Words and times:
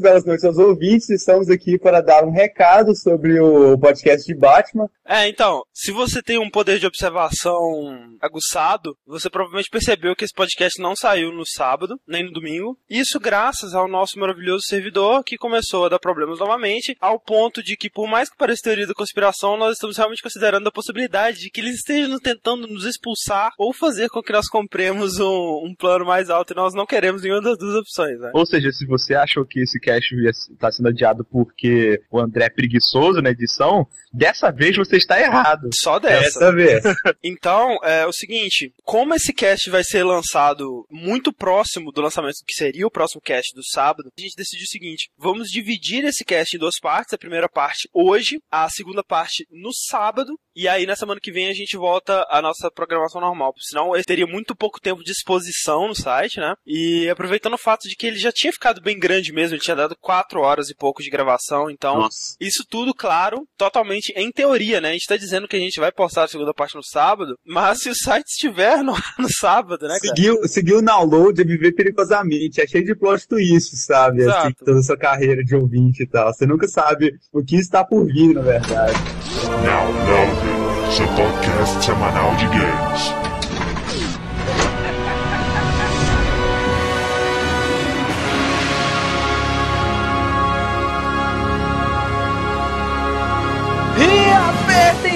belas 0.00 0.24
noites 0.24 0.46
aos 0.46 0.56
ouvintes. 0.56 1.10
Estamos 1.10 1.50
aqui 1.50 1.78
para 1.78 2.00
dar 2.00 2.24
um 2.24 2.30
recado 2.30 2.96
sobre 2.96 3.38
o 3.38 3.76
podcast 3.76 4.26
de 4.26 4.34
Batman. 4.34 4.88
É, 5.06 5.28
então, 5.28 5.62
se 5.74 5.92
você 5.92 6.22
tem 6.22 6.38
um 6.38 6.48
poder 6.48 6.78
de 6.78 6.86
observação 6.86 8.16
aguçado, 8.18 8.96
você 9.06 9.28
provavelmente 9.28 9.68
percebeu 9.68 10.16
que 10.16 10.24
esse 10.24 10.32
podcast 10.32 10.80
não 10.80 10.96
saiu 10.96 11.30
no 11.30 11.44
sábado, 11.46 12.00
nem 12.08 12.24
no 12.24 12.32
domingo. 12.32 12.78
Isso 12.88 13.20
graças 13.20 13.74
ao 13.74 13.86
nosso 13.86 14.18
maravilhoso 14.18 14.64
servidor, 14.66 15.22
que 15.22 15.36
começou 15.36 15.84
a 15.84 15.90
dar 15.90 15.98
problemas 15.98 16.38
novamente, 16.38 16.96
ao 16.98 17.20
ponto 17.20 17.62
de 17.62 17.76
que, 17.76 17.90
por 17.90 18.08
mais 18.08 18.30
que 18.30 18.38
pareça 18.38 18.62
teoria 18.62 18.86
da 18.86 18.94
conspiração, 18.94 19.58
nós 19.58 19.74
estamos 19.74 19.98
realmente 19.98 20.22
considerando 20.22 20.66
a 20.66 20.72
possibilidade 20.72 21.40
de 21.40 21.50
que 21.50 21.60
eles 21.60 21.74
estejam 21.74 22.18
tentando 22.18 22.66
nos 22.66 22.86
expulsar 22.86 23.50
ou 23.58 23.74
fazer 23.74 24.08
com 24.08 24.22
que 24.22 24.32
nós 24.32 24.48
compremos 24.48 25.18
um, 25.18 25.66
um 25.66 25.74
plano 25.78 26.06
mais 26.06 26.30
alto 26.30 26.54
e 26.54 26.56
nós 26.56 26.72
não 26.72 26.86
queremos 26.86 27.20
nenhuma 27.20 27.42
das 27.42 27.58
duas 27.58 27.74
opções, 27.74 28.18
né? 28.18 28.30
Ou 28.32 28.46
seja, 28.46 28.72
se 28.72 28.86
você 28.86 29.14
achou 29.14 29.44
que 29.44 29.60
esse 29.60 29.73
cast 29.80 30.14
está 30.52 30.70
sendo 30.70 30.88
adiado 30.88 31.24
porque 31.24 32.00
o 32.10 32.20
André 32.20 32.44
é 32.46 32.50
preguiçoso 32.50 33.20
na 33.20 33.30
edição, 33.30 33.86
dessa 34.12 34.50
vez 34.50 34.76
você 34.76 34.96
está 34.96 35.20
errado. 35.20 35.68
Só 35.74 35.98
dessa. 35.98 36.38
Dessa 36.40 36.52
vez. 36.52 36.82
Então, 37.22 37.78
é 37.82 38.06
o 38.06 38.12
seguinte, 38.12 38.72
como 38.82 39.14
esse 39.14 39.32
cast 39.32 39.70
vai 39.70 39.82
ser 39.82 40.04
lançado 40.04 40.86
muito 40.90 41.32
próximo 41.32 41.90
do 41.90 42.02
lançamento 42.02 42.36
que 42.46 42.54
seria 42.54 42.86
o 42.86 42.90
próximo 42.90 43.20
cast 43.20 43.54
do 43.54 43.64
sábado, 43.64 44.10
a 44.16 44.20
gente 44.20 44.36
decidiu 44.36 44.64
o 44.64 44.68
seguinte, 44.68 45.10
vamos 45.16 45.48
dividir 45.48 46.04
esse 46.04 46.24
cast 46.24 46.54
em 46.54 46.58
duas 46.58 46.78
partes, 46.80 47.12
a 47.12 47.18
primeira 47.18 47.48
parte 47.48 47.88
hoje, 47.92 48.38
a 48.50 48.68
segunda 48.68 49.02
parte 49.02 49.46
no 49.50 49.72
sábado, 49.72 50.38
e 50.54 50.68
aí 50.68 50.86
na 50.86 50.96
semana 50.96 51.20
que 51.20 51.32
vem 51.32 51.48
a 51.48 51.54
gente 51.54 51.76
volta 51.76 52.26
à 52.28 52.42
nossa 52.42 52.70
programação 52.70 53.20
normal, 53.20 53.54
senão 53.58 53.96
eu 53.96 54.04
teria 54.04 54.26
muito 54.26 54.54
pouco 54.54 54.80
tempo 54.80 55.02
de 55.02 55.10
exposição 55.10 55.88
no 55.88 55.94
site, 55.94 56.38
né? 56.38 56.54
E 56.66 57.08
aproveitando 57.08 57.54
o 57.54 57.58
fato 57.58 57.88
de 57.88 57.96
que 57.96 58.06
ele 58.06 58.18
já 58.18 58.30
tinha 58.30 58.52
ficado 58.52 58.80
bem 58.80 58.98
grande 58.98 59.32
mesmo, 59.32 59.56
ele 59.56 59.63
tinha 59.64 59.76
dado 59.76 59.96
quatro 60.00 60.40
horas 60.40 60.68
e 60.68 60.74
pouco 60.74 61.02
de 61.02 61.10
gravação, 61.10 61.70
então 61.70 61.96
Nossa. 61.96 62.36
isso 62.40 62.64
tudo, 62.68 62.94
claro, 62.94 63.46
totalmente 63.56 64.12
em 64.16 64.30
teoria, 64.30 64.80
né? 64.80 64.90
A 64.90 64.92
gente 64.92 65.06
tá 65.06 65.16
dizendo 65.16 65.48
que 65.48 65.56
a 65.56 65.60
gente 65.60 65.80
vai 65.80 65.90
postar 65.90 66.24
a 66.24 66.28
segunda 66.28 66.52
parte 66.54 66.74
no 66.74 66.82
sábado, 66.82 67.36
mas 67.44 67.80
se 67.80 67.88
o 67.88 67.94
site 67.94 68.26
estiver 68.26 68.82
no, 68.84 68.94
no 69.18 69.28
sábado, 69.30 69.82
né, 69.82 69.98
cara? 70.00 70.14
Seguiu, 70.14 70.48
seguiu 70.48 70.78
o 70.78 70.82
download 70.82 71.40
é 71.40 71.44
viver 71.44 71.72
perigosamente. 71.72 72.60
É 72.60 72.66
cheio 72.66 72.84
de 72.84 72.94
plot 72.94 73.26
twist, 73.26 73.76
sabe? 73.76 74.22
Exato. 74.22 74.46
Assim, 74.46 74.52
toda 74.64 74.78
a 74.78 74.82
sua 74.82 74.96
carreira 74.96 75.42
de 75.44 75.54
ouvinte 75.54 76.02
e 76.02 76.06
tal. 76.06 76.32
Você 76.32 76.46
nunca 76.46 76.68
sabe 76.68 77.14
o 77.32 77.42
que 77.42 77.56
está 77.56 77.84
por 77.84 78.06
vir, 78.06 78.34
na 78.34 78.42
verdade. 78.42 78.94
Now 79.64 79.90
Loaded, 79.92 80.94
seu 80.94 81.06
podcast 81.08 81.84
semanal 81.84 82.34
de 82.36 82.46
games. 82.46 83.33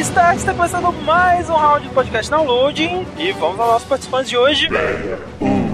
Start, 0.00 0.36
está 0.38 0.54
começando 0.54 0.92
mais 1.04 1.48
um 1.50 1.54
round 1.54 1.88
de 1.88 1.94
podcast 1.94 2.30
downloading. 2.30 3.06
E 3.16 3.32
vamos 3.32 3.58
aos 3.58 3.68
nossos 3.72 3.88
participantes 3.88 4.30
de 4.30 4.36
hoje. 4.36 4.68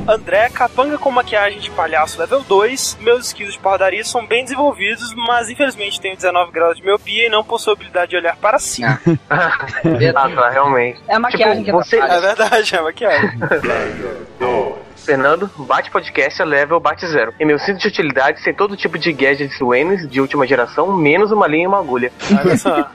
André, 0.07 0.51
capanga 0.51 0.99
com 0.99 1.11
maquiagem 1.11 1.59
de 1.61 1.71
palhaço 1.71 2.21
level 2.21 2.43
2. 2.43 2.99
Meus 3.01 3.27
skills 3.29 3.55
de 3.55 3.59
padaria 3.59 4.05
são 4.05 4.27
bem 4.27 4.45
desenvolvidos, 4.45 5.15
mas 5.15 5.49
infelizmente 5.49 6.01
tenho 6.01 6.15
19 6.17 6.53
graus 6.53 6.77
de 6.77 6.83
miopia 6.85 7.27
e 7.27 7.31
não 7.31 7.43
possuo 7.45 7.73
habilidade 7.73 8.11
de 8.11 8.17
olhar 8.17 8.37
para 8.37 8.59
cima. 8.59 9.01
Exato, 10.01 10.35
realmente. 10.53 11.01
É 11.09 11.15
a 11.15 11.19
maquiagem 11.19 11.65
Tipo, 11.65 11.79
que 11.79 11.85
você- 11.85 11.99
É 11.99 12.21
verdade, 12.21 12.75
é 12.77 12.81
maquiagem. 12.83 13.31
Fernando, 15.05 15.51
bate 15.59 15.91
podcast 15.91 16.41
é 16.41 16.45
level 16.45 16.81
bate 16.81 17.07
zero. 17.07 17.35
E 17.39 17.45
meu 17.45 17.59
cinto 17.59 17.79
de 17.79 17.89
utilidade 17.89 18.43
tem 18.43 18.55
todo 18.55 18.77
tipo 18.77 18.99
de 18.99 19.13
gadgets 19.13 19.59
Waynes 19.61 20.09
de 20.09 20.21
última 20.21 20.47
geração, 20.47 20.97
menos 20.97 21.31
uma 21.31 21.47
linha 21.47 21.65
e 21.65 21.67
uma 21.67 21.79
agulha. 21.79 22.11
Olha 22.41 22.57
só. 22.57 22.91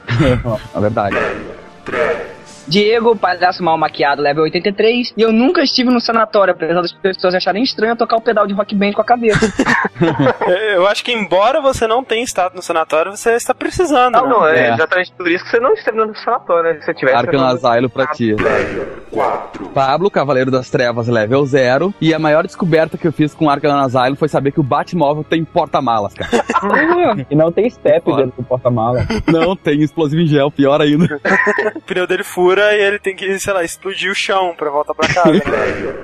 É 0.74 0.80
verdade. 0.80 1.16
Diego, 2.70 3.16
palhaço 3.16 3.62
mal 3.64 3.76
maquiado, 3.76 4.22
level 4.22 4.44
83. 4.44 5.12
E 5.16 5.22
eu 5.22 5.32
nunca 5.32 5.60
estive 5.62 5.90
no 5.90 6.00
sanatório, 6.00 6.52
apesar 6.54 6.80
das 6.80 6.92
pessoas 6.92 7.34
acharem 7.34 7.64
estranho 7.64 7.96
tocar 7.96 8.16
o 8.16 8.20
pedal 8.20 8.46
de 8.46 8.54
rock 8.54 8.74
band 8.76 8.92
com 8.92 9.02
a 9.02 9.04
cabeça. 9.04 9.40
Eu 10.74 10.86
acho 10.86 11.04
que 11.04 11.12
embora 11.12 11.60
você 11.60 11.86
não 11.86 12.04
tenha 12.04 12.22
estado 12.22 12.54
no 12.54 12.62
sanatório, 12.62 13.10
você 13.16 13.32
está 13.32 13.52
precisando. 13.52 14.14
Não, 14.14 14.22
né? 14.22 14.28
não, 14.30 14.46
é, 14.46 14.68
É. 14.68 14.74
exatamente 14.74 15.12
por 15.12 15.28
isso 15.28 15.44
que 15.44 15.50
você 15.50 15.60
não 15.60 15.72
esteve 15.74 15.98
no 15.98 16.16
sanatório, 16.16 16.72
né? 16.72 16.78
Se 16.80 16.86
você 16.86 16.94
tivesse. 16.94 17.16
Arkham 17.16 17.44
Asylum 17.44 17.88
pra 17.88 18.06
ti. 18.06 18.36
Pablo, 19.74 20.10
Cavaleiro 20.10 20.50
das 20.50 20.70
Trevas, 20.70 21.08
level 21.08 21.44
0. 21.44 21.92
E 22.00 22.14
a 22.14 22.18
maior 22.18 22.44
descoberta 22.46 22.96
que 22.96 23.06
eu 23.06 23.12
fiz 23.12 23.34
com 23.34 23.50
Arkham 23.50 23.78
Asylum 23.80 24.16
foi 24.16 24.28
saber 24.28 24.52
que 24.52 24.60
o 24.60 24.62
Batmóvel 24.62 25.24
tem 25.24 25.44
porta-malas, 25.44 26.14
cara. 26.14 26.30
E 27.30 27.34
não 27.34 27.50
tem 27.50 27.68
step 27.68 28.04
dentro 28.14 28.34
do 28.36 28.42
porta-mala. 28.44 29.00
Não, 29.26 29.56
tem 29.56 29.80
explosivo 29.82 30.22
em 30.22 30.26
gel, 30.26 30.50
pior 30.50 30.80
ainda. 30.80 31.20
O 31.74 31.80
pneu 31.80 32.06
dele 32.06 32.22
fura 32.22 32.59
e 32.62 32.80
ele 32.82 32.98
tem 32.98 33.14
que, 33.14 33.38
sei 33.38 33.52
lá, 33.52 33.64
explodir 33.64 34.10
o 34.10 34.14
chão 34.14 34.54
pra 34.56 34.70
voltar 34.70 34.94
pra 34.94 35.08
casa. 35.08 35.32
né? 35.32 35.40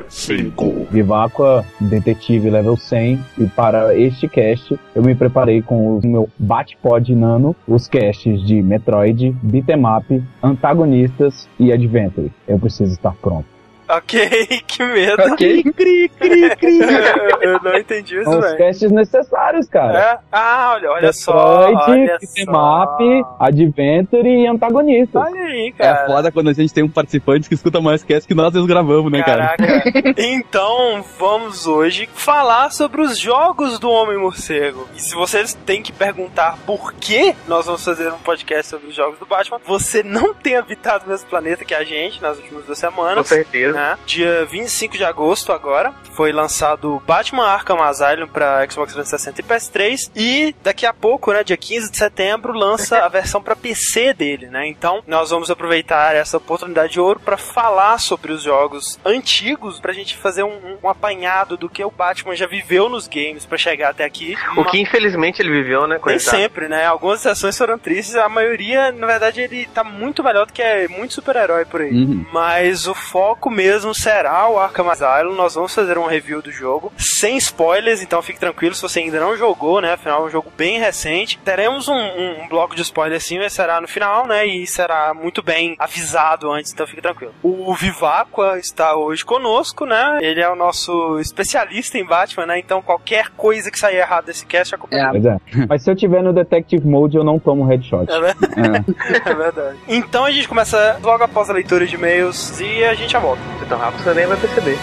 5, 0.08 0.88
Viváqua, 0.90 1.64
detetive 1.80 2.50
level 2.50 2.76
100. 2.76 3.18
E 3.38 3.46
para 3.48 3.94
este 3.98 4.28
cast, 4.28 4.78
eu 4.94 5.02
me 5.02 5.14
preparei 5.14 5.62
com 5.62 5.98
o 5.98 6.00
meu 6.06 6.28
Batpod 6.38 7.14
Nano, 7.14 7.54
os 7.66 7.88
casts 7.88 8.44
de 8.46 8.62
Metroid, 8.62 9.34
Beat'em 9.42 9.82
Up, 9.86 10.22
Antagonistas 10.42 11.48
e 11.58 11.72
Adventure. 11.72 12.30
Eu 12.46 12.58
preciso 12.58 12.92
estar 12.92 13.14
pronto. 13.20 13.55
Ok, 13.88 14.46
que 14.66 14.84
medo. 14.84 15.22
ok? 15.32 15.62
Cri, 15.62 16.08
cri, 16.08 16.56
cri. 16.56 16.78
eu, 16.80 17.40
eu 17.52 17.60
não 17.62 17.76
entendi 17.76 18.16
isso, 18.16 18.24
São 18.30 18.38
os 18.38 18.44
velho. 18.44 18.58
casts 18.58 18.90
necessários, 18.92 19.68
cara. 19.68 19.98
É? 19.98 20.18
Ah, 20.32 20.72
olha, 20.76 20.90
olha 20.92 21.12
só. 21.12 21.68
Beat'em 21.86 22.44
só. 22.44 22.84
Up, 22.84 23.24
Adventure 23.40 24.28
e 24.28 24.46
Antagonistas. 24.46 25.22
Olha 25.22 25.40
aí, 25.42 25.68
É 25.78 25.82
cara. 25.82 26.06
foda 26.06 26.32
quando 26.32 26.48
a 26.48 26.52
gente 26.52 26.72
tem 26.72 26.84
um 26.84 26.88
participante 26.88 27.48
que 27.48 27.54
escuta 27.54 27.80
mais 27.80 28.02
cast 28.02 28.26
que 28.26 28.34
nós 28.34 28.52
mesmos 28.52 28.68
gravamos, 28.68 29.10
né, 29.10 29.22
cara? 29.22 29.56
Caraca. 29.56 30.14
então, 30.18 31.04
vamos 31.18 31.66
hoje 31.66 32.08
falar 32.14 32.70
sobre 32.70 33.00
os 33.02 33.18
jogos 33.18 33.78
do 33.78 33.90
Homem-Morcego. 33.90 34.86
E 34.94 35.00
se 35.00 35.14
vocês 35.14 35.54
têm 35.66 35.82
que 35.82 35.92
perguntar 35.92 36.58
por 36.66 36.92
que 36.94 37.34
nós 37.46 37.66
vamos 37.66 37.84
fazer 37.84 38.08
um 38.12 38.18
podcast 38.18 38.66
sobre 38.70 38.88
os 38.88 38.94
jogos 38.94 39.18
do 39.18 39.26
Batman, 39.26 39.58
você 39.66 40.02
não 40.02 40.34
tem 40.34 40.56
habitado 40.56 41.04
o 41.06 41.08
mesmo 41.08 41.28
planeta 41.28 41.64
que 41.64 41.74
a 41.74 41.84
gente 41.84 42.20
nas 42.20 42.36
últimas 42.38 42.64
duas 42.64 42.80
Com 42.80 42.90
semanas. 42.90 43.26
certeza. 43.26 43.75
Né? 43.76 43.98
Dia 44.06 44.44
25 44.46 44.96
de 44.96 45.04
agosto 45.04 45.52
agora 45.52 45.92
foi 46.14 46.32
lançado 46.32 47.02
Batman 47.06 47.44
Arkham 47.46 47.82
Asylum 47.82 48.26
para 48.26 48.66
Xbox 48.70 48.92
360 48.94 49.40
e 49.40 49.44
PS3 49.44 50.10
e 50.16 50.54
daqui 50.62 50.86
a 50.86 50.92
pouco, 50.92 51.32
né, 51.32 51.44
dia 51.44 51.56
15 51.56 51.90
de 51.90 51.96
setembro, 51.98 52.52
lança 52.52 52.98
a 53.04 53.08
versão 53.08 53.42
para 53.42 53.54
PC 53.54 54.14
dele, 54.14 54.46
né? 54.48 54.66
Então, 54.66 55.02
nós 55.06 55.30
vamos 55.30 55.50
aproveitar 55.50 56.14
essa 56.14 56.38
oportunidade 56.38 56.94
de 56.94 57.00
ouro 57.00 57.20
para 57.20 57.36
falar 57.36 57.98
sobre 57.98 58.32
os 58.32 58.42
jogos 58.42 58.98
antigos 59.04 59.78
pra 59.80 59.92
gente 59.92 60.16
fazer 60.16 60.42
um, 60.42 60.78
um- 60.82 60.88
apanhado 60.88 61.56
do 61.56 61.68
que 61.68 61.84
o 61.84 61.90
Batman 61.90 62.34
já 62.34 62.46
viveu 62.46 62.88
nos 62.88 63.06
games 63.08 63.44
para 63.44 63.58
chegar 63.58 63.90
até 63.90 64.04
aqui. 64.04 64.34
O 64.56 64.64
que 64.64 64.80
infelizmente 64.80 65.42
ele 65.42 65.50
viveu, 65.50 65.82
né? 65.82 65.96
Nem 65.96 66.00
coitado. 66.00 66.36
sempre, 66.36 66.68
né? 66.68 66.86
Algumas 66.86 67.20
sessões 67.20 67.58
foram 67.58 67.78
tristes, 67.78 68.14
a 68.16 68.28
maioria, 68.28 68.90
na 68.92 69.06
verdade, 69.06 69.40
ele 69.40 69.66
tá 69.74 69.82
muito 69.84 70.22
melhor 70.24 70.46
do 70.46 70.52
que 70.52 70.62
é 70.62 70.88
muito 70.88 71.12
super-herói 71.14 71.64
por 71.64 71.80
aí. 71.82 71.90
Uhum. 71.90 72.24
Mas 72.32 72.86
o 72.86 72.94
foco 72.94 73.50
mesmo 73.50 73.65
será 73.94 74.48
o 74.48 74.58
Arkham 74.58 74.88
Asylum. 74.90 75.34
Nós 75.34 75.54
vamos 75.54 75.74
fazer 75.74 75.98
um 75.98 76.06
review 76.06 76.40
do 76.42 76.50
jogo 76.50 76.92
sem 76.96 77.36
spoilers, 77.36 78.02
então 78.02 78.22
fique 78.22 78.38
tranquilo 78.38 78.74
se 78.74 78.82
você 78.82 79.00
ainda 79.00 79.18
não 79.20 79.36
jogou, 79.36 79.80
né? 79.80 79.92
Afinal, 79.94 80.22
é 80.24 80.26
um 80.26 80.30
jogo 80.30 80.52
bem 80.56 80.78
recente. 80.78 81.38
Teremos 81.44 81.88
um, 81.88 81.94
um- 81.94 82.42
um 82.44 82.48
bloco 82.48 82.74
de 82.74 82.82
spoilers 82.82 83.24
sim, 83.24 83.38
mas 83.38 83.52
será 83.52 83.80
no 83.80 83.88
final, 83.88 84.26
né? 84.26 84.46
E 84.46 84.66
será 84.66 85.12
muito 85.14 85.42
bem 85.42 85.74
avisado 85.78 86.50
antes, 86.50 86.72
então 86.72 86.86
fique 86.86 87.00
tranquilo. 87.02 87.34
O 87.42 87.74
Vivacqua 87.74 88.58
está 88.58 88.94
hoje 88.96 89.24
conosco, 89.24 89.84
né? 89.86 90.18
Ele 90.20 90.40
é 90.40 90.48
o 90.48 90.56
nosso 90.56 91.18
especialista 91.20 91.98
em 91.98 92.04
Batman, 92.04 92.46
né? 92.46 92.58
Então 92.58 92.82
qualquer 92.82 93.28
coisa 93.30 93.70
que 93.70 93.78
sair 93.78 93.96
errado 93.96 94.26
desse 94.26 94.44
cast, 94.46 94.74
a 94.74 94.78
culpa 94.78 94.94
É, 94.96 95.08
Pois 95.10 95.24
é. 95.24 95.36
Mas 95.68 95.82
se 95.82 95.90
eu 95.90 95.96
tiver 95.96 96.22
no 96.22 96.32
Detective 96.32 96.86
Mode, 96.86 97.16
eu 97.16 97.24
não 97.24 97.38
tomo 97.38 97.64
headshot. 97.64 98.06
É 98.10 98.20
verdade. 98.20 98.96
É 99.26 99.34
verdade. 99.34 99.78
Então 99.88 100.24
a 100.24 100.30
gente 100.30 100.48
começa 100.48 100.98
logo 101.02 101.22
após 101.24 101.48
a 101.50 101.52
leitura 101.52 101.86
de 101.86 101.94
e-mails 101.94 102.60
e 102.60 102.84
a 102.84 102.94
gente 102.94 103.12
já 103.12 103.18
volta. 103.18 103.40
Tão 103.68 103.78
rápido 103.78 104.04
você 104.04 104.14
nem 104.14 104.26
vai 104.26 104.36
perceber. 104.36 104.78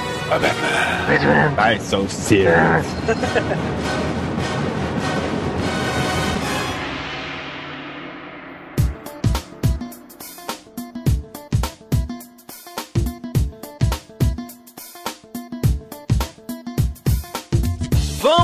Ai, 1.58 1.80
so 1.80 2.06
serious. 2.10 2.86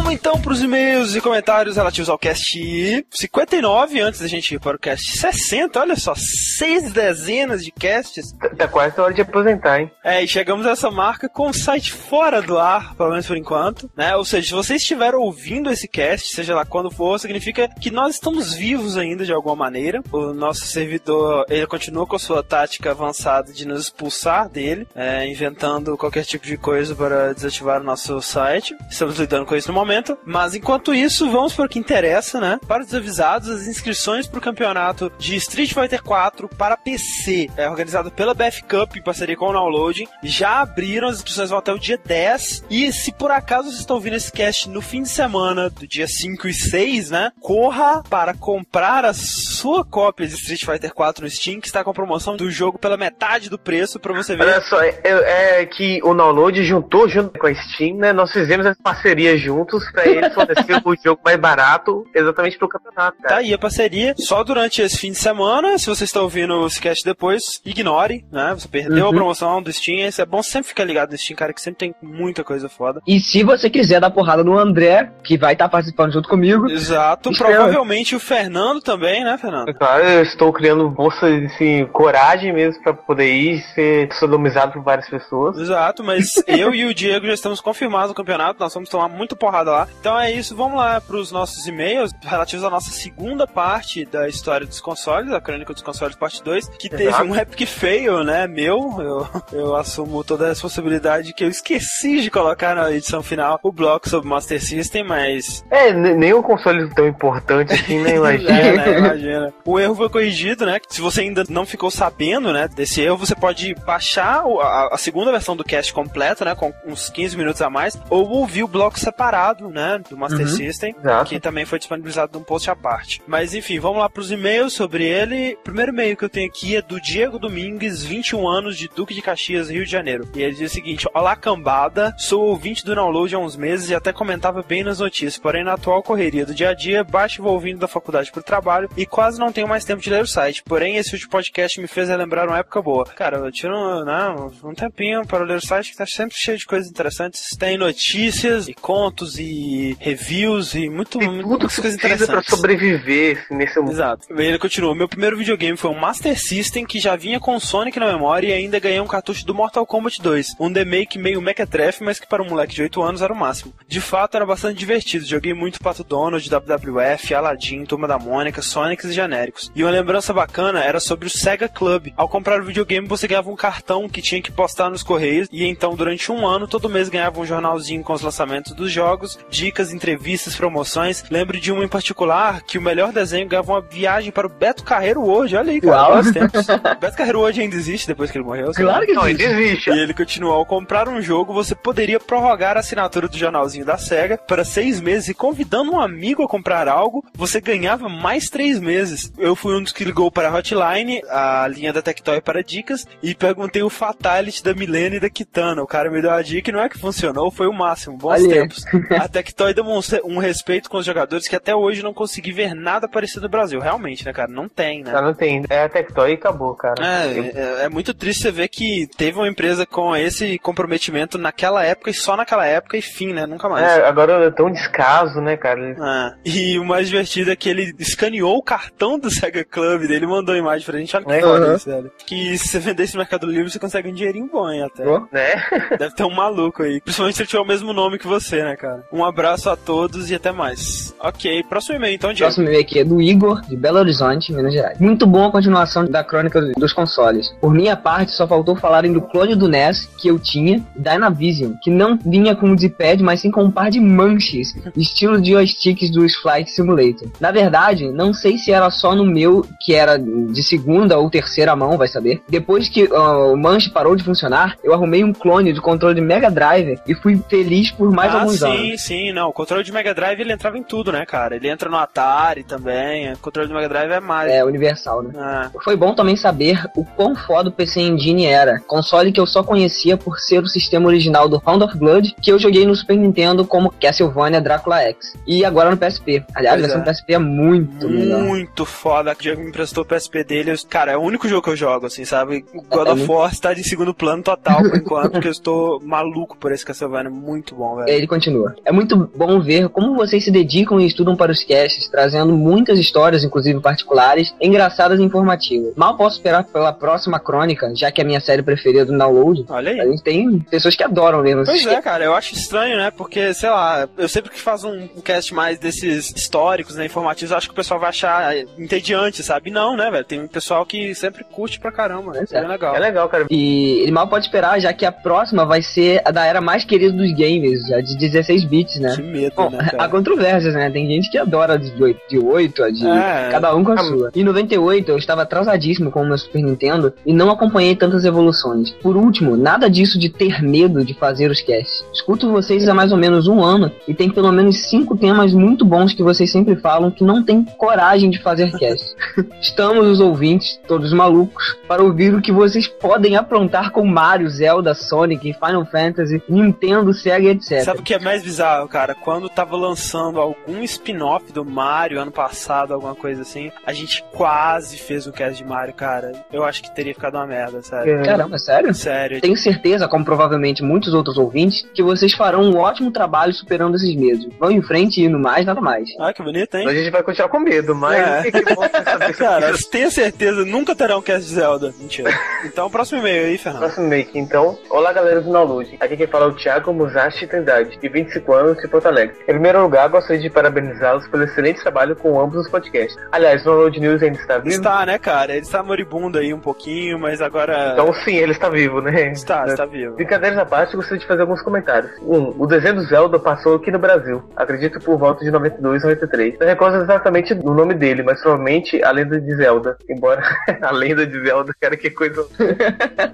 Vamos 0.09 0.21
então 0.21 0.41
pros 0.41 0.63
e-mails 0.63 1.15
e 1.15 1.21
comentários 1.21 1.75
relativos 1.75 2.09
ao 2.09 2.17
cast 2.17 3.05
59, 3.11 3.99
antes 3.99 4.19
da 4.19 4.25
gente 4.25 4.55
ir 4.55 4.59
para 4.59 4.75
o 4.75 4.79
cast 4.79 5.19
60. 5.19 5.79
Olha 5.79 5.95
só, 5.95 6.15
seis 6.15 6.91
dezenas 6.91 7.63
de 7.63 7.71
casts. 7.71 8.31
Tá, 8.31 8.49
tá 8.49 8.67
quase 8.67 8.99
hora 8.99 9.13
de 9.13 9.21
aposentar, 9.21 9.79
hein? 9.79 9.91
É, 10.03 10.23
e 10.23 10.27
chegamos 10.27 10.65
a 10.65 10.71
essa 10.71 10.89
marca 10.89 11.29
com 11.29 11.49
o 11.49 11.53
site 11.53 11.93
fora 11.93 12.41
do 12.41 12.57
ar, 12.57 12.95
pelo 12.95 13.11
menos 13.11 13.27
por 13.27 13.37
enquanto, 13.37 13.87
né? 13.95 14.15
Ou 14.15 14.25
seja, 14.25 14.47
se 14.47 14.53
vocês 14.55 14.81
estiveram 14.81 15.19
ouvindo 15.19 15.69
esse 15.69 15.87
cast, 15.87 16.33
seja 16.33 16.55
lá 16.55 16.65
quando 16.65 16.89
for, 16.89 17.19
significa 17.19 17.69
que 17.79 17.91
nós 17.91 18.15
estamos 18.15 18.55
vivos 18.55 18.97
ainda 18.97 19.23
de 19.23 19.31
alguma 19.31 19.55
maneira. 19.55 20.01
O 20.11 20.33
nosso 20.33 20.65
servidor, 20.65 21.45
ele 21.49 21.67
continua 21.67 22.07
com 22.07 22.15
a 22.15 22.19
sua 22.19 22.41
tática 22.41 22.89
avançada 22.89 23.53
de 23.53 23.67
nos 23.67 23.83
expulsar 23.83 24.49
dele, 24.49 24.87
é, 24.95 25.27
inventando 25.27 25.95
qualquer 25.95 26.25
tipo 26.25 26.47
de 26.47 26.57
coisa 26.57 26.95
para 26.95 27.31
desativar 27.31 27.79
o 27.79 27.83
nosso 27.83 28.19
site. 28.23 28.75
Estamos 28.89 29.19
lidando 29.19 29.45
com 29.45 29.55
isso 29.55 29.67
no 29.67 29.75
momento. 29.75 29.98
Mas 30.25 30.55
enquanto 30.55 30.93
isso, 30.93 31.29
vamos 31.29 31.53
para 31.53 31.65
o 31.65 31.69
que 31.69 31.79
interessa, 31.79 32.39
né? 32.39 32.59
Para 32.67 32.83
os 32.83 32.93
avisados, 32.93 33.49
as 33.49 33.67
inscrições 33.67 34.27
para 34.27 34.39
o 34.39 34.41
campeonato 34.41 35.11
de 35.17 35.35
Street 35.35 35.73
Fighter 35.73 36.03
4 36.03 36.47
para 36.49 36.77
PC, 36.77 37.49
é 37.57 37.69
organizado 37.69 38.11
pela 38.11 38.33
BF 38.33 38.63
Cup 38.63 38.95
em 38.95 39.03
parceria 39.03 39.35
com 39.35 39.49
o 39.49 39.53
Downloading, 39.53 40.07
já 40.23 40.61
abriram 40.61 41.07
as 41.07 41.17
inscrições 41.17 41.49
vão 41.49 41.59
até 41.59 41.73
o 41.73 41.79
dia 41.79 41.99
10. 42.03 42.65
E 42.69 42.91
se 42.91 43.11
por 43.11 43.31
acaso 43.31 43.67
vocês 43.67 43.79
estão 43.79 43.95
ouvindo 43.95 44.15
esse 44.15 44.31
cast 44.31 44.69
no 44.69 44.81
fim 44.81 45.01
de 45.01 45.09
semana 45.09 45.69
do 45.69 45.87
dia 45.87 46.07
5 46.07 46.47
e 46.47 46.53
6, 46.53 47.11
né? 47.11 47.31
Corra 47.39 48.03
para 48.09 48.33
comprar 48.33 49.05
a 49.05 49.13
sua 49.13 49.83
cópia 49.83 50.27
de 50.27 50.33
Street 50.35 50.65
Fighter 50.65 50.93
4 50.93 51.23
no 51.23 51.29
Steam, 51.29 51.59
que 51.59 51.67
está 51.67 51.83
com 51.83 51.91
a 51.91 51.93
promoção 51.93 52.35
do 52.35 52.49
jogo 52.49 52.77
pela 52.77 52.97
metade 52.97 53.49
do 53.49 53.57
preço 53.57 53.99
para 53.99 54.13
você 54.13 54.35
ver. 54.35 54.43
Olha 54.43 54.61
só, 54.61 54.81
é, 54.81 54.99
é 55.03 55.65
que 55.65 55.99
o 56.03 56.13
Download 56.13 56.63
juntou 56.63 57.07
junto 57.07 57.37
com 57.39 57.47
a 57.47 57.53
Steam, 57.53 57.97
né? 57.97 58.13
Nós 58.13 58.31
fizemos 58.31 58.65
essa 58.65 58.81
parceria 58.81 59.37
juntos 59.37 59.88
para 59.91 60.07
eles 60.07 60.33
fornecer 60.33 60.81
o 60.83 60.95
jogo 61.03 61.21
mais 61.23 61.37
barato 61.37 62.05
exatamente 62.13 62.57
pro 62.57 62.67
campeonato. 62.69 63.17
Cara. 63.17 63.29
Tá 63.35 63.37
aí 63.37 63.53
a 63.53 63.57
parceria. 63.57 64.13
Só 64.17 64.43
durante 64.43 64.81
esse 64.81 64.97
fim 64.97 65.11
de 65.11 65.17
semana, 65.19 65.77
se 65.77 65.87
você 65.87 66.03
está 66.03 66.21
ouvindo 66.21 66.65
esse 66.65 66.79
cast 66.81 67.03
depois, 67.03 67.61
ignore, 67.65 68.25
né? 68.31 68.53
Você 68.57 68.67
perdeu 68.67 69.05
Uhum. 69.05 69.11
a 69.11 69.13
promoção 69.13 69.61
do 69.61 69.71
Steam. 69.71 70.07
Isso 70.07 70.21
é 70.21 70.25
bom 70.25 70.41
sempre 70.43 70.69
ficar 70.69 70.83
ligado 70.83 71.11
no 71.11 71.17
Steam, 71.17 71.35
cara, 71.37 71.53
que 71.53 71.61
sempre 71.61 71.77
tem 71.79 71.95
muita 72.01 72.43
coisa 72.43 72.67
foda. 72.69 73.01
E 73.07 73.19
se 73.19 73.43
você 73.43 73.69
quiser 73.69 73.99
dar 73.99 74.09
porrada 74.11 74.43
no 74.43 74.57
André, 74.57 75.11
que 75.23 75.37
vai 75.37 75.53
estar 75.53 75.69
participando 75.69 76.13
junto 76.13 76.27
comigo, 76.29 76.69
Exato. 76.69 77.31
Provavelmente 77.37 78.15
o 78.15 78.19
Fernando 78.19 78.81
também, 78.81 79.23
né, 79.23 79.37
Fernando? 79.37 79.73
Claro, 79.73 80.03
eu 80.03 80.23
estou 80.23 80.51
criando 80.53 80.91
força, 80.95 81.27
assim, 81.27 81.85
coragem 81.87 82.53
mesmo 82.53 82.81
para 82.83 82.93
poder 82.93 83.31
ir 83.33 83.49
e 83.55 83.61
ser 83.73 84.13
sodomizado 84.13 84.73
por 84.73 84.83
várias 84.83 85.09
pessoas. 85.09 85.57
Exato, 85.57 86.03
mas 86.03 86.27
eu 86.47 86.73
e 86.73 86.85
o 86.85 86.93
Diego 86.93 87.25
já 87.27 87.33
estamos 87.33 87.59
confirmados 87.61 88.09
no 88.09 88.15
campeonato, 88.15 88.59
nós 88.59 88.73
vamos 88.73 88.89
tomar 88.89 89.07
muito 89.07 89.35
porrada 89.35 89.71
lá. 89.71 89.78
Então 89.99 90.19
é 90.19 90.31
isso, 90.31 90.55
vamos 90.55 90.77
lá 90.77 90.99
para 91.01 91.15
os 91.17 91.31
nossos 91.31 91.65
e-mails 91.67 92.11
relativos 92.23 92.63
à 92.65 92.69
nossa 92.69 92.91
segunda 92.91 93.45
parte 93.47 94.05
da 94.05 94.27
história 94.27 94.65
dos 94.65 94.79
consoles, 94.81 95.31
a 95.31 95.41
crônica 95.41 95.73
dos 95.73 95.81
consoles 95.83 96.15
parte 96.15 96.43
2, 96.43 96.69
que 96.69 96.89
teve 96.89 97.05
Exato. 97.07 97.23
um 97.23 97.35
epic 97.35 97.67
fail, 97.67 98.23
né, 98.23 98.47
meu, 98.47 98.95
eu, 98.99 99.27
eu 99.51 99.75
assumo 99.75 100.23
toda 100.23 100.45
a 100.45 100.49
responsabilidade 100.49 101.33
que 101.33 101.43
eu 101.43 101.49
esqueci 101.49 102.21
de 102.21 102.29
colocar 102.31 102.75
na 102.75 102.91
edição 102.91 103.21
final 103.21 103.59
o 103.63 103.71
bloco 103.71 104.07
sobre 104.09 104.27
Master 104.29 104.61
System, 104.63 105.03
mas 105.03 105.63
É, 105.69 105.89
n- 105.91 106.13
nem 106.15 106.33
um 106.33 106.41
console 106.41 106.89
tão 106.93 107.07
importante 107.07 107.73
assim, 107.73 107.99
né? 108.01 108.15
Imagina. 108.19 108.51
é, 108.59 108.75
né, 108.75 108.97
imagina. 108.99 109.53
O 109.65 109.79
erro 109.79 109.95
foi 109.95 110.09
corrigido, 110.09 110.65
né? 110.65 110.79
Se 110.89 111.01
você 111.01 111.21
ainda 111.21 111.43
não 111.49 111.65
ficou 111.65 111.89
sabendo, 111.91 112.51
né, 112.53 112.67
desse 112.67 113.01
erro, 113.01 113.17
você 113.17 113.35
pode 113.35 113.73
baixar 113.85 114.43
a, 114.43 114.89
a 114.93 114.97
segunda 114.97 115.31
versão 115.31 115.55
do 115.55 115.63
cast 115.63 115.93
completo, 115.93 116.43
né, 116.45 116.55
com 116.55 116.73
uns 116.85 117.09
15 117.09 117.37
minutos 117.37 117.61
a 117.61 117.69
mais, 117.69 117.97
ou 118.09 118.27
ouvir 118.29 118.63
o 118.63 118.67
bloco 118.67 118.99
separado, 118.99 119.68
né, 119.69 120.01
do 120.09 120.17
Master 120.17 120.47
System, 120.47 120.95
Exato. 120.99 121.29
que 121.29 121.39
também 121.39 121.65
foi 121.65 121.79
disponibilizado 121.79 122.37
num 122.37 122.43
post 122.43 122.69
à 122.69 122.75
parte. 122.75 123.21
Mas 123.27 123.53
enfim, 123.53 123.79
vamos 123.79 123.99
lá 123.99 124.09
pros 124.09 124.31
e-mails 124.31 124.73
sobre 124.73 125.05
ele. 125.05 125.53
O 125.53 125.63
primeiro 125.63 125.91
e-mail 125.91 126.15
que 126.15 126.25
eu 126.25 126.29
tenho 126.29 126.47
aqui 126.47 126.75
é 126.75 126.81
do 126.81 126.99
Diego 127.01 127.39
Domingues, 127.39 128.03
21 128.03 128.47
anos, 128.47 128.77
de 128.77 128.87
Duque 128.87 129.13
de 129.13 129.21
Caxias, 129.21 129.69
Rio 129.69 129.85
de 129.85 129.91
Janeiro. 129.91 130.29
E 130.35 130.41
ele 130.41 130.55
diz 130.55 130.71
o 130.71 130.73
seguinte: 130.73 131.07
Olá, 131.13 131.35
cambada, 131.35 132.13
sou 132.17 132.43
ouvinte 132.43 132.85
do 132.85 132.95
download 132.95 133.33
há 133.33 133.39
uns 133.39 133.55
meses 133.55 133.89
e 133.89 133.95
até 133.95 134.13
comentava 134.13 134.61
bem 134.61 134.83
nas 134.83 134.99
notícias, 134.99 135.37
porém 135.37 135.63
na 135.63 135.73
atual 135.73 136.03
correria 136.03 136.45
do 136.45 136.53
dia 136.53 136.69
a 136.69 136.73
dia, 136.73 137.03
baixo 137.03 137.41
vou 137.41 137.53
ouvindo 137.53 137.79
da 137.79 137.87
faculdade 137.87 138.31
pro 138.31 138.43
trabalho 138.43 138.89
e 138.95 139.05
quase 139.05 139.39
não 139.39 139.51
tenho 139.51 139.67
mais 139.67 139.85
tempo 139.85 140.01
de 140.01 140.09
ler 140.09 140.21
o 140.21 140.27
site. 140.27 140.63
Porém, 140.63 140.97
esse 140.97 141.13
último 141.13 141.31
podcast 141.31 141.79
me 141.79 141.87
fez 141.87 142.09
relembrar 142.09 142.47
uma 142.47 142.59
época 142.59 142.81
boa. 142.81 143.05
Cara, 143.05 143.37
eu 143.37 143.51
tiro 143.51 143.73
não, 144.05 144.51
um 144.63 144.73
tempinho 144.73 145.25
para 145.25 145.43
ler 145.43 145.57
o 145.57 145.65
site 145.65 145.91
que 145.91 145.97
tá 145.97 146.05
sempre 146.05 146.35
cheio 146.37 146.57
de 146.57 146.65
coisas 146.65 146.89
interessantes. 146.89 147.55
Tem 147.57 147.77
notícias 147.77 148.67
e 148.67 148.73
contos 148.73 149.37
e 149.37 149.58
reviews 149.99 150.73
e 150.75 150.89
muito, 150.89 151.19
muito 151.19 151.41
tudo 151.41 151.47
muitas 151.47 151.75
que 151.75 151.81
coisas 151.81 151.99
precisa 151.99 152.25
pra 152.27 152.37
interessantes. 152.39 152.55
sobreviver 152.55 153.43
assim, 153.45 153.55
nesse 153.55 153.79
mundo. 153.79 153.91
Exato. 153.91 154.27
Ele 154.37 154.59
continua. 154.59 154.95
Meu 154.95 155.07
primeiro 155.07 155.37
videogame 155.37 155.77
foi 155.77 155.89
um 155.91 155.99
Master 155.99 156.39
System 156.39 156.85
que 156.85 156.99
já 156.99 157.15
vinha 157.15 157.39
com 157.39 157.59
Sonic 157.59 157.99
na 157.99 158.11
memória 158.11 158.47
e 158.47 158.53
ainda 158.53 158.79
ganhei 158.79 158.99
um 158.99 159.07
cartucho 159.07 159.45
do 159.45 159.53
Mortal 159.53 159.85
Kombat 159.85 160.21
2. 160.21 160.55
Um 160.59 160.71
remake 160.71 161.17
meio 161.17 161.41
mequetrefe, 161.41 162.03
mas 162.03 162.19
que 162.19 162.27
para 162.27 162.43
um 162.43 162.49
moleque 162.49 162.73
de 162.75 162.81
8 162.81 163.01
anos 163.01 163.21
era 163.21 163.33
o 163.33 163.35
máximo. 163.35 163.73
De 163.87 164.01
fato, 164.01 164.35
era 164.35 164.45
bastante 164.45 164.77
divertido. 164.77 165.25
Joguei 165.25 165.53
muito 165.53 165.79
Pato 165.79 166.03
Donald, 166.03 166.47
WWF, 166.49 167.33
Aladdin, 167.33 167.85
Turma 167.85 168.07
da 168.07 168.17
Mônica, 168.17 168.61
Sonics 168.61 169.05
e 169.05 169.13
genéricos. 169.13 169.71
E 169.75 169.83
uma 169.83 169.91
lembrança 169.91 170.33
bacana 170.33 170.83
era 170.83 170.99
sobre 170.99 171.27
o 171.27 171.29
Sega 171.29 171.67
Club. 171.67 172.11
Ao 172.15 172.27
comprar 172.29 172.59
o 172.61 172.65
videogame, 172.65 173.07
você 173.07 173.27
ganhava 173.27 173.49
um 173.49 173.55
cartão 173.55 174.07
que 174.07 174.21
tinha 174.21 174.41
que 174.41 174.51
postar 174.51 174.89
nos 174.89 175.03
correios 175.03 175.47
e 175.51 175.65
então 175.65 175.95
durante 175.95 176.31
um 176.31 176.47
ano, 176.47 176.67
todo 176.67 176.89
mês 176.89 177.09
ganhava 177.09 177.39
um 177.39 177.45
jornalzinho 177.45 178.03
com 178.03 178.13
os 178.13 178.21
lançamentos 178.21 178.73
dos 178.73 178.91
jogos, 178.91 179.37
dicas, 179.49 179.93
entrevistas, 179.93 180.55
promoções. 180.55 181.23
Lembro 181.29 181.59
de 181.59 181.71
uma 181.71 181.83
em 181.83 181.87
particular 181.87 182.61
que 182.61 182.77
o 182.77 182.81
melhor 182.81 183.11
desenho 183.11 183.47
ganhava 183.47 183.71
uma 183.73 183.81
viagem 183.81 184.31
para 184.31 184.47
o 184.47 184.49
Beto 184.49 184.83
Carreiro 184.83 185.21
World. 185.21 185.55
Olha 185.55 185.71
aí, 185.71 185.81
cara, 185.81 186.13
Uau. 186.15 186.23
tempos. 186.33 186.67
Beto 186.99 187.17
Carreiro 187.17 187.39
World 187.39 187.61
ainda 187.61 187.75
existe 187.75 188.07
depois 188.07 188.31
que 188.31 188.37
ele 188.37 188.45
morreu? 188.45 188.71
claro 188.73 189.05
que 189.05 189.13
Não, 189.13 189.27
ele 189.27 189.43
existe. 189.43 189.61
existe. 189.61 189.89
E 189.89 189.99
ele 189.99 190.13
continuou: 190.13 190.53
ao 190.53 190.65
comprar 190.65 191.07
um 191.09 191.21
jogo, 191.21 191.53
você 191.53 191.73
poderia 191.75 192.19
prorrogar 192.19 192.77
a 192.77 192.79
assinatura 192.79 193.27
do 193.27 193.37
jornalzinho 193.37 193.85
da 193.85 193.97
SEGA 193.97 194.37
para 194.37 194.63
seis 194.63 194.99
meses 195.01 195.29
e 195.29 195.33
convidando 195.33 195.91
um 195.91 195.99
amigo 195.99 196.43
a 196.43 196.47
comprar 196.47 196.87
algo, 196.87 197.23
você 197.33 197.59
ganhava 197.61 198.07
mais 198.09 198.49
três 198.49 198.79
meses. 198.79 199.31
Eu 199.37 199.55
fui 199.55 199.75
um 199.75 199.81
dos 199.83 199.91
que 199.91 200.03
ligou 200.03 200.31
para 200.31 200.49
a 200.49 200.53
Hotline, 200.55 201.21
a 201.29 201.67
linha 201.67 201.91
da 201.93 202.01
Tectoy 202.01 202.41
para 202.41 202.63
dicas, 202.63 203.05
e 203.23 203.33
perguntei 203.35 203.81
o 203.81 203.89
Fatality 203.89 204.63
da 204.63 204.73
Milene 204.73 205.17
e 205.17 205.19
da 205.19 205.29
Kitana. 205.29 205.81
O 205.81 205.87
cara 205.87 206.09
me 206.09 206.21
deu 206.21 206.31
a 206.31 206.41
dica 206.41 206.69
e 206.69 206.73
não 206.73 206.81
é 206.81 206.89
que 206.89 206.97
funcionou, 206.97 207.49
foi 207.51 207.67
o 207.67 207.73
máximo. 207.73 208.17
Bons 208.17 208.33
Olha 208.41 208.49
tempos. 208.49 208.85
A 209.19 209.27
Tectoy 209.39 209.73
demonstra 209.73 210.19
um 210.25 210.37
respeito 210.37 210.89
com 210.89 210.97
os 210.97 211.05
jogadores 211.05 211.47
que 211.47 211.55
até 211.55 211.73
hoje 211.73 212.03
não 212.03 212.13
consegui 212.13 212.51
ver 212.51 212.73
nada 212.73 213.07
parecido 213.07 213.43
no 213.43 213.49
Brasil. 213.49 213.79
Realmente, 213.79 214.25
né, 214.25 214.33
cara? 214.33 214.51
Não 214.51 214.67
tem, 214.67 215.01
né? 215.01 215.13
Não 215.13 215.33
tem. 215.33 215.63
É 215.69 215.83
a 215.83 215.89
Tectoy 215.89 216.31
e 216.31 216.33
acabou, 216.33 216.75
cara. 216.75 216.95
É, 217.01 217.37
é, 217.37 217.85
é 217.85 217.89
muito 217.89 218.13
triste 218.13 218.41
você 218.43 218.51
ver 218.51 218.67
que 218.67 219.07
teve 219.17 219.37
uma 219.37 219.47
empresa 219.47 219.85
com 219.85 220.13
esse 220.13 220.59
comprometimento 220.59 221.37
naquela 221.37 221.85
época 221.85 222.09
e 222.09 222.13
só 222.13 222.35
naquela 222.35 222.65
época 222.65 222.97
e 222.97 223.01
fim, 223.01 223.31
né? 223.31 223.45
Nunca 223.45 223.69
mais. 223.69 223.85
É, 223.85 224.05
agora 224.05 224.45
é 224.45 224.51
tão 224.51 224.69
descaso, 224.69 225.39
né, 225.39 225.55
cara? 225.55 226.35
É. 226.45 226.49
E 226.49 226.77
o 226.77 226.83
mais 226.83 227.07
divertido 227.07 227.51
é 227.51 227.55
que 227.55 227.69
ele 227.69 227.93
escaneou 227.97 228.57
o 228.57 228.63
cartão 228.63 229.17
do 229.17 229.31
Sega 229.31 229.63
Club 229.63 230.01
dele 230.01 230.25
e 230.25 230.27
mandou 230.27 230.53
a 230.53 230.57
imagem 230.57 230.85
pra 230.85 230.99
gente. 230.99 231.15
Olha 231.15 231.25
que 231.25 231.31
É, 231.31 231.41
foda 231.41 231.75
isso, 231.75 231.89
velho. 231.89 232.11
Que 232.25 232.57
se 232.57 232.67
você 232.67 232.79
vender 232.79 233.03
esse 233.03 233.13
no 233.13 233.19
Mercado 233.19 233.47
Livre, 233.47 233.71
você 233.71 233.79
consegue 233.79 234.09
um 234.09 234.13
dinheirinho 234.13 234.49
bom, 234.51 234.69
hein, 234.69 234.83
até. 234.83 235.05
Né? 235.31 235.63
Deve 235.97 236.13
ter 236.13 236.25
um 236.25 236.35
maluco 236.35 236.83
aí. 236.83 236.99
Principalmente 236.99 237.35
se 237.37 237.43
ele 237.43 237.47
tiver 237.49 237.61
o 237.61 237.65
mesmo 237.65 237.93
nome 237.93 238.19
que 238.19 238.27
você, 238.27 238.63
né, 238.63 238.75
cara? 238.75 239.07
Um 239.13 239.18
abraço 239.25 239.69
a 239.69 239.75
todos 239.75 240.29
e 240.29 240.35
até 240.35 240.51
mais. 240.51 241.13
Ok, 241.19 241.63
próximo 241.63 241.97
e-mail 241.97 242.15
então, 242.15 242.31
Diego. 242.31 242.45
próximo 242.45 242.65
e-mail 242.65 242.81
aqui 242.81 242.99
é 242.99 243.03
do 243.03 243.21
Igor, 243.21 243.61
de 243.61 243.75
Belo 243.75 243.99
Horizonte, 243.99 244.53
Minas 244.53 244.73
Gerais. 244.73 244.99
Muito 244.99 245.27
boa 245.27 245.47
a 245.47 245.51
continuação 245.51 246.05
da 246.05 246.23
crônica 246.23 246.61
dos 246.77 246.93
consoles. 246.93 247.49
Por 247.59 247.73
minha 247.73 247.95
parte, 247.95 248.31
só 248.31 248.47
faltou 248.47 248.75
falarem 248.75 249.11
do 249.11 249.21
clone 249.21 249.55
do 249.55 249.67
NES 249.67 250.05
que 250.19 250.29
eu 250.29 250.39
tinha, 250.39 250.81
Dynavision, 250.95 251.73
que 251.81 251.89
não 251.89 252.17
vinha 252.17 252.55
com 252.55 252.71
o 252.71 252.75
D-pad, 252.75 253.21
mas 253.21 253.41
sim 253.41 253.51
com 253.51 253.63
um 253.63 253.71
par 253.71 253.89
de 253.89 253.99
manches, 253.99 254.75
estilo 254.95 255.41
de 255.41 255.51
joysticks 255.51 256.09
do 256.09 256.27
Flight 256.41 256.71
Simulator. 256.71 257.29
Na 257.39 257.51
verdade, 257.51 258.11
não 258.11 258.33
sei 258.33 258.57
se 258.57 258.71
era 258.71 258.89
só 258.89 259.15
no 259.15 259.25
meu, 259.25 259.65
que 259.79 259.93
era 259.93 260.17
de 260.17 260.63
segunda 260.63 261.17
ou 261.17 261.29
terceira 261.29 261.75
mão, 261.75 261.97
vai 261.97 262.07
saber. 262.07 262.41
Depois 262.47 262.87
que 262.87 263.07
ah, 263.11 263.47
o 263.47 263.57
manche 263.57 263.89
parou 263.89 264.15
de 264.15 264.23
funcionar, 264.23 264.77
eu 264.83 264.93
arrumei 264.93 265.23
um 265.23 265.33
clone 265.33 265.73
do 265.73 265.81
controle 265.81 266.15
de 266.15 266.21
Mega 266.21 266.49
Drive 266.49 266.99
e 267.07 267.15
fui 267.15 267.41
feliz 267.49 267.91
por 267.91 268.11
mais 268.11 268.33
ah, 268.33 268.41
alguns 268.41 268.59
sim, 268.59 268.65
anos. 268.65 269.01
sim, 269.01 269.08
não. 269.33 269.49
O 269.49 269.53
controle 269.53 269.83
de 269.83 269.91
Mega 269.91 270.13
Drive 270.13 270.39
ele 270.39 270.53
entrava 270.53 270.77
em 270.77 270.83
tudo, 270.83 271.11
né, 271.11 271.25
cara? 271.25 271.55
Ele 271.55 271.69
entra 271.69 271.89
no 271.89 271.97
Atari 271.97 272.63
também. 272.63 273.33
O 273.33 273.37
controle 273.37 273.67
do 273.67 273.73
Mega 273.73 273.89
Drive 273.89 274.11
é 274.11 274.19
mais. 274.19 274.51
É, 274.51 274.63
universal, 274.63 275.21
né? 275.23 275.31
Ah, 275.37 275.69
Foi 275.83 275.95
bom 275.95 276.13
também 276.13 276.35
saber 276.35 276.83
o 276.95 277.03
quão 277.03 277.35
foda 277.35 277.69
o 277.69 277.71
PC 277.71 278.01
Engine 278.01 278.45
era, 278.45 278.79
console 278.81 279.31
que 279.31 279.39
eu 279.39 279.45
só 279.45 279.63
conhecia 279.63 280.17
por 280.17 280.39
ser 280.39 280.59
o 280.63 280.67
sistema 280.67 281.07
original 281.07 281.47
do 281.49 281.57
Round 281.57 281.83
of 281.83 281.97
Blood, 281.97 282.35
que 282.41 282.51
eu 282.51 282.59
joguei 282.59 282.85
no 282.85 282.95
Super 282.95 283.17
Nintendo 283.17 283.65
como 283.65 283.91
Castlevania 283.99 284.61
Drácula 284.61 285.01
X, 285.03 285.35
e 285.47 285.63
agora 285.65 285.91
no 285.91 285.97
PSP. 285.97 286.43
Aliás, 286.55 286.79
Pois 286.79 286.91
a 286.91 286.95
versão 286.95 287.01
é. 287.01 287.05
PSP 287.13 287.33
é 287.33 287.39
muito 287.39 288.09
melhor. 288.09 288.41
muito 288.43 288.85
foda. 288.85 289.31
O 289.31 289.35
Diego 289.35 289.61
me 289.61 289.69
emprestou 289.69 290.03
o 290.03 290.07
PSP 290.07 290.43
dele. 290.43 290.73
Cara, 290.89 291.11
é 291.13 291.17
o 291.17 291.21
único 291.21 291.47
jogo 291.47 291.61
que 291.63 291.69
eu 291.69 291.75
jogo, 291.75 292.05
assim, 292.05 292.25
sabe? 292.25 292.65
O 292.73 292.81
God 292.81 293.07
É 293.07 293.11
of 293.11 293.19
muito- 293.19 293.33
War 293.33 293.51
está 293.51 293.73
de 293.73 293.83
segundo 293.83 294.13
plano 294.13 294.43
total 294.43 294.81
por 294.81 294.95
enquanto, 294.97 295.31
porque 295.31 295.47
eu 295.47 295.51
estou 295.51 295.99
maluco 296.03 296.57
por 296.57 296.71
esse 296.71 296.85
Castlevania. 296.85 297.29
Muito 297.29 297.75
bom, 297.75 297.95
velho. 297.97 298.09
Ele 298.09 298.27
continua. 298.27 298.75
É 298.85 298.91
muito 298.91 298.98
muito 298.99 299.31
bom 299.33 299.61
ver 299.61 299.87
como 299.89 300.15
vocês 300.15 300.43
se 300.43 300.51
dedicam 300.51 300.99
e 300.99 301.07
estudam 301.07 301.35
para 301.35 301.51
os 301.51 301.63
casts, 301.63 302.09
trazendo 302.09 302.53
muitas 302.53 302.99
histórias, 302.99 303.43
inclusive 303.43 303.79
particulares, 303.79 304.53
engraçadas 304.59 305.19
e 305.19 305.23
informativas. 305.23 305.93
Mal 305.95 306.17
posso 306.17 306.35
esperar 306.35 306.65
pela 306.65 306.91
próxima 306.91 307.39
crônica, 307.39 307.91
já 307.95 308.11
que 308.11 308.19
é 308.19 308.23
a 308.23 308.27
minha 308.27 308.41
série 308.41 308.61
preferida 308.61 309.05
do 309.05 309.17
download. 309.17 309.65
Olha 309.69 309.91
aí. 309.91 309.99
A 310.01 310.05
gente 310.05 310.21
tem 310.21 310.59
pessoas 310.59 310.95
que 310.95 311.03
adoram 311.03 311.41
ver 311.41 311.63
Pois 311.65 311.85
é, 311.85 312.01
cara, 312.01 312.25
eu 312.25 312.33
acho 312.33 312.53
estranho, 312.53 312.97
né? 312.97 313.11
Porque, 313.11 313.53
sei 313.53 313.69
lá, 313.69 314.07
eu 314.17 314.27
sempre 314.27 314.51
que 314.51 314.59
faço 314.59 314.87
um 314.87 315.21
cast 315.21 315.53
mais 315.53 315.79
desses 315.79 316.31
históricos, 316.35 316.95
né, 316.95 317.05
informativos, 317.05 317.51
eu 317.51 317.57
acho 317.57 317.67
que 317.67 317.73
o 317.73 317.75
pessoal 317.75 317.99
vai 317.99 318.09
achar 318.09 318.55
entediante, 318.77 319.43
sabe? 319.43 319.71
Não, 319.71 319.95
né, 319.95 320.11
velho? 320.11 320.25
Tem 320.25 320.41
um 320.41 320.47
pessoal 320.47 320.85
que 320.85 321.15
sempre 321.15 321.43
curte 321.43 321.79
pra 321.79 321.91
caramba, 321.91 322.33
né? 322.33 322.43
Isso 322.43 322.55
é 322.55 322.67
legal. 322.67 322.95
É 322.95 322.99
legal, 322.99 323.29
cara. 323.29 323.45
E 323.49 323.99
ele 324.01 324.11
mal 324.11 324.27
pode 324.27 324.45
esperar, 324.45 324.79
já 324.79 324.91
que 324.91 325.05
a 325.05 325.11
próxima 325.11 325.65
vai 325.65 325.81
ser 325.81 326.21
a 326.25 326.31
da 326.31 326.45
era 326.45 326.59
mais 326.59 326.83
querida 326.83 327.13
dos 327.13 327.31
games, 327.31 327.91
a 327.91 328.01
de 328.01 328.17
16 328.17 328.63
bits, 328.65 328.88
né? 328.97 329.15
Que 329.15 329.21
medo, 329.21 329.53
Bom, 329.55 329.69
né, 329.69 329.77
cara? 329.91 330.03
há 330.03 330.07
controvérsias, 330.07 330.73
né? 330.73 330.89
Tem 330.89 331.05
gente 331.07 331.29
que 331.29 331.37
adora 331.37 331.77
de 331.77 331.91
8, 332.01 332.19
de 332.29 332.39
8 332.39 332.83
a 332.83 332.89
de 332.89 333.05
É. 333.05 333.49
cada 333.51 333.75
um 333.75 333.83
com 333.83 333.91
a 333.91 333.95
Ah, 333.95 333.97
sua. 334.03 334.31
Em 334.33 334.43
98, 334.43 335.11
eu 335.11 335.17
estava 335.17 335.41
atrasadíssimo 335.41 336.09
com 336.11 336.21
o 336.21 336.25
meu 336.25 336.37
Super 336.37 336.61
Nintendo 336.63 337.13
e 337.25 337.33
não 337.33 337.49
acompanhei 337.51 337.95
tantas 337.95 338.23
evoluções. 338.23 338.91
Por 339.01 339.17
último, 339.17 339.57
nada 339.57 339.89
disso 339.89 340.17
de 340.17 340.29
ter 340.29 340.61
medo 340.63 341.03
de 341.03 341.13
fazer 341.13 341.51
os 341.51 341.61
casts. 341.61 342.05
Escuto 342.13 342.49
vocês 342.51 342.87
há 342.87 342.93
mais 342.93 343.11
ou 343.11 343.17
menos 343.17 343.47
um 343.47 343.61
ano 343.63 343.91
e 344.07 344.13
tem 344.13 344.29
pelo 344.29 344.51
menos 344.51 344.89
cinco 344.89 345.17
temas 345.17 345.53
muito 345.53 345.83
bons 345.83 346.13
que 346.13 346.23
vocês 346.23 346.51
sempre 346.51 346.75
falam 346.77 347.11
que 347.11 347.23
não 347.23 347.43
tem 347.43 347.63
coragem 347.77 348.29
de 348.29 348.41
fazer 348.41 348.71
cast. 348.77 349.13
Estamos 349.61 350.07
os 350.07 350.19
ouvintes, 350.21 350.79
todos 350.87 351.11
malucos, 351.11 351.75
para 351.87 352.01
ouvir 352.03 352.33
o 352.33 352.41
que 352.41 352.51
vocês 352.51 352.87
podem 352.87 353.35
aprontar 353.35 353.91
com 353.91 354.05
Mario, 354.05 354.49
Zelda, 354.49 354.93
Sonic, 354.93 355.53
Final 355.53 355.85
Fantasy, 355.85 356.41
Nintendo, 356.47 357.13
Sega, 357.13 357.49
etc. 357.49 357.81
Sabe 357.83 357.99
o 357.99 358.03
que 358.03 358.13
é 358.13 358.19
mais 358.19 358.43
bizarro, 358.43 358.78
cara? 358.87 359.15
Quando 359.15 359.49
tava 359.49 359.75
lançando 359.75 360.39
algum 360.39 360.81
spin-off 360.83 361.51
do 361.51 361.65
Mario 361.65 362.19
ano 362.19 362.31
passado, 362.31 362.93
alguma 362.93 363.15
coisa 363.15 363.41
assim, 363.41 363.71
a 363.85 363.93
gente 363.93 364.23
quase 364.33 364.97
fez 364.97 365.27
um 365.27 365.31
cast 365.31 365.57
de 365.57 365.67
Mario, 365.67 365.93
cara. 365.93 366.31
Eu 366.51 366.63
acho 366.63 366.81
que 366.83 366.93
teria 366.93 367.13
ficado 367.13 367.35
uma 367.35 367.45
merda, 367.47 367.81
sério. 367.81 368.23
Caramba, 368.23 368.57
sério? 368.57 368.93
Sério. 368.93 369.41
Tenho 369.41 369.57
certeza, 369.57 370.07
como 370.07 370.23
provavelmente 370.25 370.83
muitos 370.83 371.13
outros 371.13 371.37
ouvintes, 371.37 371.87
que 371.93 372.03
vocês 372.03 372.33
farão 372.33 372.61
um 372.61 372.77
ótimo 372.77 373.11
trabalho 373.11 373.53
superando 373.53 373.95
esses 373.95 374.15
medos. 374.15 374.47
Vão 374.59 374.71
em 374.71 374.81
frente 374.81 375.21
e 375.21 375.27
no 375.29 375.39
mais, 375.39 375.65
nada 375.65 375.81
mais. 375.81 376.09
Ah, 376.19 376.33
que 376.33 376.41
bonito, 376.43 376.75
hein? 376.75 376.87
A 376.87 376.93
gente 376.93 377.09
vai 377.11 377.23
continuar 377.23 377.49
com 377.49 377.59
medo, 377.59 377.95
mas 377.95 378.45
É. 378.45 378.51
que 378.51 378.61
que 378.61 378.69
Cara, 379.39 379.73
tenha 379.91 380.09
certeza, 380.11 380.65
nunca 380.65 380.95
terá 380.95 381.17
um 381.17 381.21
cast 381.21 381.47
de 381.47 381.53
Zelda. 381.55 381.93
Mentira. 381.99 382.29
Então, 382.65 382.89
próximo 382.89 383.19
e-mail 383.21 383.45
aí, 383.47 383.57
Fernando. 383.57 383.81
Próximo 383.81 384.07
make, 384.07 384.37
então. 384.37 384.77
Olá, 384.89 385.11
galera 385.13 385.41
do 385.41 385.51
Download. 385.51 385.97
Aqui 385.99 386.17
quem 386.17 386.27
fala 386.27 386.45
é 386.45 386.47
o 386.49 386.55
Thiago 386.55 386.93
Musashi 386.93 387.47
Trindade, 387.47 387.97
de 387.97 388.09
25 388.09 388.53
anos, 388.53 388.68
de 388.77 388.87
Porto 388.87 389.07
Alegre. 389.07 389.35
Em 389.43 389.53
primeiro 389.53 389.81
lugar, 389.81 390.07
gostaria 390.09 390.41
de 390.41 390.49
parabenizá-los 390.49 391.27
pelo 391.27 391.43
excelente 391.43 391.81
trabalho 391.81 392.15
com 392.15 392.39
ambos 392.39 392.65
os 392.65 392.69
podcasts. 392.69 393.17
Aliás, 393.31 393.61
o 393.61 393.65
Download 393.65 393.99
News 393.99 394.21
ainda 394.21 394.37
está 394.37 394.57
vivo? 394.57 394.75
Está, 394.75 395.05
né, 395.05 395.17
cara? 395.17 395.51
Ele 395.51 395.61
está 395.61 395.81
moribundo 395.81 396.37
aí 396.37 396.53
um 396.53 396.59
pouquinho, 396.59 397.19
mas 397.19 397.41
agora. 397.41 397.93
Então 397.93 398.13
sim, 398.13 398.35
ele 398.35 398.51
está 398.51 398.69
vivo, 398.69 399.01
né? 399.01 399.31
Está, 399.31 399.65
está 399.65 399.85
vivo. 399.85 400.15
Brincadeiras 400.15 400.57
à 400.59 400.65
parte, 400.65 400.95
gostaria 400.95 401.19
de 401.19 401.27
fazer 401.27 401.41
alguns 401.41 401.61
comentários. 401.61 402.11
Um, 402.21 402.53
o 402.57 402.65
desenho 402.65 402.95
do 402.95 403.03
Zelda 403.03 403.39
passou 403.39 403.75
aqui 403.75 403.91
no 403.91 403.99
Brasil, 403.99 404.43
acredito 404.55 404.99
por 404.99 405.17
volta 405.17 405.43
de 405.43 405.51
92, 405.51 406.03
93. 406.03 406.59
Não 406.59 406.67
recordo 406.67 406.97
exatamente 407.01 407.53
o 407.53 407.73
nome 407.73 407.93
dele, 407.93 408.23
mas 408.23 408.41
provavelmente 408.41 409.03
a 409.03 409.11
lenda 409.11 409.39
de 409.39 409.55
Zelda. 409.55 409.97
Embora 410.09 410.41
a 410.81 410.91
lenda 410.91 411.25
de 411.25 411.39
Zelda, 411.41 411.73
cara, 411.79 411.95
que 411.95 412.09
coisa. 412.09 412.45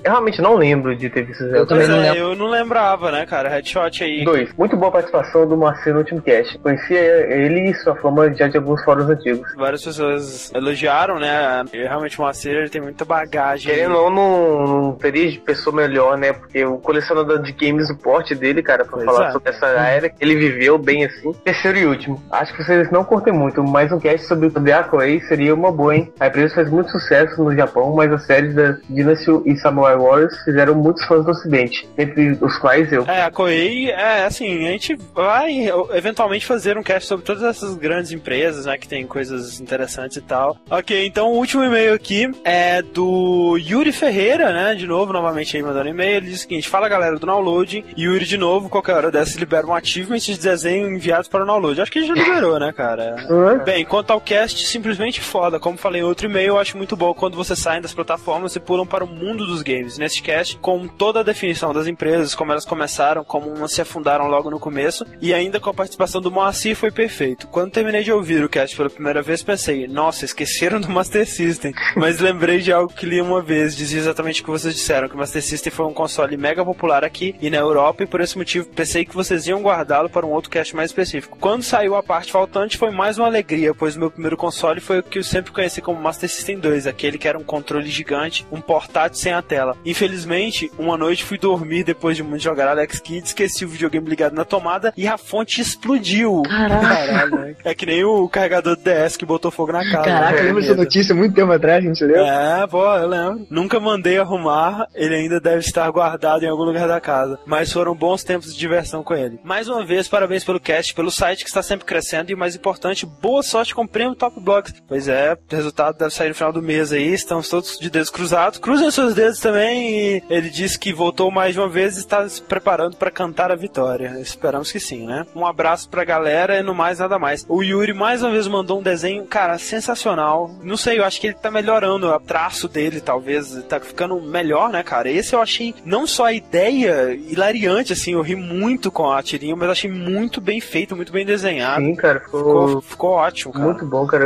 eu 0.03 0.11
realmente 0.11 0.41
não 0.41 0.55
lembro 0.55 0.95
de 0.95 1.09
ter 1.09 1.23
visto 1.23 1.43
Zelda. 1.43 1.57
Eu 1.57 1.67
também 1.67 1.87
não 1.87 1.97
é, 1.97 2.11
lembro. 2.11 2.19
eu 2.19 2.35
não 2.35 2.47
lembrava, 2.47 3.11
né, 3.11 3.25
cara? 3.25 3.49
Headshot 3.49 4.03
aí. 4.03 4.23
2. 4.23 4.53
Muito 4.53 4.75
boa 4.77 4.91
participação 4.91 5.24
do 5.33 5.57
Moacir 5.57 5.93
no 5.93 5.99
último 5.99 6.21
cast. 6.21 6.57
Conhecia 6.59 6.99
ele 6.99 7.69
e 7.69 7.73
sua 7.75 7.95
fama 7.95 8.33
já 8.33 8.47
de 8.47 8.57
alguns 8.57 8.83
fóruns 8.83 9.09
antigos. 9.09 9.47
Várias 9.55 9.83
pessoas 9.83 10.51
elogiaram, 10.53 11.19
né? 11.19 11.63
E 11.73 11.83
realmente 11.83 12.17
o 12.17 12.21
Moacir 12.21 12.51
ele 12.51 12.69
tem 12.69 12.81
muita 12.81 13.05
bagagem. 13.05 13.73
Querendo 13.73 13.95
ou 13.95 14.09
não, 14.09 14.67
não 14.67 14.91
teria 14.93 15.29
de 15.31 15.39
pessoa 15.39 15.75
melhor, 15.75 16.17
né? 16.17 16.33
Porque 16.33 16.63
o 16.65 16.77
colecionador 16.77 17.41
de 17.41 17.51
games, 17.51 17.89
o 17.89 17.97
porte 17.97 18.35
dele, 18.35 18.61
cara, 18.61 18.85
pra 18.85 18.93
Pois 18.93 19.05
falar 19.05 19.29
é. 19.29 19.31
sobre 19.31 19.49
essa 19.49 19.65
era 19.67 20.09
que 20.09 20.23
ele 20.23 20.35
viveu 20.35 20.77
bem 20.77 21.05
assim. 21.05 21.33
Terceiro 21.43 21.77
e 21.77 21.85
último. 21.85 22.21
Acho 22.31 22.53
que 22.53 22.63
vocês 22.63 22.91
não 22.91 23.03
curtem 23.03 23.33
muito, 23.33 23.63
mas 23.63 23.91
um 23.91 23.99
cast 23.99 24.25
sobre, 24.27 24.49
sobre 24.49 24.71
a 24.71 24.83
Koei 24.83 25.19
seria 25.21 25.53
uma 25.53 25.71
boa, 25.71 25.95
hein? 25.95 26.11
A 26.19 26.27
empresa 26.27 26.55
fez 26.55 26.69
muito 26.69 26.91
sucesso 26.91 27.43
no 27.43 27.55
Japão, 27.55 27.93
mas 27.93 28.11
as 28.11 28.25
séries 28.25 28.53
da 28.53 28.77
Dynasty 28.89 29.31
e 29.45 29.55
Samurai 29.57 29.95
Warriors 29.95 30.37
fizeram 30.43 30.75
muitos 30.75 31.03
fãs 31.05 31.25
do 31.25 31.31
ocidente, 31.31 31.87
entre 31.97 32.37
os 32.41 32.57
quais 32.57 32.91
eu. 32.91 33.03
É, 33.07 33.23
a 33.23 33.31
Koei, 33.31 33.89
é 33.91 34.25
assim, 34.25 34.67
a 34.67 34.71
gente 34.71 34.97
vai 35.15 35.69
eventualmente 35.93 36.45
fazer 36.45 36.77
um 36.77 36.83
cast 36.83 37.07
sobre 37.07 37.25
todas 37.25 37.41
essas 37.43 37.75
grandes 37.75 38.11
empresas, 38.11 38.65
né, 38.65 38.77
que 38.77 38.87
tem 38.87 39.07
coisas 39.07 39.59
interessantes 39.59 40.17
e 40.17 40.21
tal. 40.21 40.57
Ok, 40.69 41.05
então 41.05 41.31
o 41.31 41.37
último 41.37 41.63
e-mail 41.63 41.93
aqui 41.93 42.29
é 42.43 42.81
do 42.81 43.57
Yuri 43.57 43.91
Ferreira, 43.91 44.51
né, 44.51 44.75
de 44.75 44.85
novo, 44.85 45.13
novamente 45.13 45.55
aí 45.55 45.63
mandando 45.63 45.89
e-mail, 45.89 46.17
ele 46.17 46.27
diz 46.27 46.39
o 46.39 46.41
seguinte, 46.41 46.67
fala 46.67 46.89
galera 46.89 47.17
do 47.17 47.25
download, 47.25 47.85
Yuri 47.97 48.25
de 48.25 48.37
novo, 48.37 48.69
qualquer 48.69 48.95
hora 48.95 49.11
dessa 49.11 49.39
libera 49.39 49.65
um 49.65 49.73
achievement 49.73 50.17
de 50.17 50.37
desenho 50.37 50.89
enviado 50.93 51.29
para 51.29 51.43
o 51.43 51.45
download. 51.45 51.81
Acho 51.81 51.91
que 51.91 51.99
ele 51.99 52.07
já 52.07 52.13
liberou, 52.13 52.59
né, 52.59 52.73
cara? 52.73 53.15
Bem, 53.63 53.85
quanto 53.85 54.11
ao 54.11 54.19
cast, 54.19 54.67
simplesmente 54.67 55.21
foda. 55.21 55.59
Como 55.59 55.77
falei 55.77 56.01
em 56.01 56.03
outro 56.03 56.27
e-mail, 56.27 56.49
eu 56.49 56.59
acho 56.59 56.75
muito 56.77 56.95
bom 56.95 57.13
quando 57.13 57.37
você 57.37 57.55
sai 57.55 57.79
das 57.79 57.93
plataformas 57.93 58.55
e 58.55 58.59
pulam 58.59 58.85
para 58.85 59.03
o 59.03 59.07
mundo 59.07 59.45
dos 59.45 59.61
games. 59.61 59.97
Nesse 59.97 60.21
cast, 60.21 60.57
com 60.57 60.87
toda 60.87 61.21
a 61.21 61.23
definição 61.23 61.73
das 61.73 61.87
empresas, 61.87 62.35
como 62.35 62.51
elas 62.51 62.65
começaram, 62.65 63.23
como 63.23 63.49
umas 63.49 63.71
se 63.71 63.81
afundaram 63.81 64.27
logo 64.27 64.49
no 64.49 64.59
começo, 64.59 65.04
e 65.21 65.33
ainda 65.33 65.59
com 65.59 65.69
a 65.69 65.73
participação 65.73 66.21
do 66.21 66.31
Moacir, 66.31 66.75
foi 66.75 66.91
perfeito. 66.91 67.47
Quando 67.47 67.71
terminei 67.71 68.03
de 68.03 68.11
ouvir 68.11 68.43
o 68.43 68.49
cast 68.49 68.75
pela 68.75 68.89
primeira 68.89 69.21
vez, 69.21 69.43
pensei, 69.43 69.87
nossa, 69.87 70.25
esqueceram 70.25 70.79
do 70.79 70.89
Master 70.89 71.27
System. 71.27 71.73
Mas 71.95 72.19
lembrei 72.19 72.59
de 72.59 72.71
algo 72.71 72.93
que 72.93 73.05
li 73.05 73.21
uma 73.21 73.41
vez, 73.41 73.75
dizia 73.75 73.99
exatamente 73.99 74.41
o 74.41 74.45
que 74.45 74.51
vocês 74.51 74.73
disseram, 74.73 75.07
que 75.07 75.15
o 75.15 75.17
Master 75.17 75.41
System 75.41 75.71
foi 75.71 75.85
um 75.85 75.93
console 75.93 76.37
mega 76.37 76.63
popular 76.63 77.03
aqui 77.03 77.35
e 77.41 77.49
na 77.49 77.57
Europa, 77.57 78.03
e 78.03 78.07
por 78.07 78.21
esse 78.21 78.37
motivo 78.37 78.67
pensei 78.67 79.05
que 79.05 79.15
vocês 79.15 79.47
iam 79.47 79.61
guardá-lo 79.61 80.09
para 80.09 80.25
um 80.25 80.31
outro 80.31 80.49
cast 80.49 80.75
mais 80.75 80.89
específico. 80.89 81.37
Quando 81.39 81.63
saiu 81.63 81.95
a 81.95 82.03
parte 82.03 82.31
faltante, 82.31 82.77
foi 82.77 82.91
mais 82.91 83.17
uma 83.17 83.27
alegria, 83.27 83.73
pois 83.73 83.95
meu 83.95 84.11
primeiro 84.11 84.37
console 84.37 84.79
foi 84.79 84.99
o 84.99 85.03
que 85.03 85.19
eu 85.19 85.23
sempre 85.23 85.51
conheci 85.51 85.81
como 85.81 86.01
Master 86.01 86.29
System 86.29 86.59
2, 86.59 86.87
aquele 86.87 87.17
que 87.17 87.27
era 87.27 87.37
um 87.37 87.43
controle 87.43 87.89
gigante, 87.89 88.45
um 88.51 88.61
portátil 88.61 89.19
sem 89.19 89.33
a 89.33 89.41
tela. 89.41 89.77
Infelizmente, 89.85 90.71
uma 90.77 90.97
noite 90.97 91.23
fui 91.23 91.37
dormir 91.37 91.83
depois 91.83 92.17
de 92.17 92.23
muito 92.23 92.41
jogar 92.41 92.67
Alex 92.67 92.99
Kidd, 92.99 93.27
esqueci 93.27 93.65
o 93.65 93.69
videogame 93.69 94.09
ligado 94.09 94.33
na 94.33 94.45
tomada 94.45 94.93
e 94.97 95.07
a 95.07 95.17
fonte 95.17 95.61
explodiu. 95.61 96.41
Caralho. 96.43 97.55
É 97.63 97.73
que 97.73 97.85
nem 97.85 98.03
o 98.03 98.27
carregador 98.29 98.75
do 98.75 98.83
DS 98.83 99.17
que 99.17 99.25
botou 99.25 99.51
fogo 99.51 99.71
na 99.71 99.83
casa. 99.83 100.05
Caraca, 100.05 100.35
né? 100.35 100.41
lembra 100.41 100.63
essa 100.63 100.75
notícia 100.75 101.15
muito 101.15 101.35
tempo 101.35 101.51
atrás, 101.51 101.83
a 101.83 101.87
gente 101.87 102.03
leu? 102.03 102.23
É, 102.25 102.67
pô, 102.67 102.83
eu 102.95 103.07
lembro. 103.07 103.47
Nunca 103.49 103.79
mandei 103.79 104.17
arrumar, 104.17 104.87
ele 104.93 105.15
ainda 105.15 105.39
deve 105.39 105.59
estar 105.59 105.89
guardado 105.89 106.43
em 106.43 106.47
algum 106.47 106.63
lugar 106.63 106.87
da 106.87 106.99
casa. 107.01 107.39
Mas 107.45 107.71
foram 107.71 107.95
bons 107.95 108.23
tempos 108.23 108.53
de 108.53 108.59
diversão 108.59 109.03
com 109.03 109.13
ele. 109.13 109.39
Mais 109.43 109.67
uma 109.67 109.85
vez, 109.85 110.07
parabéns 110.07 110.43
pelo 110.43 110.59
cast, 110.59 110.93
pelo 110.93 111.11
site 111.11 111.43
que 111.43 111.49
está 111.49 111.61
sempre 111.61 111.85
crescendo 111.85 112.31
e, 112.31 112.33
o 112.33 112.37
mais 112.37 112.55
importante, 112.55 113.05
boa 113.05 113.43
sorte 113.43 113.73
com 113.73 113.83
o 113.83 113.87
prêmio 113.87 114.15
Top 114.15 114.39
Blogs. 114.39 114.73
Pois 114.87 115.07
é, 115.07 115.33
o 115.33 115.55
resultado 115.55 115.97
deve 115.97 116.13
sair 116.13 116.29
no 116.29 116.35
final 116.35 116.53
do 116.53 116.61
mês 116.61 116.91
aí, 116.91 117.13
estamos 117.13 117.49
todos 117.49 117.77
de 117.79 117.89
dedos 117.89 118.09
cruzados. 118.09 118.59
Cruzem 118.59 118.89
seus 118.91 119.13
dedos 119.13 119.39
também 119.39 119.89
e 119.89 120.23
ele 120.29 120.49
disse 120.49 120.77
que 120.77 120.93
voltou 120.93 121.31
mais 121.31 121.53
de 121.53 121.59
uma 121.59 121.69
vez 121.69 121.97
e 121.97 121.99
está 121.99 122.27
se 122.27 122.41
preparando 122.41 122.95
para 122.97 123.11
cantar 123.11 123.51
a 123.51 123.55
vitória. 123.55 124.17
Esperamos 124.19 124.71
que 124.71 124.79
sim, 124.85 125.05
né? 125.05 125.25
Um 125.35 125.45
abraço 125.45 125.89
pra 125.89 126.03
galera 126.03 126.59
e 126.59 126.63
no 126.63 126.73
mais 126.73 126.99
nada 126.99 127.17
mais. 127.17 127.45
O 127.47 127.63
Yuri 127.63 127.93
mais 127.93 128.21
uma 128.21 128.31
vez 128.31 128.47
mandou 128.47 128.79
um 128.79 128.83
desenho, 128.83 129.25
cara, 129.25 129.57
sensacional. 129.57 130.51
Não 130.63 130.77
sei, 130.77 130.99
eu 130.99 131.03
acho 131.03 131.19
que 131.19 131.27
ele 131.27 131.35
tá 131.35 131.49
melhorando 131.51 132.07
o 132.07 132.19
traço 132.19 132.67
dele, 132.67 133.01
talvez, 133.01 133.63
tá 133.67 133.79
ficando 133.79 134.21
melhor, 134.21 134.69
né, 134.69 134.83
cara? 134.83 135.09
Esse 135.09 135.33
eu 135.35 135.41
achei 135.41 135.73
não 135.85 136.05
só 136.07 136.25
a 136.25 136.33
ideia 136.33 137.13
hilariante, 137.13 137.93
assim, 137.93 138.13
eu 138.13 138.21
ri 138.21 138.35
muito 138.35 138.91
com 138.91 139.11
a 139.11 139.21
tirinha, 139.21 139.55
mas 139.55 139.69
achei 139.69 139.89
muito 139.91 140.39
bem 140.39 140.59
feito, 140.61 140.95
muito 140.95 141.11
bem 141.11 141.25
desenhado. 141.25 141.83
Sim, 141.83 141.95
cara, 141.95 142.19
ficou, 142.19 142.45
Ficou, 142.45 142.81
ficou 142.81 143.09
ótimo, 143.11 143.53
cara. 143.53 143.65
muito 143.65 143.85
bom, 143.85 144.05
cara. 144.05 144.25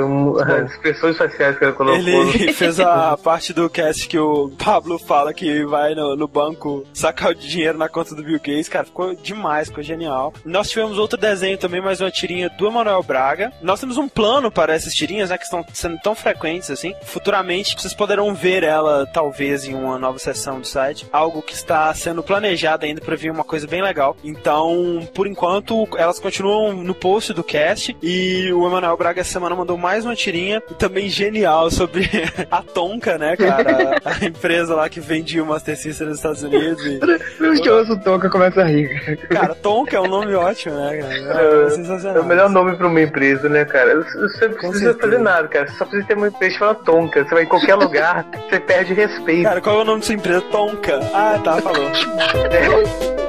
As 0.63 0.71
expressões 0.71 1.17
faciais 1.17 1.57
que 1.57 1.65
ele 1.65 1.73
colocou. 1.73 1.99
Ele 1.99 2.51
fez 2.53 2.79
a 2.79 3.15
parte 3.17 3.53
do 3.53 3.69
cast 3.69 4.07
que 4.07 4.17
o 4.17 4.49
Pablo 4.63 4.97
fala 4.99 5.33
que 5.33 5.63
vai 5.65 5.95
no, 5.95 6.15
no 6.15 6.27
banco 6.27 6.85
sacar 6.93 7.31
o 7.31 7.35
dinheiro 7.35 7.77
na 7.77 7.87
conta 7.89 8.15
do 8.15 8.23
Bill 8.23 8.39
Gates. 8.39 8.69
Cara, 8.69 8.85
ficou 8.85 9.15
demais, 9.15 9.67
ficou 9.69 9.83
genial. 9.83 10.33
Nós 10.45 10.69
tivemos 10.69 10.97
outro 10.97 11.17
desenho 11.17 11.57
também, 11.57 11.81
mais 11.81 12.01
uma 12.01 12.11
tirinha 12.11 12.49
do 12.49 12.67
Emanuel 12.67 13.03
Braga. 13.03 13.51
Nós 13.61 13.79
temos 13.79 13.97
um 13.97 14.07
plano 14.07 14.51
para 14.51 14.73
essas 14.73 14.93
tirinhas, 14.93 15.29
né, 15.29 15.37
que 15.37 15.43
estão 15.43 15.65
sendo 15.73 15.97
tão 15.99 16.15
frequentes 16.15 16.69
assim. 16.71 16.93
Futuramente, 17.03 17.75
vocês 17.77 17.93
poderão 17.93 18.33
ver 18.33 18.63
ela, 18.63 19.05
talvez, 19.07 19.65
em 19.65 19.73
uma 19.73 19.97
nova 19.97 20.19
sessão 20.19 20.59
do 20.59 20.67
site. 20.67 21.07
Algo 21.11 21.41
que 21.41 21.53
está 21.53 21.93
sendo 21.93 22.23
planejado 22.23 22.85
ainda 22.85 23.01
para 23.01 23.15
vir 23.15 23.31
uma 23.31 23.43
coisa 23.43 23.67
bem 23.67 23.81
legal. 23.81 24.15
Então, 24.23 25.07
por 25.13 25.27
enquanto, 25.27 25.87
elas 25.97 26.19
continuam 26.19 26.73
no 26.73 26.93
post 26.93 27.33
do 27.33 27.43
cast. 27.43 27.95
E 28.01 28.51
o 28.53 28.65
Emanuel 28.67 28.97
Braga 28.97 29.21
essa 29.21 29.31
semana 29.31 29.55
mandou 29.55 29.77
mais 29.77 30.05
uma 30.05 30.15
tirinha, 30.15 30.61
também 30.77 31.09
genial, 31.09 31.69
sobre 31.69 32.09
a 32.49 32.61
Tonka, 32.61 33.17
né, 33.17 33.35
cara? 33.35 34.01
A 34.03 34.25
empresa 34.25 34.75
lá 34.75 34.89
que 34.89 34.99
vendia 34.99 35.43
o 35.43 35.45
Master 35.45 35.77
System 35.77 36.07
nos 36.07 36.17
Estados 36.17 36.43
Unidos. 36.43 36.85
E, 36.85 36.99
Deus 37.39 37.59
que 37.59 37.69
eu 37.69 37.77
ouço 37.77 37.93
o 37.93 37.99
Tonka 37.99 38.29
começa 38.29 38.61
a 38.61 38.65
rir. 38.65 39.17
cara, 39.29 39.55
Tonka 39.55 39.97
é 39.97 40.01
um 40.01 40.07
nome 40.07 40.28
nome 40.29 40.45
ótimo, 40.45 40.75
né, 40.75 40.97
cara? 40.97 41.13
É, 41.41 41.63
É 41.65 41.69
sensacional. 41.69 42.17
É 42.17 42.19
o 42.19 42.25
melhor 42.25 42.49
nome 42.49 42.75
pra 42.75 42.87
uma 42.87 43.01
empresa, 43.01 43.49
né, 43.49 43.65
cara? 43.65 43.95
Você 44.03 44.17
não 44.47 44.53
precisa 44.55 44.69
certeza. 44.79 44.97
fazer 44.99 45.17
nada, 45.19 45.47
cara. 45.47 45.67
Você 45.67 45.75
só 45.77 45.85
precisa 45.85 46.07
ter 46.07 46.13
uma 46.15 46.27
empresa 46.27 46.57
chamada 46.57 46.79
Tonka. 46.85 47.23
Você 47.23 47.33
vai 47.33 47.43
em 47.43 47.47
qualquer 47.47 47.75
lugar, 47.75 48.25
você 48.49 48.59
perde 48.59 48.93
respeito. 48.93 49.43
Cara, 49.43 49.61
qual 49.61 49.79
é 49.79 49.81
o 49.81 49.85
nome 49.85 49.99
da 50.01 50.05
sua 50.05 50.15
empresa? 50.15 50.41
Tonka. 50.51 50.99
Ah, 51.13 51.39
tá, 51.43 51.57
falou. 51.61 51.89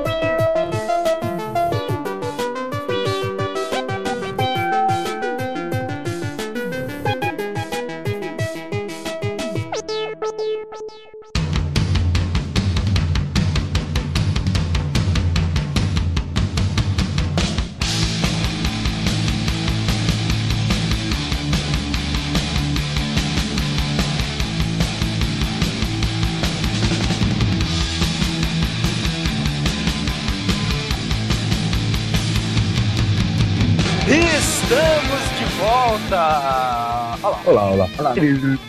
Estamos 35.80 36.00
de 36.02 36.08
volta! 36.10 37.18
Olá, 37.46 37.70
olá. 37.70 37.88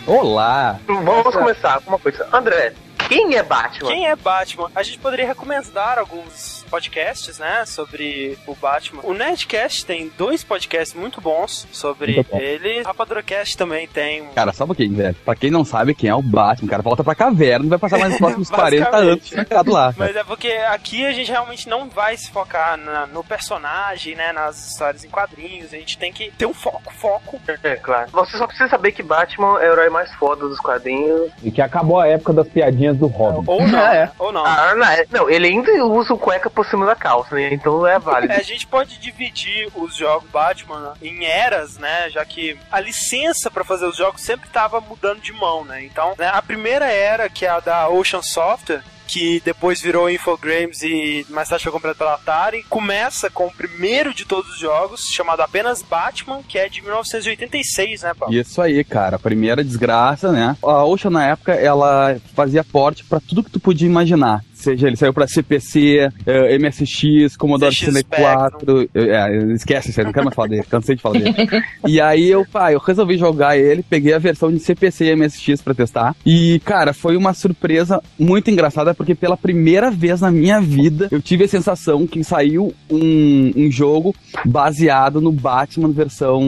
Olá! 0.08 0.80
Vamos 0.88 1.36
começar 1.36 1.82
com 1.82 1.90
uma 1.92 2.00
coisa. 2.00 2.28
André, 2.32 2.74
quem 3.10 3.36
é 3.36 3.44
Batman? 3.44 3.90
Quem 3.90 4.08
é 4.08 4.16
Batman? 4.16 4.72
A 4.74 4.82
gente 4.82 4.98
poderia 4.98 5.28
recomendar 5.28 6.00
alguns 6.00 6.61
podcasts, 6.72 7.38
né, 7.38 7.66
sobre 7.66 8.38
o 8.48 8.56
Batman. 8.56 9.02
O 9.04 9.14
Nerdcast 9.14 9.86
tem 9.86 10.10
dois 10.18 10.44
podcasts 10.44 10.96
muito 10.98 11.20
bons 11.20 11.68
sobre 11.72 12.14
Muito 12.16 12.32
bom. 12.32 12.38
ele. 12.40 12.82
Rapaduracast 12.84 13.58
também 13.58 13.88
tem 13.88 14.22
um 14.22 14.28
Cara, 14.30 14.54
só 14.54 14.64
um 14.64 14.68
pouquinho, 14.68 14.96
velho. 14.96 15.16
Pra 15.26 15.36
quem 15.36 15.52
não 15.52 15.66
sabe 15.66 15.94
quem 15.94 16.10
é 16.10 16.16
o 16.16 16.22
Batman, 16.22 16.70
cara, 16.70 16.82
volta 16.82 17.04
pra 17.04 17.14
caverna 17.14 17.68
vai 17.68 17.78
passar 17.78 18.00
mais 18.00 18.14
os 18.14 18.18
próximos 18.20 18.50
40 18.50 18.96
anos 18.96 19.30
trancado 19.30 19.72
lá. 19.72 19.94
Mas 19.98 20.16
é 20.16 20.24
porque 20.24 20.48
aqui 20.70 21.06
a 21.06 21.12
gente 21.12 21.30
realmente 21.30 21.68
não 21.68 21.90
vai 21.90 22.16
se 22.16 22.32
focar 22.32 22.78
na- 22.78 23.06
no 23.08 23.24
personagem, 23.24 24.16
né? 24.16 24.32
Nas 24.32 24.72
histórias 24.72 25.04
em 25.04 25.10
quadrinhos. 25.10 25.74
A 25.74 25.78
gente 25.78 25.98
tem 25.98 26.14
que 26.14 26.32
ter 26.32 26.46
um 26.46 26.54
foco, 26.54 26.92
foco. 26.94 27.40
É, 27.64 27.76
claro. 27.76 28.10
Você 28.12 28.38
só 28.38 28.48
precisa 28.48 28.70
saber 28.70 28.92
que 28.94 29.04
Batman 29.04 29.60
é 29.60 29.70
o 29.70 29.74
herói 29.74 29.90
mais 29.90 30.12
foda 30.16 30.48
dos 30.48 30.60
quadrinhos. 30.60 31.32
E 31.44 31.52
que 31.52 31.62
acabou 31.62 32.00
a 32.00 32.08
época 32.08 32.32
das 32.34 32.48
piadinhas 32.48 32.96
do 32.98 33.08
Robin. 33.08 33.44
Ou 33.48 33.68
não, 33.68 33.80
É. 33.92 34.12
Ou 34.18 34.32
não. 34.32 34.46
Ah, 34.46 34.74
não, 34.76 34.86
é- 34.88 35.06
não, 35.12 35.30
ele 35.30 35.48
ainda 35.48 35.72
usa 35.86 36.14
o 36.14 36.18
cueca 36.18 36.50
por 36.50 36.61
cima 36.66 36.86
da 36.86 36.96
calça, 36.96 37.36
né? 37.36 37.54
Então 37.54 37.86
é 37.86 38.00
válido. 38.00 38.34
É, 38.34 38.38
a 38.40 38.44
gente 38.44 38.68
pode 38.68 38.98
dividir 39.00 39.70
os 39.76 39.96
jogos 39.96 40.30
Batman 40.30 40.94
em 41.02 41.26
eras, 41.26 41.78
né? 41.78 42.10
Já 42.10 42.26
que 42.26 42.58
a 42.72 42.80
licença 42.80 43.50
pra 43.50 43.64
fazer 43.64 43.86
os 43.86 43.96
jogos 43.96 44.22
sempre 44.22 44.50
tava 44.50 44.80
mudando 44.82 45.22
de 45.22 45.34
mão, 45.34 45.64
né? 45.66 45.84
Então, 45.84 46.14
né, 46.18 46.30
a 46.34 46.42
primeira 46.42 46.86
era, 46.86 47.30
que 47.30 47.46
é 47.46 47.50
a 47.50 47.60
da 47.60 47.90
Ocean 47.90 48.22
Software, 48.22 48.84
que 49.12 49.42
depois 49.44 49.82
virou 49.82 50.10
Infogrames 50.10 50.82
e 50.82 51.26
mais 51.30 51.50
tarde 51.50 51.66
foi 51.66 51.74
comprado 51.74 51.98
pela 51.98 52.14
Atari, 52.14 52.64
começa 52.70 53.30
com 53.30 53.48
o 53.48 53.52
primeiro 53.52 54.14
de 54.14 54.24
todos 54.24 54.52
os 54.52 54.60
jogos, 54.60 55.02
chamado 55.12 55.42
apenas 55.42 55.82
Batman, 55.82 56.42
que 56.48 56.58
é 56.58 56.70
de 56.70 56.82
1986, 56.82 58.04
né, 58.04 58.14
Paulo? 58.14 58.34
Isso 58.34 58.62
aí, 58.62 58.82
cara. 58.86 59.18
A 59.18 59.20
primeira 59.20 59.66
desgraça, 59.66 60.32
né? 60.32 60.56
A 60.64 60.86
Ocean, 60.86 61.12
na 61.12 61.26
época, 61.26 61.52
ela 61.54 62.16
fazia 62.34 62.64
porte 62.64 63.04
pra 63.04 63.20
tudo 63.20 63.44
que 63.44 63.52
tu 63.52 63.60
podia 63.60 63.88
imaginar. 63.88 64.46
Seja, 64.62 64.88
ele 64.88 64.96
saiu 64.96 65.12
pra 65.12 65.28
CPC, 65.28 66.10
eh, 66.26 66.58
MSX, 66.60 67.36
Commodore 67.36 67.74
ZX 67.74 67.86
64. 67.86 68.90
É, 68.94 69.54
esquece 69.56 69.90
isso 69.90 70.00
aí, 70.00 70.06
não 70.06 70.14
quero 70.14 70.26
mais 70.26 70.36
falar 70.36 70.50
dele, 70.50 70.64
cansei 70.70 70.96
de 70.96 71.02
falar 71.02 71.20
dele. 71.20 71.36
e 71.88 72.00
aí 72.00 72.30
eu, 72.30 72.46
pá, 72.46 72.72
eu 72.72 72.78
resolvi 72.78 73.18
jogar 73.18 73.58
ele, 73.58 73.82
peguei 73.82 74.14
a 74.14 74.20
versão 74.20 74.52
de 74.52 74.60
CPC 74.60 75.06
e 75.06 75.16
MSX 75.16 75.64
pra 75.64 75.74
testar. 75.74 76.16
E, 76.24 76.62
cara, 76.64 76.94
foi 76.94 77.18
uma 77.18 77.34
surpresa 77.34 78.02
muito 78.20 78.52
engraçada, 78.52 78.94
porque 78.94 79.16
pela 79.16 79.36
primeira 79.36 79.90
vez 79.90 80.22
na 80.22 80.30
minha 80.30 80.62
vida 80.62 81.08
eu 81.10 81.22
tive 81.22 81.46
a 81.46 81.48
sensação 81.48 82.06
que 82.06 82.24
saiu 82.24 82.72
um, 82.88 83.52
um 83.56 83.72
jogo 83.72 84.16
baseado 84.46 85.20
no 85.20 85.32
Batman 85.32 85.92
versão 85.92 86.42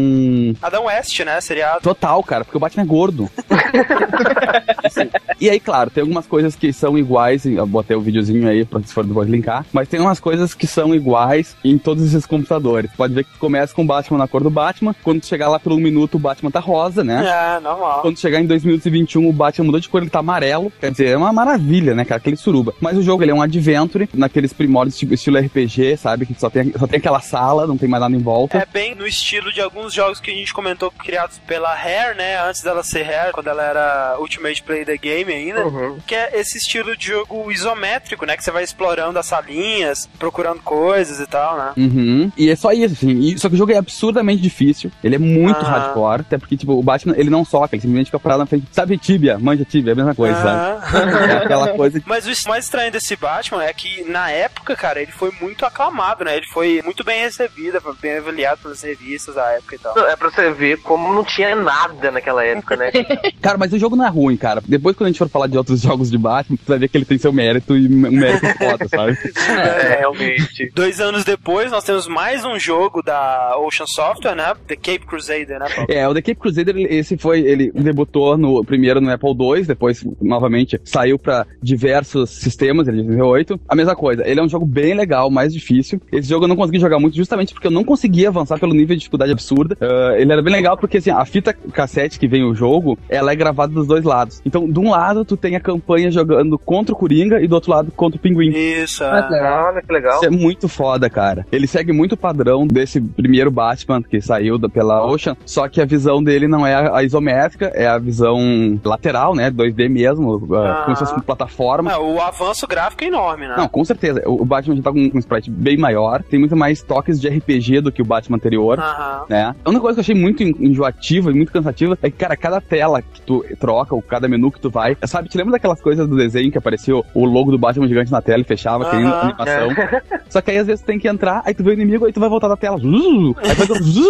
Adam 0.62 0.86
West, 0.86 1.20
né? 1.22 1.42
Seriado. 1.42 1.82
Total, 1.82 2.22
cara, 2.24 2.46
porque 2.46 2.58
o 2.58 2.60
Batman 2.60 2.84
é 2.84 2.86
gordo. 2.86 3.30
Assim, 4.84 5.10
e 5.40 5.50
aí, 5.50 5.60
claro, 5.60 5.90
tem 5.90 6.02
algumas 6.02 6.28
coisas 6.28 6.56
que 6.56 6.72
são 6.72 6.98
iguais, 6.98 7.46
eu 7.46 7.66
botei 7.66 7.96
o 7.96 8.02
videozinho 8.04 8.48
aí 8.48 8.66
pra 8.66 8.82
se 8.82 8.94
for 8.94 9.06
depois 9.06 9.30
linkar, 9.30 9.66
mas 9.72 9.88
tem 9.88 10.00
umas 10.00 10.20
coisas 10.20 10.54
que 10.54 10.68
são 10.68 10.94
iguais 10.94 11.56
em 11.64 11.78
todos 11.78 12.04
esses 12.06 12.26
computadores. 12.26 12.92
Pode 12.96 13.14
ver 13.14 13.24
que 13.24 13.32
tu 13.32 13.40
começa 13.40 13.74
com 13.74 13.84
o 13.84 13.86
Batman 13.86 14.18
na 14.18 14.28
cor 14.28 14.44
do 14.44 14.50
Batman, 14.50 14.96
quando 15.04 15.22
tu 15.22 15.28
chegar 15.28 15.50
lá 15.50 15.60
pelo 15.60 15.76
um 15.76 15.80
minuto 15.80 16.16
o 16.16 16.20
Batman 16.20 16.52
tá 16.52 16.60
rosa, 16.60 17.04
né? 17.04 17.24
É, 17.26 17.60
normal. 17.60 18.02
Quando 18.02 18.20
chegar 18.20 18.40
em 18.40 18.46
2 18.46 18.64
minutos 18.64 18.86
e 18.86 18.90
21, 18.90 19.28
o 19.28 19.34
Batman 19.34 19.66
mudou 19.66 19.80
de 19.80 19.90
cor, 19.90 20.02
ele 20.02 20.10
tá 20.10 20.20
amarelo. 20.20 20.72
Quer 20.80 20.92
dizer, 20.92 21.08
é 21.10 21.18
uma 21.18 21.34
maravilha, 21.34 21.96
né, 21.96 22.06
cara? 22.06 22.20
Aquele 22.20 22.36
suruba. 22.36 22.74
Mas 22.80 22.98
o 22.98 23.02
jogo, 23.02 23.24
ele 23.24 23.32
é 23.32 23.34
um 23.34 23.42
adventure, 23.42 24.10
naqueles 24.14 24.54
primórdios 24.54 24.98
tipo, 24.98 25.14
estilo 25.14 25.40
RPG, 25.40 25.98
sabe? 25.98 26.26
Que 26.26 26.40
só 26.40 26.50
tem, 26.50 26.72
só 26.78 26.88
tem 26.88 26.98
aquela 26.98 27.20
sala, 27.20 27.68
não 27.68 27.78
tem 27.78 27.90
mais 27.90 28.02
nada 28.02 28.16
em 28.16 28.20
volta. 28.20 28.58
É 28.58 28.66
bem 28.66 28.96
no 28.96 29.08
estilo 29.08 29.52
de 29.52 29.62
alguns 29.62 29.94
jogos 29.94 30.20
que 30.20 30.32
a 30.32 30.34
gente 30.34 30.54
comentou 30.54 30.92
criados 30.92 31.40
pela 31.40 31.74
Rare, 31.74 32.18
né? 32.18 32.40
Antes 32.48 32.62
dela 32.62 32.84
ser 32.84 33.04
Rare, 33.04 33.32
quando 33.32 33.48
ela 33.48 33.64
era 33.64 34.18
Ultimate 34.20 34.64
Play 34.64 34.86
the 34.86 34.98
Game 34.98 35.32
ainda. 35.32 35.66
Uhum. 35.66 35.98
Que 36.06 36.16
é 36.16 36.40
esse 36.40 36.58
estilo 36.58 36.96
de 36.96 37.08
jogo 37.08 37.52
isométrico, 37.52 37.93
né? 38.26 38.36
Que 38.38 38.44
você 38.44 38.52
vai 38.52 38.64
explorando 38.64 39.18
as 39.20 39.26
salinhas, 39.26 40.10
procurando 40.20 40.62
coisas 40.62 41.20
e 41.20 41.28
tal, 41.28 41.58
né? 41.58 41.72
Uhum. 41.78 42.32
E 42.38 42.50
é 42.50 42.56
só 42.56 42.72
isso, 42.72 42.94
assim. 42.94 43.12
E- 43.20 43.38
só 43.38 43.50
que 43.50 43.56
o 43.56 43.58
jogo 43.58 43.72
é 43.72 43.78
absurdamente 43.78 44.42
difícil. 44.42 44.92
Ele 45.04 45.16
é 45.16 45.20
muito 45.20 45.60
Ah. 45.60 45.70
hardcore. 45.70 46.22
Até 46.22 46.38
porque, 46.38 46.58
tipo, 46.58 46.74
o 46.74 46.84
Batman, 46.84 47.14
ele 47.18 47.30
não 47.30 47.44
soca, 47.46 47.76
ele 47.76 47.82
simplesmente 47.82 48.08
fica 48.08 48.20
parado 48.20 48.40
na 48.42 48.46
frente. 48.46 48.66
Sabe 48.72 48.98
Tibia? 48.98 49.38
Manja 49.40 49.66
Tibia, 49.66 49.92
é 49.92 49.94
a 49.94 49.96
mesma 49.96 50.16
coisa, 50.16 50.36
sabe? 50.42 51.32
É 51.32 51.38
aquela 51.38 51.70
coisa. 51.70 52.02
Mas 52.06 52.26
o 52.26 52.50
mais 52.50 52.66
estranho 52.66 52.92
desse 52.92 53.16
Batman 53.16 53.64
é 53.64 53.74
que, 53.74 54.04
na 54.10 54.30
época, 54.30 54.76
cara, 54.76 55.02
ele 55.02 55.12
foi 55.12 55.32
muito 55.42 55.66
aclamado, 55.66 56.24
né? 56.26 56.38
Ele 56.38 56.46
foi 56.48 56.82
muito 56.84 57.04
bem 57.04 57.22
recebido, 57.22 57.80
bem 58.02 58.18
avaliado 58.18 58.62
pelas 58.62 58.82
revistas 58.82 59.36
da 59.36 59.46
época 59.52 59.76
e 59.76 59.80
tal. 59.80 59.98
É 60.08 60.16
pra 60.16 60.30
você 60.30 60.52
ver 60.52 60.78
como 60.82 61.14
não 61.14 61.24
tinha 61.24 61.56
nada 61.56 62.12
naquela 62.12 62.44
época, 62.44 62.76
né? 62.76 62.92
Cara, 63.42 63.58
mas 63.58 63.74
o 63.74 63.80
jogo 63.80 63.96
não 63.96 64.06
é 64.06 64.10
ruim, 64.10 64.38
cara. 64.38 64.62
Depois, 64.68 64.96
quando 64.96 65.08
a 65.08 65.10
gente 65.10 65.18
for 65.20 65.30
falar 65.30 65.48
de 65.48 65.58
outros 65.58 65.82
jogos 65.82 66.10
de 66.10 66.18
Batman, 66.18 66.58
tu 66.58 66.68
vai 66.68 66.80
ver 66.80 66.88
que 66.88 66.98
ele 66.98 67.06
tem 67.06 67.18
seu 67.18 67.32
mérito 67.34 67.76
e 67.84 67.94
um 67.94 68.12
mérito 68.12 68.46
foda, 68.58 68.88
sabe? 68.88 69.18
É, 69.50 70.00
realmente. 70.00 70.72
Dois 70.74 71.00
anos 71.00 71.24
depois, 71.24 71.72
nós 71.72 71.84
temos 71.84 72.08
mais 72.08 72.44
um 72.46 72.58
jogo 72.60 73.02
da 73.02 73.56
Ocean 73.60 73.86
Software, 73.88 74.36
né? 74.36 74.54
The 74.68 74.76
Cape 74.76 75.06
Crusader, 75.06 75.60
né, 75.60 75.68
Paulo? 75.74 75.88
É, 75.92 76.08
o 76.08 76.14
The 76.14 76.22
Cape 76.22 76.40
Crusader, 76.40 76.76
ele- 76.76 76.94
esse 76.94 77.18
foi, 77.18 77.42
ele 77.42 77.72
debutou 77.74 78.38
no 78.38 78.64
primeiro 78.64 79.00
no 79.02 79.12
Apple 79.12 79.30
II, 79.32 79.64
depois, 79.66 80.04
novamente, 80.22 80.80
saiu 80.84 81.18
pra 81.20 81.46
diversos 81.62 82.30
sistemas, 82.32 82.88
ele 82.88 83.00
é 83.00 83.02
de 83.02 83.08
2008. 83.08 83.60
A 83.68 83.76
mesma 83.76 83.96
coisa, 83.96 84.28
ele 84.28 84.40
é 84.40 84.44
um 84.44 84.50
jogo 84.50 84.66
bem 84.66 84.94
legal, 84.94 85.30
mais 85.30 85.54
difícil. 85.54 86.02
Esse 86.12 86.30
jogo 86.30 86.46
eu 86.46 86.50
não 86.50 86.56
consegui 86.56 86.80
jogar 86.80 87.00
muito, 87.00 87.16
justamente 87.16 87.54
porque 87.54 87.68
eu 87.68 87.72
não 87.72 87.84
conseguia 87.84 88.30
avançar 88.30 88.60
pelo 88.60 88.74
nível 88.74 88.96
de 88.96 89.00
dificuldade 89.00 89.32
absurda. 89.32 89.78
Ah, 89.82 90.16
ele 90.18 90.32
era 90.32 90.42
bem 90.42 90.54
legal 90.54 90.78
porque, 90.78 90.98
assim, 90.98 91.10
a 91.12 91.26
fita 91.26 91.54
cassete 91.54 92.20
que 92.20 92.28
vem 92.28 92.44
o 92.44 92.54
jogo, 92.56 92.98
ela 93.10 93.32
é 93.32 93.36
gravada 93.36 93.74
dos 93.74 93.88
dois 93.88 94.04
lados. 94.04 94.42
Então, 94.46 94.70
de 94.70 94.80
um 94.80 94.90
lado, 94.92 95.26
tu 95.26 95.36
tem 95.38 95.56
a 95.56 95.60
campanha 95.60 96.12
jogando 96.12 96.58
contra 96.58 96.94
o 96.94 96.98
Coringa 96.98 97.42
e 97.42 97.48
do 97.48 97.56
outro 97.56 97.72
lado, 97.74 97.92
contra 97.96 98.18
o 98.18 98.20
Pinguim. 98.22 98.50
Isso, 98.52 99.04
Ah, 99.04 99.28
é. 99.32 99.52
Olha 99.52 99.82
que 99.82 99.92
legal. 99.94 100.16
Isso 100.16 100.26
é 100.26 100.30
muito 100.30 100.68
foda, 100.68 101.10
cara. 101.10 101.46
Ele 101.52 101.68
segue 101.68 101.92
muito 101.92 102.14
o 102.14 102.18
padrão 102.18 102.66
desse 102.68 103.00
primeiro 103.02 103.52
Batman 103.52 104.02
que 104.02 104.22
saiu 104.22 104.58
da- 104.58 104.70
pela 104.70 105.06
Ocean, 105.06 105.36
só 105.46 105.68
que 105.68 105.82
a 105.82 105.86
visão 105.86 106.24
dele 106.24 106.48
não 106.48 106.66
é 106.66 106.74
a, 106.76 106.98
a 106.98 107.04
isométrica, 107.04 107.72
é 107.74 107.88
a 107.88 107.98
visão 107.98 108.80
lateral, 108.84 109.36
né? 109.36 109.50
2D 109.52 109.90
mesmo, 109.90 110.42
Ah. 110.56 110.82
como 110.86 110.96
se 110.96 111.04
fosse 111.04 111.14
uma 111.14 111.24
plataforma. 111.24 111.92
É, 111.92 111.98
o 111.98 112.20
avanço 112.22 112.68
gráfico 112.68 113.04
é 113.04 113.08
enorme, 113.08 113.48
né? 113.48 113.56
Não, 113.58 113.68
com 113.68 113.84
certeza. 113.84 114.22
O 114.26 114.46
Batman 114.46 114.76
já 114.76 114.82
tá 114.84 114.92
com 114.92 115.00
um 115.00 115.20
sprite 115.20 115.50
bem 115.50 115.78
maior, 115.78 116.24
tem 116.24 116.40
muito 116.40 116.56
mais 116.56 116.82
toques 116.82 117.20
de 117.20 117.28
RPG 117.28 117.82
do 117.82 117.92
que 117.92 118.02
o 118.02 118.06
Batman 118.06 118.38
anterior. 118.38 118.80
Aham. 118.80 119.26
Né? 119.30 119.56
A 119.64 119.70
única 119.70 119.82
coisa 119.82 119.96
que 119.96 120.00
eu 120.00 120.14
achei 120.14 120.16
muito 120.16 120.44
en- 120.44 120.56
enjoativa 120.60 121.32
e 121.32 121.34
muito 121.34 121.52
cansativa 121.52 121.98
é 122.02 122.10
que, 122.10 122.18
cara, 122.18 122.36
cada 122.36 122.60
tela 122.62 123.02
que 123.02 123.22
tu 123.22 123.44
troca, 123.60 123.94
ou 123.96 124.02
cada 124.02 124.28
menu 124.28 124.52
que 124.52 124.60
tu 124.60 124.70
vai, 124.70 124.98
sabe, 125.06 125.30
te 125.30 125.38
lembra 125.38 125.54
daquelas 125.54 125.82
coisas 125.82 126.08
do 126.08 126.16
desenho 126.16 126.52
que 126.52 126.58
apareceu 126.58 127.06
o 127.14 127.26
logo 127.26 127.52
do 127.52 127.58
Batman 127.64 127.88
gigante 127.88 128.12
na 128.12 128.22
tela 128.22 128.42
e 128.42 128.46
fechava, 128.46 128.86
aquele 128.88 129.04
Aham. 129.06 129.22
animação? 129.22 129.70
Só 130.30 130.42
que 130.42 130.52
aí 130.52 130.58
às 130.58 130.68
vezes 130.68 130.82
tu 130.82 130.88
tem 130.88 131.00
que 131.00 131.08
entrar, 131.08 131.42
aí 131.46 131.54
tu 131.54 131.64
vê 131.64 131.72
o 131.72 131.74
inimigo, 131.74 132.06
aí 132.06 132.14
tu 132.14 132.20
vai 132.20 132.30
voltar 132.30 132.48
da 132.48 132.58
tela. 132.58 132.78
Zuzu, 132.78 133.36
aí 133.40 133.56
faz 133.56 133.70
o 133.70 133.76
zuzu, 133.76 134.04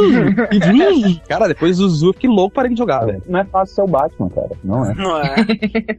e 0.52 0.60
zuzu. 0.60 1.22
Cara, 1.28 1.48
depois 1.48 1.78
zuzu, 1.78 2.14
que 2.14 2.28
louco, 2.28 2.56
parei 2.56 2.72
de 2.72 2.78
jogar, 2.78 3.06
velho. 3.06 3.22
Não 3.28 3.40
é 3.40 3.46
fácil 3.46 3.76
ser 3.76 3.82
o 3.82 3.88
Batman, 3.88 4.30
cara. 4.30 4.50
Não 4.64 4.86
é. 4.86 4.94
Não 4.96 5.18
é? 5.18 5.36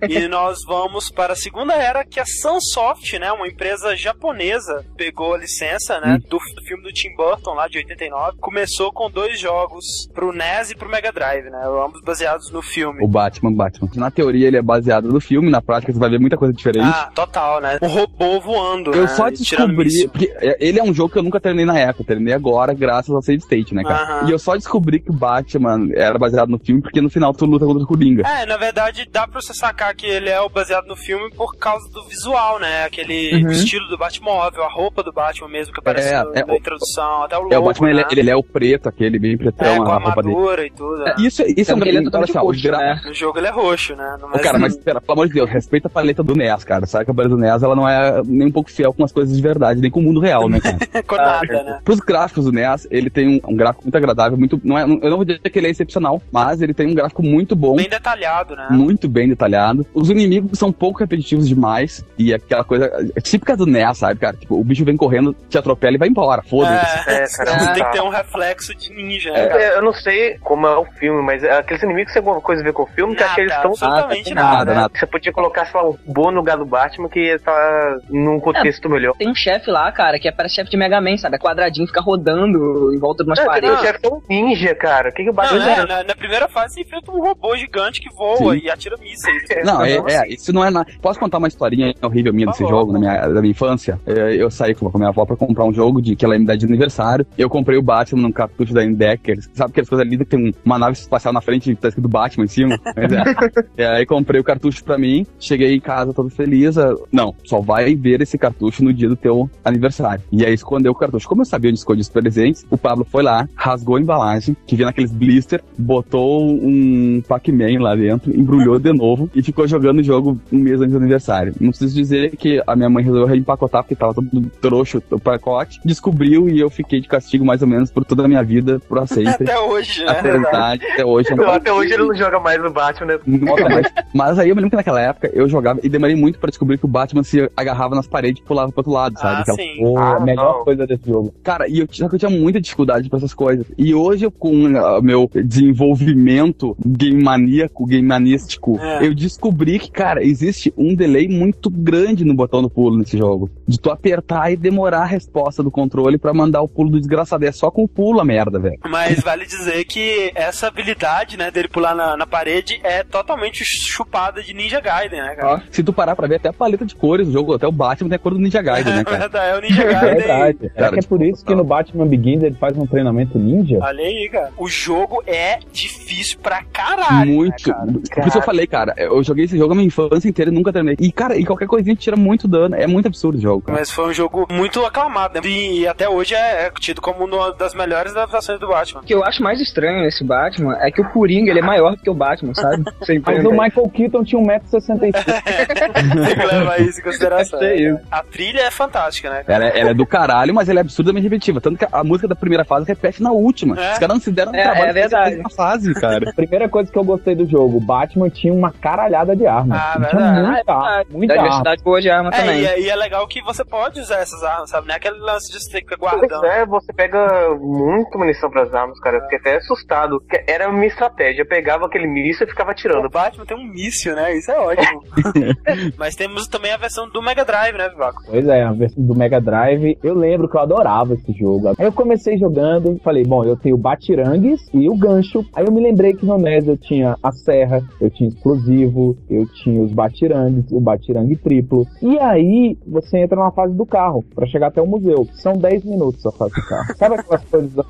e 0.08 0.26
nós 0.28 0.58
vamos 0.66 1.10
para 1.10 1.34
a 1.34 1.36
segunda 1.36 1.74
era, 1.74 2.04
que 2.04 2.18
a 2.18 2.24
Sunsoft, 2.24 3.18
né, 3.18 3.30
uma 3.32 3.46
empresa 3.46 3.96
japonesa, 3.96 4.84
pegou 4.96 5.34
a 5.34 5.38
licença, 5.38 6.00
né, 6.00 6.18
do, 6.28 6.38
do 6.38 6.64
filme 6.66 6.82
do 6.82 6.92
Tim 6.92 7.14
Burton 7.16 7.54
lá 7.54 7.68
de 7.68 7.78
89. 7.78 8.38
Começou 8.40 8.92
com 8.92 9.10
dois 9.10 9.38
jogos 9.38 9.84
pro 10.12 10.32
NES 10.32 10.70
e 10.70 10.76
pro 10.76 10.88
Mega 10.88 11.12
Drive, 11.12 11.44
né, 11.50 11.62
ambos 11.84 12.00
baseados 12.02 12.50
no 12.50 12.62
filme. 12.62 13.04
O 13.04 13.08
Batman, 13.08 13.52
Batman. 13.52 13.88
Na 13.94 14.10
teoria 14.10 14.48
ele 14.48 14.56
é 14.56 14.62
baseado 14.62 15.08
no 15.08 15.20
filme, 15.20 15.50
na 15.50 15.60
prática 15.60 15.92
você 15.92 15.98
vai 15.98 16.10
ver 16.10 16.20
muita 16.20 16.36
coisa 16.36 16.52
diferente. 16.52 16.86
Ah, 16.86 17.10
total. 17.14 17.33
Total, 17.34 17.60
né? 17.60 17.78
Um 17.82 17.88
robô 17.88 18.40
voando, 18.40 18.92
Eu 18.94 19.02
né? 19.02 19.08
só 19.08 19.28
descobri. 19.28 20.08
Porque 20.08 20.32
é, 20.36 20.56
ele 20.60 20.78
é 20.78 20.82
um 20.82 20.94
jogo 20.94 21.12
que 21.12 21.18
eu 21.18 21.22
nunca 21.22 21.40
terminei 21.40 21.66
na 21.66 21.78
época, 21.78 22.02
eu 22.02 22.06
terminei 22.06 22.32
agora, 22.32 22.72
graças 22.72 23.12
ao 23.14 23.20
Save 23.20 23.38
State, 23.38 23.74
né, 23.74 23.82
cara? 23.82 24.24
E 24.26 24.30
eu 24.30 24.38
só 24.38 24.54
descobri 24.54 25.00
que 25.00 25.10
o 25.10 25.14
Batman 25.14 25.88
era 25.94 26.18
baseado 26.18 26.48
no 26.48 26.58
filme 26.58 26.80
porque 26.80 27.00
no 27.00 27.10
final 27.10 27.32
tu 27.34 27.44
luta 27.44 27.66
contra 27.66 27.82
o 27.82 27.86
Coringa. 27.86 28.22
É, 28.26 28.46
na 28.46 28.56
verdade, 28.56 29.06
dá 29.10 29.26
pra 29.26 29.40
você 29.40 29.52
sacar 29.52 29.94
que 29.94 30.06
ele 30.06 30.28
é 30.30 30.40
o 30.40 30.48
baseado 30.48 30.86
no 30.86 30.96
filme 30.96 31.30
por 31.34 31.56
causa 31.56 31.88
do 31.90 32.04
visual, 32.04 32.58
né? 32.60 32.84
Aquele 32.84 33.42
Uhum. 33.44 33.50
estilo 33.50 33.88
do 33.88 33.98
Batmóvel, 33.98 34.62
a 34.62 34.68
roupa 34.68 35.02
do 35.02 35.12
Batman 35.12 35.48
mesmo 35.48 35.72
que 35.72 35.80
aparece 35.80 36.08
É, 36.08 36.22
no- 36.22 36.34
é, 36.34 36.44
na 36.44 36.52
o- 36.52 36.56
introdução, 36.56 37.22
até 37.24 37.36
o 37.36 37.42
logo, 37.42 37.54
É, 37.54 37.58
o 37.58 37.62
Batman, 37.62 37.90
ele, 37.90 38.00
né? 38.02 38.08
ele 38.12 38.30
é 38.30 38.36
o 38.36 38.42
preto, 38.42 38.88
aquele 38.88 39.18
bem 39.18 39.34
É, 39.34 39.36
pretão, 39.36 39.76
com 39.84 39.90
a 39.90 39.96
a 39.96 39.98
roupa 39.98 40.22
dele. 40.22 40.66
e 40.66 40.70
tudo. 40.70 41.04
Isso, 41.18 41.42
isso 41.56 41.72
é 41.72 41.74
um 41.74 41.78
é 41.78 41.88
olha 41.88 42.04
totalmente 42.04 42.36
roxo, 42.36 42.70
né? 42.70 43.00
No 43.04 43.14
jogo 43.14 43.38
ele 43.38 43.46
é 43.46 43.50
roxo, 43.50 43.96
né? 43.96 44.16
Ô, 44.22 44.38
cara, 44.38 44.58
mas 44.58 44.74
espera, 44.76 45.00
pelo 45.00 45.12
amor 45.12 45.28
de 45.28 45.34
Deus, 45.34 45.50
respeita 45.50 45.88
a 45.88 45.90
paleta 45.90 46.22
do 46.22 46.34
NES, 46.34 46.64
cara. 46.64 46.86
Sabe 46.86 47.04
que 47.06 47.10
a 47.10 47.14
paleta 47.24 47.28
do 47.28 47.36
NES 47.36 47.62
ela 47.62 47.74
não 47.76 47.88
é 47.88 48.22
nem 48.24 48.48
um 48.48 48.52
pouco 48.52 48.70
fiel 48.70 48.92
com 48.92 49.04
as 49.04 49.12
coisas 49.12 49.34
de 49.34 49.42
verdade, 49.42 49.80
nem 49.80 49.90
com 49.90 50.00
o 50.00 50.02
mundo 50.02 50.20
real, 50.20 50.48
né, 50.48 50.60
cara? 50.60 50.78
com 51.06 51.16
nada, 51.16 51.62
né? 51.62 51.80
Pros 51.84 52.00
gráficos 52.00 52.44
do 52.44 52.52
NES, 52.52 52.86
ele 52.90 53.10
tem 53.10 53.28
um, 53.44 53.52
um 53.52 53.56
gráfico 53.56 53.84
muito 53.84 53.96
agradável, 53.96 54.38
muito. 54.38 54.60
Não 54.62 54.78
é, 54.78 54.82
eu 54.82 55.10
não 55.10 55.16
vou 55.16 55.24
dizer 55.24 55.38
que 55.38 55.58
ele 55.58 55.66
é 55.68 55.70
excepcional, 55.70 56.20
mas 56.30 56.60
ele 56.62 56.74
tem 56.74 56.86
um 56.88 56.94
gráfico 56.94 57.22
muito 57.22 57.56
bom. 57.56 57.76
Bem 57.76 57.88
detalhado, 57.88 58.54
né? 58.56 58.68
Muito 58.70 59.08
bem 59.08 59.28
detalhado. 59.28 59.86
Os 59.94 60.10
inimigos 60.10 60.58
são 60.58 60.68
um 60.68 60.72
pouco 60.72 61.00
repetitivos 61.00 61.48
demais. 61.48 62.04
E 62.18 62.32
aquela 62.34 62.64
coisa 62.64 62.90
é 63.16 63.20
típica 63.20 63.56
do 63.56 63.66
NES, 63.66 63.98
sabe, 63.98 64.20
cara? 64.20 64.36
Tipo, 64.36 64.58
o 64.60 64.64
bicho 64.64 64.84
vem 64.84 64.96
correndo, 64.96 65.34
te 65.48 65.58
atropela 65.58 65.96
e 65.96 65.98
vai 65.98 66.08
embora. 66.08 66.42
Foda-se. 66.42 67.10
É, 67.10 67.24
É, 67.24 67.26
cara, 67.26 67.26
você 67.28 67.44
não 67.44 67.72
tem 67.72 67.82
tá. 67.82 67.90
que 67.90 67.96
ter 67.96 68.02
um 68.02 68.08
reflexo 68.08 68.74
de 68.74 68.92
ninja, 68.92 69.32
né, 69.32 69.46
cara? 69.46 69.62
É, 69.62 69.76
eu 69.76 69.82
não 69.82 69.92
sei 69.92 70.36
como 70.38 70.66
é 70.66 70.76
o 70.76 70.84
filme, 70.84 71.22
mas 71.22 71.42
aqueles 71.44 71.82
inimigos 71.82 72.12
têm 72.12 72.20
alguma 72.20 72.40
coisa 72.40 72.62
a 72.62 72.64
ver 72.64 72.72
com 72.72 72.82
o 72.82 72.86
filme, 72.86 73.14
que 73.14 73.20
Nada, 73.20 73.32
aqueles 73.32 73.52
estão. 73.52 73.70
absolutamente 73.70 74.32
Ah, 74.32 74.34
nada. 74.34 74.56
nada, 74.56 74.74
nada. 74.74 74.92
Você 74.98 75.06
podia 75.06 75.32
colocar, 75.32 75.64
sei 75.66 75.80
lá, 75.80 75.88
um 75.88 75.96
bom 76.06 76.30
no 76.30 76.38
lugar 76.38 76.56
do 76.56 76.64
Batman 76.66 77.08
que 77.14 77.38
tá 77.38 77.98
num 78.10 78.40
contexto 78.40 78.88
melhor. 78.90 79.14
Tem 79.16 79.28
um 79.30 79.34
chefe 79.34 79.70
lá, 79.70 79.90
cara, 79.92 80.18
que 80.18 80.26
é 80.28 80.32
para 80.32 80.48
chefe 80.48 80.70
de 80.70 80.76
Mega 80.76 81.00
Man, 81.00 81.16
sabe? 81.16 81.36
É 81.36 81.38
quadradinho, 81.38 81.86
fica 81.86 82.00
rodando 82.00 82.92
em 82.92 82.98
volta 82.98 83.22
de 83.22 83.30
umas 83.30 83.38
Não, 83.38 83.44
tem 83.52 83.54
paredes. 83.62 83.78
o 83.78 83.82
chefe 83.82 84.00
é 84.04 84.08
um 84.08 84.20
ninja, 84.28 84.74
cara. 84.74 85.10
O 85.10 85.12
que, 85.12 85.22
que 85.22 85.30
o 85.30 85.32
Não, 85.32 85.34
Batman 85.34 85.70
é, 85.70 85.72
é? 85.78 85.86
na, 85.86 86.02
na 86.04 86.14
primeira 86.14 86.48
fase 86.48 86.74
você 86.74 86.80
enfrenta 86.80 87.10
um 87.12 87.20
robô 87.20 87.56
gigante 87.56 88.00
que 88.00 88.12
voa 88.14 88.54
Sim. 88.54 88.60
e 88.64 88.70
atira 88.70 88.96
mísseis. 88.96 89.42
Não, 89.64 89.82
é, 89.84 89.96
é, 90.08 90.28
isso 90.28 90.52
não 90.52 90.64
é 90.64 90.70
nada. 90.70 90.86
Posso 91.00 91.18
contar 91.20 91.38
uma 91.38 91.48
historinha 91.48 91.94
horrível 92.02 92.32
minha 92.34 92.46
desse 92.48 92.66
jogo, 92.66 92.92
na 92.92 92.98
minha, 92.98 93.28
da 93.28 93.40
minha 93.40 93.52
infância? 93.52 93.98
É, 94.06 94.34
Eu 94.34 94.50
saí 94.50 94.74
com 94.74 94.88
a 94.92 94.98
minha 94.98 95.08
avó 95.10 95.24
pra 95.24 95.36
comprar 95.36 95.64
um 95.64 95.72
jogo 95.72 96.02
de 96.02 96.16
que 96.16 96.24
ela 96.24 96.34
ia 96.34 96.40
me 96.40 96.46
dar 96.46 96.56
de 96.56 96.66
aniversário. 96.66 97.24
Eu 97.38 97.48
comprei 97.48 97.78
o 97.78 97.82
Batman 97.82 98.22
num 98.22 98.32
cartucho 98.32 98.74
da 98.74 98.84
Endecker. 98.84 99.38
Sabe 99.52 99.70
aquelas 99.70 99.88
coisas 99.88 100.06
lindas 100.06 100.26
que 100.26 100.36
tem 100.36 100.48
um- 100.48 100.52
uma 100.64 100.78
nave 100.78 100.92
espacial 100.94 101.32
na 101.32 101.40
frente 101.40 101.70
e 101.70 101.76
tá 101.76 101.88
escrito 101.88 102.08
Batman 102.08 102.44
em 102.44 102.48
cima? 102.48 102.78
Pois 102.78 103.12
é. 103.78 103.82
E 103.82 103.84
aí 103.84 104.06
comprei 104.06 104.40
o 104.40 104.44
cartucho 104.44 104.82
pra 104.84 104.98
mim, 104.98 105.26
cheguei 105.38 105.74
em 105.74 105.80
casa 105.80 106.12
todo 106.12 106.28
feliz. 106.30 106.76
Não, 107.12 107.34
só 107.44 107.60
vai 107.60 107.94
ver 107.94 108.20
esse 108.20 108.38
cartucho 108.38 108.82
no 108.84 108.92
dia 108.92 109.08
do 109.08 109.16
teu 109.16 109.48
aniversário. 109.64 110.22
E 110.30 110.44
aí 110.44 110.54
escondeu 110.54 110.92
o 110.92 110.94
cartucho. 110.94 111.28
Como 111.28 111.42
eu 111.42 111.46
sabia 111.46 111.70
onde 111.70 111.78
esconde 111.78 112.00
os 112.00 112.08
presentes, 112.08 112.66
o 112.70 112.76
Pablo 112.76 113.06
foi 113.08 113.22
lá, 113.22 113.48
rasgou 113.54 113.96
a 113.96 114.00
embalagem, 114.00 114.56
que 114.66 114.76
vinha 114.76 114.86
naqueles 114.86 115.10
blister, 115.10 115.62
botou 115.78 116.42
um 116.44 117.22
Pac-Man 117.26 117.80
lá 117.80 117.94
dentro, 117.94 118.36
embrulhou 118.36 118.78
de 118.78 118.92
novo 118.92 119.30
e 119.34 119.42
ficou 119.42 119.66
jogando 119.66 120.00
o 120.00 120.02
jogo 120.02 120.40
um 120.52 120.58
mês 120.58 120.80
antes 120.80 120.92
do 120.92 120.98
aniversário. 120.98 121.54
Não 121.60 121.70
preciso 121.70 121.94
dizer 121.94 122.36
que 122.36 122.62
a 122.66 122.76
minha 122.76 122.88
mãe 122.88 123.04
resolveu 123.04 123.26
reempacotar 123.26 123.82
porque 123.82 123.94
tava 123.94 124.14
todo 124.14 124.50
trouxo 124.60 125.02
o 125.10 125.18
pacote, 125.18 125.80
descobriu 125.84 126.48
e 126.48 126.60
eu 126.60 126.70
fiquei 126.70 127.00
de 127.00 127.08
castigo 127.08 127.44
mais 127.44 127.62
ou 127.62 127.68
menos 127.68 127.90
por 127.90 128.04
toda 128.04 128.24
a 128.24 128.28
minha 128.28 128.42
vida, 128.42 128.80
por 128.88 129.06
sempre. 129.06 129.44
Até 129.44 129.58
hoje, 129.58 130.04
né? 130.04 130.10
Até, 130.10 130.22
verdade, 130.22 130.86
até 130.86 131.04
hoje. 131.04 131.34
um 131.34 131.42
Até 131.42 131.72
hoje 131.72 131.92
ele 131.92 132.04
não 132.04 132.14
joga 132.14 132.40
mais 132.40 132.62
no 132.62 132.70
Batman, 132.70 133.06
né? 133.06 133.20
Nunca 133.26 133.68
mais. 133.68 133.86
Mas 134.14 134.38
aí 134.38 134.48
eu 134.48 134.54
me 134.54 134.62
lembro 134.62 134.70
que 134.70 134.76
naquela 134.76 135.00
época 135.00 135.30
eu 135.32 135.48
jogava 135.48 135.80
e 135.82 135.88
demorei 135.88 136.16
muito 136.16 136.38
pra 136.38 136.48
descobrir 136.48 136.78
que 136.78 136.84
o 136.84 136.88
Batman 136.94 137.22
se 137.24 137.50
agarrava 137.56 137.94
nas 137.96 138.06
paredes 138.06 138.40
e 138.40 138.44
pulava 138.46 138.70
pro 138.70 138.78
outro 138.80 138.92
lado, 138.92 139.18
sabe? 139.18 139.34
Ah, 139.36 139.40
Aquela- 139.40 139.56
sim. 139.58 139.76
Pô, 139.78 139.98
Ah, 139.98 140.16
a 140.16 140.20
melhor 140.20 140.58
não. 140.58 140.64
coisa 140.64 140.86
desse 140.86 141.06
jogo. 141.06 141.34
Cara, 141.42 141.68
e 141.68 141.80
eu, 141.80 141.88
só 141.90 142.08
que 142.08 142.14
eu 142.14 142.18
tinha 142.18 142.30
muita 142.30 142.60
dificuldade 142.60 143.08
pra 143.10 143.16
essas 143.18 143.34
coisas. 143.34 143.66
E 143.76 143.94
hoje, 143.94 144.30
com 144.30 144.50
o 144.52 145.02
meu 145.02 145.28
desenvolvimento 145.34 146.76
game 146.84 147.22
maníaco, 147.22 147.86
game 147.86 148.06
manístico, 148.06 148.78
É. 148.80 149.06
eu 149.06 149.14
descobri 149.14 149.78
que, 149.78 149.90
cara, 149.90 150.24
existe 150.24 150.72
um 150.76 150.94
delay 150.94 151.28
muito 151.28 151.68
grande 151.70 152.24
no 152.24 152.34
botão 152.34 152.62
do 152.62 152.70
pulo 152.70 152.96
nesse 152.98 153.18
jogo. 153.18 153.50
De 153.66 153.78
tu 153.78 153.90
apertar 153.90 154.52
e 154.52 154.56
demorar 154.56 155.02
a 155.02 155.06
resposta 155.06 155.62
do 155.62 155.70
controle 155.70 156.18
pra 156.18 156.32
mandar 156.32 156.62
o 156.62 156.68
pulo 156.68 156.90
do 156.90 156.98
desgraçado. 157.00 157.44
É 157.44 157.52
só 157.52 157.70
com 157.70 157.82
o 157.84 157.88
pulo 157.88 158.20
a 158.20 158.24
merda, 158.24 158.58
velho. 158.58 158.78
Mas 158.88 159.20
vale 159.20 159.44
dizer 159.46 159.84
que 159.84 160.30
essa 160.34 160.68
habilidade, 160.68 161.36
né, 161.36 161.50
dele 161.50 161.68
pular 161.68 161.94
na, 161.94 162.16
na 162.16 162.26
parede 162.26 162.80
é 162.82 163.02
totalmente 163.02 163.64
chupada 163.64 164.42
de 164.42 164.54
Ninja 164.54 164.80
Gaiden, 164.80 165.20
né, 165.20 165.34
cara? 165.34 165.54
Ó. 165.54 165.60
Se 165.70 165.82
tu 165.82 165.92
parar 165.92 166.14
pra 166.16 166.26
ver 166.28 166.36
até 166.36 166.48
a 166.48 166.52
paleta 166.52 166.83
de 166.84 166.94
cores 166.94 167.26
do 167.26 167.32
jogo, 167.32 167.54
até 167.54 167.66
o 167.66 167.72
Batman 167.72 168.08
tem 168.08 168.16
a 168.16 168.18
cor 168.18 168.32
do 168.32 168.38
Ninja 168.38 168.62
Gaiden, 168.62 168.94
né, 168.94 169.04
cara? 169.04 169.30
É 169.46 169.56
o 169.56 169.60
Ninja 169.60 169.82
É 169.82 169.92
Gaiden. 169.92 170.14
verdade. 170.16 170.58
É 170.62 170.68
Cara, 170.80 170.92
que 170.92 170.98
é 170.98 171.08
por 171.08 171.22
isso 171.22 171.44
que 171.44 171.54
no 171.54 171.64
Batman 171.64 172.06
Begins 172.06 172.42
ele 172.42 172.54
faz 172.56 172.76
um 172.76 172.86
treinamento 172.86 173.38
ninja. 173.38 173.78
Olha 173.80 174.04
aí, 174.04 174.28
cara. 174.30 174.50
O 174.56 174.68
jogo 174.68 175.22
é 175.26 175.58
difícil 175.72 176.38
pra 176.42 176.62
caralho. 176.72 177.30
muito. 177.32 177.68
Né, 177.68 177.74
cara? 177.74 177.86
Por 177.92 178.02
isso 178.22 178.32
que 178.32 178.38
eu 178.38 178.42
falei, 178.42 178.66
cara, 178.66 178.94
eu 178.96 179.22
joguei 179.22 179.44
esse 179.44 179.56
jogo 179.56 179.72
a 179.72 179.76
minha 179.76 179.86
infância 179.86 180.28
inteira 180.28 180.50
e 180.50 180.54
nunca 180.54 180.72
terminei. 180.72 180.96
E, 181.00 181.10
cara, 181.12 181.36
e 181.36 181.44
qualquer 181.44 181.66
coisinha 181.66 181.94
tira 181.96 182.16
muito 182.16 182.46
dano. 182.48 182.74
É 182.74 182.86
muito 182.86 183.06
absurdo 183.06 183.38
o 183.38 183.40
jogo, 183.40 183.62
cara. 183.62 183.78
Mas 183.78 183.90
foi 183.90 184.06
um 184.08 184.12
jogo 184.12 184.46
muito 184.50 184.84
aclamado, 184.84 185.34
né? 185.34 185.40
E 185.46 185.86
até 185.86 186.08
hoje 186.08 186.34
é, 186.34 186.66
é 186.66 186.70
tido 186.78 187.00
como 187.00 187.24
uma 187.24 187.52
das 187.52 187.74
melhores 187.74 188.12
adaptações 188.12 188.58
do 188.60 188.68
Batman. 188.68 189.00
O 189.00 189.04
que 189.04 189.14
eu 189.14 189.24
acho 189.24 189.42
mais 189.42 189.60
estranho 189.60 190.02
nesse 190.02 190.24
Batman 190.24 190.76
é 190.80 190.90
que 190.90 191.00
o 191.00 191.08
Coringa 191.10 191.50
ele 191.50 191.60
é 191.60 191.62
maior 191.62 191.92
do 191.96 192.02
que 192.02 192.10
o 192.10 192.14
Batman, 192.14 192.54
sabe? 192.54 192.82
Mas 193.26 193.44
o 193.44 193.50
Michael 193.50 193.88
Keaton 193.92 194.24
tinha 194.24 194.42
1,65m. 194.42 195.14
Levar 196.78 196.90
isso 196.90 197.00
em 197.00 197.02
consideração. 197.02 197.60
É 197.64 197.74
isso. 197.76 197.98
A 198.10 198.22
trilha 198.22 198.60
é 198.62 198.70
fantástica, 198.70 199.30
né? 199.30 199.44
Ela, 199.46 199.64
é- 199.66 199.80
ela 199.80 199.90
é 199.90 199.94
do 199.94 200.06
caralho, 200.06 200.54
mas 200.54 200.68
ela 200.68 200.80
é 200.80 200.82
absurdamente 200.82 201.24
repetitiva. 201.24 201.60
Tanto 201.60 201.78
que 201.78 201.86
a, 201.90 202.04
música 202.04 202.28
da 202.28 202.34
primeira 202.34 202.64
fase 202.64 202.86
repete 202.86 203.22
na 203.22 203.30
última. 203.32 203.80
É. 203.80 203.92
Os 203.92 203.98
caras 203.98 204.14
não 204.16 204.20
se 204.20 204.30
deram 204.30 204.54
É, 204.54 204.62
trabalho 204.62 204.82
é 204.82 204.86
de 204.92 204.92
fazer 204.92 205.00
verdade. 205.08 205.36
uma 205.40 205.50
fase, 205.50 205.94
cara. 205.94 206.32
Primeira 206.36 206.68
coisa 206.68 206.90
que 206.90 206.98
eu 206.98 207.04
gostei 207.04 207.34
do 207.34 207.46
jogo, 207.48 207.78
o 207.78 207.80
Batman 207.80 208.28
tinha 208.28 208.52
uma 208.52 208.70
caralhada 208.72 209.34
de 209.34 209.46
armas. 209.46 209.78
Ah, 209.80 209.92
tinha 209.96 210.08
verdade. 210.20 210.46
muita 210.48 210.72
arma, 210.74 211.04
muita 211.10 211.34
diversidade 211.36 211.82
boa 211.82 212.00
de 212.00 212.10
arma 212.10 212.30
É, 212.30 212.32
também. 212.38 212.60
e, 212.60 212.66
é- 212.66 212.80
e 212.80 212.90
é 212.90 212.96
legal 212.96 213.26
que 213.26 213.40
você 213.42 213.64
pode 213.64 214.00
usar 214.00 214.18
essas 214.18 214.42
armas, 214.42 214.70
sabe? 214.70 214.86
Não 214.88 214.94
é 214.94 214.96
aquele 214.98 215.18
lance 215.18 215.50
de 215.52 215.58
você 215.62 215.78
ficar 215.78 215.96
Pois 215.98 216.12
guardando. 216.12 216.44
é, 216.46 216.66
você 216.66 216.92
pega 216.92 217.54
muito 217.60 218.18
munição 218.18 218.50
pras 218.50 218.72
armas, 218.74 218.98
cara. 219.00 219.16
Eu 219.18 219.22
fiquei 219.22 219.38
até 219.38 219.56
assustado. 219.56 220.22
Era 220.46 220.66
a 220.66 220.72
minha 220.72 220.86
estratégia. 220.88 221.42
Eu 221.42 221.46
pegava 221.46 221.86
aquele 221.86 222.06
míssil 222.06 222.46
e 222.46 222.50
ficava 222.50 222.70
O 222.70 222.72
atirando. 222.72 223.08
Batman 223.08 223.44
tem 223.46 223.56
um 223.56 223.64
míssil, 223.64 224.14
né? 224.14 224.34
Isso 224.36 224.50
é 224.50 224.58
ótimo. 224.58 225.02
Mas 225.96 226.14
temos 226.14 226.46
também 226.48 226.63
a 226.72 226.76
versão 226.76 227.08
do 227.08 227.22
Mega 227.22 227.44
Drive, 227.44 227.76
né, 227.76 227.88
Vivaco? 227.88 228.22
Pois 228.26 228.46
é, 228.46 228.62
a 228.62 228.72
versão 228.72 229.02
do 229.02 229.14
Mega 229.14 229.40
Drive. 229.40 229.98
Eu 230.02 230.14
lembro 230.14 230.48
que 230.48 230.56
eu 230.56 230.60
adorava 230.60 231.14
esse 231.14 231.32
jogo. 231.32 231.68
Aí 231.68 231.74
eu 231.78 231.92
comecei 231.92 232.38
jogando, 232.38 232.98
falei, 233.02 233.24
bom, 233.24 233.44
eu 233.44 233.56
tenho 233.56 233.74
o 233.74 233.78
Batirangues 233.78 234.60
e 234.72 234.88
o 234.88 234.96
gancho. 234.96 235.44
Aí 235.54 235.64
eu 235.64 235.72
me 235.72 235.80
lembrei 235.80 236.14
que 236.14 236.26
no 236.26 236.38
NES 236.38 236.66
eu 236.66 236.76
tinha 236.76 237.16
a 237.22 237.32
serra, 237.32 237.82
eu 238.00 238.10
tinha 238.10 238.28
explosivo, 238.28 239.16
eu 239.28 239.46
tinha 239.62 239.82
os 239.82 239.92
Batirangues, 239.92 240.70
o 240.70 240.80
Batirangue 240.80 241.36
triplo. 241.36 241.86
E 242.02 242.18
aí 242.18 242.76
você 242.86 243.18
entra 243.18 243.38
na 243.38 243.50
fase 243.50 243.74
do 243.74 243.86
carro, 243.86 244.24
pra 244.34 244.46
chegar 244.46 244.68
até 244.68 244.80
o 244.80 244.86
museu. 244.86 245.26
São 245.34 245.54
10 245.54 245.84
minutos 245.84 246.24
a 246.26 246.32
fase 246.32 246.54
do 246.54 246.66
carro. 246.66 246.94
Sabe 246.96 247.14
aquelas 247.16 247.44
coisas 247.44 247.72
da 247.74 247.84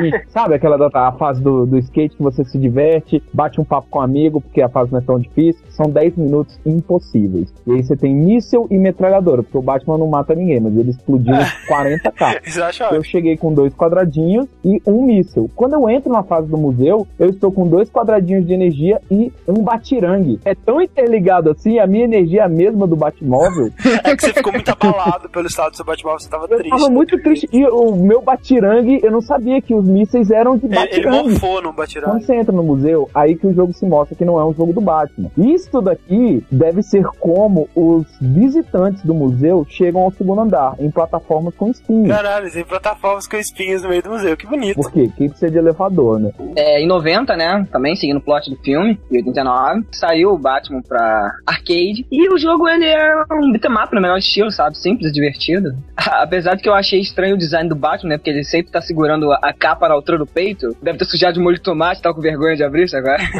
ninja? 0.00 0.22
Sabe 0.28 0.54
aquela 0.54 0.76
da 0.76 1.12
fase 1.12 1.42
do, 1.42 1.66
do 1.66 1.78
skate 1.78 2.16
que 2.16 2.22
você 2.22 2.44
se 2.44 2.58
diverte, 2.58 3.22
bate 3.32 3.60
um 3.60 3.64
papo 3.64 3.88
com 3.90 3.98
um 3.98 4.02
amigo, 4.02 4.40
porque 4.40 4.62
a 4.62 4.68
fase 4.68 4.92
não 4.92 4.98
é 4.98 5.02
tão 5.02 5.18
difícil? 5.18 5.64
São 5.70 5.90
10 5.90 6.16
minutos 6.16 6.58
impossíveis. 6.64 7.52
E 7.66 7.72
aí 7.72 7.82
você 7.82 7.96
tem 8.00 8.14
míssel 8.14 8.66
e 8.70 8.78
metralhadora, 8.78 9.42
porque 9.42 9.58
o 9.58 9.62
Batman 9.62 9.98
não 9.98 10.06
mata 10.08 10.34
ninguém, 10.34 10.60
mas 10.60 10.76
ele 10.76 10.90
explodiu 10.90 11.34
uns 11.34 11.52
40 11.66 12.10
carros. 12.12 12.56
Eu 12.56 12.96
Eu 13.00 13.02
cheguei 13.04 13.36
com 13.36 13.52
dois 13.52 13.74
quadradinhos 13.74 14.46
e 14.64 14.80
um 14.86 15.04
míssil. 15.04 15.50
Quando 15.54 15.74
eu 15.74 15.88
entro 15.88 16.12
na 16.12 16.22
fase 16.22 16.48
do 16.48 16.56
museu, 16.58 17.06
eu 17.18 17.30
estou 17.30 17.50
com 17.52 17.66
dois 17.66 17.90
quadradinhos 17.90 18.46
de 18.46 18.52
energia 18.52 19.00
e 19.10 19.32
um 19.48 19.62
batirangue. 19.62 20.38
É 20.44 20.54
tão 20.54 20.80
interligado 20.80 21.50
assim, 21.50 21.78
a 21.78 21.86
minha 21.86 22.04
energia 22.04 22.42
é 22.42 22.44
a 22.44 22.48
mesma 22.48 22.86
do 22.86 22.96
Batmóvel. 22.96 23.70
É 24.04 24.16
que 24.16 24.22
você 24.22 24.32
ficou 24.32 24.52
muito 24.52 24.68
abalado 24.70 25.28
pelo 25.28 25.46
estado 25.46 25.70
do 25.72 25.76
seu 25.76 25.84
Batmóvel, 25.84 26.20
você 26.20 26.28
tava 26.28 26.44
Eu 26.50 26.58
triste. 26.58 26.70
tava 26.70 26.88
muito 26.90 27.22
triste. 27.22 27.48
E 27.52 27.64
o 27.66 27.94
meu 27.94 28.22
batirangue, 28.22 29.00
eu 29.02 29.10
não 29.10 29.20
sabia 29.20 29.60
que 29.60 29.74
os 29.74 29.84
mísseis 29.84 30.30
eram 30.30 30.56
de 30.56 30.66
Ele, 30.66 30.74
ele 30.76 30.86
batirangue. 30.86 31.30
morfou 31.30 31.62
no 31.62 31.72
Batirangue. 31.72 32.12
Quando 32.12 32.22
você 32.24 32.34
entra 32.36 32.52
no 32.54 32.62
museu, 32.62 33.08
aí 33.14 33.36
que 33.36 33.46
o 33.46 33.52
jogo 33.54 33.72
se 33.72 33.84
mostra 33.86 34.16
que 34.16 34.24
não 34.24 34.40
é 34.40 34.44
um 34.44 34.54
jogo 34.54 34.72
do 34.72 34.80
Batman. 34.80 35.30
Isso 35.36 35.80
daqui 35.80 36.42
deve 36.50 36.82
ser 36.82 37.04
como 37.18 37.68
os 37.80 38.06
visitantes 38.20 39.02
do 39.02 39.14
museu 39.14 39.66
chegam 39.68 40.02
ao 40.02 40.12
segundo 40.12 40.42
andar, 40.42 40.74
em 40.78 40.90
plataformas 40.90 41.54
com 41.54 41.70
espinhos. 41.70 42.08
Caralho, 42.08 42.50
tem 42.52 42.64
plataformas 42.64 43.26
com 43.26 43.36
espinhos 43.36 43.82
no 43.82 43.88
meio 43.88 44.02
do 44.02 44.10
museu, 44.10 44.36
que 44.36 44.46
bonito. 44.46 44.76
Por 44.76 44.92
quê? 44.92 45.10
Que 45.16 45.28
precisa 45.28 45.50
de 45.50 45.58
elevador, 45.58 46.20
né? 46.20 46.30
É, 46.56 46.80
em 46.82 46.86
90, 46.86 47.36
né? 47.36 47.66
Também 47.72 47.96
seguindo 47.96 48.18
o 48.18 48.20
plot 48.20 48.50
do 48.50 48.56
filme, 48.56 48.98
em 49.10 49.16
89, 49.16 49.84
saiu 49.92 50.32
o 50.32 50.38
Batman 50.38 50.82
pra 50.82 51.30
arcade. 51.46 52.06
E 52.10 52.32
o 52.32 52.38
jogo 52.38 52.68
ele 52.68 52.86
é 52.86 53.24
um 53.32 53.52
beat'em 53.52 53.72
up 53.72 53.94
no 53.94 54.00
melhor 54.00 54.18
estilo, 54.18 54.50
sabe? 54.50 54.76
Simples 54.78 55.12
divertido. 55.12 55.74
Apesar 55.96 56.54
de 56.54 56.62
que 56.62 56.68
eu 56.68 56.74
achei 56.74 57.00
estranho 57.00 57.34
o 57.34 57.38
design 57.38 57.68
do 57.68 57.76
Batman, 57.76 58.10
né? 58.10 58.18
Porque 58.18 58.30
ele 58.30 58.44
sempre 58.44 58.72
tá 58.72 58.80
segurando 58.80 59.32
a 59.32 59.52
capa 59.52 59.88
na 59.88 59.94
altura 59.94 60.18
do 60.18 60.26
peito. 60.26 60.76
Deve 60.82 60.98
ter 60.98 61.04
sujado 61.04 61.34
de 61.34 61.40
molho 61.40 61.56
de 61.56 61.62
tomate, 61.62 62.02
tá 62.02 62.12
com 62.12 62.20
vergonha 62.20 62.56
de 62.56 62.64
abrir 62.64 62.84
isso 62.84 62.96
agora. 62.96 63.20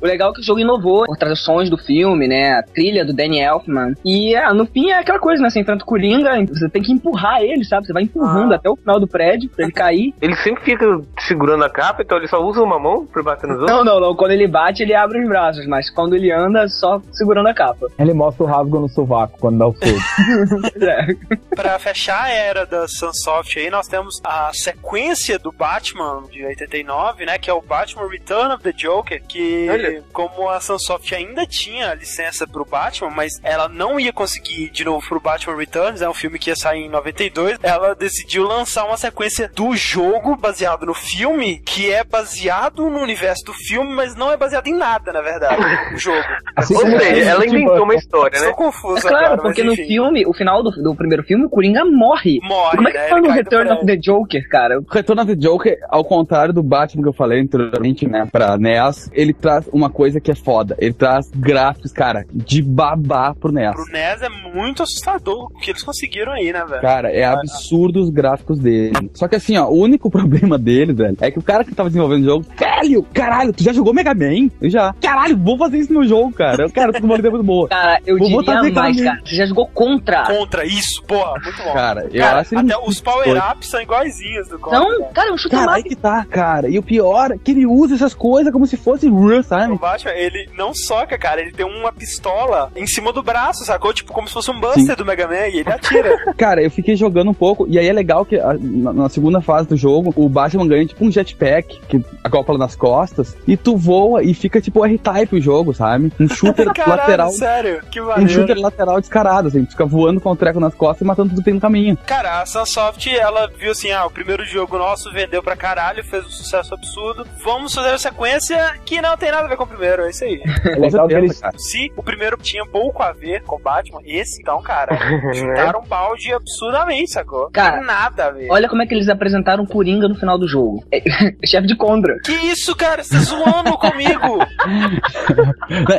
O 0.00 0.06
legal 0.06 0.30
é 0.30 0.34
que 0.34 0.40
o 0.40 0.42
jogo 0.42 0.60
inovou 0.60 1.04
por 1.06 1.16
traduções 1.16 1.70
do 1.70 1.76
filme, 1.76 2.28
né? 2.28 2.52
A 2.52 2.62
trilha 2.62 3.04
do 3.04 3.12
Danny 3.24 3.40
Elfman. 3.40 3.94
E 4.04 4.34
ah, 4.36 4.52
no 4.52 4.66
fim 4.66 4.90
é 4.90 4.98
aquela 4.98 5.18
coisa, 5.18 5.42
né? 5.42 5.50
Você 5.50 5.60
enfrenta 5.60 5.82
o 5.82 5.86
Coringa, 5.86 6.30
você 6.46 6.68
tem 6.68 6.82
que 6.82 6.92
empurrar 6.92 7.40
ele, 7.42 7.64
sabe? 7.64 7.86
Você 7.86 7.92
vai 7.92 8.02
empurrando 8.02 8.52
Ah. 8.52 8.56
até 8.56 8.68
o 8.68 8.76
final 8.76 9.00
do 9.00 9.06
prédio 9.08 9.48
pra 9.50 9.64
ele 9.64 9.72
cair. 9.72 10.14
Ele 10.20 10.34
sempre 10.36 10.62
fica 10.64 10.84
segurando 11.20 11.64
a 11.64 11.70
capa, 11.70 12.02
então 12.02 12.18
ele 12.18 12.28
só 12.28 12.42
usa 12.42 12.62
uma 12.62 12.78
mão 12.78 13.06
pra 13.06 13.22
bater 13.22 13.46
nos 13.48 13.60
outros. 13.60 13.76
Não, 13.76 13.84
não, 13.84 14.00
não. 14.00 14.14
Quando 14.14 14.32
ele 14.32 14.46
bate, 14.46 14.82
ele 14.82 14.94
abre 14.94 15.20
os 15.22 15.28
braços, 15.28 15.66
mas 15.66 15.90
quando 15.90 16.14
ele 16.14 16.30
anda, 16.30 16.68
só 16.68 17.00
segurando 17.12 17.48
a 17.48 17.54
capa. 17.54 17.88
Ele 17.98 18.12
mostra 18.12 18.44
o 18.44 18.46
rasgo 18.46 18.78
no 18.80 18.88
sovaco 18.88 19.38
quando 19.38 19.58
dá 19.58 19.66
o 19.66 19.72
soco. 19.72 19.84
É. 20.84 21.06
Pra 21.54 21.78
fechar 21.78 22.24
a 22.24 22.28
era 22.30 22.66
da 22.66 22.86
Sunsoft 22.88 23.58
aí, 23.58 23.70
nós 23.70 23.86
temos 23.88 24.20
a 24.24 24.50
sequência 24.52 25.38
do 25.38 25.50
Batman 25.52 26.22
de 26.30 26.44
89, 26.44 27.24
né? 27.24 27.38
Que 27.38 27.48
é 27.50 27.54
o 27.54 27.62
Batman 27.62 28.08
Return 28.08 28.52
of 28.54 28.62
the 28.62 28.72
Joker, 28.72 29.22
que 29.26 29.68
Olha. 29.70 30.02
como 30.12 30.48
a 30.48 30.60
Sunsoft 30.60 31.14
ainda 31.14 31.46
tinha 31.46 31.94
licença 31.94 32.46
pro 32.46 32.64
Batman, 32.64 33.10
mas 33.14 33.40
ela 33.42 33.68
não 33.68 33.98
ia 33.98 34.12
conseguir 34.12 34.64
ir 34.64 34.70
de 34.70 34.84
novo 34.84 35.06
pro 35.06 35.20
Batman 35.20 35.56
Returns, 35.56 36.02
é 36.02 36.08
um 36.08 36.14
filme 36.14 36.38
que 36.38 36.50
ia 36.50 36.56
sair 36.56 36.84
em 36.84 36.88
92, 36.88 37.58
ela 37.62 37.94
decidiu 37.94 38.44
lançar 38.44 38.84
uma 38.84 38.96
sequência 38.96 39.50
do 39.54 39.74
jogo 39.76 40.36
baseado 40.36 40.86
no 40.86 40.94
filme, 40.94 41.60
que 41.64 41.90
é 41.90 42.04
baseado 42.04 42.90
no 42.90 42.98
universo 42.98 43.44
do 43.44 43.52
filme, 43.52 43.92
mas 43.92 44.14
não 44.14 44.32
é 44.32 44.36
baseado 44.36 44.66
em 44.66 44.74
nada, 44.74 45.12
na 45.12 45.22
verdade, 45.22 45.62
o 45.94 45.98
jogo. 45.98 46.22
Assim 46.56 46.74
Ou 46.74 46.80
seja, 46.98 47.30
ela 47.30 47.46
inventou 47.46 47.84
uma 47.84 47.94
história, 47.94 48.40
né? 48.40 48.48
Estou 48.48 48.66
confuso 48.66 49.06
É 49.06 49.10
claro, 49.10 49.26
agora, 49.26 49.42
porque 49.42 49.62
mas 49.62 49.78
no 49.78 49.84
filme, 49.86 50.26
o 50.26 50.32
final 50.32 50.62
do, 50.62 50.70
do 50.70 50.94
primeiro 50.94 51.22
filme, 51.22 51.44
o 51.44 51.50
Coringa 51.50 51.84
morre. 51.84 52.38
Morre, 52.42 52.76
Como 52.76 52.88
é 52.88 52.92
que 52.92 52.98
né? 52.98 53.08
fala 53.08 53.20
no 53.20 53.30
Return 53.30 53.70
of 53.72 53.86
the 53.86 53.96
Joker, 53.96 54.48
cara? 54.48 54.78
O 54.78 54.84
Return 54.88 55.22
of 55.22 55.34
the 55.34 55.40
Joker, 55.40 55.78
ao 55.88 56.04
contrário 56.04 56.52
do 56.52 56.62
Batman 56.62 57.02
que 57.02 57.08
eu 57.08 57.12
falei 57.12 57.40
anteriormente, 57.40 58.08
né, 58.08 58.28
pra 58.30 58.56
NES, 58.56 59.10
ele 59.12 59.32
traz 59.32 59.68
uma 59.72 59.90
coisa 59.90 60.20
que 60.20 60.30
é 60.30 60.34
foda. 60.34 60.76
Ele 60.78 60.92
traz 60.92 61.30
gráficos, 61.30 61.92
cara, 61.92 62.24
de 62.32 62.62
babá 63.04 63.34
pro 63.34 63.52
NES. 63.52 63.72
Pro 63.74 63.92
NES 63.92 64.22
é 64.22 64.28
muito 64.28 64.82
assustador 64.82 65.46
o 65.46 65.58
que 65.58 65.70
eles 65.70 65.82
conseguiram 65.82 66.32
aí, 66.32 66.52
né, 66.52 66.64
velho? 66.64 66.80
Cara, 66.80 67.10
é 67.10 67.24
absurdo 67.24 68.00
os 68.00 68.10
gráficos 68.10 68.58
dele. 68.58 69.10
Só 69.14 69.28
que 69.28 69.36
assim, 69.36 69.56
ó, 69.56 69.68
o 69.68 69.78
único 69.78 70.10
problema 70.10 70.58
dele, 70.58 70.92
velho, 70.92 71.16
é 71.20 71.30
que 71.30 71.38
o 71.38 71.42
cara 71.42 71.64
que 71.64 71.74
tava 71.74 71.88
desenvolvendo 71.88 72.22
o 72.22 72.24
jogo, 72.24 72.46
velho, 72.58 73.02
caralho, 73.12 73.52
tu 73.52 73.62
já 73.62 73.72
jogou 73.72 73.94
Mega 73.94 74.14
Man? 74.14 74.50
Eu 74.60 74.70
já. 74.70 74.94
Caralho, 75.00 75.36
vou 75.36 75.56
fazer 75.56 75.78
isso 75.78 75.92
no 75.92 76.04
jogo, 76.04 76.32
cara. 76.32 76.64
Eu 76.64 76.70
quero, 76.70 76.94
essa 76.94 77.04
uma 77.04 77.18
ideia 77.18 77.30
muito 77.30 77.44
boa. 77.44 77.68
Cara, 77.68 78.00
eu 78.06 78.18
Vou 78.18 78.30
botar 78.30 78.60
diria 78.62 78.80
mais, 78.80 79.00
cara. 79.00 79.20
Você 79.24 79.36
já 79.36 79.46
jogou 79.46 79.66
contra. 79.68 80.24
Contra 80.24 80.64
isso, 80.64 81.02
porra, 81.04 81.40
muito 81.42 81.62
bom. 81.62 81.72
Cara, 81.72 82.08
eu 82.10 82.20
Cara, 82.20 82.40
acho 82.40 82.58
até 82.58 82.78
os 82.78 83.00
power-ups 83.00 83.68
são 83.68 83.80
iguaizinhos 83.80 84.48
do 84.48 84.58
Contra. 84.58 84.78
Então, 84.78 85.08
cara, 85.12 85.32
um 85.32 85.36
chute 85.36 85.54
Cara, 85.54 85.74
aí 85.74 85.82
que 85.82 85.96
tá, 85.96 86.24
cara. 86.24 86.68
E 86.68 86.78
o 86.78 86.82
pior 86.82 87.32
é 87.32 87.38
que 87.38 87.50
ele 87.50 87.66
usa 87.66 87.94
essas 87.94 88.14
coisas 88.14 88.52
como 88.52 88.66
se 88.66 88.76
fosse 88.76 89.08
real, 89.08 89.42
sabe? 89.42 89.72
O 89.72 89.78
Batman, 89.78 90.12
ele 90.12 90.48
não 90.56 90.72
soca, 90.74 91.18
cara, 91.18 91.40
ele 91.40 91.52
tem 91.52 91.66
uma 91.66 91.92
pistola 91.92 92.70
em 92.74 92.86
cima 92.94 93.12
do 93.12 93.22
braço, 93.22 93.64
sacou? 93.64 93.92
Tipo, 93.92 94.12
como 94.12 94.26
se 94.28 94.34
fosse 94.34 94.50
um 94.50 94.60
Buster 94.60 94.96
do 94.96 95.04
Mega 95.04 95.26
Man, 95.26 95.46
e 95.48 95.58
ele 95.60 95.70
atira. 95.72 96.16
Cara, 96.36 96.62
eu 96.62 96.70
fiquei 96.70 96.96
jogando 96.96 97.30
um 97.30 97.34
pouco, 97.34 97.66
e 97.68 97.78
aí 97.78 97.86
é 97.86 97.92
legal 97.92 98.24
que 98.24 98.36
a- 98.38 98.56
na, 98.60 98.92
na 98.92 99.08
segunda 99.08 99.40
fase 99.40 99.68
do 99.68 99.76
jogo, 99.76 100.12
o 100.16 100.28
Batman 100.28 100.66
ganha 100.66 100.86
tipo 100.86 101.04
um 101.04 101.10
jetpack, 101.10 101.80
que 101.88 102.04
acopla 102.22 102.56
nas 102.58 102.76
costas, 102.76 103.36
e 103.46 103.56
tu 103.56 103.76
voa 103.76 104.22
e 104.22 104.32
fica 104.34 104.60
tipo 104.60 104.84
R-Type 104.84 105.36
o 105.36 105.40
jogo, 105.40 105.74
sabe? 105.74 106.12
Um 106.20 106.28
shooter 106.28 106.66
Caralho, 106.74 106.98
lateral. 107.00 107.30
sério, 107.32 107.82
que 107.90 108.00
Um 108.00 108.06
maneiro. 108.06 108.30
shooter 108.30 108.56
lateral 108.58 109.00
descarado, 109.00 109.48
assim, 109.48 109.64
tu 109.64 109.72
fica 109.72 109.84
voando 109.86 110.20
com 110.20 110.30
o 110.30 110.36
treco 110.36 110.60
nas 110.60 110.74
costas 110.74 111.02
e 111.02 111.04
matando 111.04 111.30
tudo 111.30 111.38
que 111.38 111.44
tem 111.44 111.54
no 111.54 111.60
caminho. 111.60 111.96
Cara, 112.06 112.40
a 112.42 112.46
Sunsoft, 112.46 113.08
ela 113.14 113.48
viu 113.58 113.70
assim, 113.72 113.90
ah, 113.90 114.06
o 114.06 114.10
primeiro 114.10 114.44
jogo 114.44 114.78
nosso 114.78 115.12
vendeu 115.12 115.42
pra 115.42 115.56
caralho, 115.56 116.04
fez 116.04 116.24
um 116.26 116.30
sucesso 116.30 116.74
absurdo, 116.74 117.26
vamos 117.44 117.74
fazer 117.74 117.88
uma 117.90 117.98
sequência 117.98 118.74
que 118.84 119.00
não 119.00 119.16
tem 119.16 119.30
nada 119.30 119.46
a 119.46 119.48
ver 119.48 119.56
com 119.56 119.64
o 119.64 119.66
primeiro, 119.66 120.02
é 120.02 120.10
isso 120.10 120.24
aí. 120.24 120.40
É 120.64 120.76
legal 120.78 121.06
que 121.08 121.14
eles, 121.14 121.40
cara. 121.40 121.54
Se 121.58 121.92
o 121.96 122.02
primeiro 122.02 122.36
tinha 122.36 122.64
pouco 122.66 122.83
a 123.02 123.12
ver 123.12 123.42
com 123.42 123.58
Batman, 123.58 124.00
esse 124.04 124.40
então, 124.40 124.60
cara, 124.62 124.96
chutaram 125.34 125.80
um 125.80 125.86
balde 125.88 126.32
absurdamente, 126.32 127.10
sacou? 127.10 127.48
Cara, 127.52 127.80
nada 127.82 128.26
a 128.26 128.30
ver. 128.30 128.48
Olha 128.50 128.68
como 128.68 128.82
é 128.82 128.86
que 128.86 128.94
eles 128.94 129.08
apresentaram 129.08 129.64
o 129.64 129.66
Coringa 129.68 130.08
no 130.08 130.14
final 130.14 130.38
do 130.38 130.46
jogo. 130.48 130.84
É, 130.92 131.00
chefe 131.46 131.66
de 131.66 131.76
Condra. 131.76 132.16
Que 132.24 132.32
isso, 132.32 132.74
cara? 132.76 133.02
Você 133.02 133.14
tá 133.16 133.20
zoando 133.22 133.76
comigo? 133.78 134.38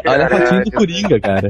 Olha 0.07 0.25
a 0.25 0.29
fotinho 0.29 0.63
do 0.63 0.71
Coringa, 0.71 1.19
cara. 1.19 1.49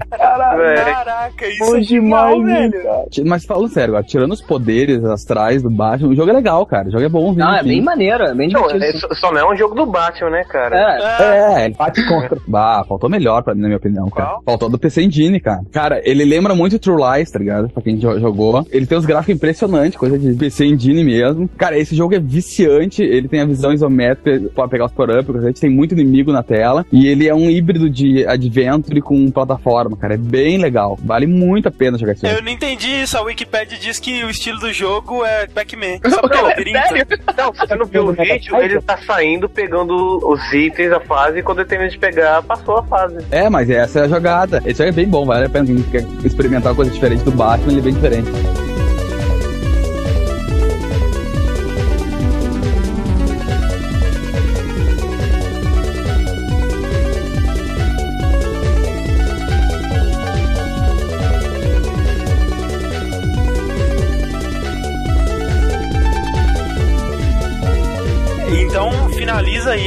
Velho. 0.57 0.85
Caraca, 0.85 1.47
isso 1.47 1.65
bom 1.65 1.75
é 1.77 1.81
genial, 1.81 2.35
demais, 2.35 2.43
velho. 2.71 2.75
isso, 2.75 2.83
cara. 2.83 3.05
Mas 3.25 3.45
falando 3.45 3.69
sério, 3.69 3.89
agora, 3.93 4.03
tirando 4.03 4.31
os 4.31 4.41
poderes 4.41 5.03
astrais 5.05 5.61
do 5.61 5.69
Batman, 5.69 6.09
o 6.09 6.15
jogo 6.15 6.29
é 6.29 6.33
legal, 6.33 6.65
cara. 6.65 6.87
O 6.87 6.91
jogo 6.91 7.03
é 7.03 7.09
bom. 7.09 7.33
Não, 7.33 7.55
é 7.55 7.63
bem 7.63 7.81
maneiro, 7.81 8.23
é 8.23 8.33
bem 8.33 8.49
Não, 8.49 8.67
divertido. 8.67 8.85
é, 8.85 8.91
sim. 9.09 9.15
só, 9.19 9.31
não 9.31 9.39
é 9.39 9.53
um 9.53 9.55
jogo 9.55 9.75
do 9.75 9.85
Batman, 9.85 10.29
né, 10.29 10.43
cara? 10.43 10.75
É, 10.77 11.23
É, 11.23 11.61
É, 11.61 11.65
ele 11.65 11.75
bate 11.75 12.05
contra. 12.07 12.37
Bah, 12.47 12.83
faltou 12.87 13.09
melhor 13.09 13.43
pra 13.43 13.53
mim, 13.55 13.61
na 13.61 13.67
minha 13.67 13.77
opinião, 13.77 14.09
cara. 14.09 14.29
Qual? 14.29 14.43
Faltou 14.45 14.69
do 14.69 14.77
PC 14.77 15.03
Engine, 15.03 15.24
cara. 15.39 15.61
Cara, 15.71 16.01
ele 16.03 16.23
lembra 16.25 16.55
muito 16.55 16.79
True 16.79 17.01
Lies, 17.17 17.31
tá 17.31 17.39
ligado? 17.39 17.69
Pra 17.69 17.81
quem 17.81 17.97
jo- 17.97 18.19
jogou. 18.19 18.65
Ele 18.71 18.85
tem 18.85 18.97
uns 18.97 19.05
gráficos 19.05 19.35
impressionantes, 19.35 19.97
coisa 19.97 20.17
de 20.17 20.33
PC 20.33 20.65
Engine 20.65 21.03
mesmo. 21.03 21.49
Cara, 21.57 21.77
esse 21.77 21.95
jogo 21.95 22.15
é 22.15 22.19
viciante, 22.19 23.01
ele 23.03 23.27
tem 23.27 23.41
a 23.41 23.45
visão 23.45 23.73
isométrica 23.73 24.49
pra 24.53 24.67
pegar 24.67 24.85
os 24.85 24.91
power-ups, 24.91 25.35
a 25.43 25.47
gente 25.47 25.59
tem 25.61 25.69
muito 25.69 25.93
inimigo 25.93 26.31
na 26.31 26.43
tela. 26.43 26.85
E 26.91 27.07
ele 27.07 27.27
é 27.27 27.33
um 27.35 27.49
híbrido 27.49 27.89
de 27.89 28.25
adventure 28.25 29.01
com 29.01 29.29
plataforma, 29.31 29.97
cara. 29.97 30.13
É 30.13 30.17
bem 30.17 30.57
legal. 30.57 30.97
Vale 31.03 31.27
muito 31.27 31.67
a 31.67 31.71
pena 31.71 31.97
jogar 31.97 32.13
esse 32.13 32.21
jogo. 32.25 32.37
eu 32.39 32.43
não 32.43 32.51
entendi 32.51 32.87
isso. 33.03 33.17
A 33.17 33.21
Wikipedia 33.21 33.77
diz 33.77 33.99
que 33.99 34.23
o 34.23 34.29
estilo 34.29 34.59
do 34.59 34.71
jogo 34.73 35.23
é 35.25 35.47
Pac-Man. 35.47 35.99
Só 36.09 36.21
pra 36.27 36.41
labirinto. 36.41 36.79
sério? 36.79 37.05
Não, 37.37 37.53
se 37.53 37.59
você 37.59 37.75
não 37.75 37.85
viu 37.85 38.07
o 38.07 38.13
vídeo, 38.13 38.55
ele 38.57 38.81
tá 38.81 38.97
saindo, 38.97 39.49
pegando 39.49 39.93
os 40.27 40.53
itens 40.53 40.89
da 40.89 40.99
fase, 40.99 41.39
e 41.39 41.43
quando 41.43 41.59
ele 41.59 41.67
termina 41.69 41.89
de 41.89 41.97
pegar, 41.97 42.41
passou 42.43 42.77
a 42.77 42.83
fase. 42.83 43.17
É, 43.31 43.49
mas 43.49 43.69
essa 43.69 43.99
é 43.99 44.03
a 44.03 44.07
jogada. 44.07 44.61
Esse 44.65 44.77
jogo 44.79 44.89
é 44.89 44.91
bem 44.91 45.07
bom, 45.15 45.25
vale 45.25 45.45
a 45.45 45.49
pena. 45.49 45.65
Quem 45.65 45.81
quer 45.83 46.05
experimentar 46.25 46.71
uma 46.73 46.75
coisa 46.75 46.91
diferente 46.91 47.23
do 47.23 47.31
Batman, 47.31 47.71
ele 47.71 47.79
é 47.79 47.83
bem 47.83 47.93
diferente. 47.93 48.29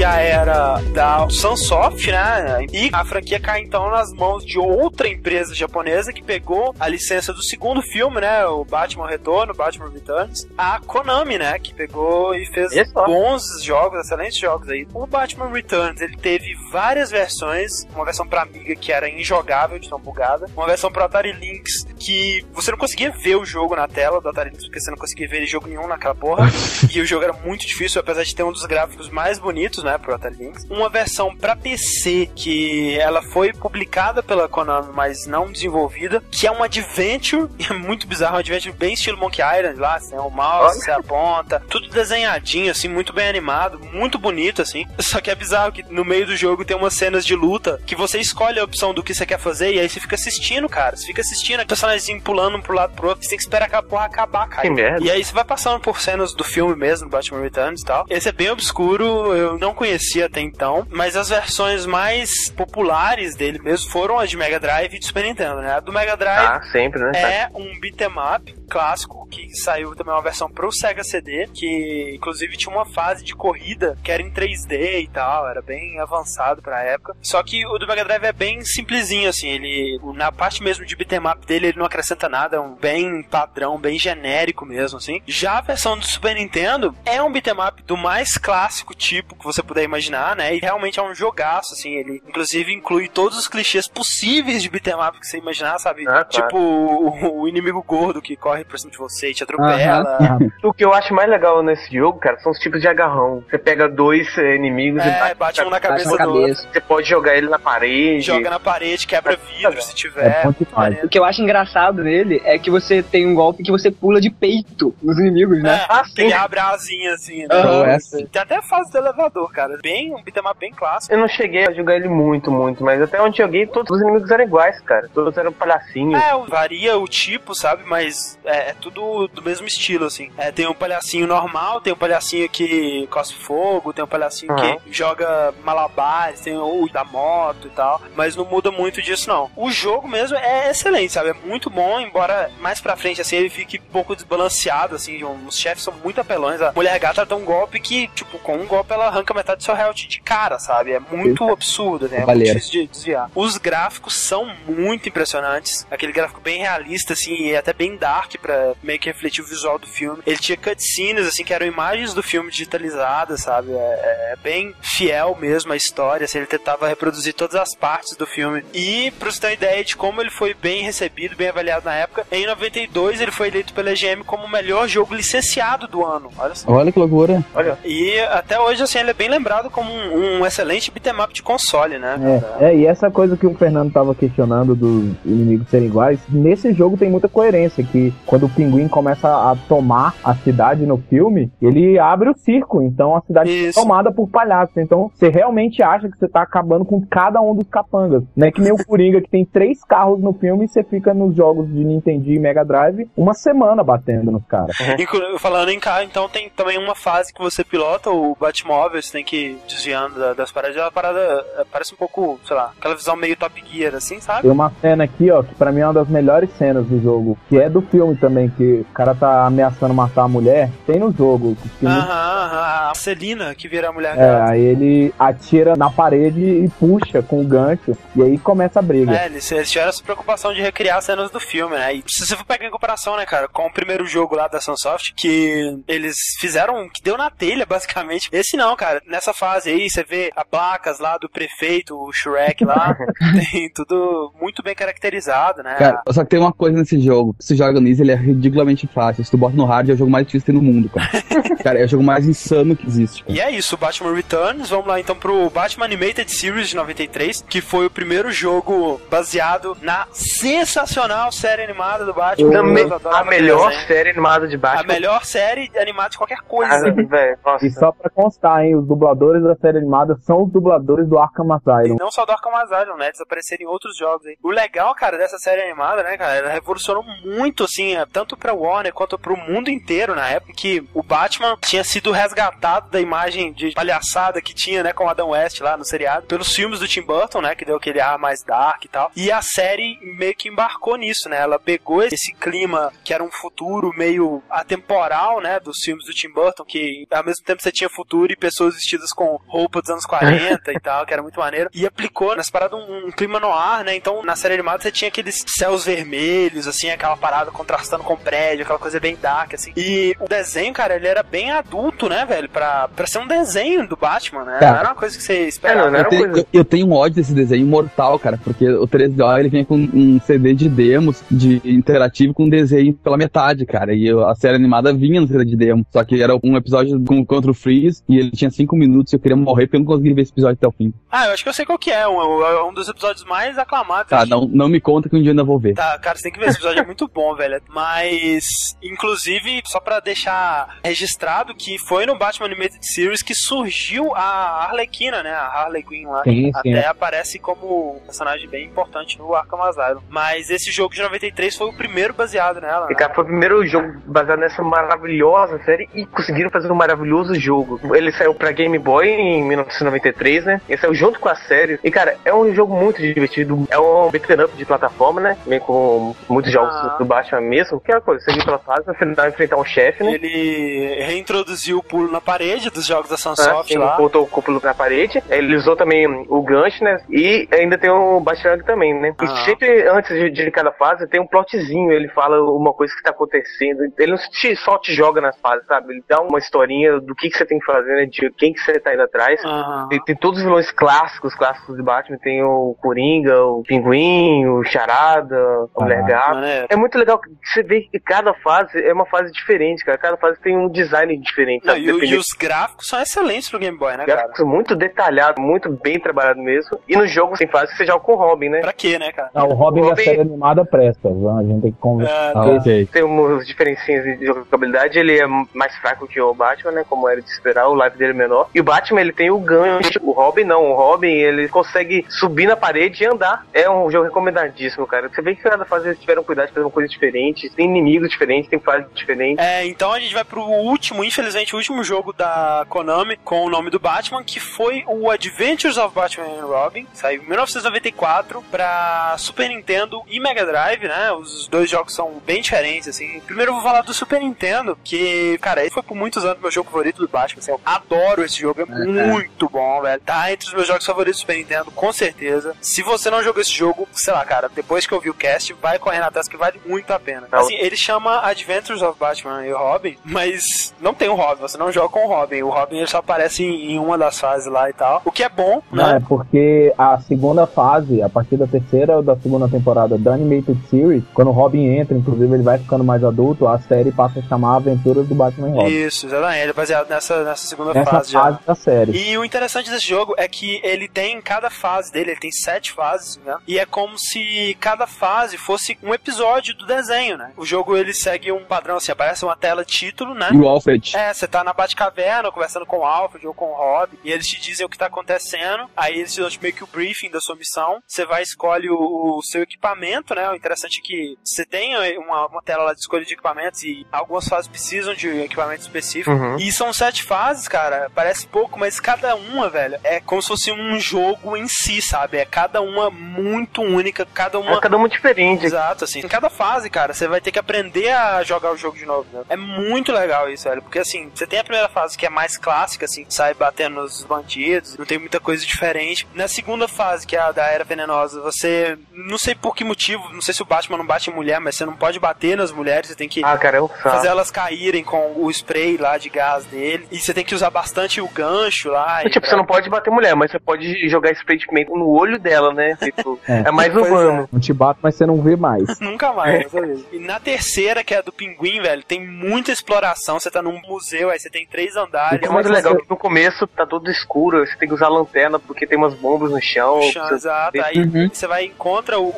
A 0.09 0.21
era 0.21 0.81
da 0.93 1.29
Sunsoft, 1.29 2.11
né? 2.11 2.67
E 2.73 2.91
a 2.93 3.05
franquia 3.05 3.41
cai 3.41 3.61
então 3.61 3.91
nas 3.91 4.13
mãos 4.13 4.45
de 4.45 4.59
outra 4.59 5.09
empresa 5.09 5.55
japonesa 5.55 6.13
que 6.13 6.23
pegou 6.23 6.75
a 6.79 6.89
licença 6.89 7.33
do 7.33 7.43
segundo 7.43 7.83
filme, 7.83 8.21
né? 8.21 8.47
O 8.47 8.65
Batman 8.65 9.09
Retorno, 9.09 9.55
Batman 9.55 9.91
Returns. 9.91 10.47
A 10.57 10.81
Konami, 10.81 11.39
né? 11.39 11.59
Que 11.59 11.75
pegou 11.75 12.35
e 12.35 12.47
fez 12.47 12.73
Olha 12.73 12.85
só. 12.87 13.07
bons 13.07 13.43
jogos, 13.63 14.01
excelentes 14.01 14.39
jogos 14.39 14.69
aí. 14.69 14.87
O 14.95 15.07
Batman 15.07 15.51
Returns, 15.53 16.01
ele 16.01 16.17
teve 16.17 16.55
várias 16.71 17.11
versões. 17.11 17.85
Uma 17.95 18.05
versão 18.05 18.27
pra 18.27 18.43
Amiga 18.43 18.75
que 18.77 18.93
era 18.93 19.11
injogável, 19.11 19.79
de 19.79 19.89
tão 19.89 19.99
bugada. 19.99 20.47
Uma 20.57 20.67
versão 20.67 20.91
pro 20.91 21.05
Atari 21.05 21.33
Lynx 21.33 21.85
que 21.99 22.45
você 22.53 22.71
não 22.71 22.79
conseguia 22.79 23.11
ver 23.11 23.37
o 23.37 23.45
jogo 23.45 23.75
na 23.75 23.89
tela 23.89 24.21
do 24.21 24.29
Atari 24.29 24.51
Lynx, 24.51 24.65
porque 24.65 24.81
você 24.81 24.91
não 24.91 24.97
conseguia 24.97 25.29
ver 25.29 25.47
jogo 25.47 25.67
nenhum 25.67 25.87
naquela 25.87 26.15
porra. 26.15 26.47
e 26.95 27.01
o 27.01 27.07
jogo 27.07 27.25
era 27.25 27.33
muito 27.33 27.67
difícil, 27.67 28.01
apesar 28.01 28.23
de 28.23 28.35
ter 28.35 28.43
um 28.43 28.53
dos 28.53 28.65
gráficos 28.65 29.09
mais 29.11 29.39
bonitos, 29.39 29.83
né, 29.83 29.98
pro 29.99 30.15
Atari 30.15 30.37
Lynx. 30.37 30.65
Uma 30.71 30.89
versão 30.89 31.35
pra 31.37 31.57
PC 31.57 32.31
que 32.35 32.99
ela 32.99 33.23
foi 33.23 33.53
publicada 33.53 34.23
pela 34.23 34.49
Konami, 34.49 34.93
mas 34.95 35.27
não 35.27 35.51
desenvolvida, 35.51 36.23
que 36.31 36.47
é 36.47 36.51
um 36.51 36.63
adventure, 36.63 37.49
é 37.71 37.73
muito 37.73 38.07
bizarro, 38.07 38.37
um 38.37 38.39
adventure 38.39 38.75
bem 38.75 38.95
estilo 38.95 39.19
Monkey 39.19 39.43
Island 39.43 39.79
lá, 39.79 39.97
assim, 39.97 40.17
o 40.17 40.31
mouse, 40.31 40.77
Olha. 40.77 40.85
você 40.85 40.91
aponta, 40.91 41.63
tudo 41.69 41.89
desenhadinho, 41.89 42.71
assim, 42.71 42.89
muito 42.89 43.13
bem 43.13 43.29
animado, 43.29 43.81
muito 43.93 44.19
bonito, 44.19 44.63
assim. 44.63 44.87
Só 44.99 45.21
que 45.21 45.31
é 45.31 45.35
bizarro 45.35 45.73
que 45.73 45.83
no 45.83 46.05
meio 46.05 46.27
do 46.27 46.37
jogo 46.37 46.65
tem 46.65 46.77
umas 46.77 46.95
cenas 46.95 47.25
de 47.25 47.35
luta 47.35 47.81
que 47.87 47.97
você 47.97 48.19
escolhe 48.19 48.59
a 48.59 48.65
opção 48.65 48.93
do 48.93 49.03
que 49.03 49.15
você 49.15 49.27
quer 49.27 49.39
fazer 49.39 49.75
e 49.75 49.81
aí 49.81 49.89
você 49.89 50.01
fica 50.01 50.15
assistindo, 50.15 50.69
cara. 50.69 50.97
Você 50.97 51.07
fica 51.07 51.21
assistindo, 51.21 51.63
o 51.63 51.67
personagem 51.67 52.21
pulando 52.21 52.57
um 52.57 52.61
pro 52.61 52.75
lado 52.75 52.95
pro 52.95 53.09
outro, 53.09 53.23
você 53.23 53.31
tem 53.31 53.39
que 53.39 53.45
esperar 53.45 53.69
a 53.73 53.83
porra 53.83 54.07
acabar, 54.07 54.49
cara. 54.49 54.63
Que 54.63 54.71
merda. 54.71 55.05
E 55.05 55.11
aí 55.11 55.25
você 55.25 55.33
vai 55.33 55.45
passando 55.45 55.81
por 55.81 56.01
cenas 56.01 56.33
do 56.33 56.45
filme 56.45 56.75
mesmo, 56.75 57.09
Batman 57.09 57.41
Returns 57.41 57.81
e 57.81 57.85
tal. 57.85 58.07
Esse 58.09 58.29
é 58.29 58.33
bem 58.33 58.51
obscuro, 58.51 59.35
eu 59.35 59.59
não 59.59 59.75
conhecia 59.89 60.27
até 60.27 60.41
então, 60.41 60.87
mas 60.91 61.17
as 61.17 61.31
versões 61.31 61.87
mais 61.87 62.51
populares 62.51 63.35
dele 63.35 63.59
mesmo 63.59 63.91
foram 63.91 64.19
as 64.19 64.29
de 64.29 64.37
Mega 64.37 64.61
Drive 64.61 64.95
e 64.95 64.99
de 64.99 65.07
Super 65.07 65.25
Nintendo, 65.25 65.61
né? 65.63 65.73
A 65.75 65.81
do 65.81 65.93
Mega 65.93 66.17
Drive 66.17 66.47
Ah, 66.47 66.61
sempre, 66.71 67.01
né? 67.01 67.13
é 67.15 67.49
um 67.55 67.79
beat'em 67.81 68.09
up 68.09 68.55
clássico 68.69 69.27
que 69.31 69.49
saiu 69.57 69.95
também 69.97 70.13
uma 70.13 70.23
versão 70.23 70.51
pro 70.51 70.71
Sega 70.71 71.03
CD, 71.03 71.47
que 71.55 72.13
inclusive 72.15 72.57
tinha 72.57 72.75
uma 72.75 72.85
fase 72.85 73.25
de 73.25 73.35
corrida 73.35 73.97
que 74.03 74.13
era 74.13 74.23
em 74.23 74.31
3D 74.31 75.01
e 75.03 75.09
tal, 75.09 75.49
era 75.49 75.63
bem 75.63 75.99
avançado 76.01 76.61
pra 76.61 76.83
época. 76.83 77.17
Só 77.23 77.43
que 77.43 77.67
o 77.67 77.79
do 77.79 77.87
Mega 77.87 78.05
Drive 78.05 78.25
é 78.25 78.33
bem 78.33 78.63
simplesinho 78.65 79.29
assim, 79.29 79.49
ele 79.49 79.99
na 80.15 80.31
parte 80.31 80.63
mesmo 80.63 80.85
de 80.85 80.95
beat'em 80.97 81.19
up 81.27 81.47
dele 81.47 81.69
ele 81.69 81.79
não 81.79 81.87
acrescenta 81.87 82.29
nada, 82.29 82.57
é 82.57 82.61
um 82.61 82.75
bem 82.75 83.23
padrão, 83.23 83.79
bem 83.79 83.99
genérico 83.99 84.67
mesmo 84.67 84.99
assim. 84.99 85.23
Já 85.27 85.59
a 85.59 85.63
versão 85.63 85.97
do 85.97 86.05
Super 86.05 86.35
Nintendo 86.35 86.95
é 87.07 87.23
um 87.23 87.33
beat'em 87.33 87.55
up 87.55 87.83
do 87.85 87.97
mais 87.97 88.37
clássico 88.37 88.95
tipo 88.95 89.35
que 89.35 89.45
você 89.45 89.63
puder 89.63 89.78
puder 89.79 89.85
imaginar, 89.85 90.35
né? 90.37 90.55
E 90.55 90.59
realmente 90.59 90.99
é 90.99 91.03
um 91.03 91.15
jogaço, 91.15 91.73
assim. 91.75 91.95
Ele, 91.95 92.23
inclusive, 92.27 92.73
inclui 92.73 93.09
todos 93.09 93.39
os 93.39 93.47
clichês 93.49 93.87
possíveis 93.87 94.63
de 94.63 94.69
beat'em 94.69 94.95
up 94.95 95.19
que 95.21 95.27
você 95.27 95.39
imaginar, 95.39 95.79
sabe? 95.79 96.03
Ah, 96.03 96.25
claro. 96.25 96.29
tipo 96.29 96.59
o, 96.59 97.41
o 97.43 97.49
inimigo 97.49 97.83
gordo 97.83 98.21
que 98.21 98.37
corre 98.37 98.65
por 98.65 98.79
cima 98.79 98.91
de 98.91 98.99
você 98.99 99.31
e 99.31 99.35
te 99.35 99.43
atropela. 99.45 100.39
O 100.63 100.73
que 100.73 100.85
eu 100.85 100.93
acho 100.93 101.15
mais 101.15 101.29
legal 101.31 101.63
nesse 101.63 101.93
jogo, 101.95 102.19
cara, 102.19 102.39
são 102.41 102.51
os 102.53 102.59
tipos 102.59 102.81
de 102.81 102.89
agarrão. 102.89 103.43
Você 103.49 103.59
pega 103.59 103.89
dois 103.89 104.27
eh, 104.39 104.57
inimigos 104.57 105.05
e 105.05 105.09
É, 105.09 105.35
bate 105.35 105.61
um 105.63 105.71
na 105.71 105.79
cabeça 105.81 106.11
na 106.17 106.25
do 106.25 106.31
outro. 106.31 106.43
cabeça. 106.43 106.69
Você 106.73 106.81
pode 106.81 107.09
jogar 107.09 107.37
ele 107.37 107.49
na 107.49 107.59
parede. 107.59 108.21
Joga 108.23 108.51
na 108.51 108.61
parede, 108.61 109.07
quebra 109.07 109.37
vidro 109.37 109.81
se 109.83 109.93
É 109.93 109.95
tiver. 109.95 110.45
maneiro. 110.75 111.07
O 111.07 111.09
que 111.09 111.19
eu 111.19 111.25
acho 111.25 111.41
engraçado 111.43 112.03
nele 112.03 112.41
é 112.45 112.59
que 112.59 112.71
você 112.71 113.03
tem 113.03 113.27
um 113.27 113.35
golpe 113.35 113.63
que 113.63 113.71
você 113.71 113.91
pula 113.91 114.21
de 114.21 114.31
peito 114.31 114.95
nos 115.03 115.19
inimigos, 115.19 115.63
né? 115.63 115.77
É, 115.83 115.87
Ah, 115.89 116.05
sim. 116.05 116.23
ele 116.23 116.33
abre 116.33 116.59
a 116.59 116.71
asinha 116.71 117.13
assim. 117.15 117.47
né? 117.47 117.99
Tem 118.33 118.43
até 118.43 118.57
a 118.57 118.63
fase 118.63 118.91
do 118.91 118.99
elevador, 118.99 119.51
cara. 119.53 119.68
Bem, 119.83 120.15
um 120.15 120.23
beat'em 120.23 120.43
bem 120.59 120.73
clássico. 120.73 121.13
Eu 121.13 121.19
não 121.19 121.29
cheguei 121.29 121.67
a 121.67 121.73
jogar 121.73 121.97
ele 121.97 122.09
muito, 122.09 122.51
muito, 122.51 122.83
mas 122.83 123.01
até 123.01 123.21
onde 123.21 123.39
joguei, 123.39 123.67
todos 123.67 123.97
os 123.97 124.03
inimigos 124.03 124.31
eram 124.31 124.45
iguais, 124.45 124.81
cara. 124.81 125.09
Todos 125.13 125.37
eram 125.37 125.53
palhacinhos. 125.53 126.21
É, 126.21 126.33
varia 126.49 126.97
o 126.99 127.07
tipo, 127.07 127.55
sabe? 127.55 127.83
Mas 127.85 128.39
é, 128.45 128.71
é 128.71 128.75
tudo 128.75 129.29
do 129.29 129.43
mesmo 129.43 129.67
estilo, 129.67 130.07
assim. 130.07 130.31
É, 130.37 130.51
tem 130.51 130.67
um 130.67 130.75
palhacinho 130.75 131.27
normal, 131.27 131.81
tem 131.81 131.93
um 131.93 131.97
palhacinho 131.97 132.49
que 132.49 133.07
cospe 133.11 133.39
fogo, 133.39 133.93
tem 133.93 134.05
um 134.05 134.09
palhacinho 134.09 134.53
Aham. 134.53 134.77
que 134.79 134.93
joga 134.93 135.53
malabares, 135.65 136.41
tem 136.41 136.57
o 136.57 136.89
da 136.93 137.05
moto 137.05 137.67
e 137.67 137.71
tal. 137.71 138.01
Mas 138.17 138.37
não 138.37 138.45
muda 138.45 138.71
muito 138.71 139.03
disso, 139.03 139.29
não. 139.29 139.51
O 139.57 139.71
jogo 139.71 140.09
mesmo 140.09 140.37
é 140.37 140.71
excelente, 140.71 141.13
sabe? 141.13 141.31
É 141.31 141.35
muito 141.35 141.69
bom, 141.71 142.01
embora 142.01 142.51
mais 142.61 142.81
pra 142.81 142.97
frente, 142.97 143.21
assim, 143.21 143.37
ele 143.37 143.51
fique 143.51 143.79
um 143.79 143.93
pouco 143.93 144.15
desbalanceado, 144.15 144.95
assim. 144.95 145.23
Os 145.25 145.59
chefes 145.59 145.85
são 145.85 145.95
muito 146.03 146.21
apelões. 146.21 146.61
A 146.61 146.73
mulher 146.73 146.99
gata 146.99 147.25
dá 147.25 147.37
um 147.37 147.45
golpe 147.45 147.81
que, 147.81 148.09
tipo, 148.09 148.39
com 148.39 148.57
um 148.57 148.67
golpe 148.67 148.93
ela 148.93 149.07
arranca 149.07 149.35
metade 149.35 149.58
do 149.59 149.63
seu 149.63 149.77
health 149.77 149.95
de 149.95 150.21
cara, 150.21 150.59
sabe? 150.59 150.93
É 150.93 151.01
muito 151.01 151.45
absurdo, 151.51 152.09
né? 152.09 152.19
É 152.19 152.27
muito 152.27 152.45
difícil 152.45 152.71
de 152.71 152.87
desviar. 152.87 153.31
Os 153.35 153.59
gráficos 153.59 154.15
são 154.15 154.55
muito 154.67 155.09
impressionantes. 155.09 155.87
Aquele 155.91 156.13
gráfico 156.13 156.41
bem 156.41 156.61
realista, 156.61 157.13
assim, 157.13 157.35
e 157.35 157.57
até 157.57 157.73
bem 157.73 157.97
dark 157.97 158.37
pra 158.41 158.75
meio 158.83 158.99
que 158.99 159.09
refletir 159.09 159.43
o 159.43 159.47
visual 159.47 159.79
do 159.79 159.87
filme. 159.87 160.23
Ele 160.27 160.39
tinha 160.39 160.57
cutscenes, 160.57 161.27
assim, 161.27 161.45
que 161.45 161.53
eram 161.53 161.67
imagens 161.67 162.15
do 162.15 162.23
filme 162.23 162.51
digitalizadas, 162.51 163.43
sabe? 163.43 163.73
É, 163.73 164.33
é 164.33 164.37
bem 164.43 164.75
fiel 164.81 165.37
mesmo 165.39 165.73
à 165.73 165.77
história, 165.77 166.25
assim, 166.25 166.39
ele 166.39 166.47
tentava 166.47 166.89
reproduzir 166.89 167.35
todas 167.35 167.57
as 167.57 167.75
partes 167.75 168.17
do 168.17 168.27
filme. 168.27 168.65
E, 168.73 169.11
pra 169.19 169.31
você 169.31 169.41
ter 169.41 169.47
uma 169.49 169.53
ideia 169.53 169.85
de 169.85 169.97
como 169.97 170.21
ele 170.21 170.31
foi 170.31 170.55
bem 170.55 170.83
recebido, 170.83 171.37
bem 171.37 171.49
avaliado 171.49 171.85
na 171.85 171.95
época, 171.95 172.27
em 172.31 172.47
92 172.47 173.21
ele 173.21 173.33
foi 173.33 173.49
eleito 173.49 173.73
pela 173.73 173.93
EGM 173.93 174.23
como 174.25 174.45
o 174.45 174.49
melhor 174.49 174.87
jogo 174.89 175.15
licenciado 175.15 175.89
do 175.89 176.05
ano. 176.05 176.31
Olha 176.39 176.55
só. 176.55 176.71
Olha 176.71 176.93
que 176.93 176.99
loucura. 176.99 177.45
E 177.85 178.19
até 178.21 178.59
hoje, 178.61 178.83
assim, 178.83 178.99
ele 178.99 179.11
é 179.11 179.15
bem 179.15 179.29
lembrado 179.29 179.48
como 179.71 179.91
um, 179.91 180.41
um 180.41 180.47
excelente 180.47 180.91
beat'em 180.91 181.21
up 181.23 181.33
de 181.33 181.43
console, 181.43 181.99
né? 181.99 182.43
É, 182.61 182.67
é, 182.67 182.77
e 182.77 182.87
essa 182.87 183.11
coisa 183.11 183.37
que 183.37 183.47
o 183.47 183.55
Fernando 183.55 183.93
tava 183.93 184.15
questionando 184.15 184.75
dos 184.75 185.15
inimigos 185.25 185.69
serem 185.69 185.89
iguais, 185.89 186.21
nesse 186.29 186.73
jogo 186.73 186.97
tem 186.97 187.11
muita 187.11 187.29
coerência, 187.29 187.83
que 187.85 188.13
quando 188.27 188.47
o 188.47 188.49
pinguim 188.51 188.89
começa 188.89 189.29
a 189.29 189.57
tomar 189.69 190.15
a 190.25 190.35
cidade 190.35 190.85
no 190.87 190.99
filme, 190.99 191.51
ele 191.61 191.99
abre 191.99 192.31
o 192.31 192.37
circo, 192.37 192.83
então 192.83 193.17
a 193.17 193.21
cidade 193.23 193.51
Isso. 193.51 193.79
é 193.79 193.83
tomada 193.83 194.13
por 194.13 194.29
palhaços, 194.29 194.77
então 194.77 195.11
você 195.15 195.29
realmente 195.29 195.83
acha 195.83 196.09
que 196.09 196.19
você 196.19 196.29
tá 196.29 196.43
acabando 196.43 196.85
com 196.85 197.01
cada 197.07 197.41
um 197.41 197.55
dos 197.55 197.69
capangas, 197.69 198.23
não 198.37 198.47
é 198.47 198.53
que 198.53 198.61
nem 198.61 198.73
o 198.73 198.85
Coringa 198.85 199.21
que 199.21 199.31
tem 199.31 199.45
três 199.45 199.83
carros 199.85 200.21
no 200.21 200.33
filme 200.33 200.65
e 200.65 200.69
você 200.69 200.83
fica 200.83 201.13
nos 201.15 201.35
jogos 201.35 201.67
de 201.69 201.85
Nintendo 201.85 202.31
e 202.31 202.39
Mega 202.39 202.65
Drive 202.65 203.09
uma 203.17 203.35
semana 203.35 203.83
batendo 203.83 204.31
nos 204.31 204.45
caras. 204.47 204.77
Inclu- 204.99 205.39
Falando 205.39 205.71
em 205.71 205.79
carro, 205.81 206.03
então 206.03 206.29
tem 206.29 206.49
também 206.51 206.79
uma 206.79 206.95
fase 206.95 207.33
que 207.33 207.41
você 207.41 207.63
pilota 207.65 208.11
o 208.11 208.37
Batmóvel, 208.39 209.01
você 209.01 209.13
tem 209.13 209.25
que 209.25 209.38
ir 209.47 209.59
desviando 209.69 210.19
da- 210.19 210.35
das 210.35 210.51
paradas. 210.53 210.77
A 210.79 210.91
parada 210.91 211.19
é, 211.59 211.65
parece 211.71 211.95
um 211.95 211.97
pouco, 211.97 212.39
sei 212.47 212.57
lá, 212.57 212.73
aquela 212.79 212.95
visão 212.95 213.17
meio 213.17 213.37
Top 213.37 213.63
Gear, 213.71 213.95
assim, 213.95 214.21
sabe? 214.21 214.43
Tem 214.43 214.51
uma 214.51 214.73
cena 214.81 215.05
aqui, 215.05 215.31
ó, 215.31 215.43
que 215.43 215.55
pra 215.55 215.73
mim 215.73 215.81
é 215.81 215.87
uma 215.87 215.95
das 215.95 216.09
melhores 216.09 216.51
cenas 216.59 216.87
do 216.87 217.01
jogo, 217.03 217.39
que 217.49 217.59
é 217.59 217.69
do 217.69 217.81
filme 217.83 218.17
também, 218.17 218.49
que 218.51 218.85
o 218.89 218.93
cara 218.95 219.15
tá 219.15 219.47
ameaçando 219.47 219.95
matar 219.95 220.23
a 220.23 220.29
mulher. 220.29 220.71
Tem 220.87 220.99
no 220.99 221.13
jogo. 221.13 221.57
Que 221.79 221.87
Aham, 221.87 222.01
aham, 222.03 222.91
a 222.91 222.93
Celina 222.95 223.55
que 223.55 223.69
vira 223.69 223.89
a 223.89 223.93
mulher 223.93 224.15
É, 224.15 224.17
gata. 224.17 224.51
aí 224.53 224.61
ele 224.63 225.15
atira 225.19 225.77
na 225.77 225.91
parede 225.91 226.41
e 226.41 226.69
puxa 226.79 227.23
com 227.23 227.41
o 227.41 227.45
gancho, 227.45 227.97
e 228.17 228.23
aí 228.23 228.39
começa 228.39 228.79
a 228.79 228.83
briga. 228.83 229.13
É, 229.17 229.27
eles, 229.27 229.51
eles 229.53 229.71
tiveram 229.71 229.91
essa 229.91 230.03
preocupação 230.03 230.53
de 230.53 230.61
recriar 230.61 231.01
cenas 231.03 231.31
do 231.31 231.41
filme, 231.41 231.77
né? 231.77 231.95
E 231.95 232.05
se 232.07 232.27
você 232.27 232.37
for 232.37 232.45
pegar 232.45 232.67
em 232.67 232.71
comparação, 232.71 233.17
né, 233.17 233.25
cara, 233.27 233.49
com 233.49 233.67
o 233.67 233.73
primeiro 233.73 234.07
jogo 234.07 234.35
lá 234.35 234.49
da 234.49 234.61
Sunsoft, 234.61 235.15
que 235.15 235.79
eles 235.87 236.17
fizeram, 236.41 236.89
que 236.89 237.03
deu 237.03 237.17
na 237.17 237.31
telha, 237.31 237.65
basicamente. 237.69 238.29
Esse 238.33 238.57
não, 238.57 238.75
cara. 238.77 239.03
Nessa 239.07 239.28
fase 239.35 239.71
aí, 239.71 239.89
você 239.91 240.03
vê 240.05 240.31
a 240.37 240.45
placas 240.45 240.99
lá 240.99 241.17
do 241.19 241.29
prefeito, 241.29 241.97
o 241.97 242.13
Shrek 242.13 242.65
lá, 242.65 242.97
tem 243.53 243.71
tudo 243.75 244.33
muito 244.41 244.63
bem 244.63 244.75
caracterizado, 244.75 245.63
né? 245.63 245.75
Cara, 245.77 246.03
só 246.11 246.23
que 246.25 246.31
tem 246.31 246.39
uma 246.41 246.53
coisa 246.53 246.79
nesse 246.79 247.01
jogo. 247.01 247.35
Se 247.41 247.55
joga 247.57 247.81
nisso, 247.81 248.03
ele 248.03 248.13
é 248.13 248.17
ridiculamente 248.17 248.87
fácil. 248.87 249.25
Se 249.25 249.31
tu 249.31 249.37
bota 249.39 249.57
no 249.57 249.65
hard, 249.65 249.91
é 249.91 249.93
o 249.93 249.97
jogo 249.97 250.11
mais 250.11 250.27
difícil 250.27 250.47
que 250.47 250.53
tem 250.53 250.61
no 250.61 250.67
mundo, 250.73 250.89
cara. 250.91 251.09
cara, 251.63 251.79
é 251.81 251.85
o 251.85 251.89
jogo 251.89 252.03
mais 252.05 252.27
insano 252.27 252.77
que 252.77 252.87
existe. 252.87 253.23
Cara. 253.25 253.35
E 253.37 253.41
é 253.41 253.51
isso, 253.51 253.77
Batman 253.77 254.15
Returns. 254.15 254.71
Vamos 254.71 254.87
lá 254.87 254.99
então 255.01 255.17
pro 255.17 255.49
Batman 255.51 255.85
Animated 255.87 256.31
Series 256.31 256.69
de 256.69 256.77
93, 256.77 257.45
que 257.49 257.61
foi 257.61 257.87
o 257.87 257.91
primeiro 257.91 258.31
jogo 258.31 259.01
baseado 259.11 259.77
na 259.83 260.07
sensacional 260.13 261.31
série 261.33 261.63
animada 261.63 262.05
do 262.05 262.15
Batman. 262.15 262.63
Me- 262.63 262.83
a 263.13 263.25
melhor 263.25 263.69
desenho. 263.71 263.87
série 263.87 264.11
animada 264.11 264.47
de 264.49 264.55
A 264.57 264.59
Batman. 264.59 264.93
melhor 264.95 265.25
série 265.25 265.71
animada 265.79 266.11
de 266.11 266.19
qualquer 266.19 266.39
Ah, 266.39 266.43
coisa. 266.47 266.91
velho, 266.93 267.39
nossa. 267.45 267.67
E 267.67 267.71
só 267.71 267.93
pra 267.93 268.09
constar, 268.11 268.65
hein, 268.65 268.77
os 268.77 268.87
dubladores 268.87 269.08
da 269.15 269.57
série 269.57 269.79
animada 269.79 270.17
são 270.23 270.45
os 270.45 270.53
dubladores 270.53 271.09
do 271.09 271.19
Arkham 271.19 271.47
E 271.49 271.53
Asylum. 271.53 271.97
não 271.99 272.11
só 272.11 272.25
do 272.25 272.33
Arkham 272.33 272.55
Asylum, 272.57 272.97
né? 272.97 273.07
Eles 273.07 273.21
apareceram 273.21 273.63
em 273.65 273.67
outros 273.67 273.97
jogos 273.97 274.27
aí. 274.27 274.37
O 274.43 274.51
legal, 274.51 274.95
cara, 274.95 275.17
dessa 275.19 275.39
série 275.39 275.63
animada, 275.63 276.03
né, 276.03 276.17
cara, 276.17 276.35
ela 276.37 276.51
revolucionou 276.51 277.03
muito, 277.25 277.65
assim, 277.65 277.95
é, 277.95 278.05
tanto 278.07 278.37
pra 278.37 278.53
Warner 278.55 278.93
quanto 278.93 279.19
pro 279.19 279.37
mundo 279.37 279.71
inteiro 279.71 280.15
na 280.15 280.29
época 280.29 280.53
que 280.53 280.87
o 280.95 281.03
Batman 281.03 281.57
tinha 281.61 281.85
sido 281.85 282.11
resgatado 282.13 282.91
da 282.91 283.01
imagem 283.01 283.53
de 283.53 283.73
palhaçada 283.73 284.41
que 284.41 284.55
tinha, 284.55 284.83
né, 284.83 284.93
com 284.93 285.05
o 285.05 285.09
Adam 285.09 285.31
West 285.31 285.61
lá 285.61 285.77
no 285.77 285.85
seriado, 285.85 286.27
pelos 286.27 286.53
filmes 286.55 286.81
do 286.81 286.89
Tim 286.89 287.03
Burton, 287.03 287.41
né, 287.41 287.55
que 287.55 287.65
deu 287.65 287.77
aquele 287.77 288.01
ar 288.01 288.19
mais 288.19 288.43
dark 288.43 288.85
e 288.85 288.89
tal. 288.89 289.11
E 289.17 289.31
a 289.31 289.43
série 289.43 289.99
meio 290.19 290.35
que 290.35 290.49
embarcou 290.49 290.97
nisso, 290.97 291.29
né? 291.29 291.39
Ela 291.39 291.59
pegou 291.59 292.03
esse 292.03 292.33
clima 292.35 292.93
que 293.05 293.13
era 293.15 293.23
um 293.23 293.31
futuro 293.31 293.93
meio 293.97 294.43
atemporal, 294.51 295.41
né, 295.41 295.59
dos 295.61 295.79
filmes 295.83 296.05
do 296.05 296.13
Tim 296.13 296.31
Burton, 296.31 296.65
que 296.65 297.07
ao 297.11 297.25
mesmo 297.25 297.45
tempo 297.45 297.63
você 297.63 297.73
tinha 297.73 297.89
futuro 297.89 298.33
e 298.33 298.37
pessoas 298.37 298.75
vestidas 298.75 298.98
com 299.13 299.39
roupa 299.47 299.81
dos 299.81 299.91
anos 299.91 300.05
40 300.07 300.73
e 300.73 300.81
tal, 300.81 301.07
que 301.07 301.13
era 301.13 301.23
muito 301.23 301.39
maneiro, 301.41 301.71
e 301.75 301.87
aplicou 301.87 302.37
nessa 302.37 302.51
parada 302.51 302.77
um, 302.77 303.07
um 303.07 303.11
clima 303.11 303.39
no 303.41 303.53
ar, 303.53 303.85
né? 303.85 303.95
Então 303.97 304.23
na 304.25 304.37
série 304.37 304.55
animada 304.55 304.83
você 304.83 304.91
tinha 304.91 305.09
aqueles 305.09 305.45
céus 305.47 305.85
vermelhos, 305.85 306.67
assim, 306.67 306.91
aquela 306.91 307.17
parada 307.17 307.51
contrastando 307.51 308.03
com 308.05 308.15
o 308.15 308.19
prédio, 308.19 308.63
aquela 308.65 308.79
coisa 308.79 308.99
bem 309.01 309.17
dark, 309.21 309.55
assim. 309.55 309.73
E 309.77 310.15
o 310.21 310.29
desenho, 310.29 310.73
cara, 310.73 310.97
ele 310.97 311.07
era 311.07 311.23
bem 311.23 311.51
adulto, 311.51 312.09
né, 312.09 312.25
velho? 312.27 312.49
Pra, 312.49 312.89
pra 312.89 313.07
ser 313.07 313.19
um 313.19 313.27
desenho 313.27 313.87
do 313.89 313.97
Batman, 313.97 314.45
né? 314.45 314.59
Cara. 314.59 314.73
Não 314.73 314.79
era 314.81 314.89
uma 314.91 314.95
coisa 314.95 315.17
que 315.17 315.23
você 315.23 315.47
esperava. 315.49 315.81
É, 315.81 315.85
não, 315.85 315.91
não 315.93 315.99
Eu 316.01 316.09
tenho, 316.09 316.23
coisa- 316.31 316.39
eu, 316.53 316.61
eu 316.61 316.65
tenho 316.65 316.87
um 316.89 316.93
ódio 316.93 317.17
desse 317.17 317.33
desenho 317.35 317.67
mortal, 317.67 318.19
cara, 318.19 318.39
porque 318.43 318.69
o 318.69 318.87
3DO 318.87 319.39
ele 319.39 319.49
vem 319.49 319.65
com 319.65 319.77
um 319.77 320.21
CD 320.21 320.55
de 320.55 320.69
demos 320.69 321.23
de 321.31 321.61
interativo 321.65 322.33
com 322.35 322.49
desenho 322.49 322.95
pela 322.95 323.17
metade, 323.17 323.65
cara. 323.67 323.95
E 323.95 324.07
eu- 324.07 324.27
a 324.29 324.35
série 324.35 324.57
animada 324.57 324.93
vinha 324.93 325.21
no 325.21 325.27
CD 325.29 325.45
de 325.45 325.57
demo. 325.57 325.85
Só 325.93 326.03
que 326.05 326.23
era 326.23 326.35
um 326.43 326.57
episódio 326.57 327.03
com, 327.05 327.25
contra 327.25 327.51
o 327.51 327.55
Freeze 327.55 328.03
e 328.09 328.19
ele 328.19 328.31
tinha 328.31 328.51
cinco 328.51 328.77
minutos 328.77 328.88
e 329.13 329.17
eu 329.17 329.21
queria 329.21 329.37
morrer 329.37 329.67
porque 329.67 329.77
eu 329.77 329.81
não 329.81 329.87
conseguia 329.87 330.15
ver 330.15 330.23
esse 330.23 330.33
episódio 330.33 330.55
até 330.57 330.67
o 330.69 330.73
fim. 330.73 330.93
Ah, 331.11 331.27
eu 331.27 331.33
acho 331.33 331.43
que 331.43 331.49
eu 331.49 331.53
sei 331.55 331.65
qual 331.67 331.79
que 331.79 331.91
é. 331.91 332.07
Um, 332.09 332.43
é 332.43 332.65
um 332.65 332.73
dos 332.73 332.89
episódios 332.89 333.25
mais 333.25 333.57
aclamados. 333.59 334.11
Tá, 334.11 334.25
não, 334.27 334.47
não 334.47 334.69
me 334.69 334.81
conta 334.81 335.09
que 335.09 335.17
um 335.17 335.21
dia 335.21 335.29
eu 335.29 335.33
ainda 335.33 335.45
vou 335.45 335.59
ver. 335.59 335.75
Tá, 335.75 335.99
cara, 335.99 336.17
você 336.17 336.25
tem 336.25 336.33
que 336.33 336.39
ver, 336.39 336.47
esse 336.49 336.57
episódio 336.59 336.83
é 336.83 336.87
muito 336.87 337.09
bom, 337.13 337.35
velho. 337.35 337.61
Mas, 337.69 338.45
inclusive, 338.83 339.63
só 339.67 339.81
pra 339.81 340.01
deixar 340.01 340.79
registrado 340.85 341.55
que 341.55 341.79
foi 341.79 342.07
no 342.07 342.17
Batman 342.17 342.47
Animated 342.47 342.79
Series 342.83 343.23
que 343.23 343.35
surgiu 343.35 344.15
a 344.15 344.65
Arlequina, 344.67 345.23
né? 345.23 345.31
A 345.33 345.47
Harley 345.47 345.83
Quinn 345.83 346.09
lá. 346.09 346.23
Sim, 346.25 346.51
sim. 346.63 346.75
Até 346.75 346.87
aparece 346.87 347.39
como 347.39 347.97
um 347.97 348.01
personagem 348.01 348.49
bem 348.49 348.67
importante 348.67 349.19
no 349.19 349.35
Arkham 349.35 349.63
Asylum. 349.63 350.01
Mas 350.09 350.51
esse 350.51 350.71
jogo 350.71 350.95
de 350.95 351.03
93 351.03 351.57
foi 351.57 351.69
o 351.69 351.73
primeiro 351.73 352.15
baseado 352.15 352.61
nela, 352.61 352.87
E 352.87 352.91
né? 352.91 352.95
cara, 352.95 353.15
foi 353.15 353.25
o 353.25 353.27
primeiro 353.27 353.67
jogo 353.67 354.01
baseado 354.07 354.39
nessa 354.39 354.63
maravilhosa 354.63 355.59
série 355.65 355.89
e 355.95 356.07
conseguiram 356.07 356.51
fazer 356.51 356.71
um 356.71 356.75
maravilhoso 356.75 357.35
jogo. 357.35 357.81
Ele 357.95 358.13
saiu 358.13 358.35
pra 358.35 358.53
Game 358.53 358.78
Boy 358.79 359.09
em 359.09 359.43
1993, 359.45 360.45
né? 360.45 360.61
Ele 360.69 360.79
saiu 360.81 360.95
junto 360.95 361.19
com 361.21 361.29
a 361.29 361.35
série. 361.35 361.79
E 361.83 361.91
cara, 361.91 362.17
é 362.25 362.33
um 362.35 362.53
jogo 362.55 362.75
muito 362.75 363.01
divertido. 363.01 363.67
É 363.71 363.79
um 363.79 364.11
beat'em 364.11 364.41
up 364.45 364.57
de 364.57 364.65
plataforma, 364.65 365.21
né? 365.21 365.37
Vem 365.47 365.61
com 365.61 366.15
muitos 366.29 366.53
jogos 366.53 366.75
Ah. 366.75 366.97
do 366.99 367.05
Batman 367.05 367.41
mesmo. 367.41 367.81
Que 367.81 367.93
é 367.93 367.97
a 367.97 368.01
coisa, 368.01 368.25
você 368.25 368.45
pela 368.45 368.59
fase, 368.59 368.87
no 368.87 368.95
final 368.95 369.29
enfrentar 369.29 369.57
um 369.57 369.65
chefe, 369.65 370.03
né? 370.05 370.13
Ele 370.15 371.03
reintroduziu 371.05 371.79
o 371.79 371.83
pulo 371.83 372.11
na 372.11 372.21
parede 372.21 372.71
dos 372.71 372.87
jogos 372.87 373.09
da 373.09 373.15
Ah, 373.15 373.19
Sunsoft 373.19 373.73
sim, 373.73 373.79
lá. 373.79 373.97
botou 373.97 374.23
o 374.23 374.27
cúpulo 374.27 374.61
na 374.63 374.75
parede. 374.75 375.23
Ele 375.31 375.57
usou 375.57 375.77
também 375.77 376.07
o 376.29 376.43
gancho, 376.43 376.83
né? 376.85 377.01
E 377.11 377.49
ainda 377.53 377.77
tem 377.79 377.91
o 377.91 378.21
Batman 378.21 378.59
também, 378.59 378.95
né? 378.95 379.15
Ah. 379.19 379.25
E 379.25 379.45
sempre 379.45 379.87
antes 379.89 380.11
de, 380.17 380.31
de 380.31 380.51
cada 380.51 380.73
fase 380.73 381.07
tem 381.07 381.21
um 381.21 381.27
plotzinho. 381.27 381.93
Ele 381.93 382.09
fala 382.09 382.41
uma 382.53 382.73
coisa 382.73 382.95
que 382.95 383.03
tá 383.03 383.11
acontecendo. 383.11 383.83
Ele 383.99 384.13
não 384.13 384.19
te- 384.19 384.57
só 384.57 384.79
te 384.79 384.93
joga 384.95 385.21
nas 385.21 385.37
fases, 385.41 385.67
sabe? 385.67 385.93
Ele 385.93 386.05
dá 386.09 386.21
uma 386.21 386.39
historinha 386.39 387.01
do 387.01 387.15
que, 387.15 387.29
que 387.31 387.37
você 387.37 387.45
tem 387.45 387.59
que 387.59 387.65
fazer, 387.67 387.95
né? 387.97 388.07
De 388.07 388.31
quem 388.37 388.53
que 388.53 388.61
que 388.73 388.79
você 388.79 388.81
tá 388.81 388.95
indo 388.95 389.03
atrás. 389.03 389.41
Aham. 389.45 389.89
Tem, 389.89 390.03
tem 390.05 390.17
todos 390.17 390.39
os 390.39 390.45
vilões 390.45 390.71
clássicos, 390.71 391.35
clássicos 391.35 391.77
de 391.77 391.83
Batman. 391.83 392.19
Tem 392.19 392.43
o 392.43 392.77
Coringa, 392.81 393.43
o 393.45 393.63
Pinguim, 393.63 394.47
o 394.47 394.65
Charada, 394.65 395.37
o 395.75 395.83
Mulher 395.83 396.05
Ah. 396.09 396.67
É 396.69 396.77
muito 396.77 396.99
legal 396.99 397.19
que 397.19 397.29
você 397.45 397.63
vê 397.63 397.83
que 397.83 397.99
cada 398.01 398.33
fase 398.35 398.79
é 398.83 398.93
uma 398.93 399.07
fase 399.07 399.33
diferente, 399.33 399.85
cara. 399.85 399.99
Cada 399.99 400.17
fase 400.17 400.39
tem 400.41 400.57
um 400.57 400.69
design 400.69 401.17
diferente. 401.19 401.67
Não, 401.67 401.77
e, 401.77 401.85
e 401.85 402.17
os 402.17 402.27
gráficos 402.39 402.87
são 402.89 403.01
excelentes 403.01 403.49
pro 403.51 403.59
Game 403.59 403.77
Boy, 403.77 403.97
né, 403.97 404.05
cara? 404.07 404.23
Gráficos 404.23 404.47
muito 404.47 404.75
detalhado, 404.75 405.41
muito 405.41 405.69
bem 405.71 405.99
trabalhado 406.01 406.41
mesmo. 406.41 406.79
E 406.89 406.97
no 406.97 407.07
jogo 407.07 407.37
tem 407.37 407.47
fase 407.47 407.73
que 407.73 407.79
você 407.79 407.87
joga 407.87 408.01
com 408.01 408.13
o 408.13 408.17
Robin, 408.17 408.49
né? 408.49 408.61
Pra 408.61 408.73
quê, 408.73 408.99
né, 408.99 409.13
cara? 409.13 409.31
Ah, 409.35 409.45
o 409.45 409.53
Robin, 409.55 409.81
O 409.81 409.85
da 409.85 409.91
Robin- 409.91 410.05
série 410.05 410.21
animada 410.21 410.65
presta, 410.65 411.09
a 411.09 411.43
gente 411.43 411.63
tem 411.63 411.73
que 411.73 411.79
conversar. 411.79 412.15
É, 412.15 412.33
Ah, 412.35 412.47
ok. 412.47 412.87
Tem 412.87 413.03
umas 413.03 413.47
diferencinhas 413.47 414.05
de 414.19 414.27
jogabilidade, 414.27 414.99
ele 414.99 415.19
é 415.21 415.27
mais 415.55 415.75
fraco 415.77 416.07
que 416.07 416.21
o 416.21 416.33
Batman, 416.35 416.73
né? 416.73 416.85
Como 416.89 417.09
era 417.09 417.21
de 417.21 417.29
esperar, 417.29 417.69
o 417.69 417.75
life 417.83 417.97
dele 417.97 418.13
é 418.13 418.15
menor. 418.17 418.49
E 418.59 418.61
o 418.61 418.65
Batman, 418.65 419.01
ele 419.01 419.13
tem 419.13 419.31
o 419.31 419.39
gancho. 419.39 420.01
O 420.03 420.11
Robin 420.11 420.43
não, 420.43 420.73
o 420.73 420.75
Robin, 420.75 421.07
ele 421.07 421.49
consegue 421.49 422.05
subir 422.09 422.49
na 422.49 422.57
parede 422.57 423.05
e 423.05 423.07
andar. 423.07 423.47
É 423.55 423.71
um 423.71 423.89
jogo 423.89 424.07
recomendadíssimo, 424.07 424.85
cara. 424.85 425.09
Você 425.09 425.23
vê 425.23 425.37
que 425.37 425.43
cada 425.43 425.65
fase 425.65 425.87
eles 425.87 426.01
tiveram 426.01 426.25
cuidado 426.25 426.49
de 426.49 426.55
fazer 426.55 426.65
uma 426.65 426.73
coisa 426.73 426.89
diferente. 426.89 427.49
Tem 427.51 427.67
inimigos 427.67 428.11
diferentes, 428.11 428.51
tem 428.51 428.59
fases 428.59 428.89
diferentes. 428.93 429.39
É, 429.39 429.65
então 429.65 429.93
a 429.93 430.01
gente 430.01 430.13
vai 430.13 430.25
pro 430.25 430.43
último, 430.43 431.05
infelizmente, 431.05 431.55
o 431.55 431.59
último 431.59 431.85
jogo 431.85 432.13
da 432.13 432.67
Konami 432.69 433.17
com 433.19 433.45
o 433.45 433.49
nome 433.49 433.71
do 433.71 433.79
Batman, 433.79 434.25
que 434.25 434.41
foi 434.41 434.83
o 434.89 435.09
Adventures 435.09 435.79
of 435.79 435.95
Batman 435.95 436.27
and 436.27 436.45
Robin. 436.45 436.85
Saiu 436.93 437.23
em 437.23 437.27
1994 437.27 438.43
pra 438.51 439.15
Super 439.19 439.49
Nintendo 439.51 440.03
e 440.09 440.19
Mega 440.19 440.45
Drive, 440.45 440.83
né? 440.83 441.13
Os 441.13 441.47
dois 441.47 441.71
jogos 441.71 441.95
são 441.95 442.21
bem 442.27 442.43
diferentes, 442.43 442.89
assim. 442.89 443.21
Primeiro 443.21 443.53
eu 443.53 443.55
vou 443.55 443.63
falar 443.63 443.83
do 443.83 443.95
Super 443.95 444.21
Nintendo, 444.21 444.77
que, 444.83 445.39
cara, 445.39 445.65
esse 445.65 445.73
foi 445.73 445.83
por 445.85 445.97
muitos 445.97 446.25
anos 446.25 446.43
meu 446.43 446.51
jogo 446.51 446.69
favorito 446.69 447.01
do 447.01 447.07
Batman. 447.07 447.39
Assim, 447.39 447.53
eu 447.53 447.61
adoro 447.65 448.25
esse 448.25 448.41
jogo, 448.41 448.48
é 448.57 448.65
muito 449.07 449.49
bom, 449.49 449.83
velho. 449.83 450.01
Tá 450.05 450.33
entre 450.33 450.47
os 450.49 450.55
meus 450.55 450.67
jogos 450.67 450.85
favoritos 450.87 451.19
do 451.19 451.21
Super 451.21 451.37
Nintendo, 451.37 451.71
com 451.71 451.93
certeza. 451.93 452.55
Se 452.61 452.83
você 452.83 453.11
não 453.11 453.23
jogou 453.23 453.41
esse 453.41 453.53
jogo, 453.53 453.89
sei 453.93 454.13
lá, 454.13 454.25
cara, 454.25 454.51
depois 454.55 454.87
que 454.87 454.93
eu 454.93 455.01
vi 455.01 455.11
o 455.11 455.15
cast, 455.15 455.53
vai 455.55 455.79
correr 455.79 456.01
na 456.01 456.11
testa 456.11 456.31
que 456.31 456.37
vale 456.37 456.61
muito 456.67 456.91
a 456.93 456.99
pena. 456.99 457.27
Não. 457.31 457.41
Assim, 457.41 457.55
ele 457.57 457.77
chama 457.77 458.21
Adventures 458.25 458.83
of 458.83 458.99
Batman 458.99 459.47
e 459.47 459.53
Robin, 459.53 459.97
mas 460.05 460.75
não 460.81 460.95
tem 460.95 461.09
o 461.09 461.15
Robin, 461.15 461.41
você 461.41 461.59
não 461.59 461.73
joga 461.73 461.89
com 461.89 462.05
o 462.07 462.09
Robin. 462.09 462.43
O 462.43 462.51
Robin 462.51 462.79
ele 462.79 462.87
só 462.87 462.99
aparece 462.99 463.45
em, 463.45 463.73
em 463.73 463.79
uma 463.79 463.97
das 463.99 464.19
fases 464.19 464.47
lá 464.51 464.69
e 464.69 464.73
tal. 464.73 465.03
O 465.05 465.13
que 465.13 465.23
é 465.23 465.29
bom, 465.29 465.63
Não, 465.71 465.87
né? 465.87 465.97
é 465.97 466.01
porque 466.01 466.73
a 466.77 466.99
segunda 467.01 467.47
fase, 467.47 468.03
a 468.03 468.09
partir 468.09 468.37
da 468.37 468.47
terceira 468.47 468.97
ou 468.97 469.03
da 469.03 469.17
segunda 469.17 469.49
temporada 469.49 469.97
da 469.99 470.15
Animated 470.15 470.59
Series, 470.69 471.03
quando 471.15 471.29
o 471.29 471.33
Robin 471.33 471.67
entra, 471.79 471.97
inclusive 471.97 472.33
ele 472.35 472.43
vai 472.43 472.59
ficando 472.59 472.85
mais 472.85 473.03
adulto, 473.05 473.47
a 473.47 473.59
série 473.59 473.91
passa 473.93 474.21
a 474.21 474.23
chamar 474.23 474.57
Aventuras 474.57 475.07
do 475.07 475.15
Batman 475.15 475.49
e 475.49 475.53
Robin. 475.53 475.69
Isso, 475.87 476.07
exatamente. 476.07 476.41
Ele 476.41 476.51
é 476.51 476.55
baseado 476.55 476.89
nessa, 476.89 477.25
nessa 477.25 477.47
segunda 477.47 477.75
Nessa 477.75 477.91
fase 477.91 478.13
já. 478.13 478.23
fase 478.23 478.38
da 478.47 478.55
série. 478.55 478.93
E 478.93 479.19
o 479.19 479.25
interessante 479.25 479.71
desse 479.71 479.87
jogo 479.87 480.15
é 480.17 480.29
que 480.29 480.61
ele 480.63 480.89
tem 480.89 481.21
cada 481.21 481.51
fase 481.51 481.93
dele, 481.93 482.13
ele 482.13 482.21
tem 482.21 482.33
sete 482.33 482.73
fases, 482.73 483.17
né? 483.19 483.37
E 483.47 483.59
é 483.59 483.67
como 483.67 483.99
se 483.99 484.57
cada 484.61 484.87
fase 484.87 485.37
fosse 485.37 485.79
um 485.83 485.93
episódio 485.95 486.55
do 486.55 486.67
desenho, 486.67 487.17
né? 487.17 487.33
O 487.37 487.45
jogo 487.45 487.77
ele 487.77 487.93
segue 487.93 488.33
um 488.33 488.45
padrão 488.45 488.77
assim, 488.77 488.93
aparece 488.93 489.25
uma 489.25 489.37
tela 489.37 489.65
título, 489.65 490.15
né? 490.15 490.31
E 490.33 490.37
o 490.37 490.49
Alfred. 490.49 490.97
É, 490.97 491.13
você 491.13 491.27
tá 491.27 491.43
na 491.43 491.53
Batcaverna 491.53 492.31
conversando 492.31 492.67
com 492.67 492.79
o 492.79 492.85
Alfred 492.85 493.27
ou 493.27 493.35
com 493.35 493.47
o 493.47 493.55
Rob, 493.55 493.99
e 494.05 494.11
eles 494.11 494.27
te 494.27 494.41
dizem 494.41 494.65
o 494.65 494.69
que 494.69 494.79
tá 494.79 494.87
acontecendo, 494.87 495.69
aí 495.77 495.99
eles 495.99 496.13
te 496.13 496.21
dão 496.21 496.31
tipo, 496.31 496.43
meio 496.43 496.55
que 496.55 496.65
o 496.65 496.69
briefing 496.69 497.11
da 497.11 497.21
sua 497.21 497.37
missão, 497.37 497.83
você 497.87 498.05
vai 498.05 498.23
escolhe 498.23 498.69
o, 498.71 499.19
o 499.19 499.23
seu 499.23 499.43
equipamento, 499.43 500.15
né? 500.15 500.29
O 500.31 500.35
interessante 500.35 500.81
é 500.81 500.83
que 500.83 501.19
você 501.25 501.45
tem 501.45 501.77
uma, 501.99 502.27
uma 502.27 502.43
tela 502.43 502.65
lá 502.65 502.73
de 502.73 502.81
escolha 502.81 503.05
de 503.05 503.15
equipamentos 503.15 503.63
e 503.63 503.87
algumas 503.91 504.29
fases 504.29 504.49
precisam 504.49 504.95
de 504.95 505.09
equipamento 505.21 505.63
específico. 505.63 506.11
Uhum. 506.11 506.37
E 506.37 506.53
são 506.53 506.73
sete 506.73 507.03
fases, 507.03 507.49
cara. 507.49 507.91
Parece 507.95 508.18
pouco, 508.27 508.59
mas 508.59 508.81
cada 508.81 509.15
uma, 509.17 509.49
velho, 509.49 509.79
é 509.85 510.01
como 510.01 510.21
se 510.23 510.29
fosse 510.29 510.53
um 510.53 510.79
jogo 510.81 511.37
em 511.37 511.47
si, 511.49 511.81
sabe? 511.81 512.19
É 512.19 512.25
cada 512.25 512.61
uma 512.61 512.91
muito 512.91 513.63
única, 513.63 514.07
cada 514.07 514.39
uma 514.39 514.57
É 514.57 514.61
cada 514.61 514.77
um 514.77 514.89
diferente. 514.89 515.47
Exato, 515.47 515.85
assim. 515.85 516.01
Em 516.01 516.09
cada 516.09 516.31
fase, 516.31 516.71
cara, 516.71 516.93
você 516.95 517.07
vai 517.07 517.21
ter 517.21 517.31
que 517.31 517.39
aprender 517.39 517.91
a 517.91 518.23
jogar 518.23 518.53
o 518.53 518.57
jogo 518.57 518.77
de 518.77 518.87
novo, 518.87 519.07
né? 519.13 519.23
É 519.29 519.37
muito 519.37 519.93
legal 519.93 520.29
isso, 520.31 520.49
velho. 520.49 520.63
Porque, 520.63 520.79
assim, 520.79 521.11
você 521.15 521.27
tem 521.27 521.39
a 521.39 521.45
primeira 521.45 521.69
fase 521.69 521.97
que 521.97 522.07
é 522.07 522.11
mais 522.11 522.37
clássica, 522.37 522.85
assim, 522.85 523.05
sai 523.09 523.35
batendo 523.35 523.77
nos 523.77 524.03
bandidos, 524.05 524.77
não 524.77 524.87
tem 524.87 524.99
muita 524.99 525.21
coisa 525.21 525.45
diferente. 525.45 526.07
Na 526.15 526.29
segunda 526.29 526.67
fase, 526.69 527.07
que 527.07 527.17
é 527.17 527.21
a 527.21 527.33
da 527.33 527.47
Era 527.47 527.65
Venenosa, 527.65 528.21
você, 528.21 528.79
não 528.93 529.19
sei 529.19 529.35
por 529.35 529.55
que 529.55 529.65
motivo, 529.65 530.09
não 530.13 530.21
sei 530.21 530.35
se 530.35 530.43
o 530.43 530.47
Batman 530.47 530.79
não 530.79 530.87
bate 530.87 531.11
em 531.11 531.15
mulher, 531.15 531.41
mas 531.41 531.57
você 531.57 531.65
não 531.65 531.75
pode 531.75 531.99
bater 531.99 532.37
nas 532.37 532.51
mulheres, 532.53 532.89
você 532.89 532.95
tem 532.95 533.09
que 533.09 533.25
Ah, 533.25 533.37
cara, 533.37 533.59
é 533.59 533.69
fazer 533.83 534.09
elas 534.09 534.31
caírem 534.31 534.83
com 534.83 535.15
o 535.17 535.31
spray 535.31 535.77
lá 535.77 535.99
de 535.99 536.09
gás 536.09 536.45
dele. 536.45 536.87
E 536.91 536.99
você 536.99 537.13
tem 537.15 537.25
que 537.25 537.35
usar 537.35 537.51
bastante 537.51 538.01
o 538.01 538.08
gancho 538.13 538.71
lá. 538.71 539.03
Tipo, 539.03 539.21
pra- 539.21 539.31
você 539.31 539.37
não 539.37 539.45
pode 539.47 539.69
bater 539.71 539.91
mulher, 539.91 540.15
mas 540.15 540.31
você 540.31 540.39
pode 540.39 540.89
jogar 540.89 541.13
spray 541.13 541.39
de 541.39 541.47
pimenta 541.47 541.71
no 541.73 541.89
olho 541.89 542.19
dela, 542.19 542.53
né? 542.53 542.77
Tipo, 542.83 543.19
É. 543.29 543.45
é. 543.47 543.51
mais 543.51 543.73
Pois 543.73 543.87
humano. 543.87 544.29
Não 544.33 544.41
te 544.41 544.53
bato, 544.53 544.81
mas 544.83 544.95
você 544.95 545.05
não 545.07 545.21
vê 545.23 545.37
mais. 545.37 545.65
Nunca 545.81 546.13
mais, 546.13 546.51
vez. 546.51 546.85
E 546.93 546.99
na 546.99 547.21
terceira, 547.21 547.83
que 547.85 547.95
é 547.95 547.99
a 547.99 548.03
do 548.03 548.13
pinguim, 548.13 548.61
velho, 548.61 548.83
tem 548.83 549.07
muita 549.07 549.53
exploração. 549.53 550.19
Você 550.19 550.31
tá 550.31 550.41
num 550.43 550.61
museu, 550.63 551.11
aí 551.11 551.19
você 551.19 551.31
tem 551.31 551.47
três 551.47 551.77
O 551.77 551.81
andares. 551.81 552.21
é 552.23 552.29
muito 552.29 552.49
legal 552.49 552.77
que 552.77 552.89
no 552.89 552.97
começo 552.97 553.47
tá 553.47 553.67
tudo 553.67 553.91
escuro, 553.91 554.47
você 554.47 554.57
tem 554.57 554.69
que 554.69 554.75
usar 554.75 554.89
lanterna 554.89 555.39
porque 555.39 555.67
tem 555.67 555.77
umas 555.79 555.95
bombas 555.95 556.31
no 556.31 556.41
chão. 556.41 556.81
Chão, 556.83 557.07
você- 557.09 557.15
exato. 557.15 557.61
Aí 557.63 557.79
Uhum. 557.79 558.09
você 558.13 558.27
vai 558.27 558.45
encontra 558.45 558.99
o, 558.99 559.09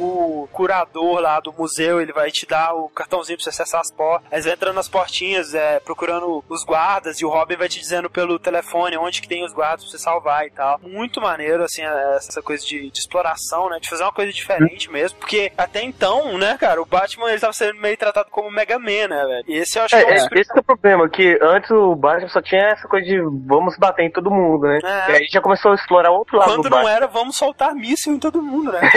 o 0.45 0.49
curador 0.53 1.21
lá 1.21 1.41
do 1.41 1.53
museu, 1.53 2.01
ele 2.01 2.13
vai 2.13 2.31
te 2.31 2.47
dar 2.47 2.75
o 2.75 2.89
cartãozinho 2.89 3.37
pra 3.39 3.45
você 3.45 3.51
acessar 3.51 3.81
as 3.81 3.91
portas. 3.91 4.27
Aí 4.33 4.41
você 4.43 4.49
vai 4.49 4.57
entrando 4.57 4.75
nas 4.75 4.89
portinhas, 4.89 5.55
é, 5.55 5.81
procurando 5.81 6.43
os 6.49 6.65
guardas, 6.65 7.21
e 7.21 7.25
o 7.25 7.29
Robin 7.29 7.57
vai 7.57 7.69
te 7.69 7.79
dizendo 7.81 8.09
pelo 8.11 8.39
telefone 8.39 8.80
onde 8.81 9.21
que 9.23 9.29
tem 9.29 9.45
os 9.45 9.53
guardas 9.53 9.83
pra 9.83 9.91
você 9.91 9.99
salvar 9.99 10.47
e 10.47 10.51
tal. 10.51 10.81
Muito 10.83 11.21
maneiro, 11.21 11.63
assim, 11.65 11.83
essa 12.17 12.43
coisa 12.43 12.65
de, 12.65 12.91
de 12.91 12.99
exploração, 12.99 13.69
né? 13.69 13.79
De 13.81 13.89
fazer 13.89 14.03
uma 14.03 14.13
coisa 14.13 14.33
diferente 14.33 14.91
mesmo. 14.91 15.19
Porque 15.19 15.53
até 15.57 15.83
então, 15.83 16.37
né, 16.39 16.57
cara, 16.59 16.81
o 16.81 16.87
Batman 16.87 17.31
ele 17.31 17.41
tava 17.41 17.53
sendo 17.53 17.81
meio 17.81 17.97
tratado 17.97 18.29
como 18.31 18.51
Mega 18.51 18.79
Man, 18.79 19.09
né, 19.09 19.25
velho? 19.27 19.45
E 19.49 19.57
esse 19.59 19.79
eu 19.79 19.85
acho 19.85 19.97
É, 19.97 20.05
que 20.05 20.05
é 20.05 20.09
um 20.09 20.17
é, 20.17 20.41
esse 20.41 20.53
que 20.53 20.59
é 20.59 20.61
o 20.61 20.65
problema, 20.65 21.09
que 21.09 21.39
antes 21.43 21.71
o 21.71 21.95
Batman 21.95 22.29
só 22.29 22.41
tinha 22.43 22.63
essa 22.69 22.87
coisa 22.89 23.07
de 23.07 23.19
vamos 23.47 23.77
bater 23.79 24.05
em 24.05 24.11
todo 24.11 24.31
mundo, 24.31 24.67
né? 24.67 24.79
É. 24.83 25.11
E 25.13 25.17
aí 25.17 25.27
já 25.31 25.41
começou 25.41 25.73
a 25.73 25.75
explorar 25.75 26.11
outro 26.11 26.37
lado 26.39 26.49
Quando 26.51 26.63
do 26.65 26.71
não 26.71 26.79
Batman. 26.79 26.93
era, 26.97 27.07
vamos 27.07 27.37
soltar 27.37 27.75
míssil 27.75 28.15
em 28.15 28.19
todo 28.19 28.43
mundo, 28.43 28.73
né? 28.73 28.81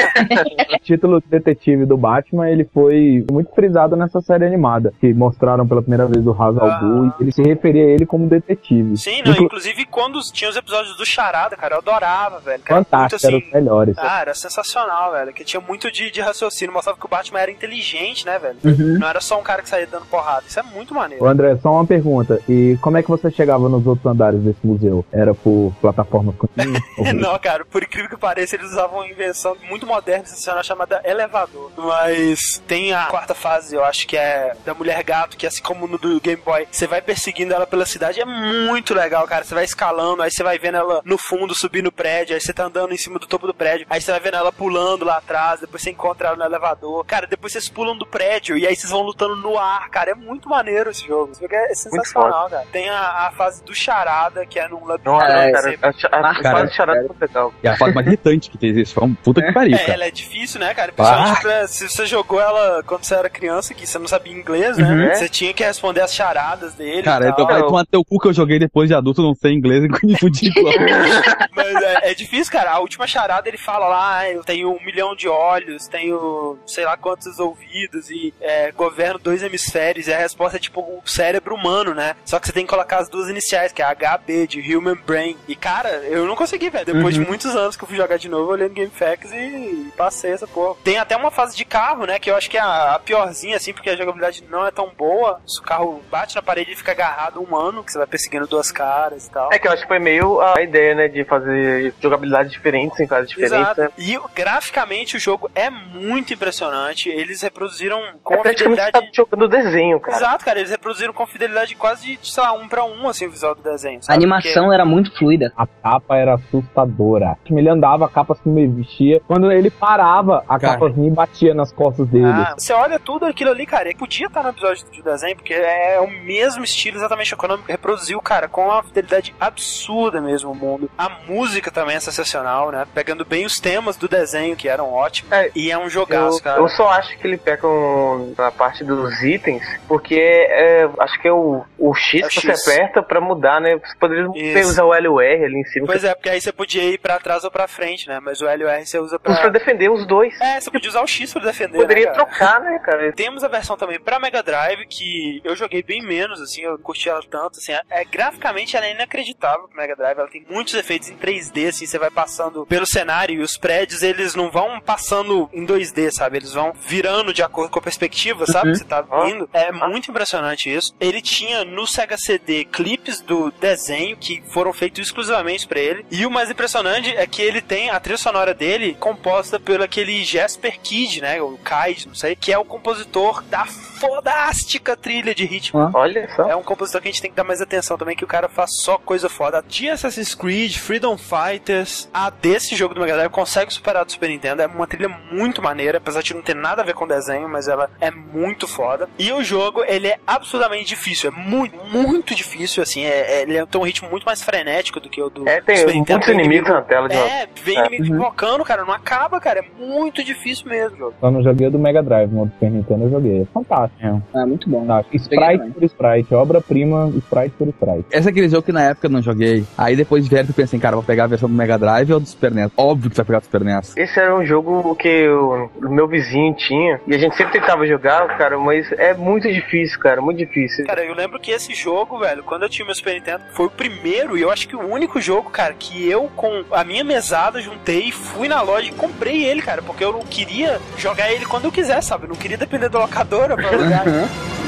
O 0.73 0.79
título 0.83 1.21
detetive 1.25 1.85
do 1.85 1.97
Batman, 1.97 2.49
ele 2.49 2.65
foi 2.73 3.25
muito 3.31 3.53
frisado 3.53 3.95
nessa 3.95 4.21
série 4.21 4.45
animada, 4.45 4.93
que 4.99 5.13
mostraram 5.13 5.67
pela 5.67 5.81
primeira 5.81 6.05
vez 6.05 6.25
o 6.25 6.31
Ra's 6.31 6.57
al 6.57 6.67
Ah. 6.69 6.79
Ghul, 6.79 7.05
e 7.19 7.23
ele 7.23 7.31
se 7.31 7.41
referia 7.41 7.85
a 7.85 7.89
ele 7.89 8.05
como 8.05 8.27
detetive. 8.27 8.97
Sim, 8.97 9.21
não, 9.23 9.31
Inclu- 9.31 9.45
inclusive 9.45 9.72
quando 9.85 10.19
tinha 10.31 10.49
os 10.49 10.55
episódios 10.55 10.95
do 10.97 11.05
Charada, 11.05 11.55
cara, 11.55 11.75
eu 11.75 11.79
adorava, 11.79 12.39
velho. 12.39 12.59
Muito 12.59 12.67
Fantástico, 12.67 13.25
eram 13.25 13.37
assim. 13.37 13.47
os 13.47 13.53
melhores. 13.53 13.95
Ah, 13.97 14.21
era 14.21 14.33
sensacional, 14.33 15.11
velho. 15.11 15.33
Que 15.33 15.43
tinha 15.43 15.59
muito 15.59 15.91
de, 15.91 16.11
de 16.11 16.21
raciocínio. 16.21 16.73
Mostrava 16.73 16.97
que 16.99 17.05
o 17.05 17.09
Batman 17.09 17.39
era 17.39 17.51
inteligente, 17.51 18.25
né, 18.25 18.39
velho? 18.39 18.57
Uhum. 18.63 18.99
Não 18.99 19.07
era 19.07 19.21
só 19.21 19.39
um 19.39 19.43
cara 19.43 19.61
que 19.61 19.69
saía 19.69 19.87
dando 19.87 20.05
porrada. 20.05 20.43
Isso 20.47 20.59
é 20.59 20.63
muito 20.63 20.93
maneiro. 20.93 21.23
Ô 21.23 21.27
André, 21.27 21.57
só 21.57 21.71
uma 21.71 21.85
pergunta. 21.85 22.41
E 22.47 22.77
como 22.81 22.97
é 22.97 23.03
que 23.03 23.09
você 23.09 23.31
chegava 23.31 23.67
nos 23.69 23.85
outros 23.85 24.05
andares 24.05 24.41
desse 24.41 24.65
museu? 24.65 25.05
Era 25.11 25.33
por 25.33 25.73
plataformas 25.81 26.35
continuas? 26.37 26.81
Não, 27.15 27.37
cara, 27.39 27.65
por 27.65 27.83
incrível 27.83 28.09
que 28.09 28.17
pareça, 28.17 28.55
eles 28.55 28.71
usavam 28.71 28.99
uma 28.99 29.07
invenção 29.07 29.55
muito 29.69 29.85
moderna, 29.85 30.25
sensacional, 30.25 30.63
chamada 30.63 31.01
elevador. 31.03 31.71
Mas 31.77 32.61
tem 32.67 32.93
a 32.93 33.05
quarta 33.05 33.33
fase, 33.33 33.75
eu 33.75 33.83
acho 33.83 34.07
que 34.07 34.17
é 34.17 34.55
da 34.65 34.73
Mulher 34.73 35.03
Gato, 35.03 35.37
que 35.37 35.47
assim 35.47 35.61
como 35.61 35.87
no 35.87 35.97
do 35.97 36.19
Game 36.19 36.41
Boy, 36.43 36.67
você 36.71 36.87
vai 36.87 37.01
perseguindo 37.01 37.53
ela 37.53 37.65
pela 37.65 37.85
cidade, 37.85 38.19
é 38.19 38.25
muito 38.25 38.93
legal, 38.93 39.27
cara. 39.27 39.43
Você 39.43 39.55
vai 39.55 39.62
escalando, 39.63 40.21
aí 40.21 40.31
você 40.31 40.43
vai 40.43 40.57
vendo 40.57 40.77
ela 40.77 41.01
no 41.05 41.17
fundo 41.17 41.53
subir 41.55 41.81
no 41.83 41.91
prédio, 41.91 42.33
aí 42.35 42.41
você 42.41 42.53
tá 42.53 42.65
andando 42.65 42.93
em 42.93 42.97
cima 42.97 43.19
do 43.19 43.27
topo 43.27 43.47
do 43.47 43.53
prédio, 43.53 43.85
aí 43.89 44.01
você 44.01 44.11
vai 44.11 44.19
vendo 44.19 44.37
ela 44.37 44.51
pulando 44.51 45.05
lá 45.05 45.17
atrás, 45.17 45.59
depois 45.61 45.81
você 45.81 45.91
encontra 45.91 46.29
ela 46.29 46.37
no 46.37 46.43
elevador. 46.45 47.03
Cara, 47.05 47.27
depois 47.27 47.53
vocês 47.53 47.69
pulam 47.69 47.97
do 47.97 48.05
prédio 48.05 48.57
e 48.57 48.65
aí 48.67 48.75
vocês 48.75 48.91
vão 48.91 49.01
lutando 49.01 49.35
no 49.35 49.57
ar, 49.57 49.89
cara. 49.89 50.11
É 50.11 50.15
muito 50.15 50.49
maneiro 50.49 50.89
esse 50.89 51.05
jogo. 51.07 51.31
Esse 51.31 51.41
jogo 51.41 51.55
é 51.55 51.73
sensacional, 51.75 52.49
cara. 52.49 52.65
Tem 52.71 52.89
a, 52.89 53.27
a 53.27 53.31
fase 53.31 53.63
do 53.63 53.73
Charada, 53.73 54.45
que 54.45 54.59
é 54.59 54.67
num 54.67 54.85
labirinto. 54.85 55.09
Não, 55.11 55.21
É, 55.21 55.51
cara, 55.51 55.77
a, 55.81 55.87
a, 55.87 56.31
a, 56.31 56.41
Cara, 56.41 56.57
fase 56.59 56.69
de 56.71 56.75
charada 56.75 57.07
foi 57.07 57.27
legal. 57.27 57.53
E 57.63 57.67
a 57.67 57.77
fase 57.77 57.93
mais 57.95 58.07
irritante 58.07 58.49
que 58.49 58.57
tem 58.57 58.69
isso. 58.79 58.93
Foi 58.93 59.03
um 59.03 59.13
puta 59.13 59.41
que 59.41 59.51
pariu, 59.51 59.75
É, 59.75 59.79
cara. 59.79 59.93
ela 59.93 60.05
é 60.05 60.11
difícil, 60.11 60.59
né, 60.59 60.73
cara? 60.73 60.91
Principalmente 60.91 61.41
pra- 61.41 61.67
se 61.67 61.87
você 61.89 62.05
jogou 62.05 62.39
ela 62.41 62.83
quando 62.83 63.03
você 63.03 63.15
era 63.15 63.29
criança, 63.29 63.73
que 63.73 63.85
você 63.87 63.97
não 63.99 64.07
sabia 64.07 64.33
inglês, 64.33 64.77
né? 64.77 64.87
Uhum. 64.89 65.15
Você 65.15 65.29
tinha 65.29 65.53
que 65.53 65.63
responder 65.63 66.01
as 66.01 66.13
charadas 66.13 66.73
dele. 66.73 67.03
Cara, 67.03 67.29
então 67.29 67.45
vai 67.45 67.61
tomar 67.61 67.85
teu 67.85 68.03
cu 68.03 68.19
que 68.19 68.27
eu 68.27 68.33
joguei 68.33 68.59
depois 68.59 68.87
de 68.89 68.95
adulto, 68.95 69.21
não 69.21 69.33
sei 69.35 69.52
inglês 69.53 69.83
e 69.83 69.87
com 69.89 70.07
Mas 71.55 71.75
é, 71.81 72.11
é 72.11 72.13
difícil, 72.13 72.51
cara. 72.51 72.71
A 72.71 72.79
última 72.79 73.07
charada 73.07 73.47
ele 73.47 73.57
fala 73.57 73.87
lá, 73.87 74.17
ah, 74.19 74.29
eu 74.29 74.43
tenho 74.43 74.71
um 74.71 74.83
milhão 74.83 75.15
de 75.15 75.27
olhos, 75.27 75.87
tenho 75.87 76.57
sei 76.65 76.85
lá 76.85 76.97
quantos 76.97 77.39
ouvidos 77.39 78.09
e 78.09 78.33
é, 78.41 78.71
governo 78.71 79.19
dois 79.19 79.43
hemisférios. 79.43 80.07
E 80.07 80.13
a 80.13 80.17
resposta 80.17 80.57
é 80.57 80.59
tipo 80.59 80.81
o 80.81 81.01
cérebro 81.05 81.55
humano, 81.55 81.93
né? 81.93 82.15
Só 82.25 82.39
que 82.39 82.47
você 82.47 82.53
tem 82.53 82.65
que 82.65 82.69
colocar 82.69 82.97
as 82.97 83.09
duas 83.09 83.29
iniciais, 83.29 83.71
que 83.71 83.81
é 83.81 83.85
HB, 83.95 84.47
de 84.47 84.75
Human 84.75 84.97
Brain. 85.05 85.37
E 85.47 85.55
cara, 85.55 85.89
eu 86.05 86.25
não 86.25 86.35
consegui, 86.35 86.69
velho. 86.69 86.85
Depois 86.85 87.03
Uhum. 87.17 87.23
de 87.23 87.29
muitos 87.29 87.55
anos 87.55 87.75
que 87.75 87.83
eu 87.83 87.87
fui 87.87 87.97
jogar 87.97 88.17
de 88.17 88.29
novo, 88.29 88.45
eu 88.49 88.53
olhei 88.53 88.67
no 88.69 88.73
GameFAQs 88.75 89.31
e 89.33 89.91
passei 89.97 90.31
essa 90.31 90.47
porra. 90.47 90.75
Tem 90.83 90.97
até 90.97 91.15
uma 91.15 91.29
fase 91.31 91.55
de 91.55 91.65
carro, 91.65 92.05
né? 92.05 92.17
Que 92.19 92.29
eu 92.31 92.35
acho 92.35 92.49
que 92.49 92.57
é 92.57 92.61
a, 92.61 92.95
a 92.95 92.99
piorzinha, 92.99 93.57
assim, 93.57 93.73
porque 93.73 93.89
a 93.89 93.95
jogabilidade 93.95 94.43
não 94.49 94.65
é 94.65 94.71
tão 94.71 94.89
boa. 94.97 95.41
Se 95.45 95.59
o 95.59 95.63
carro 95.63 96.01
bate 96.09 96.35
na 96.35 96.41
parede 96.41 96.71
e 96.71 96.75
fica 96.75 96.91
agarrado 96.91 97.41
humano, 97.41 97.83
que 97.83 97.91
você 97.91 97.97
vai 97.97 98.07
perseguindo 98.07 98.47
duas 98.47 98.71
caras. 98.71 99.27
tal. 99.27 99.42
É 99.51 99.59
que 99.59 99.67
eu 99.67 99.71
acho 99.71 99.81
que 99.83 99.87
foi 99.87 99.99
meio 99.99 100.39
a 100.41 100.61
ideia, 100.61 100.95
né, 100.95 101.07
de 101.07 101.23
fazer 101.25 101.93
jogabilidades 102.01 102.51
diferentes 102.51 102.99
em 102.99 103.07
fases 103.07 103.29
diferentes, 103.29 103.57
Exato. 103.59 103.81
né? 103.81 103.89
E 103.97 104.17
graficamente 104.35 105.17
o 105.17 105.19
jogo 105.19 105.49
é 105.55 105.69
muito 105.69 106.33
impressionante. 106.33 107.09
Eles 107.09 107.41
reproduziram 107.41 107.99
com 108.23 108.35
É 108.35 108.43
fidelidade. 108.49 108.91
tá 108.91 109.01
jogando 109.13 109.47
desenho, 109.47 109.99
cara. 109.99 110.17
Exato, 110.17 110.45
cara. 110.45 110.59
Eles 110.59 110.71
reproduziram 110.71 111.13
com 111.13 111.25
fidelidade 111.25 111.75
quase 111.75 112.17
de, 112.17 112.31
sei 112.31 112.43
lá, 112.43 112.53
um 112.53 112.67
pra 112.67 112.83
um, 112.85 113.07
assim, 113.07 113.27
o 113.27 113.31
visual 113.31 113.55
do 113.55 113.61
desenho. 113.61 113.99
A 113.99 114.03
sabe? 114.03 114.17
animação 114.17 114.71
era 114.71 114.85
muito 114.85 115.15
fluida. 115.17 115.51
A 115.57 115.65
capa 115.65 116.17
era 116.17 116.35
assustadora. 116.35 117.37
Ele 117.49 117.69
andava, 117.69 118.05
a 118.05 118.09
capa 118.09 118.35
se 118.35 118.47
mexia. 118.47 119.21
Quando 119.27 119.51
ele 119.51 119.69
parava, 119.69 120.43
a 120.47 120.59
Cara. 120.59 120.73
capa 120.73 120.89
vinha 120.89 121.07
e 121.07 121.11
batia 121.11 121.53
nas 121.53 121.71
costas 121.71 122.07
dele. 122.07 122.25
Ah, 122.25 122.55
você 122.57 122.73
olha 122.73 122.99
tudo 122.99 123.25
aquilo 123.25 123.51
ali, 123.51 123.65
cara, 123.65 123.89
e 123.89 123.95
podia 123.95 124.27
estar 124.27 124.43
no 124.43 124.49
episódio 124.49 124.85
de 124.91 125.01
desenho, 125.01 125.35
porque 125.35 125.53
é 125.53 125.99
o 125.99 126.07
mesmo 126.09 126.63
estilo 126.63 126.97
exatamente 126.97 127.33
econômico, 127.33 127.67
reproduziu, 127.69 128.19
cara, 128.21 128.47
com 128.47 128.65
uma 128.65 128.83
fidelidade 128.83 129.32
absurda 129.39 130.21
mesmo 130.21 130.51
o 130.51 130.55
mundo. 130.55 130.89
A 130.97 131.09
música 131.27 131.71
também 131.71 131.95
é 131.95 131.99
sensacional, 131.99 132.71
né? 132.71 132.85
Pegando 132.93 133.25
bem 133.25 133.45
os 133.45 133.55
temas 133.59 133.95
do 133.97 134.07
desenho, 134.07 134.55
que 134.55 134.67
eram 134.69 134.91
ótimos. 134.91 135.31
É, 135.31 135.51
e 135.55 135.71
é 135.71 135.77
um 135.77 135.89
jogaço, 135.89 136.37
Eu, 136.39 136.43
cara. 136.43 136.59
eu 136.61 136.69
só 136.69 136.89
acho 136.89 137.17
que 137.17 137.27
ele 137.27 137.37
peca 137.37 137.67
um, 137.67 138.33
na 138.37 138.51
parte 138.51 138.83
dos 138.83 139.21
itens, 139.23 139.63
porque 139.87 140.15
é, 140.15 140.87
acho 140.99 141.21
que 141.21 141.27
é 141.27 141.31
o, 141.31 141.63
o 141.77 141.93
X 141.93 142.21
É 142.23 142.25
o 142.25 142.29
que 142.29 142.39
X. 142.41 142.43
você 142.63 142.71
aperta 142.73 143.01
pra 143.03 143.19
mudar, 143.21 143.59
né? 143.59 143.75
Você 143.77 143.95
poderia 143.99 144.27
Isso. 144.59 144.69
usar 144.69 144.83
o 144.85 144.93
L 144.93 145.07
ou 145.07 145.21
R 145.21 145.45
ali 145.45 145.59
em 145.59 145.65
cima. 145.65 145.85
Pois 145.87 146.03
é, 146.03 146.13
porque 146.13 146.29
aí 146.29 146.39
você 146.41 146.51
podia 146.51 146.83
ir 146.83 146.97
pra 146.97 147.19
trás 147.19 147.43
ou 147.43 147.51
pra 147.51 147.67
frente, 147.67 148.07
né? 148.07 148.19
Mas 148.21 148.41
o 148.41 148.47
L 148.47 148.63
e 148.63 148.65
o 148.65 148.69
R 148.69 148.85
você 148.85 148.99
usa 148.99 149.19
Pra 149.19 149.35
pra. 149.35 149.49
defender 149.49 149.89
os 149.89 150.05
dois. 150.07 150.39
É, 150.41 150.59
você 150.59 150.69
podia 150.71 150.89
usar 150.89 151.01
o 151.01 151.07
X 151.07 151.33
pra 151.33 151.43
defender. 151.43 151.77
Poderia 151.77 152.07
né, 152.07 152.11
trocar, 152.13 152.59
né, 152.61 152.79
cara? 152.79 153.11
Temos 153.13 153.43
a 153.43 153.47
versão 153.47 153.75
também 153.77 153.99
pra 153.99 154.19
Mega 154.19 154.41
Drive, 154.43 154.85
que 154.87 155.41
eu 155.43 155.55
joguei 155.55 155.81
bem 155.83 156.01
menos, 156.01 156.41
assim, 156.41 156.61
eu 156.61 156.77
curti 156.79 157.09
ela 157.09 157.21
tanto, 157.29 157.59
assim. 157.59 157.73
É, 157.89 158.03
graficamente 158.05 158.75
ela 158.77 158.85
é 158.85 158.91
inacreditável 158.91 159.22
pro 159.67 159.77
Mega 159.77 159.95
Drive, 159.95 160.17
ela 160.17 160.27
tem 160.27 160.45
muitos 160.49 160.73
efeitos 160.73 161.09
em 161.09 161.17
3D, 161.17 161.69
assim, 161.69 161.85
você 161.85 161.99
vai 161.99 162.09
passando 162.09 162.65
pelo 162.65 162.85
cenário 162.85 163.39
e 163.39 163.43
os 163.43 163.57
prédios, 163.57 164.03
eles 164.03 164.35
não 164.35 164.49
vão 164.49 164.79
passando 164.81 165.49
em 165.53 165.65
2D, 165.65 166.11
sabe? 166.11 166.37
Eles 166.37 166.53
vão 166.53 166.73
virando 166.73 167.33
de 167.33 167.43
acordo 167.43 167.71
com 167.71 167.79
a 167.79 167.81
perspectiva, 167.81 168.45
sabe? 168.45 168.71
Que 168.71 168.79
você 168.79 168.83
tá 168.83 169.01
vindo. 169.01 169.49
É 169.53 169.71
muito 169.71 170.09
impressionante 170.09 170.73
isso. 170.73 170.95
Ele 170.99 171.21
tinha 171.21 171.63
no 171.63 171.85
Sega 171.85 172.17
CD 172.17 172.65
clipes 172.65 173.21
do 173.21 173.51
desenho 173.51 174.17
que 174.17 174.41
foram 174.47 174.73
feitos 174.73 175.05
exclusivamente 175.05 175.67
pra 175.67 175.79
ele. 175.79 176.05
E 176.09 176.25
o 176.25 176.31
mais 176.31 176.49
impressionante 176.49 177.15
é 177.15 177.25
que 177.27 177.41
ele 177.41 177.61
tem 177.61 177.89
a 177.89 177.99
trilha 177.99 178.17
sonora 178.17 178.53
dele 178.53 178.95
composta 178.99 179.59
pelo 179.59 179.83
aquele 179.83 180.23
Jasper 180.23 180.79
Kid, 180.79 181.21
né? 181.21 181.41
O 181.41 181.57
Kai, 181.57 181.95
não 182.07 182.15
sei, 182.15 182.35
que 182.35 182.51
é 182.51 182.57
o 182.57 182.65
compositor 182.65 183.41
da 183.43 183.65
fodástica 184.07 184.95
trilha 184.95 185.33
de 185.33 185.45
ritmo. 185.45 185.89
Olha 185.93 186.27
só. 186.35 186.49
É 186.49 186.55
um 186.55 186.63
compositor 186.63 187.01
que 187.01 187.07
a 187.07 187.11
gente 187.11 187.21
tem 187.21 187.31
que 187.31 187.37
dar 187.37 187.43
mais 187.43 187.61
atenção 187.61 187.97
também, 187.97 188.15
que 188.15 188.23
o 188.23 188.27
cara 188.27 188.47
faz 188.49 188.69
só 188.81 188.97
coisa 188.97 189.29
foda. 189.29 189.63
De 189.67 189.89
Assassin's 189.89 190.35
Creed, 190.35 190.75
Freedom 190.77 191.17
Fighters, 191.17 192.09
a 192.13 192.29
desse 192.29 192.75
jogo 192.75 192.93
do 192.93 193.01
Mega 193.01 193.13
Drive 193.15 193.29
consegue 193.31 193.73
superar 193.73 194.05
do 194.05 194.11
Super 194.11 194.29
Nintendo. 194.29 194.61
É 194.61 194.67
uma 194.67 194.87
trilha 194.87 195.09
muito 195.31 195.61
maneira, 195.61 195.97
apesar 195.97 196.21
de 196.21 196.33
não 196.33 196.41
ter 196.41 196.55
nada 196.55 196.81
a 196.81 196.85
ver 196.85 196.93
com 196.93 197.07
desenho, 197.07 197.47
mas 197.49 197.67
ela 197.67 197.89
é 197.99 198.11
muito 198.11 198.67
foda. 198.67 199.07
E 199.17 199.31
o 199.31 199.43
jogo, 199.43 199.83
ele 199.87 200.07
é 200.07 200.17
absurdamente 200.25 200.85
difícil. 200.85 201.29
É 201.29 201.33
muito, 201.39 201.75
muito 201.85 202.35
difícil, 202.35 202.81
assim. 202.83 203.03
É, 203.05 203.39
é- 203.39 203.41
ele 203.43 203.65
tem 203.65 203.79
um 203.81 203.83
ritmo 203.85 204.09
muito 204.09 204.25
mais 204.25 204.41
frenético 204.43 204.99
do 204.99 205.09
que 205.09 205.21
o 205.21 205.29
do 205.29 205.47
É, 205.47 205.61
tem 205.61 205.77
Super 205.77 205.93
Nintendo. 205.93 206.19
muitos 206.25 206.33
inimigos 206.33 206.69
na 206.69 206.81
tela 206.81 207.07
de 207.09 207.15
É, 207.15 207.47
vem 207.63 207.77
É. 207.79 207.85
inimigo 207.87 208.15
invocando, 208.15 208.63
cara. 208.63 208.83
Não 208.85 208.93
acaba, 208.93 209.39
cara. 209.39 209.59
É 209.59 209.83
muito 209.85 210.23
difícil 210.23 210.67
mesmo 210.67 210.95
o 210.95 210.99
jogo. 210.99 211.13
Só 211.19 211.31
não 211.31 211.43
joguei 211.43 211.67
o 211.67 211.71
do 211.71 211.79
Mega 211.79 212.01
Drive, 212.03 212.31
no 212.31 212.45
Super 212.45 212.71
Nintendo 212.71 213.03
eu 213.05 213.09
joguei. 213.11 213.41
É 213.41 213.45
fantástico. 213.53 213.92
É 213.99 214.45
muito 214.45 214.69
bom. 214.69 214.81
fantástico. 214.81 215.29
Peguei 215.29 215.55
Sprite 215.55 215.73
por 215.73 215.83
Sprite, 215.83 216.35
obra-prima, 216.35 217.11
Sprite 217.17 217.55
por 217.57 217.67
Sprite. 217.67 218.05
Esse 218.11 218.27
é 218.27 218.31
aquele 218.31 218.49
jogo 218.49 218.63
que 218.63 218.71
na 218.71 218.83
época 218.83 219.07
eu 219.07 219.11
não 219.11 219.21
joguei. 219.21 219.65
Aí 219.77 219.95
depois 219.95 220.23
de 220.23 220.29
velho 220.29 220.49
eu 220.49 220.53
pensei, 220.53 220.79
cara, 220.79 220.95
vou 220.95 221.03
pegar 221.03 221.25
a 221.25 221.27
versão 221.27 221.49
do 221.49 221.55
Mega 221.55 221.77
Drive 221.77 222.11
ou 222.11 222.19
do 222.19 222.27
Super 222.27 222.51
NES. 222.51 222.71
Óbvio 222.77 223.09
que 223.09 223.15
você 223.15 223.21
vai 223.21 223.27
pegar 223.27 223.39
do 223.39 223.45
Super 223.45 223.61
NES. 223.61 223.97
Esse 223.97 224.19
era 224.19 224.35
um 224.35 224.45
jogo 224.45 224.95
que 224.95 225.27
o, 225.27 225.69
o 225.81 225.89
meu 225.89 226.07
vizinho 226.07 226.53
tinha. 226.55 226.99
E 227.07 227.15
a 227.15 227.17
gente 227.17 227.35
sempre 227.35 227.59
tentava 227.59 227.85
jogar, 227.87 228.37
cara, 228.37 228.57
mas 228.57 228.91
é 228.93 229.13
muito 229.13 229.47
difícil, 229.51 229.99
cara, 229.99 230.21
muito 230.21 230.37
difícil. 230.37 230.85
Cara, 230.85 231.03
eu 231.05 231.13
lembro 231.13 231.39
que 231.39 231.51
esse 231.51 231.73
jogo, 231.73 232.19
velho, 232.19 232.43
quando 232.43 232.63
eu 232.63 232.69
tinha 232.69 232.85
meu 232.85 232.95
Super 232.95 233.13
Nintendo, 233.13 233.43
foi 233.53 233.67
o 233.67 233.71
primeiro 233.71 234.37
e 234.37 234.41
eu 234.41 234.51
acho 234.51 234.67
que 234.67 234.75
o 234.75 234.91
único 234.91 235.19
jogo, 235.21 235.49
cara, 235.49 235.73
que 235.73 236.09
eu 236.09 236.29
com 236.35 236.63
a 236.71 236.83
minha 236.83 237.03
mesada 237.03 237.61
juntei, 237.61 238.11
fui 238.11 238.47
na 238.47 238.61
loja 238.61 238.89
e 238.89 238.93
comprei 238.93 239.45
ele, 239.45 239.61
cara, 239.61 239.81
porque 239.81 240.03
eu 240.03 240.11
não 240.11 240.21
queria 240.21 240.79
jogar 240.97 241.31
ele 241.31 241.45
quando 241.45 241.65
eu 241.65 241.71
quisesse, 241.71 242.09
sabe? 242.09 242.25
Eu 242.25 242.29
não 242.29 242.35
queria 242.35 242.57
depender 242.57 242.89
da 242.89 242.99
locadora 242.99 243.55
pra 243.55 243.71
jogar. 243.83 244.07
Enfim, 244.07 244.62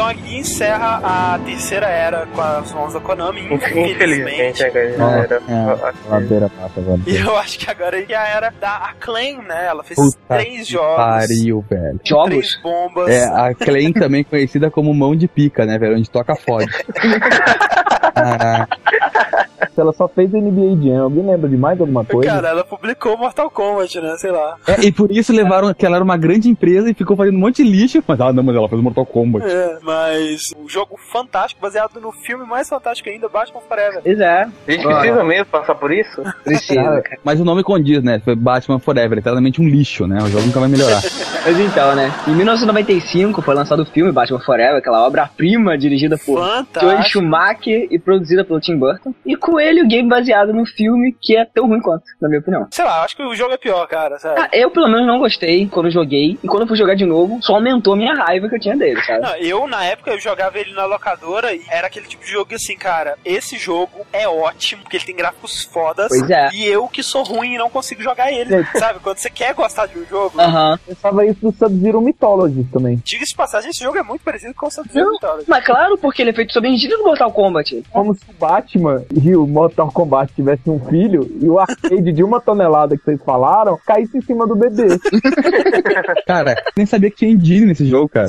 então 0.00 0.08
aqui 0.08 0.38
encerra 0.38 1.00
a 1.04 1.38
terceira 1.40 1.86
era 1.86 2.26
com 2.28 2.40
as 2.40 2.72
mãos 2.72 2.94
da 2.94 3.00
Konami, 3.00 3.42
Infelizmente, 3.52 3.92
infelizmente. 3.92 4.62
Era- 4.62 5.42
é. 5.46 6.08
Ladeira 6.08 6.50
velho. 6.74 7.02
E 7.06 7.16
eu 7.16 7.36
acho 7.36 7.58
que 7.58 7.70
agora 7.70 8.00
é 8.00 8.14
a 8.14 8.26
era 8.26 8.50
da 8.58 8.76
Acclaim, 8.76 9.42
né? 9.42 9.66
Ela 9.66 9.84
fez 9.84 9.96
Puta 10.00 10.16
três 10.38 10.66
que 10.66 10.72
jogos, 10.72 10.96
Pariu, 10.96 11.64
velho. 11.68 12.00
Jogos? 12.02 12.28
três 12.30 12.62
bombas. 12.62 13.08
É, 13.10 13.24
a 13.26 13.54
Klein 13.54 13.92
também 13.92 14.24
conhecida 14.24 14.70
como 14.70 14.94
mão 14.94 15.14
de 15.14 15.28
pica, 15.28 15.66
né, 15.66 15.78
velho? 15.78 15.98
Onde 15.98 16.08
toca 16.10 16.34
fode. 16.34 16.70
Caraca. 18.14 18.78
Ela 19.76 19.92
só 19.92 20.08
fez 20.08 20.30
NBA 20.32 20.82
Jam. 20.82 21.02
Alguém 21.02 21.26
lembra 21.26 21.48
de 21.48 21.56
mais 21.56 21.80
alguma 21.80 22.04
coisa? 22.04 22.30
Cara, 22.30 22.48
ela 22.48 22.64
publicou 22.64 23.16
Mortal 23.16 23.50
Kombat, 23.50 24.00
né? 24.00 24.16
Sei 24.18 24.30
lá. 24.30 24.56
É, 24.66 24.86
e 24.86 24.92
por 24.92 25.10
isso 25.10 25.32
levaram 25.32 25.72
que 25.74 25.84
ela 25.84 25.96
era 25.96 26.04
uma 26.04 26.16
grande 26.16 26.48
empresa 26.48 26.90
e 26.90 26.94
ficou 26.94 27.16
fazendo 27.16 27.36
um 27.36 27.40
monte 27.40 27.62
de 27.62 27.70
lixo. 27.70 28.02
Mas, 28.06 28.20
ah, 28.20 28.32
não, 28.32 28.42
mas 28.42 28.56
ela 28.56 28.68
fez 28.68 28.80
Mortal 28.80 29.06
Kombat. 29.06 29.46
É, 29.46 29.78
mas 29.82 30.40
um 30.58 30.68
jogo 30.68 30.98
fantástico, 31.12 31.60
baseado 31.60 32.00
no 32.00 32.12
filme 32.12 32.44
mais 32.44 32.68
fantástico 32.68 33.08
ainda, 33.08 33.28
Batman 33.28 33.60
Forever. 33.60 34.00
Pois 34.02 34.20
é, 34.20 34.42
A 34.42 34.70
gente 34.70 34.84
precisa 34.84 35.24
mesmo 35.24 35.46
passar 35.46 35.74
por 35.74 35.92
isso? 35.92 36.22
precisa, 36.44 37.02
cara. 37.02 37.18
Mas 37.24 37.40
o 37.40 37.44
nome 37.44 37.62
condiz, 37.62 38.02
né? 38.02 38.20
Foi 38.24 38.34
Batman 38.34 38.78
Forever, 38.78 39.18
eternamente 39.18 39.60
um 39.60 39.68
lixo, 39.68 40.06
né? 40.06 40.18
O 40.22 40.28
jogo 40.28 40.46
nunca 40.46 40.60
vai 40.60 40.68
melhorar. 40.68 41.00
Mas 41.44 41.58
então, 41.58 41.94
né? 41.94 42.12
Em 42.26 42.34
1995 42.34 43.40
foi 43.42 43.54
lançado 43.54 43.82
o 43.82 43.86
filme 43.86 44.12
Batman 44.12 44.40
Forever, 44.40 44.76
aquela 44.76 45.06
obra-prima 45.06 45.76
dirigida 45.78 46.18
por 46.18 46.38
Joel 46.38 46.64
Fantástico. 46.64 47.08
Schumacher 47.08 47.88
e 47.90 47.98
produzida 47.98 48.44
pelo 48.44 48.60
Tim 48.60 48.76
Burton. 48.76 49.14
E 49.24 49.36
com 49.36 49.58
ele 49.60 49.82
o 49.82 49.88
game 49.88 50.08
baseado 50.08 50.52
no 50.52 50.64
filme 50.66 51.14
que 51.20 51.36
é 51.36 51.44
tão 51.44 51.66
ruim 51.66 51.80
quanto, 51.80 52.04
na 52.20 52.28
minha 52.28 52.40
opinião. 52.40 52.66
Sei 52.70 52.84
lá, 52.84 53.04
acho 53.04 53.16
que 53.16 53.22
o 53.22 53.34
jogo 53.34 53.54
é 53.54 53.56
pior, 53.56 53.86
cara, 53.86 54.18
sério. 54.18 54.42
Ah, 54.42 54.48
eu 54.52 54.70
pelo 54.70 54.88
menos 54.88 55.06
não 55.06 55.18
gostei 55.18 55.66
quando 55.68 55.90
joguei. 55.90 56.38
E 56.42 56.46
quando 56.48 56.62
eu 56.62 56.68
fui 56.68 56.76
jogar 56.76 56.94
de 56.94 57.04
novo, 57.04 57.38
só 57.42 57.54
aumentou 57.54 57.94
a 57.94 57.96
minha 57.96 58.14
raiva 58.14 58.48
que 58.48 58.56
eu 58.56 58.60
tinha 58.60 58.76
dele, 58.76 59.00
sabe? 59.02 59.20
Não, 59.20 59.36
eu, 59.36 59.66
na 59.66 59.84
época, 59.84 60.10
eu 60.10 60.18
jogava 60.20 60.58
ele 60.58 60.72
na 60.72 60.84
locadora 60.84 61.52
e 61.54 61.62
era 61.70 61.86
aquele 61.86 62.06
tipo 62.06 62.24
de 62.24 62.30
jogo 62.30 62.54
assim, 62.54 62.76
cara, 62.76 63.16
esse 63.24 63.56
jogo 63.56 64.06
é 64.12 64.28
ótimo, 64.28 64.82
porque 64.82 64.96
ele 64.96 65.04
tem 65.04 65.16
gráficos 65.16 65.62
fodas. 65.64 66.08
Pois 66.08 66.28
é. 66.30 66.48
E 66.52 66.64
eu 66.66 66.88
que 66.88 67.02
sou 67.02 67.22
ruim 67.22 67.54
e 67.54 67.58
não 67.58 67.70
consigo 67.70 68.02
jogar 68.02 68.32
ele, 68.32 68.64
sabe? 68.76 68.98
Quando 69.00 69.18
você 69.18 69.30
quer 69.30 69.54
gostar 69.54 69.86
de 69.86 69.98
um 69.98 70.04
jogo, 70.06 70.40
Aham. 70.40 70.78
Pensava 70.86 71.24
isso 71.26 71.40
do 71.40 71.52
Sub-Zero 71.52 72.00
Mythology 72.00 72.64
também. 72.72 73.00
diga-se 73.04 73.30
de 73.30 73.36
passagem, 73.36 73.70
esse 73.70 73.82
jogo 73.82 73.98
é 73.98 74.02
muito 74.02 74.22
parecido 74.22 74.54
com 74.54 74.66
o 74.66 74.70
Sub-Zero 74.70 75.10
Mythology. 75.10 75.44
Mas 75.48 75.64
claro, 75.64 75.96
porque 75.98 76.22
ele 76.22 76.30
é 76.30 76.34
feito 76.34 76.52
sob 76.52 76.68
a 76.68 76.70
do 76.70 77.04
Mortal 77.04 77.32
Kombat. 77.32 77.82
Como 77.90 78.14
se 78.14 78.22
o 78.28 78.32
Batman 78.32 79.04
e 79.22 79.34
o 79.34 79.46
Mortal 79.50 79.90
Kombat 79.92 80.32
tivessem 80.34 80.72
um 80.72 80.80
filho 80.86 81.28
e 81.40 81.48
o 81.48 81.58
arcade 81.58 82.12
de 82.12 82.22
uma 82.24 82.40
tonelada 82.40 82.96
que 82.96 83.04
vocês 83.04 83.20
falaram 83.24 83.78
caísse 83.86 84.16
em 84.18 84.20
cima 84.22 84.46
do 84.46 84.54
bebê. 84.56 84.86
Cara, 86.26 86.54
nem 86.76 86.86
sabia 86.86 87.10
que 87.10 87.16
tinha 87.16 87.30
engine 87.30 87.66
nesse 87.66 87.86
jogo, 87.86 88.08
cara. 88.08 88.28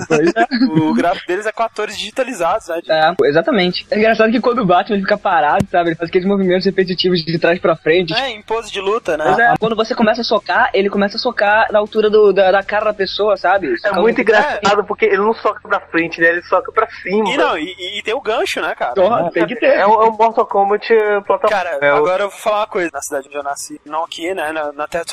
O 0.75 0.93
gráfico 0.93 1.27
deles 1.27 1.45
é 1.45 1.51
com 1.51 1.63
atores 1.63 1.97
digitalizados, 1.97 2.67
né? 2.67 2.81
É, 2.89 3.27
exatamente. 3.27 3.85
É 3.91 3.97
engraçado 3.97 4.31
que 4.31 4.39
quando 4.39 4.59
o 4.59 4.65
Batman 4.65 4.99
fica 4.99 5.17
parado, 5.17 5.65
sabe? 5.69 5.89
Ele 5.89 5.95
faz 5.95 6.09
aqueles 6.09 6.27
movimentos 6.27 6.65
repetitivos 6.65 7.19
de 7.23 7.39
trás 7.39 7.59
pra 7.59 7.75
frente. 7.75 8.13
É, 8.13 8.29
em 8.31 8.41
pose 8.41 8.71
de 8.71 8.79
luta, 8.81 9.17
né? 9.17 9.25
Mas 9.27 9.39
é, 9.39 9.53
quando 9.59 9.75
você 9.75 9.93
começa 9.95 10.21
a 10.21 10.23
socar, 10.23 10.69
ele 10.73 10.89
começa 10.89 11.17
a 11.17 11.19
socar 11.19 11.67
na 11.71 11.79
altura 11.79 12.09
do- 12.09 12.33
da, 12.33 12.51
da 12.51 12.63
cara 12.63 12.85
da 12.85 12.93
pessoa, 12.93 13.37
sabe? 13.37 13.73
É 13.73 13.77
Socar 13.77 14.01
muito 14.01 14.17
um- 14.17 14.21
engraçado 14.21 14.83
porque 14.85 15.05
ele 15.05 15.17
não 15.17 15.33
soca 15.33 15.61
pra 15.67 15.79
frente, 15.79 16.19
né? 16.19 16.27
Ele 16.29 16.43
soca 16.43 16.71
pra 16.71 16.87
cima. 16.89 17.29
E 17.31 17.37
não, 17.37 17.57
e, 17.57 17.99
e 17.99 18.01
tem 18.03 18.13
o 18.13 18.21
gancho, 18.21 18.61
né, 18.61 18.73
cara? 18.75 18.93
Porra, 18.93 19.29
tem 19.31 19.45
que 19.45 19.55
ter. 19.55 19.67
É 19.77 19.85
um, 19.87 19.93
é 20.01 20.09
um 20.09 20.11
Mortal 20.17 20.45
Kombat 20.45 20.87
plataforma. 21.21 21.49
Cara, 21.49 21.77
É 21.85 21.93
o- 21.93 21.97
agora 21.97 22.23
eu 22.23 22.29
vou 22.29 22.39
falar 22.39 22.59
uma 22.61 22.67
coisa. 22.67 22.89
Na 22.93 23.01
cidade 23.01 23.27
onde 23.27 23.37
eu 23.37 23.43
nasci, 23.43 23.81
não 23.85 24.03
aqui, 24.03 24.33
né, 24.33 24.51
na, 24.51 24.71
na 24.71 24.87
Terra 24.87 25.03
do 25.03 25.09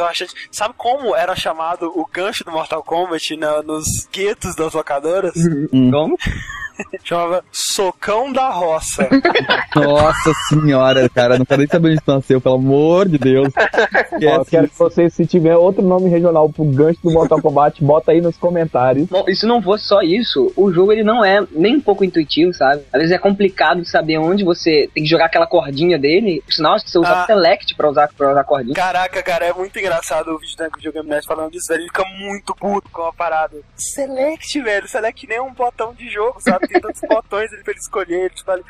sabe 0.53 0.75
como 0.77 1.17
era 1.17 1.35
chamado 1.35 1.91
o 1.99 2.07
gancho 2.07 2.45
do 2.45 2.51
Mortal 2.53 2.83
Kombat 2.83 3.37
na- 3.37 3.63
nos 3.63 4.07
guetos 4.13 4.55
das 4.55 4.75
locadoras? 4.75 5.33
Como? 5.71 6.17
Chamava 7.05 7.45
Socão 7.53 8.33
da 8.33 8.49
Roça. 8.51 9.09
Nossa 9.75 10.33
senhora, 10.49 11.09
cara, 11.09 11.39
não 11.39 11.45
quero 11.45 11.59
nem 11.61 11.69
saber 11.69 11.91
onde 11.93 12.03
nasceu, 12.07 12.41
pelo 12.41 12.55
amor 12.57 13.09
de 13.09 13.19
Deus. 13.19 13.53
Ó, 13.57 14.45
quero 14.45 14.67
que 14.67 14.73
isso. 14.73 14.79
você, 14.79 15.11
se 15.11 15.27
tiver 15.27 15.57
outro 15.57 15.83
nome 15.83 16.09
regional 16.09 16.49
pro 16.49 16.65
gancho 16.65 17.01
do 17.03 17.11
Mortal 17.11 17.41
Kombat, 17.41 17.83
bota 17.83 18.13
aí 18.13 18.21
nos 18.21 18.37
comentários. 18.37 19.09
Bom, 19.09 19.25
e 19.29 19.35
se 19.35 19.47
não 19.47 19.63
fosse 19.63 19.85
só 19.85 20.01
isso, 20.03 20.53
o 20.57 20.73
jogo 20.73 20.93
ele 20.93 21.03
não 21.03 21.25
é 21.25 21.45
nem 21.53 21.77
um 21.77 21.81
pouco 21.81 22.05
intuitivo, 22.05 22.53
sabe? 22.55 22.83
Às 22.93 23.01
vezes 23.01 23.15
é 23.15 23.19
complicado 23.19 23.81
de 23.83 23.89
saber 23.91 24.19
onde 24.19 24.45
você 24.45 24.89
tem 24.95 25.03
que 25.05 25.09
jogar 25.09 25.27
aquela 25.27 25.47
cordinha 25.47 25.99
dele. 25.99 26.43
Por 26.45 26.53
sinal, 26.53 26.75
acho 26.75 26.85
que 26.85 26.91
você 26.91 26.99
usa 26.99 27.13
Ah. 27.13 27.27
Select 27.27 27.75
pra 27.75 27.91
usar, 27.91 28.09
pra 28.17 28.31
usar 28.31 28.41
a 28.41 28.45
cordinha. 28.45 28.75
Caraca, 28.75 29.23
cara, 29.23 29.47
é 29.47 29.53
muito 29.53 29.79
engraçado 29.79 30.29
o 30.29 30.39
vídeo 30.39 30.57
da 30.57 30.69
Videogame 30.69 31.09
Nerd 31.09 31.27
falando 31.27 31.51
disso, 31.53 31.67
velho. 31.69 31.81
Ele 31.83 31.89
fica 31.89 32.05
muito 32.19 32.55
puto 32.55 32.89
com 32.91 33.03
a 33.03 33.13
parada. 33.13 33.57
Select, 33.77 34.61
velho. 34.61 34.89
Select 34.89 35.27
nem 35.29 35.39
é 35.39 35.43
um 35.43 35.53
botão 35.53 35.93
de 35.95 36.09
jogo, 36.09 36.41
sabe? 36.41 36.68
Tem 36.69 36.81
tantos 36.81 37.01
botões 37.09 37.53
ali 37.53 37.63
pra 37.63 37.73
ele 37.73 37.81
escolher. 37.81 38.21
Ele 38.27 38.33
fala 38.45 38.61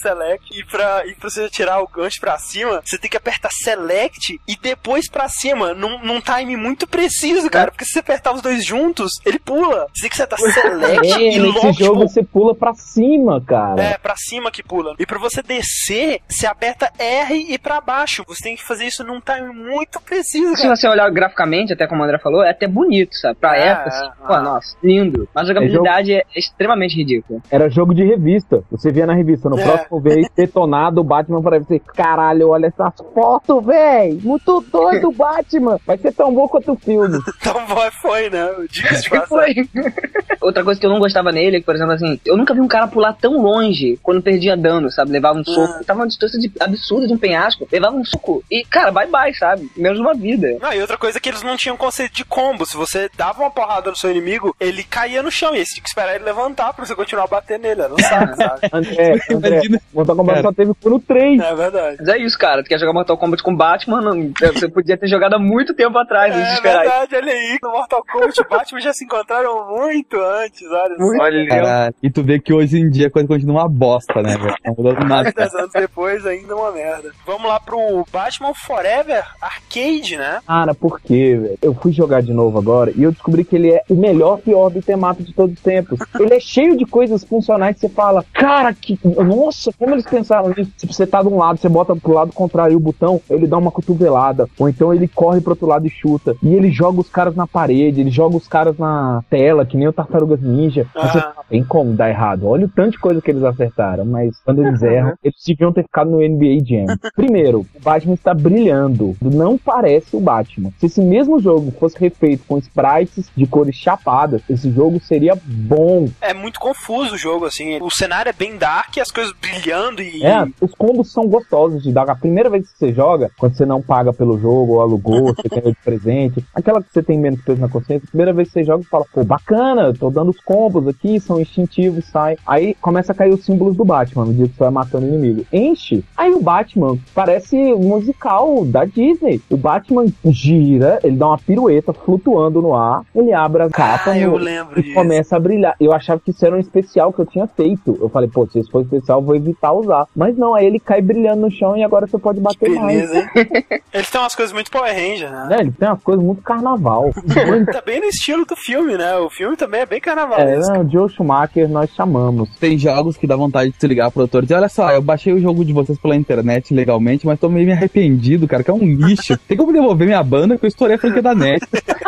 Select. 0.00 0.58
E 0.58 0.64
pra, 0.64 1.06
e 1.06 1.14
pra 1.14 1.30
você 1.30 1.48
tirar 1.48 1.80
o 1.80 1.86
gancho 1.88 2.20
pra 2.20 2.38
cima, 2.38 2.80
você 2.84 2.98
tem 2.98 3.10
que 3.10 3.16
apertar 3.16 3.50
Select 3.52 4.40
e 4.46 4.56
depois 4.56 5.08
pra 5.10 5.28
cima, 5.28 5.74
num, 5.74 5.98
num 6.04 6.20
time 6.20 6.56
muito 6.56 6.86
preciso, 6.86 7.48
cara. 7.50 7.70
Porque 7.70 7.84
se 7.84 7.92
você 7.92 7.98
apertar 8.00 8.32
os 8.32 8.42
dois 8.42 8.64
juntos, 8.64 9.12
ele 9.24 9.38
pula. 9.38 9.86
Você 9.94 10.02
tem 10.02 10.10
que 10.10 10.14
acertar 10.22 10.38
Select 10.52 11.12
É, 11.12 11.20
e 11.20 11.24
nesse 11.26 11.40
logo, 11.40 11.72
jogo 11.72 11.72
tipo, 11.74 12.08
você 12.08 12.22
pula 12.22 12.54
pra 12.54 12.74
cima, 12.74 13.40
cara. 13.40 13.82
é, 13.82 13.98
pra 13.98 14.14
cima 14.16 14.50
que 14.50 14.62
pula. 14.62 14.94
E 14.98 15.06
pra 15.06 15.18
você 15.18 15.42
descer, 15.42 16.20
você 16.28 16.46
aperta 16.46 16.92
R 16.98 17.34
e 17.52 17.58
pra 17.58 17.80
baixo. 17.80 18.24
Você 18.28 18.42
tem 18.42 18.56
que 18.56 18.62
fazer 18.64 18.86
isso 18.86 19.04
num 19.04 19.20
time 19.20 19.52
muito 19.52 20.00
preciso, 20.00 20.54
Se 20.56 20.62
cara. 20.62 20.76
você 20.76 20.88
olhar 20.88 21.10
graficamente, 21.10 21.72
até 21.72 21.86
como 21.86 22.02
o 22.02 22.04
André 22.04 22.18
falou, 22.18 22.42
é 22.44 22.50
até 22.50 22.66
bonito, 22.66 23.14
sabe? 23.16 23.38
Pra 23.38 23.56
É, 23.56 23.68
época, 23.68 23.88
assim, 23.88 24.06
é, 24.06 24.26
pô, 24.26 24.34
é. 24.34 24.40
nossa, 24.40 24.76
lindo. 24.82 25.28
Mas 25.34 25.44
a 25.44 25.48
jogabilidade 25.48 26.12
é, 26.14 26.24
extremamente 26.36 26.96
ridícula. 26.96 27.40
Era 27.50 27.68
jogo 27.68 27.94
de 27.94 28.04
revista. 28.04 28.62
Você 28.70 28.90
via 28.90 29.06
na 29.06 29.14
revista. 29.14 29.48
No 29.48 29.58
É. 29.58 29.62
próximo 29.64 30.00
vez, 30.00 30.26
detonado, 30.36 31.00
o 31.00 31.04
Batman 31.04 31.42
para 31.42 31.58
você. 31.58 31.78
Caralho, 31.78 32.48
olha 32.50 32.66
essas 32.66 32.94
fotos, 33.14 33.64
véi. 33.64 34.18
Muito 34.22 34.60
doido 34.72 35.08
o 35.08 35.12
Batman. 35.14 35.78
Vai 35.86 35.98
ser 35.98 36.12
tão 36.12 36.32
bom 36.34 36.48
quanto 36.48 36.72
o 36.72 36.76
filme. 36.76 37.18
Então 37.42 37.66
vai, 37.66 37.90
foi, 37.90 38.30
né? 38.30 38.48
De 38.70 39.10
passagem. 39.10 39.64
Foi. 39.66 39.92
Outra 40.40 40.62
coisa 40.64 40.78
que 40.80 40.86
eu 40.86 40.90
não 40.90 40.98
gostava 40.98 41.30
nele 41.32 41.56
é 41.56 41.60
que, 41.60 41.66
por 41.66 41.74
exemplo, 41.74 41.92
assim, 41.92 42.20
eu 42.24 42.36
nunca 42.36 42.54
vi 42.54 42.60
um 42.60 42.68
cara 42.68 42.86
pular 42.86 43.12
tão 43.14 43.40
longe 43.42 43.98
quando 44.02 44.22
perdia 44.22 44.56
dano, 44.56 44.90
sabe? 44.90 45.10
Levava 45.12 45.38
um 45.38 45.44
soco. 45.44 45.84
Tava 45.84 46.00
uma 46.00 46.06
distância 46.06 46.38
de- 46.38 46.52
absurda 46.60 47.06
de 47.06 47.12
um 47.12 47.18
penhasco, 47.18 47.66
levava 47.70 47.96
um 47.96 48.04
soco 48.04 48.42
e, 48.50 48.64
cara, 48.64 48.90
bye 48.90 49.06
bye, 49.08 49.34
sabe? 49.34 49.70
Menos 49.76 49.98
uma 50.00 50.14
vida. 50.14 50.56
Não, 50.60 50.72
e 50.72 50.80
outra 50.80 50.96
coisa 50.96 51.18
é 51.18 51.20
que 51.20 51.28
eles 51.28 51.42
não 51.42 51.56
tinham 51.56 51.76
conceito 51.76 52.14
de 52.14 52.24
combo. 52.24 52.64
Se 52.64 52.76
você 52.76 53.10
dava 53.16 53.40
uma 53.42 53.50
porrada 53.50 53.90
no 53.90 53.96
seu 53.96 54.10
inimigo, 54.10 54.54
ele 54.60 54.82
caía 54.84 55.22
no 55.22 55.30
chão. 55.30 55.54
E 55.54 55.58
aí 55.58 55.66
você 55.66 55.74
tinha 55.74 55.82
que 55.82 55.88
esperar 55.88 56.14
ele 56.14 56.24
levantar 56.24 56.72
pra 56.72 56.84
você 56.86 56.94
continuar 56.94 57.28
batendo 57.32 57.62
nele. 57.62 57.80
Era 57.80 57.94
um 57.94 57.98
saco, 57.98 58.36
sabe? 58.36 58.60
André, 58.72 59.18
André. 59.30 59.60
Mortal 59.92 60.16
Kombat 60.16 60.34
Cara. 60.36 60.48
só 60.48 60.52
teve 60.52 60.72
no 60.84 61.00
3. 61.00 61.40
É 61.40 61.54
verdade. 61.54 61.96
Mas 61.98 62.08
é 62.08 62.18
isso, 62.18 62.38
cara. 62.38 62.62
Tu 62.62 62.68
quer 62.68 62.78
jogar 62.78 62.92
Mortal 62.92 63.16
Kombat 63.16 63.42
com 63.42 63.56
Batman? 63.56 64.02
Não, 64.02 64.32
você 64.52 64.68
podia 64.68 64.96
ter 64.96 65.08
jogado 65.08 65.34
há 65.34 65.38
muito 65.38 65.74
tempo 65.74 65.96
atrás, 65.98 66.34
É 66.34 66.60
verdade, 66.60 67.16
olha 67.16 67.32
aí. 67.32 67.58
No 67.62 67.70
Mortal 67.70 68.04
Kombat, 68.04 68.40
o 68.40 68.48
Batman 68.48 68.80
já 68.80 68.92
se 68.92 69.04
encontraram 69.04 69.70
muito 69.70 70.20
antes, 70.20 70.62
olha. 70.70 71.22
Olha, 71.22 71.48
Caralho. 71.48 71.94
E 72.02 72.10
tu 72.10 72.22
vê 72.22 72.38
que 72.38 72.52
hoje 72.52 72.78
em 72.78 72.90
dia 72.90 73.06
a 73.06 73.10
coisa 73.10 73.26
continua 73.26 73.62
uma 73.62 73.68
bosta, 73.68 74.22
né, 74.22 74.36
velho? 74.36 74.54
Não 74.64 74.92
nada. 74.92 75.22
Mais 75.22 75.34
10 75.34 75.54
anos 75.54 75.72
depois, 75.72 76.26
ainda 76.26 76.54
uma 76.54 76.70
merda. 76.72 77.10
Vamos 77.26 77.48
lá 77.48 77.58
pro 77.58 78.04
Batman 78.12 78.52
Forever 78.54 79.24
Arcade, 79.40 80.16
né? 80.16 80.40
Cara, 80.46 80.74
por 80.74 81.00
quê, 81.00 81.36
velho? 81.36 81.58
Eu 81.62 81.74
fui 81.74 81.92
jogar 81.92 82.22
de 82.22 82.32
novo 82.32 82.58
agora 82.58 82.92
e 82.94 83.02
eu 83.02 83.12
descobri 83.12 83.44
que 83.44 83.56
ele 83.56 83.70
é 83.72 83.82
o 83.88 83.94
melhor 83.94 84.38
pior 84.38 84.70
beatmap 84.70 85.18
de 85.20 85.32
todos 85.32 85.54
os 85.56 85.62
tempos. 85.62 85.98
Ele 86.18 86.34
é 86.34 86.40
cheio 86.40 86.76
de 86.76 86.84
coisas 86.84 87.21
funcionais 87.24 87.74
que 87.76 87.82
você 87.82 87.88
fala, 87.88 88.24
cara, 88.32 88.72
que. 88.74 88.98
Nossa, 89.04 89.72
como 89.78 89.94
eles 89.94 90.06
pensaram 90.06 90.48
nisso? 90.56 90.70
Se 90.76 90.86
você 90.86 91.06
tá 91.06 91.22
de 91.22 91.28
um 91.28 91.36
lado, 91.38 91.58
você 91.58 91.68
bota 91.68 91.94
pro 91.96 92.12
lado 92.14 92.32
contrário 92.32 92.76
o 92.76 92.80
botão, 92.80 93.20
ele 93.30 93.46
dá 93.46 93.56
uma 93.58 93.70
cotovelada. 93.70 94.48
Ou 94.58 94.68
então 94.68 94.92
ele 94.92 95.08
corre 95.08 95.40
pro 95.40 95.50
outro 95.52 95.66
lado 95.66 95.86
e 95.86 95.90
chuta. 95.90 96.34
E 96.42 96.54
ele 96.54 96.70
joga 96.70 97.00
os 97.00 97.08
caras 97.08 97.34
na 97.36 97.46
parede, 97.46 98.00
ele 98.00 98.10
joga 98.10 98.36
os 98.36 98.46
caras 98.48 98.76
na 98.78 99.22
tela, 99.30 99.64
que 99.66 99.76
nem 99.76 99.88
o 99.88 99.92
Tartarugas 99.92 100.40
Ninja. 100.40 100.86
Você 100.94 101.18
Ah. 101.18 101.32
fala, 101.32 101.44
tem 101.48 101.62
como 101.64 101.92
dar 101.94 102.08
errado. 102.08 102.46
Olha 102.46 102.66
o 102.66 102.68
tanto 102.68 102.92
de 102.92 102.98
coisa 102.98 103.20
que 103.20 103.30
eles 103.30 103.42
acertaram, 103.44 104.04
mas 104.04 104.38
quando 104.44 104.64
eles 104.66 104.82
erram, 104.82 105.14
eles 105.22 105.36
deviam 105.46 105.72
ter 105.72 105.82
ficado 105.82 106.10
no 106.10 106.18
NBA 106.18 106.64
Jam. 106.64 106.86
Primeiro, 107.14 107.60
o 107.60 107.80
Batman 107.82 108.14
está 108.14 108.32
brilhando. 108.34 109.16
Não 109.20 109.56
parece 109.58 110.16
o 110.16 110.20
Batman. 110.20 110.70
Se 110.78 110.86
esse 110.86 111.00
mesmo 111.00 111.38
jogo 111.40 111.70
fosse 111.78 111.98
refeito 111.98 112.44
com 112.46 112.58
sprites 112.58 113.30
de 113.36 113.46
cores 113.46 113.74
chapadas, 113.76 114.42
esse 114.48 114.70
jogo 114.70 115.00
seria 115.00 115.34
bom. 115.44 116.08
É 116.20 116.32
muito 116.34 116.58
confuso 116.60 117.01
o 117.10 117.16
jogo, 117.16 117.46
assim. 117.46 117.78
O 117.80 117.90
cenário 117.90 118.30
é 118.30 118.32
bem 118.32 118.56
dark, 118.56 118.98
as 118.98 119.10
coisas 119.10 119.32
brilhando 119.40 120.02
e. 120.02 120.22
É, 120.24 120.46
os 120.60 120.72
combos 120.74 121.10
são 121.10 121.26
gostosos 121.26 121.82
de 121.82 121.90
dar. 121.90 122.08
A 122.10 122.14
primeira 122.14 122.50
vez 122.50 122.70
que 122.70 122.78
você 122.78 122.92
joga, 122.92 123.30
quando 123.38 123.56
você 123.56 123.64
não 123.64 123.80
paga 123.80 124.12
pelo 124.12 124.38
jogo 124.38 124.74
ou 124.74 124.80
alugou, 124.82 125.34
você 125.34 125.48
ganhou 125.50 125.70
de 125.72 125.78
presente, 125.82 126.44
aquela 126.54 126.82
que 126.82 126.92
você 126.92 127.02
tem 127.02 127.18
menos 127.18 127.40
peso 127.42 127.60
na 127.60 127.68
consciência, 127.68 128.04
a 128.06 128.10
primeira 128.10 128.32
vez 128.32 128.48
que 128.48 128.54
você 128.54 128.64
joga, 128.64 128.82
você 128.82 128.88
fala, 128.90 129.04
pô, 129.12 129.24
bacana, 129.24 129.92
tô 129.94 130.10
dando 130.10 130.30
os 130.30 130.40
combos 130.40 130.86
aqui, 130.86 131.18
são 131.18 131.40
instintivos, 131.40 132.04
sai. 132.04 132.36
Aí 132.46 132.74
começa 132.74 133.12
a 133.12 133.14
cair 133.14 133.32
os 133.32 133.44
símbolos 133.44 133.76
do 133.76 133.84
Batman 133.84 134.26
no 134.26 134.34
dia 134.34 134.46
que 134.46 134.54
você 134.54 134.60
vai 134.64 134.70
matando 134.70 135.06
o 135.06 135.08
inimigo. 135.08 135.46
Enche. 135.52 136.04
Aí 136.16 136.32
o 136.32 136.40
Batman 136.42 136.98
parece 137.14 137.56
um 137.56 137.88
musical 137.88 138.64
da 138.66 138.84
Disney. 138.84 139.40
O 139.48 139.56
Batman 139.56 140.06
gira, 140.24 140.98
ele 141.02 141.16
dá 141.16 141.28
uma 141.28 141.38
pirueta 141.38 141.92
flutuando 141.92 142.60
no 142.60 142.74
ar, 142.74 143.02
ele 143.14 143.32
abre 143.32 143.62
a 143.62 143.70
capa 143.70 144.10
Ah, 144.10 144.18
eu 144.18 144.32
no- 144.32 144.36
lembro 144.36 144.78
e 144.80 144.82
disso. 144.82 144.94
começa 144.94 145.36
a 145.36 145.40
brilhar. 145.40 145.74
Eu 145.80 145.92
achava 145.92 146.20
que 146.20 146.30
isso 146.30 146.44
era 146.44 146.56
um 146.56 146.58
especial 146.60 146.91
que 146.92 147.20
eu 147.20 147.26
tinha 147.26 147.46
feito. 147.46 147.96
Eu 148.00 148.08
falei, 148.08 148.28
pô, 148.28 148.46
se 148.46 148.58
isso 148.58 148.70
for 148.70 148.82
especial, 148.82 149.20
eu 149.20 149.24
vou 149.24 149.36
evitar 149.36 149.72
usar. 149.72 150.06
Mas 150.14 150.36
não, 150.36 150.54
aí 150.54 150.66
ele 150.66 150.78
cai 150.78 151.00
brilhando 151.00 151.42
no 151.42 151.50
chão 151.50 151.76
e 151.76 151.82
agora 151.82 152.06
você 152.06 152.18
pode 152.18 152.40
bater 152.40 152.68
mais. 152.70 153.10
Beleza, 153.10 153.18
hein? 153.18 153.80
Eles 153.92 154.10
têm 154.10 154.20
umas 154.20 154.34
coisas 154.34 154.52
muito 154.52 154.70
Power 154.70 154.92
Ranger, 154.92 155.30
né? 155.30 155.46
Né, 155.50 155.56
ele 155.60 155.72
tem 155.72 155.88
umas 155.88 156.02
coisas 156.02 156.24
muito 156.24 156.42
carnaval. 156.42 157.10
Muito- 157.46 157.72
Tá 157.72 157.82
bem 157.84 158.00
no 158.00 158.06
estilo 158.06 158.44
do 158.44 158.56
filme, 158.56 158.96
né? 158.96 159.16
O 159.16 159.30
filme 159.30 159.56
também 159.56 159.80
é 159.80 159.86
bem 159.86 159.98
é, 159.98 160.00
carnavalesco. 160.00 160.72
não, 160.72 160.84
o 160.84 160.90
Joe 160.90 161.08
Schumacher 161.08 161.68
nós 161.68 161.90
chamamos. 161.90 162.48
Tem 162.58 162.76
jogos 162.78 163.16
que 163.16 163.26
dá 163.26 163.36
vontade 163.36 163.70
de 163.70 163.76
se 163.78 163.86
ligar 163.86 164.06
pro 164.06 164.14
produtor 164.14 164.42
e 164.42 164.46
dizer, 164.46 164.54
olha 164.56 164.68
só, 164.68 164.90
eu 164.90 165.00
baixei 165.02 165.32
o 165.32 165.40
jogo 165.40 165.64
de 165.64 165.72
vocês 165.72 165.98
pela 165.98 166.16
internet 166.16 166.74
legalmente, 166.74 167.26
mas 167.26 167.38
tô 167.38 167.48
meio 167.48 167.66
me 167.66 167.72
arrependido, 167.72 168.46
cara, 168.48 168.62
que 168.64 168.70
é 168.70 168.74
um 168.74 168.78
lixo. 168.84 169.36
Tem 169.48 169.56
como 169.56 169.72
devolver 169.72 170.06
minha 170.06 170.22
banda 170.22 170.56
que 170.58 170.64
eu 170.64 170.68
estourei 170.68 170.96
a 170.96 170.98
franquia 170.98 171.22
da 171.22 171.34
net. 171.34 171.62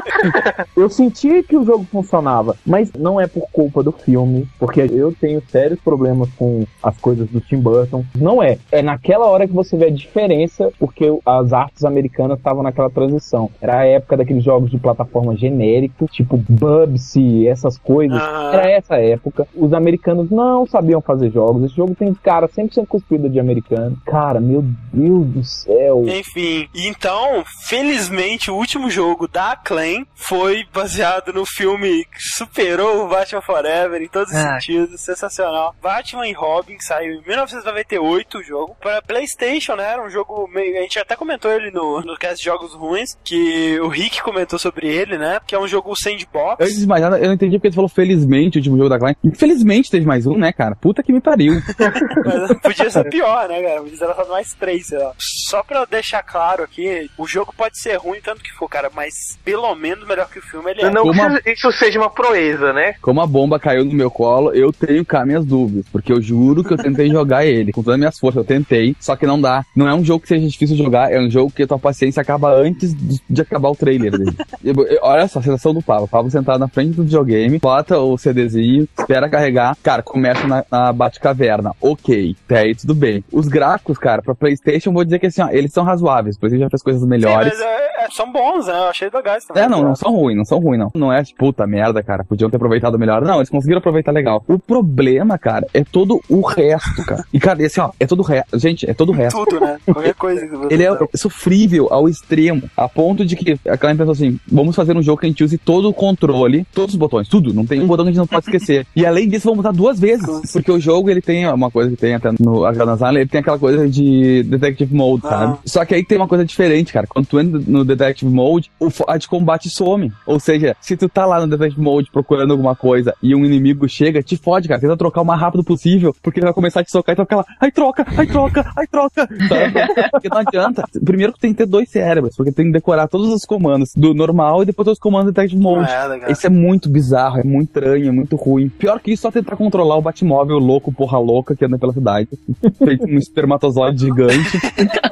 Eu 0.77 0.89
senti 0.89 1.43
que 1.43 1.57
o 1.57 1.65
jogo 1.65 1.87
funcionava, 1.91 2.57
mas 2.65 2.91
não 2.99 3.21
é 3.21 3.27
por 3.27 3.47
culpa 3.53 3.83
do 3.83 3.93
filme, 3.93 4.49
porque 4.59 4.74
eu 4.81 5.13
tenho 5.13 5.43
sérios 5.49 5.81
problemas 5.81 6.29
com 6.37 6.67
as 6.83 6.97
coisas 6.99 7.29
do 7.29 7.41
Tim 7.41 7.59
Burton. 7.59 8.05
Não 8.15 8.43
é. 8.43 8.59
É 8.71 8.83
naquela 8.83 9.27
hora 9.27 9.47
que 9.47 9.53
você 9.53 9.77
vê 9.77 9.87
a 9.87 9.91
diferença, 9.91 10.71
porque 10.79 11.07
as 11.25 11.53
artes 11.53 11.85
americanas 11.85 12.39
estavam 12.39 12.63
naquela 12.63 12.91
transição. 12.91 13.51
Era 13.61 13.81
a 13.81 13.87
época 13.87 14.17
daqueles 14.17 14.45
jogos 14.45 14.71
de 14.71 14.79
plataforma 14.79 15.37
genérico, 15.37 16.07
tipo 16.07 16.37
Bubsy, 16.37 17.47
essas 17.49 17.79
coisas. 17.79 18.21
Aham. 18.21 18.53
Era 18.53 18.71
essa 18.71 18.97
época. 18.97 19.47
Os 19.55 19.73
americanos 19.73 20.31
não 20.31 20.67
sabiam 20.67 21.01
fazer 21.01 21.31
jogos. 21.31 21.65
Esse 21.65 21.77
jogo 21.77 21.95
tem 21.95 22.13
cara 22.15 22.49
100% 22.49 22.87
cuspida 22.87 23.29
de 23.29 23.41
americano. 23.41 23.97
Cara, 24.07 24.41
meu 24.41 24.65
Deus 24.93 25.27
do 25.27 25.45
céu. 25.45 26.05
Enfim, 26.07 26.69
então, 26.75 27.45
felizmente, 27.67 28.51
o 28.51 28.57
último 28.57 28.91
jogo 28.91 29.29
da 29.29 29.53
Acclaim 29.53 30.07
foi 30.15 30.65
baseado 30.73 31.33
no 31.33 31.45
filme 31.47 32.05
que 32.05 32.21
superou 32.37 33.05
o 33.05 33.09
Batman 33.09 33.41
Forever 33.41 34.03
em 34.03 34.09
todos 34.09 34.33
os 34.33 34.64
Sentidos, 34.65 35.01
sensacional. 35.01 35.75
Batman 35.83 36.27
e 36.27 36.33
Robin 36.33 36.79
saiu 36.81 37.15
em 37.15 37.23
1998 37.27 38.39
o 38.39 38.43
jogo 38.43 38.77
para 38.81 39.03
PlayStation, 39.03 39.77
né? 39.77 39.93
Era 39.93 40.03
um 40.03 40.09
jogo 40.09 40.49
meio, 40.49 40.79
a 40.79 40.81
gente 40.81 40.99
até 40.99 41.15
comentou 41.15 41.51
ele 41.51 41.71
no 41.71 42.01
no 42.01 42.17
cast 42.17 42.39
de 42.39 42.45
jogos 42.45 42.73
ruins, 42.73 43.17
que 43.23 43.79
o 43.81 43.89
Rick 43.89 44.23
comentou 44.23 44.59
sobre 44.59 44.89
ele, 44.89 45.19
né? 45.19 45.41
Que 45.47 45.55
é 45.55 45.59
um 45.61 45.69
jogo 45.69 45.95
sandbox. 45.95 46.75
De 46.75 46.87
mais 46.87 47.03
nada, 47.03 47.19
eu 47.19 47.27
não 47.27 47.35
entendi 47.35 47.59
porque 47.59 47.71
você 47.71 47.75
falou 47.75 47.89
felizmente 47.89 48.57
o 48.57 48.61
último 48.61 48.77
jogo 48.77 48.89
da 48.89 48.99
Klein. 48.99 49.17
Infelizmente 49.23 49.91
teve 49.91 50.07
mais 50.07 50.27
um, 50.27 50.37
né, 50.37 50.53
cara? 50.53 50.75
Puta 50.75 51.03
que 51.03 51.13
me 51.13 51.21
pariu. 51.21 51.55
Mas 52.25 52.59
podia 52.59 52.91
ser 52.91 53.09
pior, 53.11 53.49
né, 53.49 53.63
cara? 53.63 53.83
Podia 53.83 54.07
lançado 54.07 54.29
mais 54.31 54.55
três, 54.55 54.87
sei 54.87 54.99
lá. 54.99 55.13
Só 55.19 55.63
pra 55.63 55.85
deixar 55.85 56.23
claro 56.23 56.65
aqui, 56.65 57.11
o 57.19 57.27
jogo 57.27 57.55
pode 57.57 57.79
ser 57.79 57.97
ruim 57.97 58.21
tanto 58.23 58.43
que 58.43 58.51
for, 58.53 58.69
cara, 58.69 58.91
mas 58.95 59.39
pelo 59.45 59.75
menos 59.75 60.07
melhor 60.07 60.29
que 60.29 60.39
o 60.39 60.43
filme 60.43 60.71
ele 60.71 60.83
é. 60.83 60.91
Não 60.91 61.05
isso 61.47 61.71
seja 61.73 61.99
uma 61.99 62.11
proeza, 62.11 62.73
né? 62.73 62.95
Como 63.01 63.21
a 63.21 63.27
bomba 63.27 63.59
caiu 63.59 63.85
no 63.85 63.93
meu 63.93 64.11
colo, 64.11 64.54
eu 64.55 64.73
tenho 64.73 65.05
cá 65.05 65.25
minhas 65.27 65.45
dúvidas. 65.45 65.85
Porque 65.93 66.13
eu 66.13 66.21
juro 66.23 66.63
que 66.65 66.73
eu 66.73 66.79
tentei 66.79 67.09
jogar 67.11 67.45
ele. 67.45 67.73
Com 67.73 67.83
todas 67.83 67.95
as 67.95 67.99
minhas 67.99 68.19
forças, 68.19 68.39
eu 68.39 68.45
tentei. 68.45 68.95
Só 69.01 69.17
que 69.17 69.27
não 69.27 69.41
dá. 69.41 69.65
Não 69.77 69.89
é 69.89 69.95
um 69.95 70.05
jogo 70.05 70.23
que 70.23 70.29
seja 70.29 70.47
difícil 70.49 70.77
de 70.77 70.83
jogar. 70.83 71.13
É 71.13 71.21
um 71.21 71.31
jogo 71.31 71.51
que 71.51 71.63
a 71.63 71.67
tua 71.67 71.79
paciência 71.79 72.21
acaba 72.21 72.53
antes 72.55 72.95
de, 72.95 73.21
de 73.29 73.43
acabar 73.43 73.71
o 73.71 73.77
trailer 73.77 74.13
dele. 74.13 74.37
Eu- 74.65 74.75
eu- 74.87 74.99
olha 75.03 75.29
só, 75.29 75.41
a 75.41 75.43
sensação 75.43 75.75
do 75.75 75.83
Pablo. 75.83 76.05
O 76.05 76.09
Pablo 76.09 76.31
sentado 76.31 76.59
na 76.59 76.69
frente 76.69 76.95
do 76.97 77.03
videogame, 77.05 77.59
bota 77.59 77.99
o 77.99 78.17
CDzinho, 78.17 78.89
espera 78.99 79.29
carregar. 79.29 79.77
Cara, 79.83 80.03
começa 80.03 80.47
na, 80.47 80.65
na 80.71 80.91
Batcaverna. 80.93 81.73
Ok. 81.81 82.35
Até 82.47 82.61
aí 82.61 82.75
tudo 82.75 82.95
bem. 82.95 83.23
Os 83.31 83.47
gráficos, 83.47 83.99
cara, 83.99 84.23
pra 84.23 84.35
PlayStation, 84.35 84.93
vou 84.93 85.05
dizer 85.05 85.19
que 85.19 85.27
assim, 85.27 85.43
ó, 85.43 85.49
eles 85.51 85.73
são 85.73 85.85
razoáveis. 85.85 86.39
PlayStation 86.39 86.65
já 86.65 86.71
fez 86.71 86.83
coisas 86.83 87.03
Sim, 87.03 87.09
melhores. 87.09 87.53
mas 87.53 87.61
é- 87.61 88.05
é- 88.05 88.09
são 88.11 88.31
bons, 88.33 88.67
né? 88.67 88.73
Eu 88.73 88.89
achei 88.89 89.11
legais 89.13 89.45
também. 89.45 89.63
É, 89.63 89.69
não, 89.69 89.83
não 89.83 89.95
são 89.95 90.13
ruins, 90.13 90.37
não 90.37 90.45
são 90.45 90.59
ruins, 90.59 90.79
não. 90.79 90.91
Não 90.95 91.13
é 91.13 91.23
tipo, 91.23 91.39
puta 91.39 91.67
merda, 91.67 92.03
cara, 92.03 92.25
podiam 92.25 92.49
ter 92.51 92.57
aproveitado 92.57 92.99
melhor. 92.99 93.23
Não, 93.23 93.37
eles 93.37 93.51
conseguiram 93.51 93.79
aproveitar 93.79 94.13
legal. 94.13 94.44
O 94.47 94.59
problema, 94.59 95.39
cara, 95.39 95.67
é 95.73 95.83
todo 95.83 96.21
o 96.29 96.41
resto, 96.43 97.05
cara. 97.05 97.25
E, 97.33 97.39
cara, 97.41 97.63
esse, 97.63 97.81
ó, 97.81 97.91
é 97.99 98.07
todo 98.07 98.21
o 98.21 98.23
resto. 98.23 98.59
Gente, 98.59 98.89
é 98.89 98.93
todo 98.95 99.11
o 99.11 99.13
resto. 99.13 99.45
Tudo, 99.45 99.61
né? 99.61 99.79
Qualquer 99.87 100.15
coisa 100.15 100.47
Ele 100.71 100.85
é 100.85 100.91
sofrível 101.15 101.89
ao 101.91 102.09
extremo, 102.09 102.63
a 102.77 102.89
ponto 102.89 103.25
de 103.25 103.37
que 103.37 103.59
a 103.69 103.77
Klein 103.77 103.97
pensou 103.97 104.13
assim: 104.13 104.39
vamos 104.51 104.77
fazer 104.77 104.97
um 104.97 105.03
jogo 105.03 105.21
que 105.21 105.27
a 105.27 105.29
gente 105.29 105.43
use 105.43 105.57
todo 105.59 105.89
o 105.89 105.95
controle, 105.95 106.67
todos 106.75 106.95
os 106.95 106.99
botões, 106.99 107.29
tudo, 107.29 107.55
não 107.55 107.65
tem 107.65 107.81
um 107.81 107.87
botão 107.87 108.05
que 108.05 108.11
a 108.11 108.13
gente 108.13 108.21
não 108.21 108.27
pode 108.27 108.47
esquecer. 108.47 108.87
E 108.95 109.07
além 109.07 109.29
disso, 109.29 109.49
vamos 109.49 109.61
usar 109.65 109.73
duas 109.73 109.99
vezes, 109.99 110.53
porque 110.53 110.71
o 110.71 110.79
jogo 110.81 111.11
ele 111.11 111.21
tem 111.21 111.47
uma 111.49 111.71
coisa 111.71 111.91
que 111.91 111.97
tem 111.97 112.15
até 112.15 112.31
no 112.39 112.65
Arcanas 112.65 112.97
Island, 113.01 113.19
ele 113.21 113.29
tem 113.29 113.41
aquela 113.41 113.59
coisa 113.59 113.89
de 113.89 114.43
Detective 114.45 114.95
Mode, 114.95 115.23
Ah. 115.27 115.29
sabe? 115.31 115.59
Só 115.65 115.85
que 115.85 115.95
aí 115.95 116.05
tem 116.05 116.19
uma 116.19 116.29
coisa 116.29 116.45
diferente, 116.45 116.93
cara. 116.93 117.07
Quando 117.07 117.27
tu 117.27 117.41
entra 117.41 117.61
no 117.67 117.85
Detective 117.85 118.31
Mode, 118.31 118.71
o 118.79 118.89
a 119.09 119.17
de 119.17 119.27
combate 119.29 119.69
some. 119.71 120.13
Ou 120.27 120.39
seja, 120.39 120.77
se 120.81 120.97
tu 120.97 121.09
tá 121.09 121.25
lá 121.27 121.41
no 121.41 121.47
Detective 121.47 121.81
Mode 121.81 122.11
procurando 122.13 122.53
alguma 122.53 122.75
coisa 122.77 123.15
e 123.23 123.35
um 123.35 123.45
inimigo 123.45 123.89
chega, 123.89 124.23
te 124.23 124.34
fode, 124.37 124.69
cara. 124.69 124.81
Tenta 124.81 124.97
trocar 124.97 125.23
o 125.23 125.25
mais 125.25 125.41
rápido 125.41 125.65
possível, 125.65 126.15
porque 126.23 126.41
ele 126.41 126.47
vai 126.47 126.55
começar 126.55 126.81
a 126.81 126.85
te 126.85 126.91
socar 126.91 127.13
e 127.13 127.17
tu 127.17 127.19
vai 127.19 127.27
ficar 127.27 127.37
lá, 127.37 127.45
ai 127.61 127.71
troca, 127.71 128.07
ai 128.17 128.27
troca, 128.27 128.73
ai 128.77 128.87
troca. 128.87 129.29
Sabe? 129.49 130.11
Porque 130.11 130.29
não 130.29 130.39
adianta. 130.39 130.85
Primeiro 131.05 131.33
que 131.33 131.41
tem 131.41 131.53
que 131.53 131.59
ter 131.59 131.67
dois 131.67 131.91
cérebros, 131.91 132.37
porque 132.37 132.53
tem 132.53 132.67
que 132.67 132.73
decorar 132.73 133.09
todos 133.09 133.33
os 133.33 133.45
comandos 133.45 133.93
do 133.95 134.15
normal 134.15 134.63
e 134.63 134.67
depois 134.67 134.85
todos 134.85 134.99
os 134.99 135.03
comandos 135.03 135.27
do 135.27 135.35
Detective 135.35 135.61
Mode. 135.61 135.91
É, 135.91 136.07
legal. 136.07 136.31
Isso 136.31 136.47
é 136.47 136.51
muito 136.51 136.89
bizarro, 136.89 137.41
é 137.41 137.45
muito 137.45 137.69
estranho, 137.69 138.09
é 138.09 138.13
muito 138.13 138.37
ruim. 138.37 138.69
Pior 138.69 139.01
que 139.01 139.13
isso, 139.13 139.23
só 139.23 139.31
tentar 139.31 139.57
controlar 139.57 139.97
o 139.97 140.03
Batmóvel 140.03 140.59
louco, 140.59 140.93
porra 140.93 141.19
louca, 141.19 141.57
que 141.57 141.65
anda 141.65 141.79
pela 141.79 141.93
cidade. 141.93 142.29
Feito 142.79 143.07
um 143.07 143.19
espermatozoide 143.19 144.01
gigante. 144.01 144.59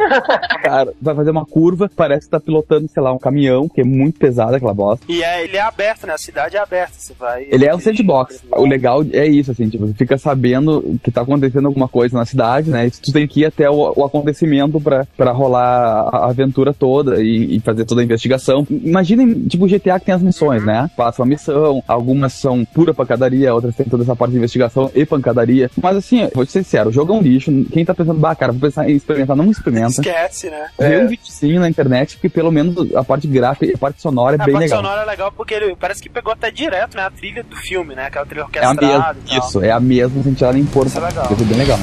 Cara, 0.63 0.93
vai 1.01 1.15
fazer 1.15 1.31
uma 1.31 1.45
curva, 1.45 1.91
parece 1.95 2.27
que 2.27 2.31
tá 2.31 2.41
pilotando, 2.41 2.89
sei 2.89 3.03
lá, 3.03 3.13
um 3.13 3.19
caminhão, 3.19 3.69
que 3.69 3.81
é 3.81 3.85
muito 3.85 4.19
pesado 4.19 4.55
aquela 4.55 4.75
bosta. 4.75 5.05
E 5.09 5.23
é, 5.23 5.45
ele 5.45 5.57
é 5.57 5.61
aberto, 5.61 6.07
né? 6.07 6.15
A 6.15 6.19
cidade 6.19 6.57
é 6.57 6.61
aberta. 6.61 6.95
Você 6.97 7.15
vai. 7.15 7.47
Ele 7.51 7.67
é 7.67 7.75
um 7.75 7.81
sandbox. 7.81 8.43
O 8.53 8.67
legal 8.67 9.03
é 9.13 9.27
isso, 9.27 9.51
assim, 9.51 9.69
tipo, 9.69 9.87
você 9.87 9.95
fica 9.95 10.17
sabendo 10.19 10.99
que 11.03 11.11
tá 11.11 11.23
acontecendo 11.23 11.67
alguma 11.67 11.89
coisa 11.89 12.17
na 12.17 12.25
cidade, 12.25 12.71
né? 12.71 12.87
E 12.87 12.91
tu 12.91 13.13
tem 13.13 13.27
que 13.27 13.41
ir 13.41 13.47
até 13.47 13.69
o, 13.71 13.93
o 13.97 14.05
acontecimento 14.05 14.81
pra, 14.81 15.07
pra 15.17 15.33
rolar 15.33 16.09
a 16.13 16.27
aventura 16.31 16.73
toda 16.73 17.23
e, 17.23 17.57
e 17.57 17.61
fazer 17.61 17.85
toda 17.85 18.01
a 18.01 18.05
investigação. 18.05 18.67
Imaginem, 18.71 19.47
tipo, 19.49 19.65
o 19.65 19.69
GTA 19.69 19.99
que 19.99 20.07
tem 20.07 20.15
as 20.15 20.23
missões, 20.23 20.65
né? 20.65 20.91
Passa 20.97 21.23
uma 21.23 21.29
missão, 21.29 21.83
algumas 21.87 22.33
são 22.33 22.65
pura 22.65 22.95
pancadaria, 22.95 23.55
outras 23.55 23.75
tem 23.75 23.87
toda 23.87 24.03
essa 24.03 24.17
parte 24.17 24.33
de 24.33 24.39
investigação 24.39 24.91
e 24.95 25.05
pancadaria. 25.05 25.71
Mas 25.81 25.97
assim, 25.97 26.29
vou 26.35 26.45
te 26.45 26.53
ser 26.53 26.63
sincero, 26.65 26.91
o 26.91 26.93
jogo 26.93 27.13
é 27.13 27.17
um 27.17 27.23
lixo. 27.23 27.51
Quem 27.73 27.85
tá 27.85 27.95
pensando, 27.95 28.19
bah, 28.19 28.35
cara, 28.35 28.53
vou 28.53 28.61
pensar 28.61 28.89
em 28.89 28.97
experimentar, 28.97 29.37
não 29.37 29.51
experimenta. 29.51 29.89
Esquece, 30.01 30.51
né? 30.51 30.69
Vê 30.79 31.03
um 31.05 31.09
videozinho 31.09 31.61
na 31.61 31.69
internet, 31.69 32.17
porque 32.17 32.29
pelo 32.29 32.51
menos 32.51 32.95
a 32.95 33.05
parte 33.05 33.27
gráfica 33.27 33.67
e 33.67 33.75
a 33.75 33.79
parte 33.79 34.01
sonora 34.01 34.37
é 34.37 34.41
a 34.41 34.45
bem 34.45 34.55
parte 34.55 34.65
legal. 34.65 34.83
sonora 34.83 35.03
é 35.03 35.05
legal 35.05 35.33
porque 35.33 35.55
ele 35.55 35.77
parece 35.77 36.03
que 36.03 36.09
pegou 36.09 36.33
até 36.33 36.51
direto, 36.51 36.97
né? 36.97 37.03
A 37.05 37.11
trilha 37.11 37.43
do 37.43 37.57
filme, 37.57 37.95
né? 37.95 38.07
Aquela 38.07 38.27
trilha 38.27 38.41
É 38.41 38.43
a 38.43 38.47
orquestrada 38.47 38.81
mesma, 38.99 39.17
isso, 39.39 39.63
é 39.63 39.71
a 39.71 39.81
mesma 39.81 40.23
sem 40.23 40.35
tirar 40.35 40.53
nem 40.53 40.65
pôr. 40.65 40.87
Isso 40.87 40.99
é 40.99 41.01
legal. 41.01 41.29
Isso 41.31 41.43
é 41.43 41.47
bem 41.47 41.59
legal. 41.59 41.79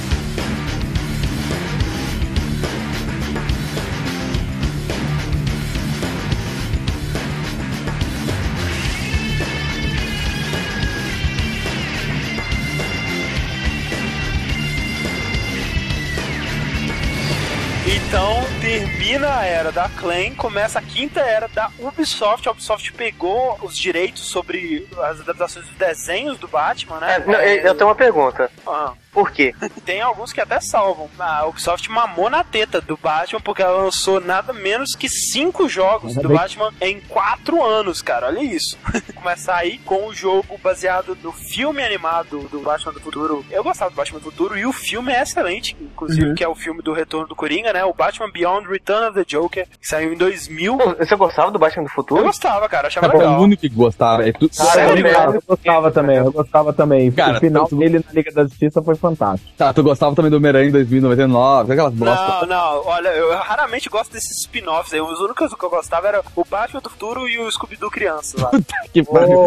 Termina 19.09 19.39
a 19.39 19.43
era 19.43 19.71
da 19.71 19.89
Clan, 19.89 20.35
começa 20.35 20.77
a 20.77 20.81
quinta 20.83 21.19
era 21.19 21.47
da 21.47 21.71
Ubisoft. 21.79 22.47
A 22.47 22.51
Ubisoft 22.51 22.93
pegou 22.93 23.57
os 23.63 23.75
direitos 23.75 24.21
sobre 24.25 24.87
as 25.01 25.21
adaptações 25.21 25.65
dos 25.65 25.75
desenhos 25.75 26.37
do 26.37 26.47
Batman, 26.47 26.99
né? 26.99 27.15
É, 27.15 27.19
não, 27.25 27.39
eu 27.39 27.75
tenho 27.75 27.89
uma 27.89 27.95
pergunta. 27.95 28.51
Ah, 28.67 28.93
Por 29.11 29.31
quê? 29.31 29.55
tem 29.83 29.99
alguns 29.99 30.31
que 30.31 30.39
até 30.39 30.61
salvam. 30.61 31.09
A 31.17 31.47
Ubisoft 31.47 31.89
mamou 31.89 32.29
na 32.29 32.43
teta 32.43 32.79
do 32.79 32.95
Batman 32.97 33.41
porque 33.41 33.63
ela 33.63 33.81
lançou 33.81 34.21
nada 34.21 34.53
menos 34.53 34.91
que 34.95 35.09
cinco 35.09 35.67
jogos 35.67 36.13
do 36.13 36.29
Batman 36.29 36.71
em 36.79 36.99
quatro 37.01 37.63
anos, 37.65 38.03
cara. 38.03 38.27
Olha 38.27 38.43
isso. 38.43 38.77
Começa 39.15 39.55
aí 39.55 39.79
com 39.79 40.05
o 40.05 40.13
jogo 40.13 40.59
baseado 40.61 41.17
no 41.23 41.31
filme 41.31 41.83
animado 41.83 42.47
do 42.49 42.59
Batman 42.59 42.93
do 42.93 43.01
Futuro. 43.01 43.43
Eu 43.49 43.63
gostava 43.63 43.89
do 43.89 43.95
Batman 43.95 44.19
do 44.19 44.25
Futuro 44.25 44.55
e 44.55 44.67
o 44.67 44.71
filme 44.71 45.11
é 45.11 45.23
excelente, 45.23 45.75
inclusive, 45.81 46.35
que 46.35 46.43
é 46.43 46.47
o 46.47 46.53
filme 46.55 46.83
do 46.83 46.93
Retorno 46.93 47.27
do 47.27 47.35
Coringa, 47.35 47.73
né? 47.73 47.83
O 47.83 47.93
Batman 47.93 48.29
Beyond 48.29 48.67
Return 48.67 48.98
of 49.07 49.13
the 49.13 49.25
Joker, 49.27 49.65
que 49.79 49.87
saiu 49.87 50.13
em 50.13 50.17
2000. 50.17 50.77
Pô, 50.77 50.95
Você 50.95 51.15
gostava 51.15 51.51
do 51.51 51.59
Batman 51.59 51.83
do 51.83 51.87
Eu 51.89 51.93
Futuro? 51.93 52.23
gostava, 52.23 52.67
cara, 52.69 52.87
achava 52.87 53.07
Cara, 53.07 53.17
é 53.17 53.25
o 53.25 53.29
legal. 53.29 53.41
único 53.43 53.61
que 53.61 53.69
gostava. 53.69 54.27
É 54.27 54.31
tudo... 54.31 54.49
Cara, 54.55 54.69
Cara, 54.71 54.81
eu 54.83 54.89
eu, 54.89 54.95
lembro. 55.03 55.33
eu 55.35 55.43
gostava 55.47 55.91
também, 55.91 56.17
eu 56.17 56.31
gostava 56.31 56.73
também. 56.73 57.11
Cara, 57.11 57.37
o 57.37 57.39
final 57.39 57.67
tu- 57.67 57.75
dele 57.77 57.99
na 58.05 58.11
Liga 58.13 58.31
da 58.31 58.43
Justiça 58.43 58.81
foi 58.81 58.95
fantástico. 58.95 59.51
Tá, 59.57 59.73
tu 59.73 59.83
gostava 59.83 60.15
também 60.15 60.29
do 60.31 60.37
Homem-Aranha 60.37 60.69
em 60.69 60.71
2099, 60.71 61.73
aquelas 61.73 61.93
bosta. 61.93 62.45
Não, 62.45 62.47
não, 62.47 62.85
olha, 62.87 63.09
eu 63.09 63.35
raramente 63.37 63.89
gosto 63.89 64.11
desses 64.11 64.41
spin-offs 64.41 64.93
aí. 64.93 65.01
Os 65.01 65.19
únicos 65.19 65.53
que 65.53 65.63
eu 65.65 65.69
gostava 65.69 66.07
era 66.07 66.21
o 66.35 66.45
Batman 66.45 66.81
do 66.81 66.89
Futuro 66.89 67.27
e 67.27 67.39
o 67.39 67.49
Scooby-Doo 67.51 67.89
criança 67.91 68.41
lá. 68.41 68.51
Que 68.93 69.03
pariu. 69.03 69.45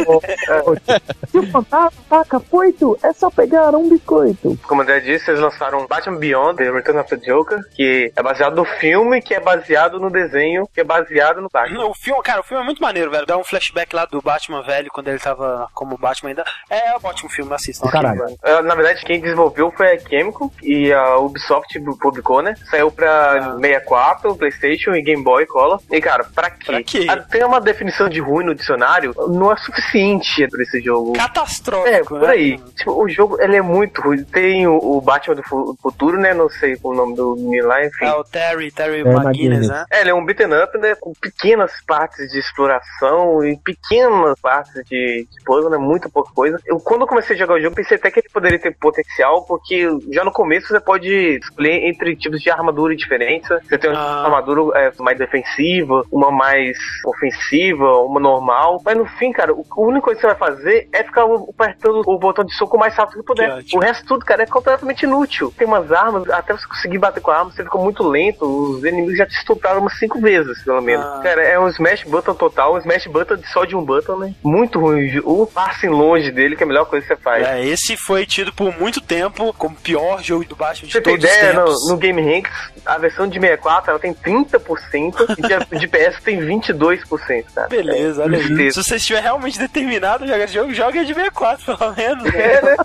Se 1.31 1.39
o 1.39 1.51
fantasma 1.51 1.93
taca 2.09 2.39
poito, 2.41 2.97
é 3.03 3.13
só 3.13 3.31
pegar 3.31 3.71
um 3.75 3.89
biscoito. 3.89 4.59
Como 4.67 4.81
o 4.81 4.85
André 4.85 5.01
disse, 5.01 5.31
eles 5.31 5.41
lançaram 5.41 5.87
Batman 5.87 6.19
Beyond, 6.19 6.57
The 6.57 6.71
Return 6.71 7.01
of 7.01 7.09
the 7.11 7.17
Joker, 7.17 7.59
que 7.75 8.13
é 8.15 8.23
baseado 8.23 8.55
no 8.57 8.65
filme, 8.65 9.21
que 9.21 9.35
é 9.35 9.41
baseado 9.43 9.99
no 10.01 10.11
desenho, 10.11 10.67
que 10.73 10.81
é 10.81 10.85
baseado 10.85 11.41
no 11.41 11.49
Batman. 11.53 11.85
O 11.87 11.95
filme, 11.95 12.23
cara, 12.23 12.41
o 12.41 12.45
filme 12.45 12.63
é 12.63 12.67
muito 12.67 12.81
maneiro, 12.83 13.11
velho. 13.11 13.27
Dá 13.27 13.37
um 13.37 13.45
flashback 13.45 13.95
lá 13.95 14.05
do 14.07 14.21
Batman 14.23 14.63
velho, 14.63 14.91
quando 14.93 15.09
ele 15.09 15.19
tava 15.19 15.69
como 15.75 15.99
Batman 15.99 16.31
ainda. 16.31 16.45
É 16.71 16.93
um 16.97 17.01
ótimo 17.07 17.29
filme, 17.31 17.53
assistam. 17.55 17.89
Caralho. 17.91 18.25
Uh, 18.25 18.63
Na 18.63 18.75
verdade, 18.75 19.05
quem 19.05 19.21
desenvolveu 19.21 19.71
foi 19.77 19.93
a 19.95 19.99
Chemical 19.99 20.51
e 20.63 20.93
a 20.93 21.17
Ubisoft 21.19 21.79
publicou, 22.01 22.41
né? 22.43 22.55
Saiu 22.71 22.91
pra 22.91 23.57
64, 23.61 24.35
PlayStation 24.37 24.93
e 24.95 25.03
Game 25.03 25.23
Boy 25.23 25.47
Color. 25.47 25.81
E, 25.91 26.01
cara, 26.01 26.25
pra 26.25 26.51
quê? 26.51 26.65
Pra 26.67 26.83
quê? 26.83 27.07
Ah, 27.09 27.17
Tem 27.17 27.45
uma 27.45 27.61
definição 27.61 28.09
de 28.09 28.21
ruim 28.21 28.45
no 28.45 28.55
dicionário, 28.55 29.15
não 29.29 29.53
é 29.53 29.57
suficiente 29.57 30.47
pra 30.49 30.63
esse 30.63 30.81
jogo. 30.81 31.13
É, 31.17 31.19
Catastrófico, 31.19 32.09
por 32.09 32.21
né? 32.23 32.29
aí. 32.31 32.59
Tipo, 32.77 32.93
o 33.03 33.09
jogo, 33.09 33.41
ele 33.41 33.57
é 33.57 33.63
muito 33.63 34.01
ruim. 34.01 34.23
Tem 34.25 34.67
o, 34.67 34.77
o 34.77 35.01
Batman 35.01 35.35
do 35.37 35.43
fu- 35.43 35.77
futuro, 35.83 36.19
né? 36.19 36.33
Não 36.35 36.49
sei 36.49 36.77
o 36.83 36.95
nome 36.95 37.15
do 37.17 37.35
menino 37.37 37.69
lá, 37.69 37.85
enfim. 37.85 38.05
É 38.05 38.13
o 38.15 38.25
Terry, 38.25 38.71
Terry 38.71 39.01
É, 39.01 39.05
McGuinness. 39.33 39.69
né? 39.69 39.85
É, 39.91 40.01
ele 40.01 40.11
é 40.11 40.15
um 40.15 40.25
beaten 40.25 40.47
up, 40.63 40.77
né? 40.79 40.95
Com 40.95 41.13
pequenas 41.21 41.73
partes 41.87 42.31
de 42.31 42.39
exploração 42.39 43.45
e 43.45 43.57
pequenas 43.59 44.39
partes 44.41 44.73
de, 44.89 45.27
de 45.31 45.45
puzzle, 45.45 45.71
né? 45.71 45.77
Muito 45.79 46.09
pouca 46.11 46.33
coisa. 46.33 46.59
Eu, 46.67 46.79
quando 46.81 47.03
eu 47.03 47.07
comecei 47.07 47.35
a 47.37 47.39
jogar 47.39 47.55
o 47.55 47.61
jogo, 47.61 47.75
pensei 47.77 47.97
até 47.97 48.11
que 48.11 48.21
ele 48.21 48.29
poderia 48.33 48.59
ter 48.59 48.77
potencial, 48.79 49.45
porque 49.45 49.89
já 50.11 50.25
no 50.25 50.33
começo 50.33 50.69
você 50.69 50.81
pode 50.81 51.09
escolher 51.43 51.87
entre 51.89 52.17
tipos 52.17 52.41
de 52.41 52.51
armadura 52.51 52.95
diferentes. 52.97 53.49
Você 53.69 53.79
tem 53.79 53.91
uma 53.91 53.99
Ah. 54.01 54.25
armadura 54.25 54.79
é, 54.79 54.93
mais 54.99 55.19
defensiva, 55.19 56.05
uma 56.11 56.31
mais 56.31 56.77
ofensiva, 57.07 57.99
uma 57.99 58.21
normal. 58.21 58.81
Mas 58.85 58.97
no 58.97 59.07
fim, 59.07 59.33
cara, 59.33 59.53
o- 59.53 59.65
a 59.71 59.81
única 59.81 60.03
coisa 60.03 60.21
que 60.21 60.27
você 60.27 60.35
vai 60.35 60.49
fazer 60.49 60.89
é 60.93 61.03
ficar 61.03 61.23
apertando 61.25 62.03
o 62.07 62.19
botão 62.19 62.45
de 62.45 62.55
soco 62.55 62.77
o 62.77 62.81
mais 62.81 62.95
rápido 62.95 63.21
que 63.21 63.27
puder. 63.27 63.63
Que 63.63 63.77
o 63.77 63.81
resto 63.81 64.05
tudo, 64.07 64.25
cara, 64.25 64.43
é 64.43 64.47
completamente 64.47 65.03
inútil. 65.05 65.53
Tem 65.57 65.67
umas 65.67 65.91
armas, 65.93 66.29
até 66.31 66.53
você 66.53 66.67
conseguir 66.67 66.99
bater 66.99 67.21
com 67.21 67.31
a 67.31 67.39
arma, 67.39 67.51
você 67.51 67.63
fica 67.65 67.79
muito 67.79 68.03
lento. 68.07 68.45
Os 68.45 68.85
inimigos 68.85 69.17
já 69.17 69.22
te 69.27 69.37
estupraram 69.37 69.81
umas 69.81 69.99
cinco 69.99 70.21
vezes, 70.21 70.63
pelo 70.63 70.81
menos. 70.81 71.05
Ah. 71.05 71.21
Cara, 71.23 71.43
é 71.43 71.59
um 71.59 71.69
smash 71.69 72.05
button 72.05 72.35
total, 72.35 72.75
um 72.75 72.79
smash 72.79 73.07
button 73.07 73.39
só 73.53 73.65
de 73.65 73.75
um 73.77 73.85
button, 73.85 74.17
né? 74.17 74.35
Muito 74.43 74.79
ruim. 74.81 75.21
O 75.25 75.47
passe 75.47 75.89
longe 75.89 76.31
dele, 76.31 76.57
que 76.57 76.63
é 76.63 76.65
a 76.65 76.69
melhor 76.69 76.85
coisa 76.87 77.07
que 77.07 77.15
você 77.15 77.21
faz. 77.21 77.47
É, 77.47 77.65
esse 77.65 77.97
foi 77.97 78.27
tido 78.27 78.53
por 78.53 78.77
muito 78.79 79.01
tempo 79.01 79.53
como 79.55 79.75
o 79.77 79.81
pior 79.81 80.23
jogo 80.23 80.45
do 80.45 80.57
Batman 80.57 80.87
de 80.87 80.93
Você 80.93 81.01
tem 81.01 81.15
todos 81.19 81.31
os 81.31 81.37
ideia, 81.37 81.53
no, 81.53 81.65
tempos. 81.65 81.89
no 81.91 81.97
Game 81.97 82.23
Ranks, 82.23 82.53
a 82.87 82.99
versão 82.99 83.27
de 83.29 83.39
64 83.41 83.91
ela 83.91 83.99
tem 84.01 84.15
30% 84.15 85.37
e 85.39 85.43
de, 85.43 85.79
de 85.79 85.89
PS 85.89 86.21
tem 86.23 86.39
22%, 86.41 87.45
cara. 87.55 87.69
Beleza, 87.69 88.23
É, 88.23 88.25
olha 88.25 88.39
aí. 88.39 88.73
Se 88.73 88.83
você 88.83 88.97
estiver 88.97 89.23
realmente 89.23 89.59
determinado 89.59 90.25
a 90.25 90.27
jogar 90.27 90.45
esse 90.45 90.55
jogo, 90.55 90.73
joga 90.75 91.05
de 91.05 91.15
64, 91.15 91.77
pelo 91.77 91.95
menos. 91.95 92.25
né? 92.25 92.43
É, 92.43 92.63
né? 92.63 92.77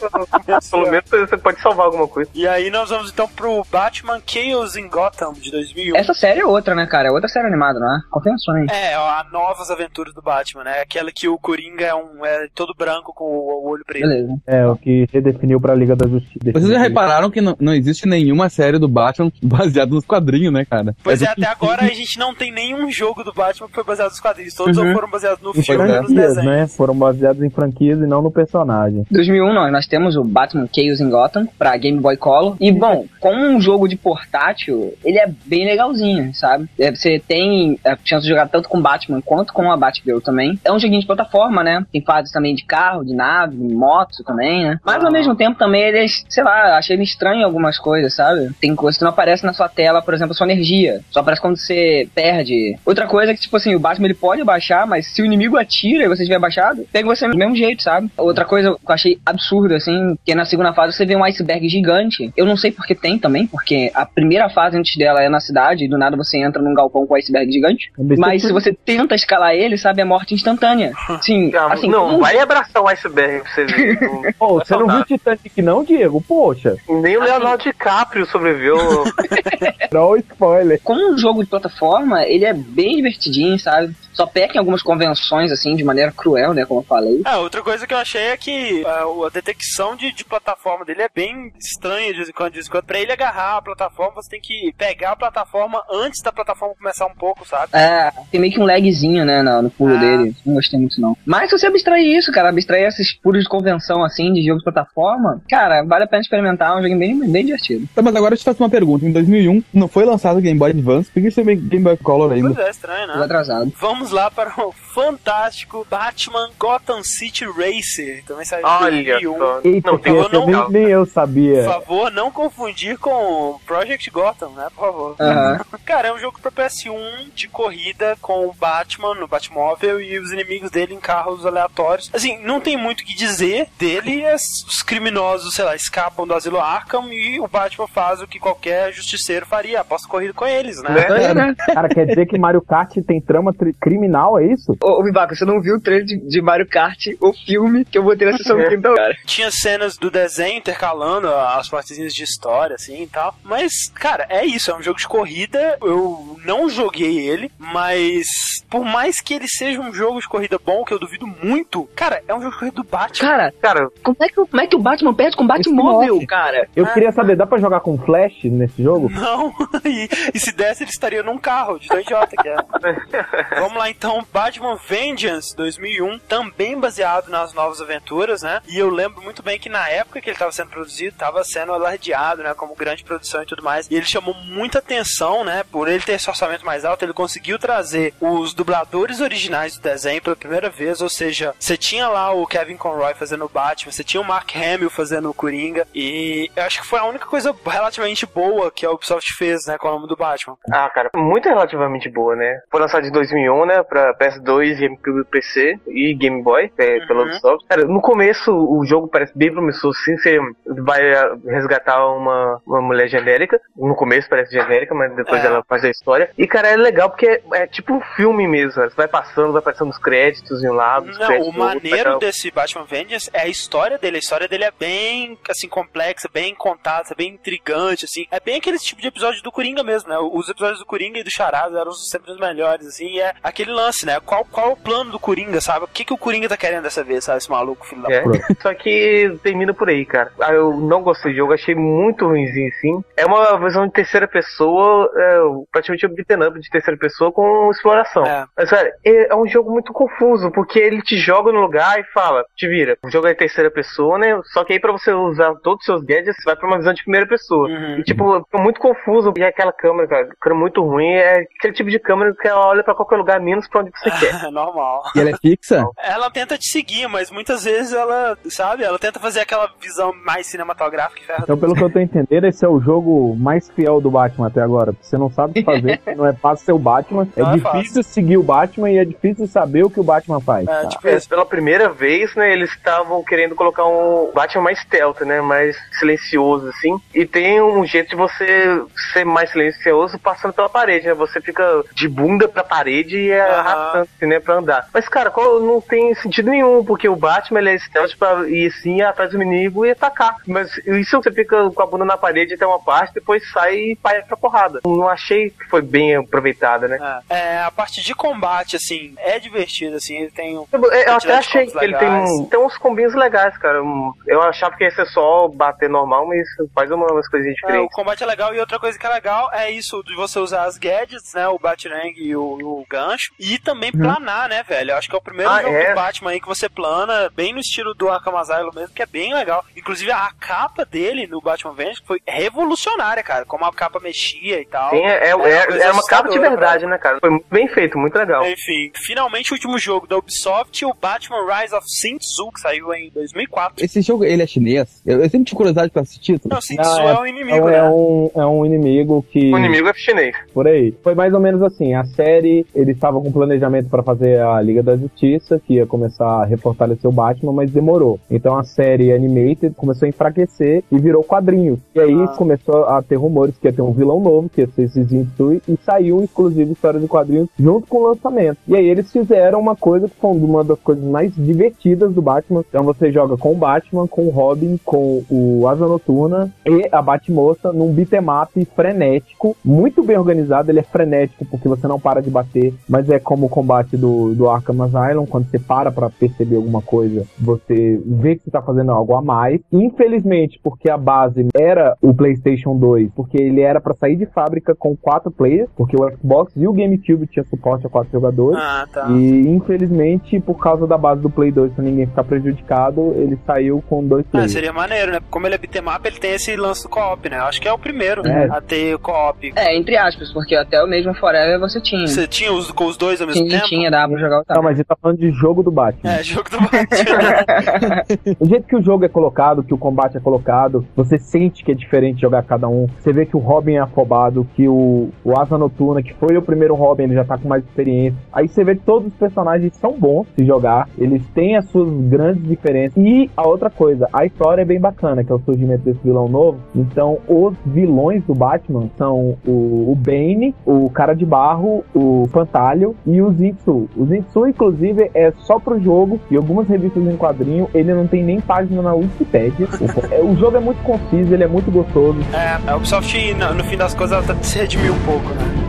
Pelo 0.69 0.89
menos 0.89 1.09
você 1.09 1.37
pode 1.37 1.61
salvar 1.61 1.85
alguma 1.87 2.07
coisa. 2.07 2.29
E 2.33 2.47
aí 2.47 2.69
nós 2.69 2.89
vamos 2.89 3.11
então 3.11 3.27
pro 3.27 3.63
Batman 3.71 4.21
Chaos 4.25 4.75
in 4.75 4.87
Gotham 4.87 5.33
de 5.33 5.51
2001. 5.51 5.95
Essa 5.95 6.13
série 6.27 6.39
é 6.41 6.45
outra, 6.45 6.75
né, 6.75 6.85
cara? 6.85 7.07
É 7.07 7.11
outra 7.11 7.27
série 7.27 7.47
animada, 7.47 7.79
não 7.79 7.87
é? 7.95 7.99
Confirmações. 8.11 8.67
É, 8.71 8.93
a 8.95 9.25
Novas 9.31 9.69
Aventuras 9.71 10.13
do 10.13 10.21
Batman, 10.21 10.63
né? 10.63 10.81
Aquela 10.81 11.11
que 11.11 11.27
o 11.27 11.37
Coringa 11.37 11.85
é 11.85 11.95
um 11.95 12.25
é 12.25 12.47
todo 12.53 12.73
branco 12.77 13.13
com 13.13 13.23
o, 13.25 13.69
olho 13.69 13.83
preto. 13.85 14.07
Beleza. 14.07 14.35
É, 14.45 14.65
o 14.67 14.75
que 14.75 15.07
redefiniu 15.11 15.59
pra 15.59 15.73
Liga 15.75 15.95
da 15.95 16.07
Justiça. 16.07 16.51
Vocês 16.51 16.69
já 16.69 16.79
repararam 16.79 17.29
que 17.29 17.41
não, 17.41 17.55
não 17.59 17.73
existe 17.73 18.07
nenhuma 18.07 18.49
série 18.49 18.77
do 18.79 18.87
Batman 18.87 19.31
baseada 19.43 19.91
nos 19.93 20.05
quadrinhos, 20.05 20.53
né, 20.53 20.65
cara? 20.65 20.95
Pois 21.03 21.21
é, 21.21 21.25
do 21.25 21.31
até 21.31 21.41
que- 21.41 21.47
agora 21.47 21.83
a 21.83 21.87
gente 21.93 22.17
não 22.19 22.33
tem 22.33 22.51
nenhum 22.51 22.89
jogo 22.91 23.23
do 23.23 23.33
Batman 23.33 23.67
que 23.67 23.75
foi 23.75 23.83
baseado 23.83 24.09
nos 24.09 24.19
quadrinhos. 24.19 24.53
Todos 24.53 24.77
Uhum. 24.77 24.93
foram 24.93 25.09
baseados 25.09 25.41
no 25.41 25.51
Em 25.51 25.63
filme 25.63 25.83
e 25.83 25.87
nos 25.87 25.95
franquias, 25.97 26.13
desenhos. 26.35 26.45
né? 26.45 26.67
Foram 26.67 26.95
baseados 26.95 27.41
em 27.43 27.49
franquias 27.49 27.99
e 27.99 28.05
não 28.07 28.21
no 28.21 28.31
personagem. 28.31 29.05
2001 29.11 29.53
nós, 29.53 29.71
nós 29.71 29.87
temos 29.87 30.15
o 30.15 30.23
Batman 30.23 30.67
Chaos 30.73 30.99
in 31.01 31.09
Gotham 31.09 31.47
pra 31.57 31.75
Game 31.77 31.99
Boy 31.99 32.17
Color. 32.17 32.55
E 32.59 32.71
bom, 32.71 33.05
como 33.19 33.45
um 33.45 33.59
jogo 33.61 33.87
de 33.87 33.95
portátil, 33.95 34.93
ele 35.03 35.17
é 35.19 35.27
bem 35.45 35.65
legalzinho, 35.65 36.16
sabe? 36.33 36.67
É, 36.79 36.91
você 36.93 37.19
tem 37.19 37.79
a 37.85 37.97
chance 38.03 38.23
de 38.23 38.29
jogar 38.29 38.47
tanto 38.47 38.69
com 38.69 38.81
Batman 38.81 39.21
quanto 39.21 39.53
com 39.53 39.71
a 39.71 39.77
Batgirl 39.77 40.19
também. 40.19 40.59
É 40.63 40.71
um 40.71 40.79
joguinho 40.79 41.01
de 41.01 41.07
plataforma, 41.07 41.63
né? 41.63 41.85
Tem 41.91 42.01
fases 42.01 42.31
também 42.31 42.55
de 42.55 42.63
carro, 42.63 43.05
de 43.05 43.15
nave, 43.15 43.55
de 43.55 43.73
moto 43.73 44.23
também, 44.23 44.63
né? 44.63 44.79
Mas 44.83 45.03
ao 45.03 45.11
mesmo 45.11 45.35
tempo 45.35 45.57
também 45.57 45.83
eles, 45.83 46.25
sei 46.29 46.43
lá, 46.43 46.77
achei 46.77 46.97
estranho 47.01 47.45
algumas 47.45 47.77
coisas, 47.77 48.13
sabe? 48.13 48.51
Tem 48.59 48.75
coisas 48.75 48.97
que 48.97 49.03
não 49.03 49.11
aparecem 49.11 49.45
na 49.47 49.53
sua 49.53 49.69
tela, 49.69 50.01
por 50.01 50.13
exemplo, 50.13 50.31
a 50.31 50.35
sua 50.35 50.47
energia. 50.47 51.01
Só 51.11 51.19
aparece 51.19 51.41
quando 51.41 51.57
você 51.57 52.07
perde. 52.13 52.77
Outra 52.85 53.07
coisa 53.07 53.31
é 53.31 53.35
que, 53.35 53.41
tipo 53.41 53.57
assim, 53.57 53.75
o 53.75 53.79
Batman 53.79 54.07
ele 54.07 54.13
pode 54.13 54.43
baixar, 54.43 54.85
mas 54.85 55.07
se 55.07 55.21
o 55.21 55.25
inimigo 55.25 55.57
atira 55.57 56.03
e 56.03 56.07
você 56.07 56.23
estiver 56.23 56.39
baixado, 56.39 56.85
pega 56.91 57.07
você 57.07 57.27
do 57.27 57.37
mesmo 57.37 57.55
jeito, 57.55 57.83
sabe? 57.83 58.09
Outra 58.17 58.45
coisa 58.45 58.75
que 58.75 58.91
eu 58.91 58.93
achei 58.93 59.19
absurda, 59.25 59.75
assim, 59.75 60.17
que 60.25 60.31
é 60.31 60.35
na 60.35 60.45
segunda 60.45 60.73
fase 60.73 60.95
você 60.95 61.05
vê 61.05 61.15
um 61.15 61.23
iceberg 61.23 61.67
gigante. 61.69 62.31
Eu 62.35 62.45
não 62.45 62.57
sei 62.57 62.71
porque 62.71 62.95
tem 62.95 63.17
também, 63.17 63.47
porque 63.47 63.91
a 63.93 64.05
primeira 64.05 64.49
fase 64.49 64.77
antes 64.77 64.95
dela 64.97 65.21
é 65.21 65.29
na 65.29 65.39
cidade, 65.39 65.87
do 65.97 65.99
nada 65.99 66.15
você 66.15 66.37
entra 66.37 66.61
num 66.61 66.73
galpão 66.73 67.05
com 67.07 67.13
um 67.13 67.17
iceberg 67.17 67.51
gigante. 67.51 67.91
Mas 68.17 68.43
se 68.43 68.51
você 68.53 68.71
tenta 68.73 69.15
escalar 69.15 69.53
ele, 69.53 69.77
sabe, 69.77 70.01
é 70.01 70.05
morte 70.05 70.33
instantânea. 70.33 70.93
Sim, 71.21 71.51
Ah, 71.55 71.73
assim, 71.73 71.89
não, 71.89 72.15
um- 72.15 72.19
vai 72.19 72.37
abraçar 72.39 72.81
o 72.81 72.87
iceberg 72.87 73.41
pra 73.43 73.51
você 73.53 73.65
ver. 73.65 73.99
Não- 74.01 74.21
Pô, 74.37 74.59
você 74.59 74.75
não 74.75 74.87
viu 74.87 75.05
Titanic 75.05 75.61
não, 75.61 75.83
Diego? 75.83 76.21
Poxa, 76.21 76.75
Nem 76.87 77.17
o 77.17 77.21
Leonardo 77.23 77.63
DiCaprio 77.63 78.25
sobreviveu. 78.27 78.77
não 79.91 80.15
spoiler. 80.17 80.79
como 80.83 81.13
um 81.13 81.17
jogo 81.17 81.43
de 81.43 81.49
plataforma, 81.49 82.23
ele 82.25 82.45
é 82.45 82.53
bem 82.53 82.97
divertidinho, 82.97 83.57
sabe? 83.59 83.95
Só 84.13 84.25
peca 84.25 84.55
em 84.55 84.57
algumas 84.59 84.81
convenções, 84.81 85.51
assim, 85.51 85.75
de 85.75 85.83
maneira 85.83 86.11
cruel, 86.11 86.53
né? 86.53 86.65
Como 86.65 86.79
eu 86.81 86.83
falei. 86.85 87.21
É, 87.25 87.35
outra 87.37 87.61
coisa 87.61 87.85
que 87.85 87.93
eu 87.93 87.97
achei 87.97 88.21
é 88.21 88.37
que 88.37 88.83
ah, 88.85 89.07
o- 89.07 89.25
a 89.25 89.29
detecção 89.29 89.95
de, 89.95 90.11
de 90.11 90.23
plataforma 90.25 90.83
dele 90.83 91.03
é 91.03 91.09
bem 91.13 91.51
estranha 91.59 92.11
de 92.11 92.17
vez 92.17 92.29
em 92.29 92.31
quando. 92.33 92.49
De 92.49 92.55
vez 92.55 92.67
em 92.67 92.71
quando. 92.71 92.85
Pra 92.85 92.99
ele 92.99 93.11
agarrar 93.11 93.57
a 93.57 93.61
plataforma, 93.61 94.15
você 94.15 94.29
tem 94.29 94.41
que 94.41 94.73
pegar 94.77 95.11
a 95.11 95.15
plataforma 95.15 95.81
antes 95.91 96.21
da 96.21 96.31
plataforma 96.31 96.75
começar 96.75 97.05
um 97.05 97.13
pouco, 97.15 97.47
sabe? 97.47 97.69
É, 97.73 98.11
tem 98.31 98.39
meio 98.39 98.53
que 98.53 98.59
um 98.59 98.65
lagzinho, 98.65 99.25
né, 99.25 99.41
no, 99.41 99.61
no 99.63 99.69
pulo 99.69 99.95
Ah. 99.95 99.99
dele. 99.99 100.35
Não 100.45 100.55
gostei 100.55 100.79
muito, 100.79 100.99
não. 100.99 101.15
Mas 101.25 101.49
se 101.49 101.57
você 101.57 101.67
abstrair 101.67 102.05
isso, 102.17 102.31
cara, 102.31 102.49
abstrair 102.49 102.87
esses 102.87 103.13
pulos 103.13 103.43
de 103.43 103.49
convenção, 103.49 104.03
assim, 104.03 104.31
de 104.33 104.43
jogo 104.45 104.59
de 104.59 104.63
plataforma, 104.63 105.41
cara, 105.49 105.83
vale 105.83 106.03
a 106.03 106.07
pena 106.07 106.21
experimentar, 106.21 106.71
é 106.71 106.79
um 106.79 106.83
jogo 106.83 106.97
bem, 106.97 107.19
bem 107.29 107.45
divertido. 107.45 107.87
Tá, 107.95 108.01
mas 108.01 108.15
agora 108.15 108.33
eu 108.33 108.37
te 108.37 108.43
faço 108.43 108.61
uma 108.63 108.69
pergunta. 108.69 109.05
Em 109.05 109.11
2001, 109.11 109.63
não 109.73 109.87
foi 109.87 110.05
lançado 110.05 110.37
o 110.37 110.41
Game 110.41 110.57
Boy 110.59 110.71
Advance? 110.71 111.09
Por 111.11 111.21
que 111.21 111.31
você 111.31 111.43
tem 111.43 111.57
Game 111.59 111.83
Boy 111.83 111.97
Color 111.97 112.31
ainda? 112.33 112.53
Pois 112.53 112.67
é, 112.67 112.69
estranho, 112.69 113.07
né? 113.07 113.23
atrasado. 113.23 113.71
Vamos 113.79 114.11
lá 114.11 114.29
para 114.31 114.49
o 114.65 114.71
fantástico 114.71 115.85
Batman 115.89 116.49
Gotham 116.59 117.03
City 117.03 117.45
Racer. 117.45 118.23
Também 118.25 118.45
saiu 118.45 118.61
em 118.65 118.69
Olha 118.69 118.91
2001. 118.91 119.37
só. 119.37 119.59
Eita, 119.63 119.91
Não, 119.91 119.99
eu 120.05 120.29
não- 120.29 120.69
nem, 120.69 120.81
nem 120.83 120.91
eu 120.91 121.05
Por 121.05 121.11
sabia. 121.13 121.63
favor, 121.63 122.11
não 122.11 122.31
confundir 122.31 122.97
com 122.97 123.59
Project 123.65 124.09
Gotham, 124.09 124.49
né? 124.51 124.67
Por 124.75 124.85
favor. 124.85 125.15
Aham. 125.19 125.59
Cara, 125.85 126.09
é 126.09 126.13
um 126.13 126.19
jogo 126.19 126.39
pra 126.41 126.51
PS1 126.51 127.33
de 127.33 127.47
corrida 127.47 128.17
com 128.21 128.47
o 128.47 128.53
Batman 128.53 129.15
no 129.15 129.27
Batmóvel 129.27 130.01
e 130.01 130.19
os 130.19 130.31
inimigos 130.31 130.71
dele 130.71 130.93
em 130.93 130.99
carros 130.99 131.45
aleatórios. 131.45 132.09
Assim, 132.13 132.37
não 132.43 132.59
tem 132.59 132.77
muito 132.77 133.01
o 133.01 133.05
que 133.05 133.15
dizer 133.15 133.67
dele. 133.77 134.21
é 134.23 134.35
Os 134.35 134.81
criminosos, 134.81 135.53
sei 135.53 135.65
lá, 135.65 135.75
escapam 135.75 136.27
do 136.27 136.33
asilo 136.33 136.59
Arkham 136.59 137.11
e 137.11 137.39
o 137.39 137.47
Batman 137.47 137.87
faz 137.87 138.21
o 138.21 138.27
que 138.27 138.39
qualquer 138.39 138.91
justiceiro 138.93 139.45
faria. 139.45 139.81
Aposta 139.81 140.07
corrida 140.07 140.33
com 140.33 140.45
eles, 140.45 140.81
né? 140.81 140.89
Né? 140.89 141.23
É, 141.23 141.33
né? 141.33 141.55
Cara, 141.73 141.89
quer 141.89 142.05
dizer 142.05 142.25
que 142.25 142.37
Mario 142.37 142.61
Kart 142.61 142.95
tem 143.05 143.21
trama 143.21 143.53
criminal, 143.79 144.39
é 144.39 144.45
isso? 144.45 144.77
Ô, 144.81 144.99
ô 144.99 145.03
Vivaco, 145.03 145.35
você 145.35 145.45
não 145.45 145.61
viu 145.61 145.75
o 145.75 145.81
trailer 145.81 146.05
de, 146.05 146.17
de 146.17 146.41
Mario 146.41 146.67
Kart, 146.67 147.07
o 147.19 147.33
filme 147.33 147.85
que 147.85 147.97
eu 147.97 148.03
botei 148.03 148.29
na 148.29 148.37
sessão 148.37 148.57
do 148.57 148.73
então, 148.73 148.95
cara? 148.95 149.15
Tinha 149.25 149.51
cenas 149.51 149.97
do 149.97 150.09
desenho 150.09 150.57
intercalando 150.57 151.27
as 151.29 151.69
partezinhas 151.69 152.13
de 152.13 152.23
história, 152.23 152.75
assim 152.75 153.03
e 153.03 153.07
tal. 153.07 153.35
Mas, 153.43 153.89
cara, 153.93 154.25
é 154.29 154.45
isso. 154.45 154.71
É 154.71 154.75
um 154.75 154.81
jogo 154.81 154.99
de 154.99 155.07
corrida. 155.07 155.66
Eu 155.81 156.37
não 156.45 156.69
joguei 156.69 157.17
ele, 157.27 157.51
mas 157.57 158.25
por 158.69 158.83
mais 158.83 159.19
que 159.21 159.33
ele 159.33 159.47
seja 159.47 159.79
um 159.79 159.93
jogo 159.93 160.19
de 160.19 160.27
corrida 160.27 160.57
bom, 160.63 160.83
que 160.83 160.93
eu 160.93 160.99
duvido 160.99 161.25
muito, 161.27 161.87
cara, 161.95 162.21
é 162.27 162.33
um 162.33 162.39
jogo 162.41 162.51
de 162.53 162.59
corrida 162.59 162.75
do 162.75 162.83
Batman. 162.83 163.29
Cara, 163.29 163.53
Cara, 163.61 163.89
como 164.03 164.17
é 164.21 164.27
que, 164.29 164.35
como 164.35 164.61
é 164.61 164.67
que 164.67 164.75
o 164.75 164.79
Batman 164.79 165.13
perde 165.13 165.35
com 165.37 165.43
o 165.43 165.47
Batmóvel, 165.47 166.25
cara? 166.27 166.67
Eu 166.75 166.85
Ah. 166.85 166.89
queria 166.93 167.11
saber, 167.11 167.35
dá 167.35 167.45
pra 167.45 167.57
jogar 167.59 167.79
com 167.81 167.97
Flash 167.97 168.43
nesse 168.45 168.81
jogo? 168.83 169.09
Não, 169.09 169.53
e, 169.85 170.09
e 170.33 170.39
se 170.39 170.51
desse, 170.51 170.83
ele 170.83 170.91
estaria 170.91 171.23
num 171.23 171.37
carro, 171.37 171.79
de 171.79 171.87
tão 171.87 171.99
idiota 171.99 172.35
que 172.35 172.47
é. 172.47 172.55
Vamos 173.59 173.77
lá 173.77 173.89
então, 173.89 174.25
Batman 174.33 174.77
Vengeance 174.87 175.55
2001, 175.55 176.19
também 176.19 176.77
baseado 176.79 177.29
nas 177.29 177.53
novas 177.53 177.81
aventuras, 177.81 178.41
né? 178.41 178.61
E 178.67 178.77
eu 178.77 178.89
lembro 178.89 179.21
muito 179.21 179.41
bem 179.43 179.59
que 179.59 179.69
na 179.69 179.87
época 179.89 180.21
que 180.21 180.29
ele 180.29 180.35
estava 180.35 180.51
sendo 180.51 180.69
produzido, 180.69 181.13
estava 181.13 181.43
sendo 181.43 181.73
alardeado, 181.73 182.43
né? 182.43 182.53
Como 182.53 182.75
grande 182.75 183.03
produção 183.03 183.41
e 183.43 183.45
tudo 183.45 183.63
mais. 183.63 183.87
E 183.89 183.95
ele 183.95 184.05
chamou 184.05 184.33
muita 184.33 184.79
atenção, 184.79 185.43
né? 185.43 185.56
Por 185.63 185.87
ele 185.87 186.01
ter 186.03 186.13
esse 186.13 186.29
orçamento 186.29 186.65
mais 186.65 186.85
alto, 186.85 187.03
ele 187.03 187.13
conseguiu 187.13 187.57
trazer 187.59 188.13
os 188.19 188.53
dubladores 188.53 189.21
originais 189.21 189.77
do 189.77 189.81
desenho 189.81 190.21
pela 190.21 190.35
primeira 190.35 190.69
vez, 190.69 191.01
ou 191.01 191.09
seja, 191.09 191.53
você 191.59 191.77
tinha 191.77 192.07
lá 192.07 192.31
o 192.31 192.45
Kevin 192.45 192.77
Conroy 192.77 193.13
fazendo 193.13 193.45
o 193.45 193.49
Batman, 193.49 193.91
você 193.91 194.03
tinha 194.03 194.21
o 194.21 194.25
Mark 194.25 194.49
Hamill 194.55 194.89
fazendo 194.89 195.29
o 195.29 195.33
Coringa, 195.33 195.87
e 195.93 196.49
eu 196.55 196.63
acho 196.63 196.81
que 196.81 196.87
foi 196.87 196.99
a 196.99 197.05
única 197.05 197.25
coisa 197.25 197.55
relativamente 197.65 198.25
boa 198.25 198.71
que 198.71 198.85
a 198.85 198.91
Ubisoft 198.91 199.33
fez, 199.33 199.65
né? 199.65 199.77
Com 199.77 199.87
o 199.87 199.91
nome 199.91 200.07
do 200.07 200.15
Batman. 200.15 200.57
ah, 200.71 200.89
cara, 200.89 201.09
muito 201.15 201.47
relativamente 201.47 202.09
boa, 202.09 202.35
né? 202.35 202.59
Foi 202.71 202.79
lançado 202.79 203.05
em 203.05 203.11
2001, 203.11 203.65
né? 203.65 203.83
Pra 203.83 204.13
PS2, 204.15 204.79
GameCube, 204.79 205.23
PC 205.25 205.79
e 205.87 206.13
Game 206.15 206.41
Boy, 206.41 206.71
é, 206.77 206.99
pela 207.05 207.21
Uhum. 207.21 207.25
Ubisoft. 207.27 207.67
Cara, 207.67 207.85
no 207.85 208.01
começo 208.01 208.51
o 208.51 208.85
jogo 208.85 209.07
parece 209.07 209.31
bem 209.35 209.51
promissor, 209.51 209.93
sim. 209.93 210.17
Você 210.17 210.39
vai 210.83 211.13
ah, 211.13 211.35
resgatar 211.45 212.05
uma, 212.07 212.61
uma 212.65 212.81
mulher 212.81 213.07
genérica. 213.07 213.59
No 213.75 213.95
começo 213.95 214.29
parece 214.29 214.51
genérica, 214.51 214.93
mas 214.93 215.15
depois 215.15 215.43
É. 215.43 215.46
ela 215.47 215.63
faz 215.67 215.83
a 215.83 215.89
história. 215.89 216.29
E, 216.37 216.47
cara, 216.47 216.67
é 216.69 216.75
legal 216.75 217.09
porque 217.09 217.25
é, 217.27 217.41
é 217.53 217.67
tipo 217.67 217.93
um 217.93 218.01
filme 218.15 218.47
mesmo. 218.47 218.81
né? 218.81 218.89
Você 218.89 218.95
vai 218.95 219.07
passando, 219.07 219.53
vai 219.53 219.61
passando 219.61 219.89
os 219.91 219.97
créditos 219.97 220.59
de 220.61 220.69
um 220.69 220.73
lado, 220.73 221.07
Não, 221.07 221.29
o 221.39 221.45
outro, 221.45 221.59
maneiro 221.59 222.09
vai- 222.11 222.19
desse 222.19 222.51
Batman 222.51 222.85
Vengeance 222.85 223.29
é 223.33 223.41
a 223.41 223.47
história 223.47 223.97
dele. 223.97 224.17
A 224.17 224.19
história 224.19 224.47
dele 224.47 224.63
é 224.65 224.71
bem, 224.71 225.37
assim, 225.49 225.67
complexa, 225.67 226.29
bem 226.31 226.53
contada, 226.55 227.13
bem 227.15 227.33
intrigante, 227.33 228.05
assim. 228.05 228.25
É 228.31 228.39
bem 228.39 228.57
aquele 228.57 228.77
tipo 228.79 229.01
de 229.01 229.07
episódio 229.07 229.41
do 229.43 229.51
Coringa 229.51 229.83
mesmo, 229.83 230.09
né? 230.09 230.17
Os 230.19 230.49
episódios 230.49 230.79
do 230.79 230.85
Coringa 230.85 231.19
e 231.19 231.23
do 231.23 231.31
Charada 231.31 231.79
eram 231.79 231.91
sempre 231.91 232.31
os 232.31 232.39
melhores, 232.39 232.85
assim. 232.87 233.07
E 233.07 233.19
é 233.21 233.33
aquele 233.43 233.71
lance, 233.71 234.05
né? 234.05 234.19
Qual, 234.19 234.43
qual 234.45 234.69
é 234.69 234.73
o 234.73 234.77
plano 234.77 235.11
do 235.11 235.19
Coringa, 235.19 235.61
sabe? 235.61 235.85
O 235.85 235.87
que, 235.87 236.05
que 236.05 236.13
o 236.13 236.17
Coringa 236.17 236.49
tá 236.49 236.57
querendo 236.57 236.83
dessa 236.83 237.03
vez, 237.03 237.23
sabe? 237.23 237.37
Esse 237.37 237.49
maluco, 237.49 237.85
filho 237.85 238.01
da 238.01 238.11
É. 238.13 238.21
Pronto. 238.21 238.39
Só 238.61 238.73
que 238.73 239.37
termina 239.43 239.73
por 239.73 239.89
aí, 239.89 240.05
cara. 240.05 240.31
Ah, 240.39 240.51
Eu 240.53 240.75
não 240.77 241.01
gostei 241.01 241.31
do 241.31 241.37
jogo, 241.37 241.53
achei 241.53 241.75
muito 241.75 242.25
ruimzinho, 242.27 242.71
sim. 242.81 243.03
É 243.15 243.25
uma 243.25 243.57
visão 243.59 243.85
de 243.87 243.93
terceira 243.93 244.27
pessoa, 244.27 245.11
é, 245.15 245.36
praticamente 245.71 246.05
um 246.05 246.13
beat'em 246.13 246.47
up 246.47 246.59
de 246.59 246.69
terceira 246.69 246.99
pessoa 246.99 247.31
com 247.31 247.69
exploração. 247.71 248.25
É. 248.25 248.45
Mas, 248.57 248.69
cara, 248.69 248.91
é, 249.05 249.31
é 249.31 249.35
um 249.35 249.47
jogo 249.47 249.71
muito 249.71 249.93
confuso, 249.93 250.51
porque 250.51 250.79
ele 250.79 251.01
te 251.01 251.17
joga 251.17 251.51
no 251.51 251.61
lugar 251.61 251.99
e 251.99 252.03
fala, 252.13 252.43
te 252.55 252.67
vira. 252.67 252.97
O 253.03 253.09
jogo 253.09 253.27
é 253.27 253.33
terceira 253.33 253.71
pessoa, 253.71 254.17
né? 254.17 254.39
Só 254.53 254.63
que 254.63 254.73
aí 254.73 254.79
pra 254.79 254.91
você 254.91 255.11
usar 255.11 255.53
todos 255.63 255.81
os 255.81 255.85
seus 255.85 256.03
gadgets, 256.03 256.35
você 256.35 256.43
vai 256.45 256.55
pra 256.55 256.67
uma 256.67 256.77
visão 256.77 256.93
de 256.93 257.03
primeira 257.03 257.27
pessoa. 257.27 257.67
Uhum. 257.67 257.99
E, 257.99 258.03
tipo, 258.03 258.43
fica 258.45 258.57
muito 258.61 258.79
confuso. 258.79 259.33
E 259.37 259.43
aquela 259.43 259.71
câmera, 259.71 260.07
cara, 260.07 260.27
câmera 260.39 260.59
muito 260.59 260.81
ruim, 260.83 261.13
é 261.13 261.45
aquele 261.57 261.73
tipo 261.73 261.89
de 261.89 261.99
câmera 261.99 262.33
que 262.39 262.47
ela 262.47 262.67
olha 262.67 262.83
pra 262.83 262.95
qualquer 262.95 263.17
lugar, 263.17 263.39
menos 263.39 263.67
pra 263.67 263.81
onde 263.81 263.91
você 263.91 264.09
quer. 264.11 264.27
Normal. 264.51 265.03
E 265.15 265.19
ela 265.19 265.29
é 265.31 265.37
fixa? 265.37 265.85
Ela 265.97 266.29
tenta 266.29 266.57
te 266.57 266.69
seguir, 266.69 267.07
mas 267.07 267.31
muitas 267.31 267.63
vezes 267.63 267.93
ela, 267.93 268.37
sabe? 268.49 268.83
Ela 268.83 268.99
tenta 268.99 269.19
fazer 269.19 269.41
aquela 269.41 269.69
visão 269.79 270.13
mais 270.25 270.47
cinematográfica 270.47 271.21
e 271.21 271.41
Então, 271.43 271.57
pelo 271.57 271.75
que 271.75 271.83
eu 271.83 271.91
tô 271.91 271.99
entendendo, 271.99 272.45
esse 272.45 272.65
é 272.65 272.67
o 272.67 272.79
jogo 272.79 273.35
mais 273.35 273.69
fiel 273.71 274.01
do 274.01 274.11
Batman 274.11 274.47
até 274.47 274.61
agora. 274.61 274.93
porque 274.93 275.05
Você 275.05 275.17
não 275.17 275.26
sabe 275.29 275.51
o 275.51 275.53
que 275.55 275.63
fazer, 275.63 275.99
não 276.15 276.25
é 276.25 276.33
fácil 276.33 276.65
ser 276.65 276.71
o 276.71 276.79
Batman. 276.79 277.27
É 277.35 277.41
Não 277.41 277.53
é 277.53 277.57
difícil 277.57 278.03
seguir 278.03 278.37
o 278.37 278.43
Batman 278.43 278.89
e 278.91 278.97
é 278.97 279.05
difícil 279.05 279.47
saber 279.47 279.83
o 279.83 279.89
que 279.89 279.99
o 279.99 280.03
Batman 280.03 280.39
faz. 280.41 280.67
É, 280.67 280.81
tá? 280.83 280.87
tipo, 280.87 281.07
É, 281.07 281.17
pela 281.27 281.45
primeira 281.45 281.89
vez, 281.89 282.35
né, 282.35 282.51
eles 282.53 282.71
estavam 282.71 283.23
querendo 283.23 283.55
colocar 283.55 283.85
um 283.85 284.31
Batman 284.33 284.63
mais 284.63 284.79
stealth, 284.79 285.21
né, 285.21 285.41
mais 285.41 285.75
silencioso, 285.99 286.69
assim. 286.69 286.97
E 287.13 287.25
tem 287.25 287.61
um 287.61 287.85
jeito 287.85 288.09
de 288.09 288.15
você 288.15 288.81
ser 289.13 289.25
mais 289.25 289.51
silencioso 289.51 290.17
passando 290.19 290.53
pela 290.53 290.69
parede, 290.69 291.07
né? 291.07 291.13
Você 291.13 291.41
fica 291.41 291.83
de 291.93 292.07
bunda 292.07 292.47
pra 292.47 292.63
parede 292.63 293.17
e 293.17 293.31
é 293.31 293.41
arrastando, 293.41 294.07
assim, 294.15 294.25
né, 294.25 294.39
pra 294.39 294.55
andar. 294.55 294.87
Mas, 294.93 295.07
cara, 295.09 295.29
qual- 295.29 295.59
não 295.59 295.81
tem 295.81 296.13
sentido 296.15 296.49
nenhum, 296.49 296.83
porque 296.83 297.07
o 297.09 297.15
Batman, 297.15 297.59
ele 297.59 297.71
é 297.71 297.77
stealth 297.79 298.15
pra 298.17 298.47
ir, 298.47 298.67
assim, 298.67 299.01
atrás 299.01 299.31
do 299.31 299.41
inimigo 299.41 299.85
e 299.85 299.91
atacar. 299.91 300.35
Mas 300.47 300.75
isso 300.85 301.21
você 301.21 301.31
fica 301.31 301.69
com 301.71 301.81
a 301.81 301.85
bunda 301.85 302.05
na 302.05 302.17
parede 302.17 302.53
até 302.53 302.65
uma 302.65 302.79
parte, 302.79 303.13
depois 303.13 303.43
sai 303.51 303.75
e 303.75 303.97
vai 304.01 304.21
pra 304.23 304.37
porrada. 304.37 304.79
Não 304.85 305.09
achei 305.17 305.49
que 305.49 305.65
foi 305.69 305.81
bem 305.81 306.15
aproveitada, 306.15 306.87
né? 306.87 307.21
É, 307.29 307.37
É, 307.37 307.61
a 307.61 307.71
parte 307.71 308.01
de 308.01 308.13
combate, 308.13 308.75
assim, 308.75 309.13
é 309.17 309.39
divertido, 309.39 309.95
assim, 309.97 310.15
ele 310.17 310.31
tem 310.31 310.57
um. 310.57 310.65
Eu, 310.71 310.83
eu 310.91 311.13
até 311.15 311.33
achei 311.33 311.65
que 311.67 311.77
ele 311.83 311.95
tem, 311.97 312.09
um- 312.09 312.45
tem 312.45 312.59
uns 312.59 312.77
combinhos 312.77 313.13
legais, 313.15 313.57
cara. 313.57 313.79
Eu 314.25 314.41
achava 314.41 314.75
que 314.75 314.83
ia 314.83 314.91
ser 314.91 315.05
só 315.07 315.47
bater 315.47 315.89
normal, 315.89 316.27
mas 316.27 316.47
faz 316.73 316.89
uma- 316.91 317.07
umas 317.11 317.27
coisinhas 317.29 317.55
É, 317.57 317.59
o 317.59 317.67
diferentes. 317.67 317.95
combate 317.95 318.23
é 318.23 318.25
legal 318.25 318.53
e 318.53 318.59
outra 318.59 318.79
coisa 318.79 318.97
que 318.97 319.05
é 319.05 319.09
legal 319.09 319.49
é 319.53 319.69
isso 319.71 320.01
de 320.03 320.15
você 320.15 320.39
usar 320.39 320.63
as 320.65 320.77
gadgets, 320.77 321.33
né? 321.33 321.47
O 321.47 321.57
Batarang 321.59 322.13
e 322.17 322.35
o, 322.35 322.41
o 322.41 322.85
gancho. 322.89 323.31
E 323.39 323.57
também 323.59 323.91
planar, 323.91 324.49
né, 324.49 324.63
velho? 324.63 324.91
Eu 324.91 324.97
acho 324.97 325.09
que 325.09 325.15
é 325.15 325.17
o 325.17 325.21
primeiro 325.21 325.51
Ah, 325.51 325.61
jogo 325.61 325.75
é? 325.75 325.89
do 325.89 325.95
Batman 325.95 326.31
aí 326.31 326.39
que 326.41 326.47
você 326.47 326.67
plana, 326.69 327.29
bem 327.35 327.53
no 327.53 327.59
estilo 327.59 327.93
do 327.93 328.09
Arkham 328.09 328.37
Asylum 328.37 328.71
mesmo, 328.73 328.93
que 328.95 329.01
é 329.01 329.05
bem 329.05 329.33
legal. 329.33 329.63
Inclusive 329.75 330.11
a 330.11 330.29
capa 330.39 330.85
dele 330.85 331.27
no 331.27 331.41
Batman 331.41 331.73
Vengeance 331.73 332.01
foi 332.05 332.19
revolucionária, 332.27 333.23
cara. 333.23 333.45
Como 333.45 333.65
a 333.65 333.73
capa 333.73 333.99
mexia 333.99 334.59
e 334.61 334.65
tal. 334.65 334.93
Sim, 334.97 335.05
é, 335.05 335.29
é, 335.29 335.35
uma 335.35 335.47
é- 335.47 335.79
É 335.87 335.91
uma 335.91 336.03
capa 336.03 336.29
de 336.29 336.39
verdade, 336.39 336.85
né, 336.85 336.97
cara? 336.97 337.19
Foi 337.19 337.29
muito 337.29 337.45
bem 337.51 337.67
feito, 337.67 337.97
muito 337.97 338.15
legal. 338.17 338.45
Enfim, 338.45 338.91
finalmente 339.05 339.51
o 339.51 339.55
último 339.55 339.77
jogo 339.77 340.07
da 340.07 340.17
Ubisoft, 340.17 340.85
o 340.85 340.93
Batman 340.99 341.37
Rise 341.45 341.73
of 341.75 341.85
Sin 341.87 342.17
Tzu, 342.17 342.51
que 342.53 342.59
saiu 342.59 342.93
em 342.93 343.09
2004. 343.13 343.83
Esse 343.83 344.01
jogo, 344.01 344.23
ele 344.23 344.43
é 344.43 344.47
chinês? 344.47 345.01
Eu, 345.05 345.17
eu 345.21 345.29
sempre 345.29 345.45
tive 345.45 345.57
curiosidade 345.57 345.91
pra 345.91 346.01
esse 346.01 346.19
título. 346.19 346.53
Não, 346.53 346.61
Sin 346.61 346.77
Tzu 346.77 346.99
é- 346.99 347.11
é 347.11 347.19
um 347.19 347.27
inimigo, 347.27 347.69
é, 347.69 347.71
né? 347.81 347.89
um, 347.89 348.31
é 348.35 348.45
um 348.45 348.65
inimigo 348.65 349.25
que. 349.31 349.53
O 349.53 349.57
inimigo 349.57 349.87
é 349.89 349.93
chinês. 349.93 350.35
Por 350.53 350.67
aí. 350.67 350.93
Foi 351.03 351.15
mais 351.15 351.33
ou 351.33 351.39
menos 351.39 351.61
assim. 351.61 351.93
A 351.93 352.03
série, 352.05 352.65
eles 352.75 352.95
estavam 352.95 353.21
com 353.21 353.31
planejamento 353.31 353.89
pra 353.89 354.03
fazer 354.03 354.41
a 354.41 354.61
Liga 354.61 354.81
da 354.83 354.95
Justiça, 354.95 355.61
que 355.65 355.75
ia 355.75 355.85
começar 355.85 356.41
a 356.41 356.45
refortalecer 356.45 357.09
o 357.09 357.13
Batman, 357.13 357.53
mas 357.53 357.71
demorou. 357.71 358.19
Então 358.29 358.57
a 358.57 358.63
série 358.63 359.13
Animated 359.13 359.75
começou 359.75 360.05
a 360.05 360.09
enfraquecer 360.09 360.83
e 360.91 360.97
virou 360.99 361.23
quadrinhos. 361.23 361.79
E 361.95 361.99
aí 361.99 362.13
Ah. 362.23 362.27
começou 362.29 362.85
a 362.85 363.01
ter 363.01 363.15
rumores 363.15 363.55
que 363.57 363.67
ia 363.67 363.73
ter 363.73 363.81
um 363.81 363.91
vilão 363.91 364.19
novo, 364.19 364.49
que 364.49 364.61
ia 364.61 364.67
ser 364.67 364.86
esse 364.87 365.03
Zintui, 365.03 365.61
e 365.67 365.77
saiu 365.85 366.23
exclusivo 366.23 366.73
História 366.73 366.99
de 366.99 367.07
Quadrinhos 367.07 367.49
junto 367.57 367.87
com 367.87 367.99
o 367.99 368.07
lançamento. 368.07 368.57
E 368.67 368.75
aí 368.75 368.87
eles 368.87 369.11
fizeram 369.11 369.59
uma 369.59 369.75
coisa 369.75 370.07
que 370.07 370.15
foi 370.15 370.31
uma 370.31 370.63
das 370.63 370.79
coisas 370.79 371.03
mais 371.03 371.33
divertidas 371.35 372.13
do 372.13 372.21
Batman. 372.21 372.63
Então 372.67 372.83
você 372.83 373.11
joga 373.11 373.37
com 373.37 373.51
o 373.51 373.55
Batman, 373.55 374.07
com 374.07 374.27
o 374.27 374.29
Robin, 374.29 374.79
com 374.83 375.23
o 375.29 375.67
Asa 375.67 375.87
Noturna 375.87 376.51
e 376.65 376.87
a 376.91 377.01
Batmoça 377.01 377.71
num 377.71 377.91
beat'em 377.91 378.19
up 378.19 378.65
frenético, 378.75 379.55
muito 379.63 380.03
bem 380.03 380.17
organizado. 380.17 380.71
Ele 380.71 380.79
é 380.79 380.83
frenético 380.83 381.45
porque 381.45 381.67
você 381.67 381.87
não 381.87 381.99
para 381.99 382.21
de 382.21 382.29
bater, 382.29 382.73
mas 382.87 383.09
é 383.09 383.19
como 383.19 383.47
o 383.47 383.49
combate 383.49 383.97
do, 383.97 384.33
do 384.33 384.49
Arkham 384.49 384.83
Asylum, 384.83 385.25
quando 385.25 385.49
você 385.49 385.59
para 385.59 385.91
pra 385.91 386.09
perceber 386.09 386.55
alguma 386.55 386.81
coisa, 386.81 387.25
você 387.37 388.01
vê 388.05 388.35
que 388.35 388.43
você 388.43 388.51
tá 388.51 388.61
fazendo 388.61 388.91
algo 388.91 389.15
a 389.15 389.21
mais. 389.21 389.61
Infelizmente, 389.71 390.59
porque 390.63 390.89
a 390.89 390.97
base 390.97 391.47
era 391.55 391.95
o 392.01 392.13
PlayStation 392.13 392.75
2, 392.77 393.11
porque 393.15 393.37
ele 393.37 393.61
era 393.61 393.81
pra 393.81 393.93
sair 393.93 394.15
de 394.15 394.25
fábrica 394.25 394.75
com 394.77 394.95
quatro 394.95 395.29
players, 395.31 395.69
porque 395.75 395.95
o 395.95 396.09
Xbox 396.11 396.53
e 396.55 396.67
o 396.67 396.73
GameCube 396.73 397.27
tinha 397.27 397.43
suporte 397.45 397.85
a 397.85 397.89
quatro 397.89 398.11
jogadores. 398.11 398.59
Ah, 398.61 398.85
tá. 398.91 399.07
E 399.09 399.47
infelizmente, 399.49 400.39
por 400.39 400.55
causa 400.59 400.85
da 400.87 400.97
base 400.97 401.21
do 401.21 401.29
Play 401.29 401.51
2, 401.51 401.73
pra 401.73 401.83
ninguém 401.83 402.05
ficar 402.07 402.23
prejudicado, 402.23 403.13
ele 403.15 403.37
saiu 403.45 403.83
com 403.89 404.03
dois 404.05 404.25
Ah, 404.27 404.31
players. 404.31 404.51
seria 404.51 404.73
maneiro, 404.73 405.11
né? 405.11 405.19
Como 405.29 405.45
ele 405.47 405.55
é 405.55 405.57
beat'em 405.57 405.81
up, 405.81 406.07
ele 406.07 406.19
tem 406.19 406.33
esse 406.33 406.55
lance 406.55 406.83
do 406.83 406.89
co-op, 406.89 407.29
né? 407.29 407.37
Eu 407.39 407.43
Acho 407.43 407.61
que 407.61 407.67
é 407.67 407.73
o 407.73 407.77
primeiro 407.79 408.25
É. 408.27 408.45
a 408.51 408.61
ter 408.61 408.97
co-op. 408.99 409.53
É, 409.55 409.75
entre 409.77 409.97
aspas, 409.97 410.31
porque 410.33 410.55
até 410.55 410.81
o 410.83 410.87
mesmo 410.87 411.13
Forever 411.15 411.59
você 411.59 411.79
tinha. 411.81 412.05
Você 412.07 412.27
tinha 412.27 412.51
os, 412.51 412.71
com 412.71 412.85
os 412.85 412.97
dois 412.97 413.19
ao 413.21 413.27
mesmo 413.27 413.41
Tinha, 413.45 413.57
tempo? 413.59 413.69
tinha, 413.69 413.89
dava 413.91 414.11
pra 414.13 414.21
jogar 414.21 414.39
o 414.41 414.43
Não, 414.49 414.63
mas 414.63 414.75
ele 414.77 414.83
tá 414.83 414.95
falando 415.01 415.17
de 415.17 415.31
jogo 415.31 415.63
do 415.63 415.71
Batman. 415.71 416.11
É, 416.13 416.23
jogo 416.23 416.49
do 416.49 416.57
Batman. 416.59 416.77
O 418.39 418.45
jeito 418.45 418.67
que 418.67 418.75
o 418.75 418.81
jogo 418.81 419.05
é 419.05 419.07
colocado, 419.09 419.63
que 419.63 419.73
o 419.73 419.77
combate 419.77 420.17
é 420.17 420.19
colocado, 420.19 420.85
você 420.95 421.17
sente 421.17 421.63
que 421.63 421.71
é 421.71 421.75
diferente 421.75 422.21
jogar 422.21 422.43
cada 422.43 422.67
um. 422.67 422.87
Você 422.99 423.11
vê 423.13 423.25
que 423.25 423.35
o 423.35 423.39
Robin 423.39 423.73
é 423.75 423.79
afobado, 423.79 424.47
que 424.55 424.66
o, 424.67 425.09
o 425.23 425.39
Asa 425.39 425.57
Noturna, 425.57 426.01
que 426.01 426.13
foi 426.13 426.37
o 426.37 426.41
primeiro 426.41 426.75
Robin, 426.75 427.03
ele 427.03 427.15
já 427.15 427.23
tá 427.23 427.37
com 427.37 427.47
mais 427.47 427.63
experiência. 427.63 428.17
Aí 428.31 428.47
você 428.47 428.63
vê 428.63 428.75
que 428.75 428.83
todos 428.83 429.07
os 429.07 429.13
personagens 429.13 429.73
são 429.75 429.93
bons 429.97 430.27
de 430.37 430.45
jogar, 430.45 430.87
eles 430.97 431.25
têm 431.29 431.55
as 431.55 431.65
suas 431.65 431.89
grandes 431.89 432.43
diferenças. 432.43 432.97
E 432.97 433.29
a 433.35 433.47
outra 433.47 433.69
coisa, 433.69 434.07
a 434.13 434.25
história 434.25 434.61
é 434.61 434.65
bem 434.65 434.79
bacana, 434.79 435.23
que 435.23 435.31
é 435.31 435.35
o 435.35 435.39
surgimento 435.39 435.83
desse 435.83 435.99
vilão 436.03 436.27
novo. 436.27 436.59
Então, 436.75 437.17
os 437.27 437.55
vilões 437.65 438.23
do 438.25 438.33
Batman 438.33 438.89
são 438.97 439.37
o, 439.45 439.91
o 439.91 439.95
Bane, 439.95 440.53
o 440.65 440.89
Cara 440.89 441.13
de 441.13 441.25
Barro, 441.25 441.83
o 441.93 442.27
Fantalho 442.31 442.95
e 443.05 443.21
o 443.21 443.31
Zinsu. 443.31 443.89
O 443.95 444.05
Zinsu, 444.05 444.47
inclusive, 444.47 445.09
é 445.13 445.31
só 445.39 445.59
pro 445.59 445.79
jogo 445.79 446.19
e 446.29 446.35
algumas 446.35 446.67
revistas 446.67 447.03
em 447.03 447.17
quadrinho, 447.17 447.69
ele 447.73 447.93
não 447.93 448.07
tem 448.07 448.23
nem 448.23 448.39
página 448.39 448.81
na 448.81 448.93
Wikipedia. 448.93 449.67
O, 450.17 450.33
é, 450.33 450.35
jogo 450.35 450.57
é 450.57 450.59
muito 450.59 450.81
conciso, 450.83 451.33
ele 451.33 451.43
é 451.43 451.47
muito 451.47 451.71
gostoso. 451.71 452.19
é, 452.33 452.69
a 452.69 452.75
Ubisoft, 452.75 453.33
no, 453.33 453.53
no 453.55 453.63
fim 453.63 453.77
das 453.77 453.93
coisas, 453.93 454.17
ela 454.17 454.25
tá 454.25 454.35
se 454.57 454.65
um 454.89 454.99
pouco, 455.05 455.29
né? 455.35 455.66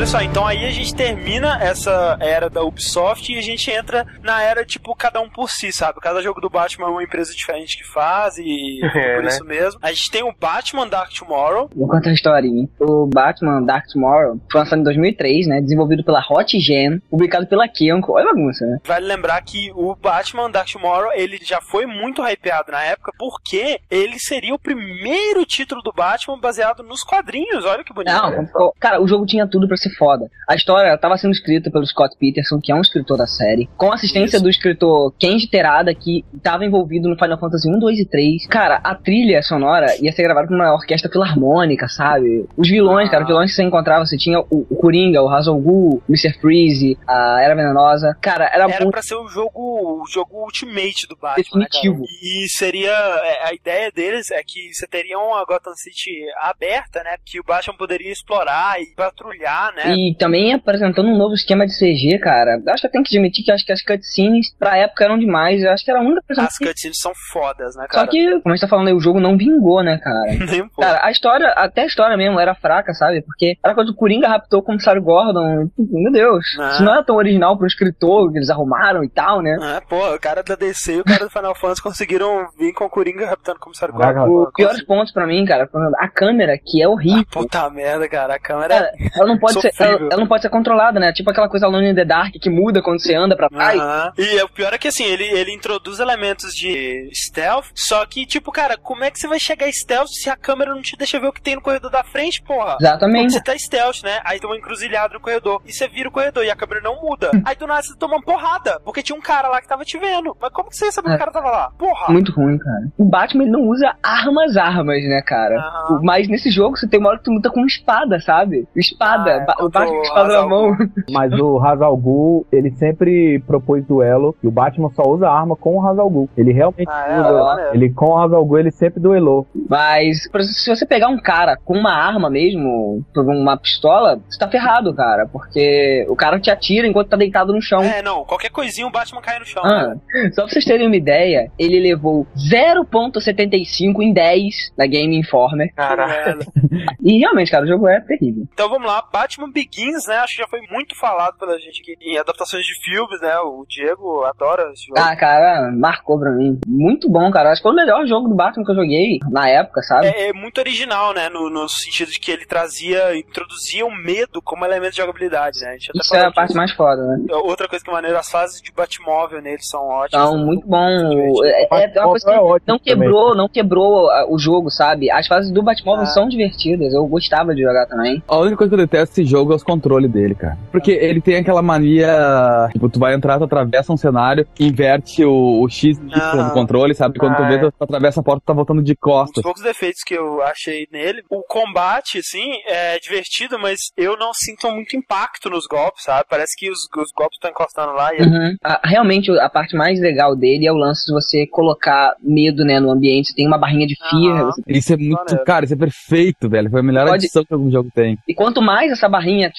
Olha 0.00 0.06
só, 0.06 0.22
então 0.22 0.46
aí 0.46 0.64
a 0.64 0.70
gente 0.70 0.94
termina 0.94 1.58
essa 1.62 2.16
era 2.20 2.48
da 2.48 2.62
Ubisoft 2.62 3.30
e 3.30 3.36
a 3.36 3.42
gente 3.42 3.70
entra 3.70 4.06
na 4.22 4.42
era, 4.42 4.64
tipo, 4.64 4.96
cada 4.96 5.20
um 5.20 5.28
por 5.28 5.50
si, 5.50 5.70
sabe? 5.70 6.00
Cada 6.00 6.22
jogo 6.22 6.40
do 6.40 6.48
Batman 6.48 6.86
é 6.86 6.90
uma 6.90 7.02
empresa 7.02 7.34
diferente 7.34 7.76
que 7.76 7.84
faz 7.84 8.38
e 8.38 8.80
É, 8.96 9.16
por 9.16 9.24
né? 9.24 9.28
isso 9.28 9.44
mesmo. 9.44 9.78
A 9.82 9.92
gente 9.92 10.10
tem 10.10 10.22
o 10.22 10.32
Batman 10.32 10.88
Dark 10.88 11.12
Tomorrow, 11.12 11.68
Vou 11.76 11.86
contar 11.86 12.08
a 12.08 12.12
historinha. 12.14 12.66
O 12.80 13.06
Batman 13.12 13.62
Dark 13.62 13.88
Tomorrow 13.92 14.40
foi 14.50 14.60
lançado 14.62 14.80
em 14.80 14.84
2003, 14.84 15.46
né? 15.46 15.60
Desenvolvido 15.60 16.02
pela 16.02 16.24
Hot 16.30 16.58
Gen, 16.58 16.98
publicado 17.10 17.46
pela 17.46 17.68
Kenko. 17.68 18.14
Olha 18.14 18.30
a 18.30 18.34
bagunça, 18.34 18.64
né? 18.64 18.78
Vale 18.82 19.04
lembrar 19.04 19.42
que 19.42 19.70
o 19.74 19.94
Batman 19.94 20.50
Dark 20.50 20.70
Tomorrow, 20.72 21.12
ele 21.12 21.38
já 21.42 21.60
foi 21.60 21.84
muito 21.84 22.26
hypeado 22.26 22.72
na 22.72 22.82
época, 22.82 23.12
porque 23.18 23.78
ele 23.90 24.18
seria 24.18 24.54
o 24.54 24.58
primeiro 24.58 25.44
título 25.44 25.82
do 25.82 25.92
Batman 25.92 26.40
baseado 26.40 26.82
nos 26.82 27.02
quadrinhos. 27.02 27.66
Olha 27.66 27.84
que 27.84 27.92
bonito. 27.92 28.14
Não, 28.14 28.72
cara, 28.80 28.98
o 28.98 29.06
jogo 29.06 29.26
tinha 29.26 29.46
tudo 29.46 29.68
pra 29.68 29.76
ser 29.76 29.89
foda. 29.96 30.30
A 30.48 30.54
história 30.54 30.92
estava 30.94 31.16
sendo 31.16 31.32
escrita 31.32 31.70
pelo 31.70 31.86
Scott 31.86 32.16
Peterson, 32.18 32.60
que 32.62 32.72
é 32.72 32.74
um 32.74 32.80
escritor 32.80 33.16
da 33.16 33.26
série, 33.26 33.68
com 33.76 33.92
assistência 33.92 34.36
Isso. 34.36 34.44
do 34.44 34.50
escritor 34.50 35.12
Kenji 35.18 35.48
Terada, 35.48 35.94
que 35.94 36.24
estava 36.34 36.64
envolvido 36.64 37.08
no 37.08 37.16
Final 37.16 37.38
Fantasy 37.38 37.68
1, 37.68 37.78
2 37.78 37.98
e 38.00 38.04
3. 38.06 38.46
Cara, 38.48 38.80
a 38.82 38.94
trilha 38.94 39.42
sonora 39.42 39.86
ia 40.00 40.12
ser 40.12 40.22
gravada 40.22 40.46
por 40.48 40.54
uma 40.54 40.72
orquestra 40.74 41.10
filarmônica, 41.10 41.88
sabe? 41.88 42.46
Os 42.56 42.68
vilões, 42.68 43.08
Ah. 43.08 43.12
cara, 43.12 43.22
os 43.24 43.28
vilões 43.28 43.50
que 43.50 43.56
você 43.56 43.62
encontrava, 43.62 44.04
você 44.06 44.16
tinha 44.16 44.40
o, 44.40 44.66
o 44.70 44.76
Coringa, 44.76 45.22
o 45.22 45.28
Hazal 45.28 45.58
Ghul, 45.58 46.02
o 46.08 46.12
Mr. 46.12 46.32
Freeze, 46.40 46.98
a 47.06 47.40
Era 47.42 47.54
Venenosa. 47.54 48.16
Cara, 48.20 48.44
era, 48.46 48.64
Era 48.64 48.68
muito 48.68 48.90
pra 48.90 49.02
ser 49.02 49.14
o 49.16 49.28
jogo, 49.28 49.50
o 49.54 50.04
jogo 50.08 50.42
ultimate 50.44 51.06
do 51.08 51.16
Batman, 51.16 51.60
né? 51.60 51.66
Definitivo. 51.70 52.04
E 52.22 52.48
seria 52.48 52.90
é, 52.90 53.48
a 53.48 53.54
ideia 53.54 53.90
deles 53.90 54.30
é 54.30 54.42
que 54.44 54.72
você 54.72 54.86
teria 54.86 55.18
uma 55.18 55.44
Gotham 55.44 55.74
City 55.74 56.24
aberta, 56.40 57.02
né, 57.02 57.16
que 57.24 57.40
o 57.40 57.44
Batman 57.44 57.76
poderia 57.76 58.12
explorar 58.12 58.80
e 58.80 58.86
patrulhar, 58.94 59.74
né? 59.74 59.79
E 59.88 60.14
também 60.16 60.52
apresentando 60.52 61.08
um 61.08 61.16
novo 61.16 61.34
esquema 61.34 61.66
de 61.66 61.72
CG, 61.76 62.18
cara. 62.18 62.60
Acho 62.68 62.82
que 62.82 62.86
eu 62.86 62.90
tenho 62.90 63.04
que 63.04 63.16
admitir 63.16 63.44
que 63.44 63.52
acho 63.52 63.64
que 63.64 63.72
as 63.72 63.82
cutscenes 63.82 64.52
pra 64.58 64.76
época 64.76 65.04
eram 65.04 65.18
demais. 65.18 65.62
Eu 65.62 65.70
acho 65.70 65.84
que 65.84 65.90
era 65.90 66.00
a 66.00 66.02
única 66.02 66.22
coisa 66.26 66.42
As 66.42 66.58
que... 66.58 66.66
cutscenes 66.66 66.98
são 66.98 67.12
fodas, 67.32 67.76
né, 67.76 67.86
Só 67.90 67.98
cara? 68.00 68.08
que, 68.08 68.40
como 68.40 68.42
a 68.46 68.50
gente 68.50 68.60
tá 68.60 68.68
falando 68.68 68.88
aí, 68.88 68.94
o 68.94 69.00
jogo 69.00 69.20
não 69.20 69.36
vingou, 69.36 69.82
né, 69.82 69.98
cara? 69.98 70.20
Nem 70.50 70.62
um 70.62 70.68
pouco. 70.68 70.80
Cara, 70.80 71.04
a 71.04 71.10
história, 71.10 71.48
até 71.56 71.82
a 71.82 71.86
história 71.86 72.16
mesmo 72.16 72.38
era 72.38 72.54
fraca, 72.54 72.92
sabe? 72.94 73.22
Porque 73.22 73.56
era 73.64 73.74
quando 73.74 73.90
o 73.90 73.94
Coringa 73.94 74.28
raptou 74.28 74.60
o 74.60 74.62
comissário 74.62 75.02
Gordon. 75.02 75.70
Meu 75.78 76.12
Deus. 76.12 76.44
Ah. 76.58 76.70
Isso 76.70 76.82
não 76.82 76.92
era 76.92 77.04
tão 77.04 77.16
original 77.16 77.56
pro 77.56 77.66
escritor 77.66 78.30
que 78.32 78.38
eles 78.38 78.50
arrumaram 78.50 79.04
e 79.04 79.08
tal, 79.08 79.40
né? 79.40 79.56
É, 79.76 79.80
pô, 79.80 80.14
o 80.14 80.20
cara 80.20 80.42
da 80.42 80.54
DC 80.54 80.94
e 80.94 81.00
o 81.00 81.04
cara 81.04 81.24
do 81.24 81.30
Final 81.30 81.54
Fantasy 81.54 81.82
conseguiram 81.82 82.48
vir 82.58 82.72
com 82.72 82.84
o 82.84 82.90
Coringa 82.90 83.26
raptando 83.26 83.58
o 83.58 83.60
comissário 83.60 83.94
Gordon. 83.94 84.44
Os 84.44 84.52
piores 84.54 84.84
pontos 84.84 85.12
pra 85.12 85.26
mim, 85.26 85.44
cara, 85.44 85.68
a 85.98 86.08
câmera, 86.08 86.58
que 86.58 86.82
é 86.82 86.88
horrível. 86.88 87.24
Puta 87.30 87.68
merda, 87.70 88.08
cara. 88.08 88.34
A 88.34 88.38
câmera 88.38 88.70
Cara, 88.70 88.92
ela 89.14 89.26
não 89.26 89.38
pode 89.38 89.60
ser, 89.72 89.84
ela, 89.84 90.08
ela 90.12 90.16
não 90.16 90.26
pode 90.26 90.42
ser 90.42 90.48
controlada, 90.50 90.98
né? 91.00 91.12
Tipo 91.12 91.30
aquela 91.30 91.48
coisa 91.48 91.66
Alone 91.66 91.90
in 91.90 91.94
the 91.94 92.04
Dark 92.04 92.32
que 92.40 92.50
muda 92.50 92.82
quando 92.82 93.00
você 93.00 93.14
anda 93.14 93.36
pra 93.36 93.48
trás. 93.48 93.78
Aham. 93.80 94.12
E 94.18 94.42
o 94.42 94.48
pior 94.48 94.72
é 94.72 94.78
que 94.78 94.88
assim, 94.88 95.04
ele, 95.04 95.24
ele 95.24 95.52
introduz 95.52 95.98
elementos 96.00 96.54
de 96.54 97.08
stealth, 97.14 97.66
só 97.74 98.04
que, 98.06 98.24
tipo, 98.26 98.50
cara, 98.52 98.76
como 98.76 99.04
é 99.04 99.10
que 99.10 99.18
você 99.18 99.28
vai 99.28 99.38
chegar 99.38 99.70
stealth 99.72 100.08
se 100.08 100.28
a 100.30 100.36
câmera 100.36 100.74
não 100.74 100.82
te 100.82 100.96
deixa 100.96 101.18
ver 101.20 101.28
o 101.28 101.32
que 101.32 101.42
tem 101.42 101.54
no 101.56 101.62
corredor 101.62 101.90
da 101.90 102.02
frente, 102.02 102.42
porra? 102.42 102.76
Exatamente. 102.80 103.32
Você 103.32 103.42
tá 103.42 103.56
stealth, 103.56 104.02
né? 104.02 104.20
Aí 104.24 104.38
tem 104.40 104.48
uma 104.48 104.56
encruzilhada 104.56 105.14
no 105.14 105.20
corredor. 105.20 105.60
E 105.66 105.72
você 105.72 105.88
vira 105.88 106.08
o 106.08 106.12
corredor 106.12 106.44
e 106.44 106.50
a 106.50 106.56
câmera 106.56 106.80
não 106.82 107.00
muda. 107.00 107.30
Aí 107.44 107.54
do 107.56 107.66
nada 107.66 107.82
você 107.82 107.96
toma 107.96 108.14
uma 108.16 108.22
porrada. 108.22 108.80
Porque 108.84 109.02
tinha 109.02 109.16
um 109.16 109.20
cara 109.22 109.48
lá 109.48 109.60
que 109.60 109.68
tava 109.68 109.84
te 109.84 109.98
vendo. 109.98 110.36
Mas 110.40 110.52
como 110.52 110.68
que 110.70 110.76
você 110.76 110.86
ia 110.86 110.92
saber 110.92 111.08
que 111.08 111.12
É. 111.14 111.16
o 111.16 111.18
cara 111.18 111.30
tava 111.32 111.50
lá? 111.50 111.70
Porra! 111.78 112.12
Muito 112.12 112.32
ruim, 112.32 112.58
cara. 112.58 112.88
O 112.98 113.04
Batman 113.04 113.44
ele 113.44 113.52
não 113.52 113.62
usa 113.62 113.94
armas, 114.02 114.56
armas, 114.56 115.02
né, 115.04 115.22
cara? 115.22 115.56
Mas 116.02 116.28
nesse 116.28 116.50
jogo 116.50 116.76
você 116.76 116.88
tem 116.88 116.98
uma 117.00 117.10
hora 117.10 117.18
que 117.18 117.24
tu 117.24 117.32
luta 117.32 117.50
com 117.50 117.64
espada, 117.66 118.20
sabe? 118.20 118.66
Espada. 118.74 119.44
Ah, 119.48 119.54
é, 119.59 119.59
o 119.64 119.70
Batman 119.70 120.00
espada 120.02 120.28
na 120.40 120.46
mão. 120.46 120.76
Mas 121.10 121.32
o 121.32 121.58
Hazal 121.58 121.96
Ghul, 121.96 122.46
ele 122.52 122.70
sempre 122.72 123.38
propôs 123.46 123.84
duelo 123.86 124.34
e 124.42 124.46
o 124.46 124.50
Batman 124.50 124.90
só 124.90 125.02
usa 125.08 125.28
arma 125.28 125.56
com 125.56 125.76
o 125.76 125.86
Hazal 125.86 126.08
Ghul. 126.10 126.28
Ele 126.36 126.52
realmente 126.52 126.88
Ah, 126.88 127.06
é, 127.08 127.20
usa. 127.20 127.42
maneiro. 127.42 127.70
Ele 127.74 127.90
com 127.90 128.06
o 128.10 128.18
Hazal 128.18 128.44
Ghul, 128.44 128.58
ele 128.58 128.70
sempre 128.70 129.00
duelou. 129.00 129.46
Mas, 129.68 130.28
por 130.30 130.40
exemplo, 130.40 130.58
se 130.58 130.74
você 130.74 130.86
pegar 130.86 131.08
um 131.08 131.18
cara 131.20 131.56
com 131.64 131.74
uma 131.74 131.92
arma 131.92 132.28
mesmo, 132.30 133.04
uma 133.16 133.56
pistola, 133.56 134.20
você 134.28 134.38
tá 134.38 134.48
ferrado, 134.48 134.94
cara. 134.94 135.26
Porque 135.26 136.06
o 136.08 136.16
cara 136.16 136.38
te 136.40 136.50
atira 136.50 136.86
enquanto 136.86 137.08
tá 137.08 137.16
deitado 137.16 137.52
no 137.52 137.60
chão. 137.62 137.82
É, 137.82 138.02
não, 138.02 138.24
qualquer 138.24 138.50
coisinha 138.50 138.86
o 138.86 138.90
Batman 138.90 139.20
cai 139.20 139.38
no 139.38 139.46
chão. 139.46 139.62
Ah, 139.64 139.94
só 140.32 140.42
pra 140.42 140.52
vocês 140.52 140.64
terem 140.64 140.86
uma 140.86 140.96
ideia, 140.96 141.50
ele 141.58 141.78
levou 141.80 142.26
0.75 142.36 144.02
em 144.02 144.12
10 144.12 144.72
da 144.76 144.86
Game 144.86 145.16
Informer. 145.18 145.72
Merda. 145.76 146.46
E 147.02 147.18
realmente, 147.18 147.50
cara, 147.50 147.64
o 147.64 147.68
jogo 147.68 147.88
é 147.88 148.00
terrível. 148.00 148.44
Então 148.52 148.68
vamos 148.68 148.86
lá, 148.86 149.02
Batman 149.12 149.49
Begins, 149.50 150.06
né? 150.06 150.16
Acho 150.16 150.36
que 150.36 150.42
já 150.42 150.48
foi 150.48 150.60
muito 150.70 150.98
falado 150.98 151.36
pela 151.38 151.58
gente 151.58 151.80
aqui 151.82 151.96
em 152.00 152.18
adaptações 152.18 152.64
de 152.64 152.74
filmes, 152.82 153.20
né? 153.20 153.38
O 153.40 153.64
Diego 153.68 154.24
adora 154.24 154.70
esse 154.72 154.86
jogo. 154.86 154.98
Ah, 155.00 155.14
cara, 155.16 155.70
marcou 155.72 156.18
pra 156.18 156.30
mim. 156.32 156.58
Muito 156.66 157.08
bom, 157.08 157.30
cara. 157.30 157.50
Acho 157.50 157.60
que 157.60 157.68
foi 157.68 157.72
o 157.72 157.76
melhor 157.76 158.06
jogo 158.06 158.28
do 158.28 158.34
Batman 158.34 158.64
que 158.64 158.70
eu 158.70 158.76
joguei 158.76 159.18
na 159.30 159.48
época, 159.48 159.82
sabe? 159.82 160.06
É, 160.06 160.28
é 160.28 160.32
muito 160.32 160.58
original, 160.58 161.12
né? 161.14 161.28
No, 161.28 161.50
no 161.50 161.68
sentido 161.68 162.10
de 162.10 162.18
que 162.18 162.30
ele 162.30 162.44
trazia, 162.46 163.16
introduzia 163.16 163.84
o 163.86 163.94
medo 163.94 164.40
como 164.42 164.64
elemento 164.64 164.92
de 164.92 164.98
jogabilidade, 164.98 165.60
né? 165.60 165.68
A 165.68 165.72
gente 165.72 165.90
até 165.90 165.98
Isso 166.00 166.14
é 166.14 166.20
a 166.24 166.32
parte 166.32 166.48
disso. 166.48 166.56
mais 166.58 166.72
foda, 166.72 167.02
né? 167.02 167.24
Outra 167.44 167.68
coisa 167.68 167.84
que 167.84 167.90
é 167.90 167.94
maneira, 167.94 168.18
as 168.18 168.30
fases 168.30 168.60
de 168.60 168.72
Batmóvel 168.72 169.40
nele 169.42 169.62
são 169.62 169.80
ótimas. 169.86 170.24
Então, 170.24 170.36
né? 170.38 170.44
muito 170.44 170.66
bom. 170.66 171.44
É, 171.44 171.64
é 171.96 172.00
uma 172.00 172.10
coisa 172.10 172.26
que 172.26 172.32
É 172.32 172.36
não 172.36 172.58
também. 172.60 172.80
quebrou, 172.80 173.34
não 173.34 173.48
quebrou 173.48 174.08
o 174.28 174.38
jogo, 174.38 174.70
sabe? 174.70 175.10
As 175.10 175.26
fases 175.26 175.50
do 175.50 175.62
Batmóvel 175.62 176.02
Ah. 176.04 176.06
são 176.06 176.28
divertidas. 176.28 176.92
Eu 176.92 177.06
gostava 177.06 177.54
de 177.54 177.62
jogar 177.62 177.86
também. 177.86 178.22
A 178.28 178.38
única 178.38 178.56
coisa 178.56 178.70
que 178.74 178.80
eu 178.80 178.86
detesto 178.86 179.14
desse 179.16 179.24
jogo 179.30 179.52
é 179.52 179.56
os 179.56 179.62
controles 179.62 180.10
dele, 180.10 180.34
cara. 180.34 180.58
Porque 180.72 180.90
ele 180.90 181.20
tem 181.20 181.36
aquela 181.36 181.62
mania. 181.62 182.68
Tipo, 182.72 182.88
tu 182.88 182.98
vai 182.98 183.14
entrar, 183.14 183.38
tu 183.38 183.44
atravessa 183.44 183.92
um 183.92 183.96
cenário, 183.96 184.46
inverte 184.58 185.24
o, 185.24 185.62
o 185.62 185.68
X 185.68 185.98
e 185.98 186.06
Y 186.06 186.12
Ah. 186.14 186.48
do 186.48 186.52
controle, 186.52 186.94
sabe? 186.94 187.18
Quando 187.18 187.36
tu 187.36 187.42
Ah, 187.42 187.48
vê, 187.48 187.54
é. 187.56 187.70
tu 187.70 187.72
atravessa 187.80 188.20
a 188.20 188.22
porta, 188.22 188.40
tu 188.40 188.46
tá 188.46 188.52
voltando 188.52 188.82
de 188.82 188.94
costas. 188.96 189.42
poucos 189.42 189.62
defeitos 189.62 190.02
que 190.04 190.14
eu 190.14 190.42
achei 190.42 190.86
nele. 190.92 191.22
O 191.30 191.42
combate, 191.42 192.18
assim, 192.18 192.52
é 192.66 192.98
divertido, 192.98 193.58
mas 193.58 193.78
eu 193.96 194.16
não 194.16 194.32
sinto 194.34 194.70
muito 194.70 194.96
impacto 194.96 195.48
nos 195.50 195.66
golpes, 195.66 196.04
sabe? 196.04 196.24
Parece 196.28 196.54
que 196.56 196.70
os, 196.70 196.80
os 196.96 197.10
golpes 197.16 197.36
estão 197.36 197.50
encostando 197.50 197.92
lá 197.92 198.14
e 198.14 198.20
Uhum. 198.20 198.54
Ah, 198.62 198.80
realmente, 198.84 199.30
a 199.40 199.48
parte 199.48 199.74
mais 199.76 199.98
legal 200.00 200.36
dele 200.36 200.66
é 200.66 200.72
o 200.72 200.76
lance 200.76 201.06
de 201.06 201.12
você 201.12 201.46
colocar 201.46 202.14
medo, 202.22 202.64
né, 202.64 202.78
no 202.78 202.90
ambiente. 202.90 203.28
Você 203.28 203.34
tem 203.34 203.46
uma 203.46 203.58
barrinha 203.58 203.86
de 203.86 203.94
fear. 203.96 204.44
Você- 204.46 204.62
Isso 204.68 204.92
é 204.92 204.96
muito. 204.96 205.14
Maneiro. 205.16 205.44
Cara, 205.44 205.64
isso 205.64 205.74
é 205.74 205.76
perfeito, 205.76 206.48
velho. 206.48 206.70
Foi 206.70 206.80
a 206.80 206.82
melhor 206.82 207.04
Pode- 207.06 207.14
adição 207.24 207.44
que 207.44 207.52
algum 207.52 207.70
jogo 207.70 207.88
tem. 207.94 208.18
E 208.28 208.34
quanto 208.34 208.60
mais 208.62 208.92
essa 208.92 209.08
barrinha 209.20 209.50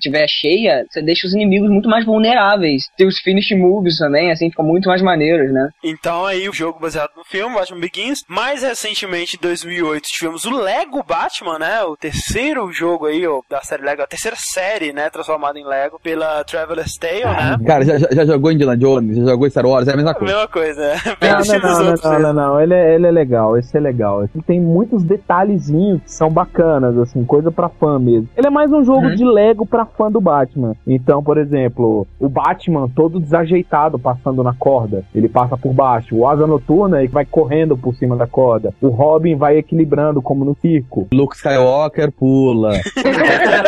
tiver 0.00 0.26
cheia, 0.28 0.84
você 0.88 1.02
deixa 1.02 1.26
os 1.26 1.34
inimigos 1.34 1.68
muito 1.70 1.88
mais 1.88 2.04
vulneráveis. 2.04 2.84
Tem 2.96 3.06
os 3.06 3.18
finish 3.18 3.50
moves 3.56 3.98
também, 3.98 4.30
assim, 4.30 4.48
ficam 4.50 4.64
muito 4.64 4.88
mais 4.88 5.02
maneiros, 5.02 5.52
né? 5.52 5.68
Então 5.82 6.24
aí 6.24 6.48
o 6.48 6.52
jogo 6.52 6.78
baseado 6.80 7.10
no 7.16 7.24
filme, 7.24 7.54
Batman 7.54 7.80
Begins. 7.80 8.20
Mais 8.28 8.62
recentemente, 8.62 9.36
em 9.36 9.40
2008, 9.40 10.04
tivemos 10.04 10.44
o 10.44 10.50
Lego 10.56 11.02
Batman, 11.02 11.58
né? 11.58 11.82
O 11.82 11.96
terceiro 11.96 12.70
jogo 12.72 13.06
aí, 13.06 13.26
ó, 13.26 13.40
da 13.50 13.60
série 13.62 13.82
Lego, 13.82 14.02
a 14.02 14.06
terceira 14.06 14.36
série, 14.38 14.92
né? 14.92 15.10
Transformada 15.10 15.58
em 15.58 15.66
Lego 15.66 15.98
pela 16.02 16.44
Traveler's 16.44 16.96
Tale, 16.96 17.24
né? 17.24 17.58
Cara, 17.66 17.84
já, 17.84 17.98
já- 17.98 18.24
jogou 18.26 18.52
Indiana 18.52 18.76
Jones, 18.76 19.16
já 19.16 19.24
jogou 19.24 19.50
Star 19.50 19.66
Wars, 19.66 19.88
é 19.88 19.92
a 19.92 19.96
mesma 19.96 20.14
coisa. 20.14 20.32
Mesma 20.34 20.48
coisa, 20.48 20.80
né? 20.80 20.96
Não, 21.20 21.38
não, 21.38 21.84
não, 21.84 21.94
não, 22.12 22.18
não, 22.20 22.32
não, 22.32 22.60
Ele 22.60 22.74
é, 22.74 22.94
ele 22.94 23.06
é 23.06 23.10
legal, 23.10 23.56
esse 23.56 23.76
é 23.76 23.80
legal. 23.80 24.22
Ele 24.22 24.42
tem 24.46 24.60
muitos 24.60 25.02
detalhezinhos 25.02 26.02
que 26.02 26.10
são 26.12 26.30
bacanas, 26.30 26.96
assim, 26.98 27.24
coisa 27.24 27.50
pra 27.50 27.68
fã 27.68 27.98
mesmo. 27.98 28.28
Ele 28.36 28.46
é 28.46 28.50
mais 28.50 28.70
um 28.72 28.84
jogo 28.84 29.07
Uhum. 29.10 29.16
de 29.16 29.24
Lego 29.24 29.66
pra 29.66 29.84
fã 29.84 30.10
do 30.10 30.20
Batman. 30.20 30.74
Então, 30.86 31.22
por 31.22 31.38
exemplo, 31.38 32.06
o 32.18 32.28
Batman 32.28 32.88
todo 32.94 33.20
desajeitado 33.20 33.98
passando 33.98 34.42
na 34.42 34.52
corda, 34.54 35.04
ele 35.14 35.28
passa 35.28 35.56
por 35.56 35.72
baixo. 35.72 36.16
O 36.16 36.26
Asa 36.26 36.46
Noturna 36.46 36.98
ele 37.02 37.08
vai 37.08 37.24
correndo 37.24 37.76
por 37.76 37.94
cima 37.94 38.16
da 38.16 38.26
corda. 38.26 38.72
O 38.80 38.88
Robin 38.88 39.36
vai 39.36 39.56
equilibrando 39.58 40.20
como 40.22 40.44
no 40.44 40.56
circo. 40.60 41.06
Luke 41.12 41.36
Skywalker 41.36 42.12
pula. 42.12 42.72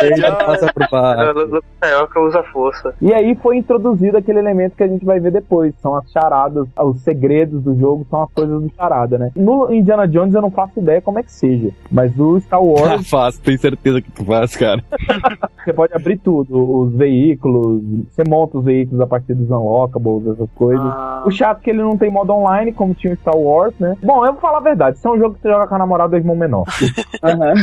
ele 0.01 0.21
passa 0.21 0.71
por 0.73 0.87
baixo. 0.89 1.39
O 1.39 1.45
Luke 1.55 1.67
Skywalker 1.81 2.21
usa 2.23 2.43
força. 2.43 2.93
E 3.01 3.13
aí 3.13 3.35
foi 3.35 3.57
introduzido 3.57 4.17
aquele 4.17 4.39
elemento 4.39 4.75
que 4.75 4.83
a 4.83 4.87
gente 4.87 5.05
vai 5.05 5.19
ver 5.19 5.31
depois. 5.31 5.73
São 5.81 5.95
as 5.95 6.09
charadas, 6.11 6.67
os 6.79 7.01
segredos 7.01 7.61
do 7.63 7.77
jogo, 7.77 8.05
são 8.09 8.23
as 8.23 8.31
coisas 8.31 8.61
do 8.61 8.71
charada, 8.75 9.17
né? 9.17 9.31
No 9.35 9.71
Indiana 9.73 10.07
Jones 10.07 10.33
eu 10.33 10.41
não 10.41 10.51
faço 10.51 10.79
ideia 10.79 11.01
como 11.01 11.19
é 11.19 11.23
que 11.23 11.31
seja. 11.31 11.69
Mas 11.91 12.15
no 12.15 12.39
Star 12.39 12.59
Ah, 12.59 12.63
Wars 12.63 13.07
faz, 13.09 13.37
tenho 13.37 13.57
certeza 13.59 14.01
que 14.01 14.11
tu 14.11 14.23
faz, 14.25 14.55
cara. 14.55 14.83
você 15.63 15.73
pode 15.73 15.93
abrir 15.93 16.17
tudo. 16.17 16.81
Os 16.81 16.93
veículos, 16.95 17.81
você 18.09 18.23
monta 18.27 18.57
os 18.57 18.63
veículos 18.65 18.99
a 19.01 19.07
partir 19.07 19.33
dos 19.33 19.49
unlockables, 19.49 20.27
essas 20.27 20.49
coisas. 20.55 20.85
Ah, 20.85 21.23
O 21.25 21.31
chato 21.31 21.59
é 21.59 21.63
que 21.63 21.69
ele 21.69 21.81
não 21.81 21.97
tem 21.97 22.09
modo 22.11 22.33
online, 22.33 22.71
como 22.73 22.93
tinha 22.93 23.13
o 23.13 23.17
Star 23.17 23.37
Wars, 23.37 23.73
né? 23.79 23.95
Bom, 24.03 24.25
eu 24.25 24.33
vou 24.33 24.41
falar 24.41 24.57
a 24.57 24.61
verdade. 24.61 24.97
Isso 24.97 25.07
é 25.07 25.11
um 25.11 25.17
jogo 25.17 25.35
que 25.35 25.41
você 25.41 25.49
joga 25.49 25.67
com 25.67 25.75
a 25.75 25.79
namorada 25.79 26.09
do 26.11 26.17
irmão 26.17 26.35
menor. 26.35 26.65
Aham. 27.23 27.53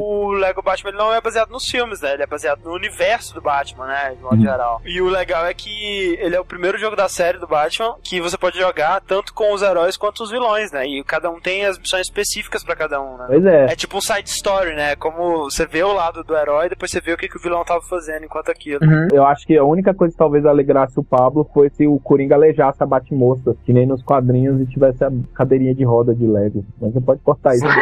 o 0.00 0.30
Lego 0.32 0.62
Batman 0.62 0.92
não 0.92 1.12
é 1.12 1.20
baseado 1.20 1.50
nos 1.50 1.66
filmes, 1.68 2.00
né? 2.00 2.14
Ele 2.14 2.22
é 2.22 2.26
baseado 2.26 2.60
no 2.64 2.72
universo 2.74 3.34
do 3.34 3.40
Batman, 3.40 3.86
né? 3.86 4.14
De 4.16 4.22
modo 4.22 4.36
Uhum. 4.36 4.40
geral. 4.42 4.80
E 4.84 5.00
o 5.00 5.08
legal 5.08 5.44
é 5.46 5.54
que 5.54 6.16
ele 6.20 6.34
é 6.36 6.40
o 6.40 6.44
primeiro 6.44 6.78
jogo 6.78 6.96
da 6.96 7.08
série 7.08 7.38
do 7.38 7.46
Batman 7.46 7.94
que 8.02 8.20
você 8.20 8.36
pode 8.38 8.58
jogar 8.58 9.00
tanto 9.02 9.32
com 9.34 9.52
os 9.52 9.62
heróis 9.62 9.96
quanto 9.96 10.22
os 10.22 10.30
vilões, 10.30 10.70
né? 10.72 10.86
E 10.86 11.02
cada 11.04 11.30
um 11.30 11.40
tem 11.40 11.64
as 11.64 11.78
missões 11.78 12.06
específicas 12.06 12.64
pra 12.64 12.76
cada 12.76 13.00
um, 13.00 13.16
né? 13.16 13.24
Pois 13.28 13.44
é. 13.44 13.64
É 13.72 13.76
tipo 13.76 13.96
um 13.96 14.00
side 14.00 14.28
story, 14.28 14.74
né? 14.74 14.96
Como 14.96 15.44
você 15.50 15.66
vê 15.66 15.82
o 15.82 15.92
lado 15.92 16.22
do 16.24 16.36
herói, 16.36 16.68
depois 16.68 16.90
você 16.92 17.00
vê 17.00 17.12
o 17.12 17.16
que, 17.16 17.28
que 17.28 17.36
o 17.36 17.40
vilão 17.40 17.64
tava 17.64 17.80
fazendo 17.82 18.24
enquanto 18.24 18.50
aquilo. 18.50 18.80
Uhum. 18.84 19.08
Eu 19.12 19.24
acho 19.26 19.46
que 19.46 19.56
a 19.56 19.64
única 19.64 19.94
coisa 19.94 20.12
que 20.12 20.18
talvez 20.18 20.44
alegrasse 20.46 20.98
o 20.98 21.04
Pablo 21.04 21.48
foi 21.52 21.70
se 21.70 21.86
o 21.86 21.98
Coringa 21.98 22.34
alejasse 22.34 22.82
a 22.82 22.86
Batmoça, 22.86 23.56
que 23.64 23.72
nem 23.72 23.86
nos 23.86 24.02
quadrinhos, 24.02 24.60
e 24.60 24.66
tivesse 24.66 25.02
a 25.04 25.10
cadeirinha 25.34 25.74
de 25.74 25.84
roda 25.84 26.14
de 26.14 26.26
Lego. 26.26 26.64
Mas 26.80 26.92
você 26.92 27.00
pode 27.00 27.20
cortar 27.22 27.54
isso. 27.54 27.64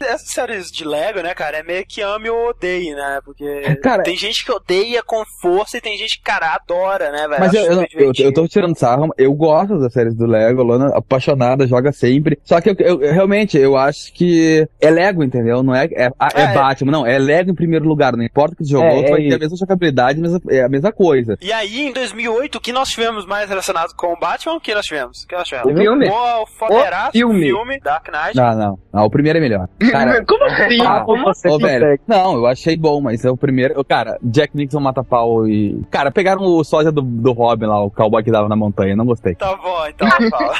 Essas 0.00 0.30
séries 0.32 0.70
de 0.70 0.84
Lego, 0.84 1.20
né, 1.22 1.34
cara, 1.34 1.58
é 1.58 1.62
meio 1.62 1.84
que 1.86 2.00
ame 2.00 2.28
ou 2.30 2.48
odeie, 2.50 2.94
né? 2.94 3.20
Porque 3.24 3.76
Cara- 3.82 4.02
tem 4.02 4.16
gente 4.16 4.44
que 4.44 4.52
odeia 4.52 5.02
com 5.02 5.22
força 5.40 5.76
e 5.76 5.80
tem 5.80 5.96
gente 5.96 6.18
que, 6.18 6.22
cara, 6.24 6.54
adora, 6.54 7.10
né, 7.10 7.26
velho? 7.28 7.40
Mas 7.40 7.54
eu, 7.54 7.64
eu, 7.64 7.86
eu, 7.94 8.12
eu 8.18 8.32
tô 8.32 8.46
tirando 8.46 8.76
sarro, 8.76 9.08
eu 9.18 9.32
gosto 9.34 9.78
das 9.78 9.92
séries 9.92 10.14
do 10.14 10.26
Lego, 10.26 10.62
Lona 10.62 10.88
apaixonada, 10.96 11.66
joga 11.66 11.92
sempre. 11.92 12.38
Só 12.44 12.60
que 12.60 12.70
eu, 12.70 12.76
eu- 12.78 13.02
eu- 13.02 13.12
realmente, 13.12 13.56
eu 13.58 13.76
acho 13.76 14.12
que 14.12 14.66
é 14.80 14.90
Lego, 14.90 15.22
entendeu? 15.24 15.62
Não 15.62 15.74
é, 15.74 15.84
é, 15.86 16.04
é 16.06 16.10
É, 16.34 16.42
é. 16.42 16.54
Batman, 16.54 16.92
não, 16.92 17.06
é 17.06 17.18
Lego 17.24 17.50
em 17.50 17.54
primeiro 17.54 17.86
lugar, 17.86 18.16
não 18.16 18.24
importa 18.24 18.54
o 18.54 18.56
que 18.56 18.64
jogou, 18.64 18.86
É, 18.88 19.02
tu 19.02 19.06
é 19.06 19.10
vai 19.10 19.20
ter 19.20 19.26
isso. 19.26 19.36
a 19.36 19.38
mesma 19.38 19.56
jogabilidade, 19.56 20.20
mas 20.20 20.38
é 20.48 20.62
a 20.64 20.68
mesma 20.68 20.92
coisa. 20.92 21.36
E 21.40 21.52
aí, 21.52 21.80
em 21.88 21.92
2008, 21.92 22.56
o 22.56 22.60
que 22.60 22.72
nós 22.72 22.88
tivemos 22.88 23.26
mais 23.26 23.48
relacionado 23.48 23.94
com 23.96 24.12
o 24.12 24.18
Batman? 24.18 24.54
O 24.54 24.60
que 24.60 24.74
nós 24.74 24.84
tivemos? 24.86 25.22
O 25.22 25.26
que 25.28 25.34
nós 25.34 25.46
tivemos? 25.48 25.72
O 25.72 25.76
filme. 25.76 26.08
O 26.08 26.46
foderaço 26.46 27.08
O 27.08 27.12
filme. 27.12 27.40
filme 27.42 27.80
Dark 27.80 28.06
Knight. 28.08 28.36
Não, 28.36 28.54
não, 28.56 28.78
não, 28.92 29.04
o 29.04 29.10
primeiro 29.10 29.38
é 29.38 29.42
melhor. 29.42 29.68
Cara, 29.90 30.24
Como 30.24 30.44
assim? 30.46 30.80
Ah, 30.86 31.00
Como 31.04 31.24
você 31.24 31.48
Ô, 31.48 31.58
velho, 31.58 31.98
não, 32.06 32.34
eu 32.36 32.46
achei 32.46 32.76
bom, 32.76 33.00
mas 33.00 33.24
é 33.24 33.30
o 33.30 33.36
primeiro. 33.36 33.82
Cara, 33.84 34.18
Jack 34.22 34.56
Nixon 34.56 34.80
mata 34.80 35.02
pau 35.04 35.46
e. 35.48 35.80
Cara, 35.90 36.10
pegaram 36.10 36.42
o 36.42 36.62
sósia 36.64 36.90
do, 36.92 37.00
do 37.02 37.32
Robin 37.32 37.66
lá, 37.66 37.82
o 37.82 37.90
cowboy 37.90 38.22
que 38.22 38.30
dava 38.30 38.48
na 38.48 38.56
montanha, 38.56 38.94
não 38.96 39.04
gostei. 39.06 39.34
Tá 39.34 39.54
bom, 39.56 39.86
então 39.86 40.08
fala. 40.30 40.54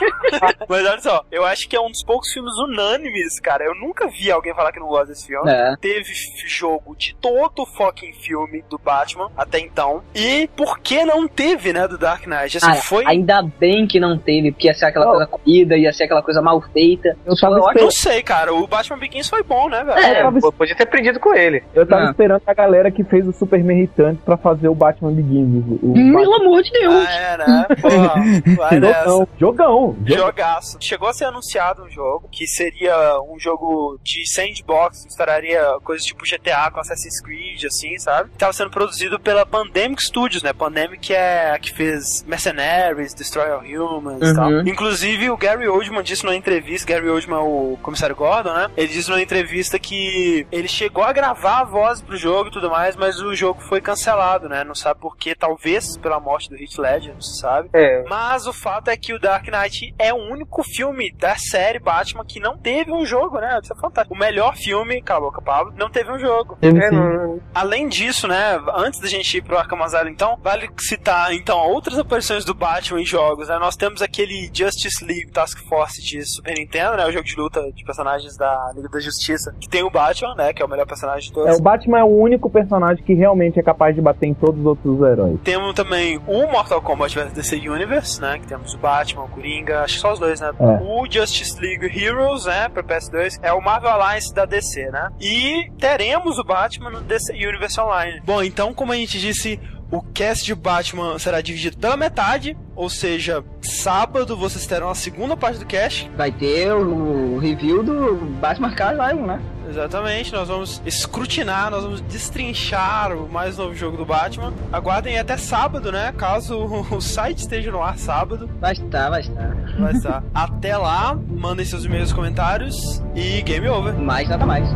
Mas 0.68 0.86
olha 0.86 1.00
só, 1.00 1.24
eu 1.30 1.44
acho 1.44 1.68
que 1.68 1.76
é 1.76 1.80
um 1.80 1.90
dos 1.90 2.02
poucos 2.04 2.32
filmes 2.32 2.52
unânimes, 2.58 3.40
cara. 3.40 3.64
Eu 3.64 3.74
nunca 3.74 4.08
vi 4.08 4.30
alguém 4.30 4.54
falar 4.54 4.72
que 4.72 4.80
não 4.80 4.86
gosta 4.88 5.06
desse 5.08 5.26
filme. 5.26 5.50
É. 5.50 5.74
Teve 5.80 6.12
jogo 6.56 6.94
de 6.96 7.14
todo 7.20 7.62
o 7.62 7.66
fucking 7.66 8.12
filme 8.14 8.62
do 8.70 8.78
Batman 8.78 9.30
até 9.36 9.58
então. 9.58 10.02
E 10.14 10.48
por 10.56 10.78
que 10.78 11.04
não 11.04 11.26
teve, 11.28 11.72
né, 11.72 11.86
do 11.88 11.98
Dark 11.98 12.26
Knight? 12.26 12.56
Assim, 12.56 12.66
Cara, 12.66 12.80
foi. 12.80 13.04
Ainda 13.06 13.42
bem 13.42 13.86
que 13.86 13.98
não 14.00 14.18
teve, 14.18 14.52
porque 14.52 14.66
ia 14.68 14.74
ser 14.74 14.86
aquela 14.86 15.06
Oh. 15.06 15.10
coisa 15.10 15.26
corrida, 15.26 15.76
ia 15.76 15.92
ser 15.92 16.04
aquela 16.04 16.22
coisa 16.22 16.40
mal 16.40 16.60
feita. 16.72 17.16
Eu 17.26 17.36
tava, 17.36 17.58
esper- 17.58 17.82
Não 17.82 17.90
sei, 17.90 18.22
cara. 18.22 18.54
O 18.54 18.66
Batman 18.66 18.98
Begins 18.98 19.28
foi 19.28 19.42
bom, 19.42 19.68
né, 19.68 19.82
velho? 19.84 19.98
É, 19.98 20.20
eu 20.20 20.24
tava, 20.40 20.52
Podia 20.52 20.74
ter 20.76 20.84
aprendido 20.84 21.18
com 21.20 21.34
ele. 21.34 21.62
eu 21.74 21.86
tava 21.86 22.06
Ah. 22.06 22.10
esperando 22.10 22.42
a 22.46 22.54
galera 22.54 22.90
que 22.90 23.02
fez 23.04 23.26
o 23.26 23.32
Superman 23.32 23.76
irritante 23.78 24.20
pra 24.24 24.36
fazer 24.36 24.68
o 24.68 24.74
Batman 24.74 25.12
Begins. 25.12 25.64
O, 25.82 25.90
o 25.90 25.94
Pelo 25.94 26.34
amor 26.34 26.62
de 26.62 26.70
Deus. 26.70 26.94
Ah, 27.06 27.12
é, 27.12 27.36
né? 27.38 27.66
Pô, 27.80 28.54
vai 28.56 28.80
nessa. 28.80 29.04
Jogão, 29.04 29.28
jogão. 29.38 29.96
Jogaço. 30.06 30.76
Chegou 30.80 31.08
a 31.08 31.12
ser 31.12 31.24
anunciado 31.24 31.82
um 31.84 31.90
jogo 31.90 32.28
que 32.30 32.46
seria 32.46 32.94
um 33.28 33.38
jogo 33.38 33.98
de 34.02 34.26
sandbox, 34.30 35.04
misturaria 35.04 35.60
coisas 35.82 36.04
tipo 36.04 36.24
GTA 36.24 36.43
com 36.72 36.80
Assassin's 36.80 37.20
Creed, 37.22 37.64
assim, 37.64 37.98
sabe? 37.98 38.30
Tava 38.38 38.52
sendo 38.52 38.70
produzido 38.70 39.18
pela 39.18 39.46
Pandemic 39.46 40.02
Studios, 40.02 40.42
né? 40.42 40.52
Pandemic 40.52 41.12
é 41.12 41.52
a 41.52 41.58
que 41.58 41.72
fez 41.72 42.22
Mercenaries, 42.26 43.14
Destroy 43.14 43.50
All 43.50 43.60
Humans 43.62 44.20
e 44.22 44.24
Uhum. 44.26 44.34
tal. 44.34 44.50
Inclusive, 44.66 45.30
o 45.30 45.36
Gary 45.36 45.66
Oldman 45.68 46.02
disse 46.02 46.24
numa 46.24 46.34
entrevista, 46.36 46.86
Gary 46.92 47.08
Oldman 47.08 47.36
é 47.38 47.42
o 47.42 47.78
comissário 47.82 48.14
Gordon, 48.16 48.52
né? 48.52 48.70
Ele 48.76 48.88
disse 48.88 49.08
numa 49.08 49.22
entrevista 49.22 49.78
que 49.78 50.46
ele 50.52 50.68
chegou 50.68 51.02
a 51.04 51.12
gravar 51.12 51.60
a 51.60 51.64
voz 51.64 52.00
pro 52.02 52.16
jogo 52.16 52.48
e 52.48 52.52
tudo 52.52 52.70
mais, 52.70 52.96
mas 52.96 53.20
o 53.20 53.34
jogo 53.34 53.60
foi 53.62 53.80
cancelado, 53.80 54.48
né? 54.48 54.64
Não 54.64 54.74
sabe 54.74 55.00
por 55.00 55.16
quê, 55.16 55.34
talvez 55.34 55.96
pela 55.96 56.20
morte 56.20 56.48
do 56.50 56.56
Heath 56.56 56.78
Ledger, 56.78 57.14
não 57.14 57.20
se 57.22 57.38
sabe. 57.40 57.68
É. 57.72 58.02
Mas 58.08 58.46
o 58.46 58.52
fato 58.52 58.88
é 58.88 58.96
que 58.96 59.12
o 59.12 59.18
Dark 59.18 59.46
Knight 59.48 59.94
é 59.98 60.12
o 60.12 60.16
único 60.16 60.62
filme 60.62 61.12
da 61.12 61.36
série 61.36 61.78
Batman 61.78 62.24
que 62.24 62.40
não 62.40 62.56
teve 62.56 62.92
um 62.92 63.04
jogo, 63.06 63.38
né? 63.38 63.58
Isso 63.62 63.72
é 63.72 63.76
fantástico. 63.76 64.14
O 64.14 64.18
melhor 64.18 64.56
filme, 64.56 65.00
cala 65.02 65.18
a 65.18 65.22
boca, 65.30 65.40
Pablo, 65.42 65.72
não 65.76 65.88
teve 65.90 66.10
um 66.10 66.18
jogo. 66.18 66.23
Teve 66.60 66.78
É, 66.78 66.88
sim. 66.88 66.96
não- 66.96 67.40
Além 67.54 67.88
disso, 67.88 68.26
né, 68.28 68.58
antes 68.74 69.00
da 69.00 69.06
gente 69.08 69.36
ir 69.36 69.42
pro 69.42 69.56
Arkham 69.58 69.82
Asylum, 69.82 70.08
então, 70.08 70.38
vale 70.42 70.68
citar, 70.78 71.32
então, 71.34 71.58
outras 71.58 71.98
aparições 71.98 72.44
do 72.44 72.54
Batman 72.54 73.00
em 73.00 73.04
jogos, 73.06 73.48
né? 73.48 73.58
Nós 73.58 73.76
temos 73.76 74.02
aquele 74.02 74.50
Justice 74.52 75.04
League 75.04 75.30
Task 75.30 75.58
Force 75.68 76.02
de 76.02 76.22
Super 76.24 76.54
Nintendo, 76.58 76.96
né? 76.96 77.06
O 77.06 77.12
jogo 77.12 77.24
de 77.24 77.36
luta 77.36 77.60
de 77.72 77.84
personagens 77.84 78.36
da 78.36 78.72
Liga 78.74 78.88
da 78.88 79.00
Justiça, 79.00 79.54
que 79.60 79.68
tem 79.68 79.82
o 79.82 79.90
Batman, 79.90 80.34
né? 80.36 80.52
Que 80.52 80.62
é 80.62 80.64
o 80.64 80.68
melhor 80.68 80.86
personagem 80.86 81.28
de 81.28 81.32
todos. 81.32 81.48
É, 81.50 81.52
o 81.58 81.62
Batman 81.62 81.98
é 82.00 82.04
o 82.04 82.08
único 82.16 82.48
personagem 82.50 83.02
que 83.04 83.14
realmente 83.14 83.58
é 83.58 83.62
capaz 83.62 83.94
de 83.94 84.00
bater 84.00 84.26
em 84.26 84.34
todos 84.34 84.60
os 84.60 84.66
outros 84.66 85.00
heróis. 85.02 85.38
Temos 85.42 85.74
também 85.74 86.18
o 86.26 86.46
Mortal 86.46 86.80
Kombat 86.82 87.14
vs 87.18 87.32
DC 87.32 87.56
Universe, 87.68 88.20
né? 88.20 88.38
Que 88.38 88.46
temos 88.46 88.74
o 88.74 88.78
Batman, 88.78 89.24
o 89.24 89.28
Coringa, 89.28 89.80
acho 89.82 89.94
que 89.94 90.00
só 90.00 90.12
os 90.12 90.18
dois, 90.18 90.40
né? 90.40 90.50
É. 90.58 90.64
O 90.82 91.06
Justice 91.10 91.60
League 91.60 91.86
Heroes, 91.86 92.44
né? 92.46 92.68
Pra 92.68 92.82
PS2, 92.82 93.38
é 93.42 93.52
o 93.52 93.60
Marvel 93.60 93.90
Alliance 93.90 94.32
da 94.34 94.44
DC, 94.44 94.90
né? 94.90 95.08
E 95.20 95.70
teremos 95.78 96.13
o 96.16 96.44
Batman 96.44 96.90
no 96.90 97.00
DC 97.00 97.32
Universe 97.32 97.80
Online. 97.80 98.20
Bom, 98.24 98.42
então, 98.42 98.72
como 98.72 98.92
a 98.92 98.96
gente 98.96 99.18
disse, 99.18 99.60
o 99.90 100.02
cast 100.02 100.44
de 100.44 100.54
Batman 100.54 101.18
será 101.18 101.40
dividido 101.40 101.76
pela 101.76 101.96
metade, 101.96 102.56
ou 102.74 102.90
seja, 102.90 103.44
sábado 103.60 104.36
vocês 104.36 104.66
terão 104.66 104.90
a 104.90 104.94
segunda 104.94 105.36
parte 105.36 105.58
do 105.58 105.66
cast. 105.66 106.10
Vai 106.16 106.32
ter 106.32 106.72
o 106.72 107.38
review 107.38 107.82
do 107.82 108.16
Batman 108.40 108.74
Asylum, 108.74 109.26
né? 109.26 109.40
Exatamente, 109.68 110.32
nós 110.32 110.48
vamos 110.48 110.82
escrutinar, 110.84 111.70
nós 111.70 111.84
vamos 111.84 112.00
destrinchar 112.02 113.12
o 113.16 113.28
mais 113.28 113.56
novo 113.56 113.74
jogo 113.74 113.96
do 113.96 114.04
Batman. 114.04 114.52
Aguardem 114.72 115.18
até 115.18 115.36
sábado, 115.36 115.90
né? 115.90 116.12
Caso 116.16 116.58
o 116.90 117.00
site 117.00 117.38
esteja 117.38 117.70
no 117.70 117.82
ar 117.82 117.96
sábado. 117.96 118.48
Vai 118.60 118.72
estar, 118.72 119.10
vai 119.10 119.20
estar. 119.20 119.56
Vai 119.78 119.92
estar. 119.92 120.24
até 120.34 120.76
lá, 120.76 121.18
mandem 121.28 121.64
seus 121.64 121.84
e-mails, 121.84 122.12
comentários 122.12 123.02
e 123.14 123.40
game 123.42 123.68
over. 123.68 123.94
Mais 123.94 124.28
nada 124.28 124.44
mais. 124.44 124.68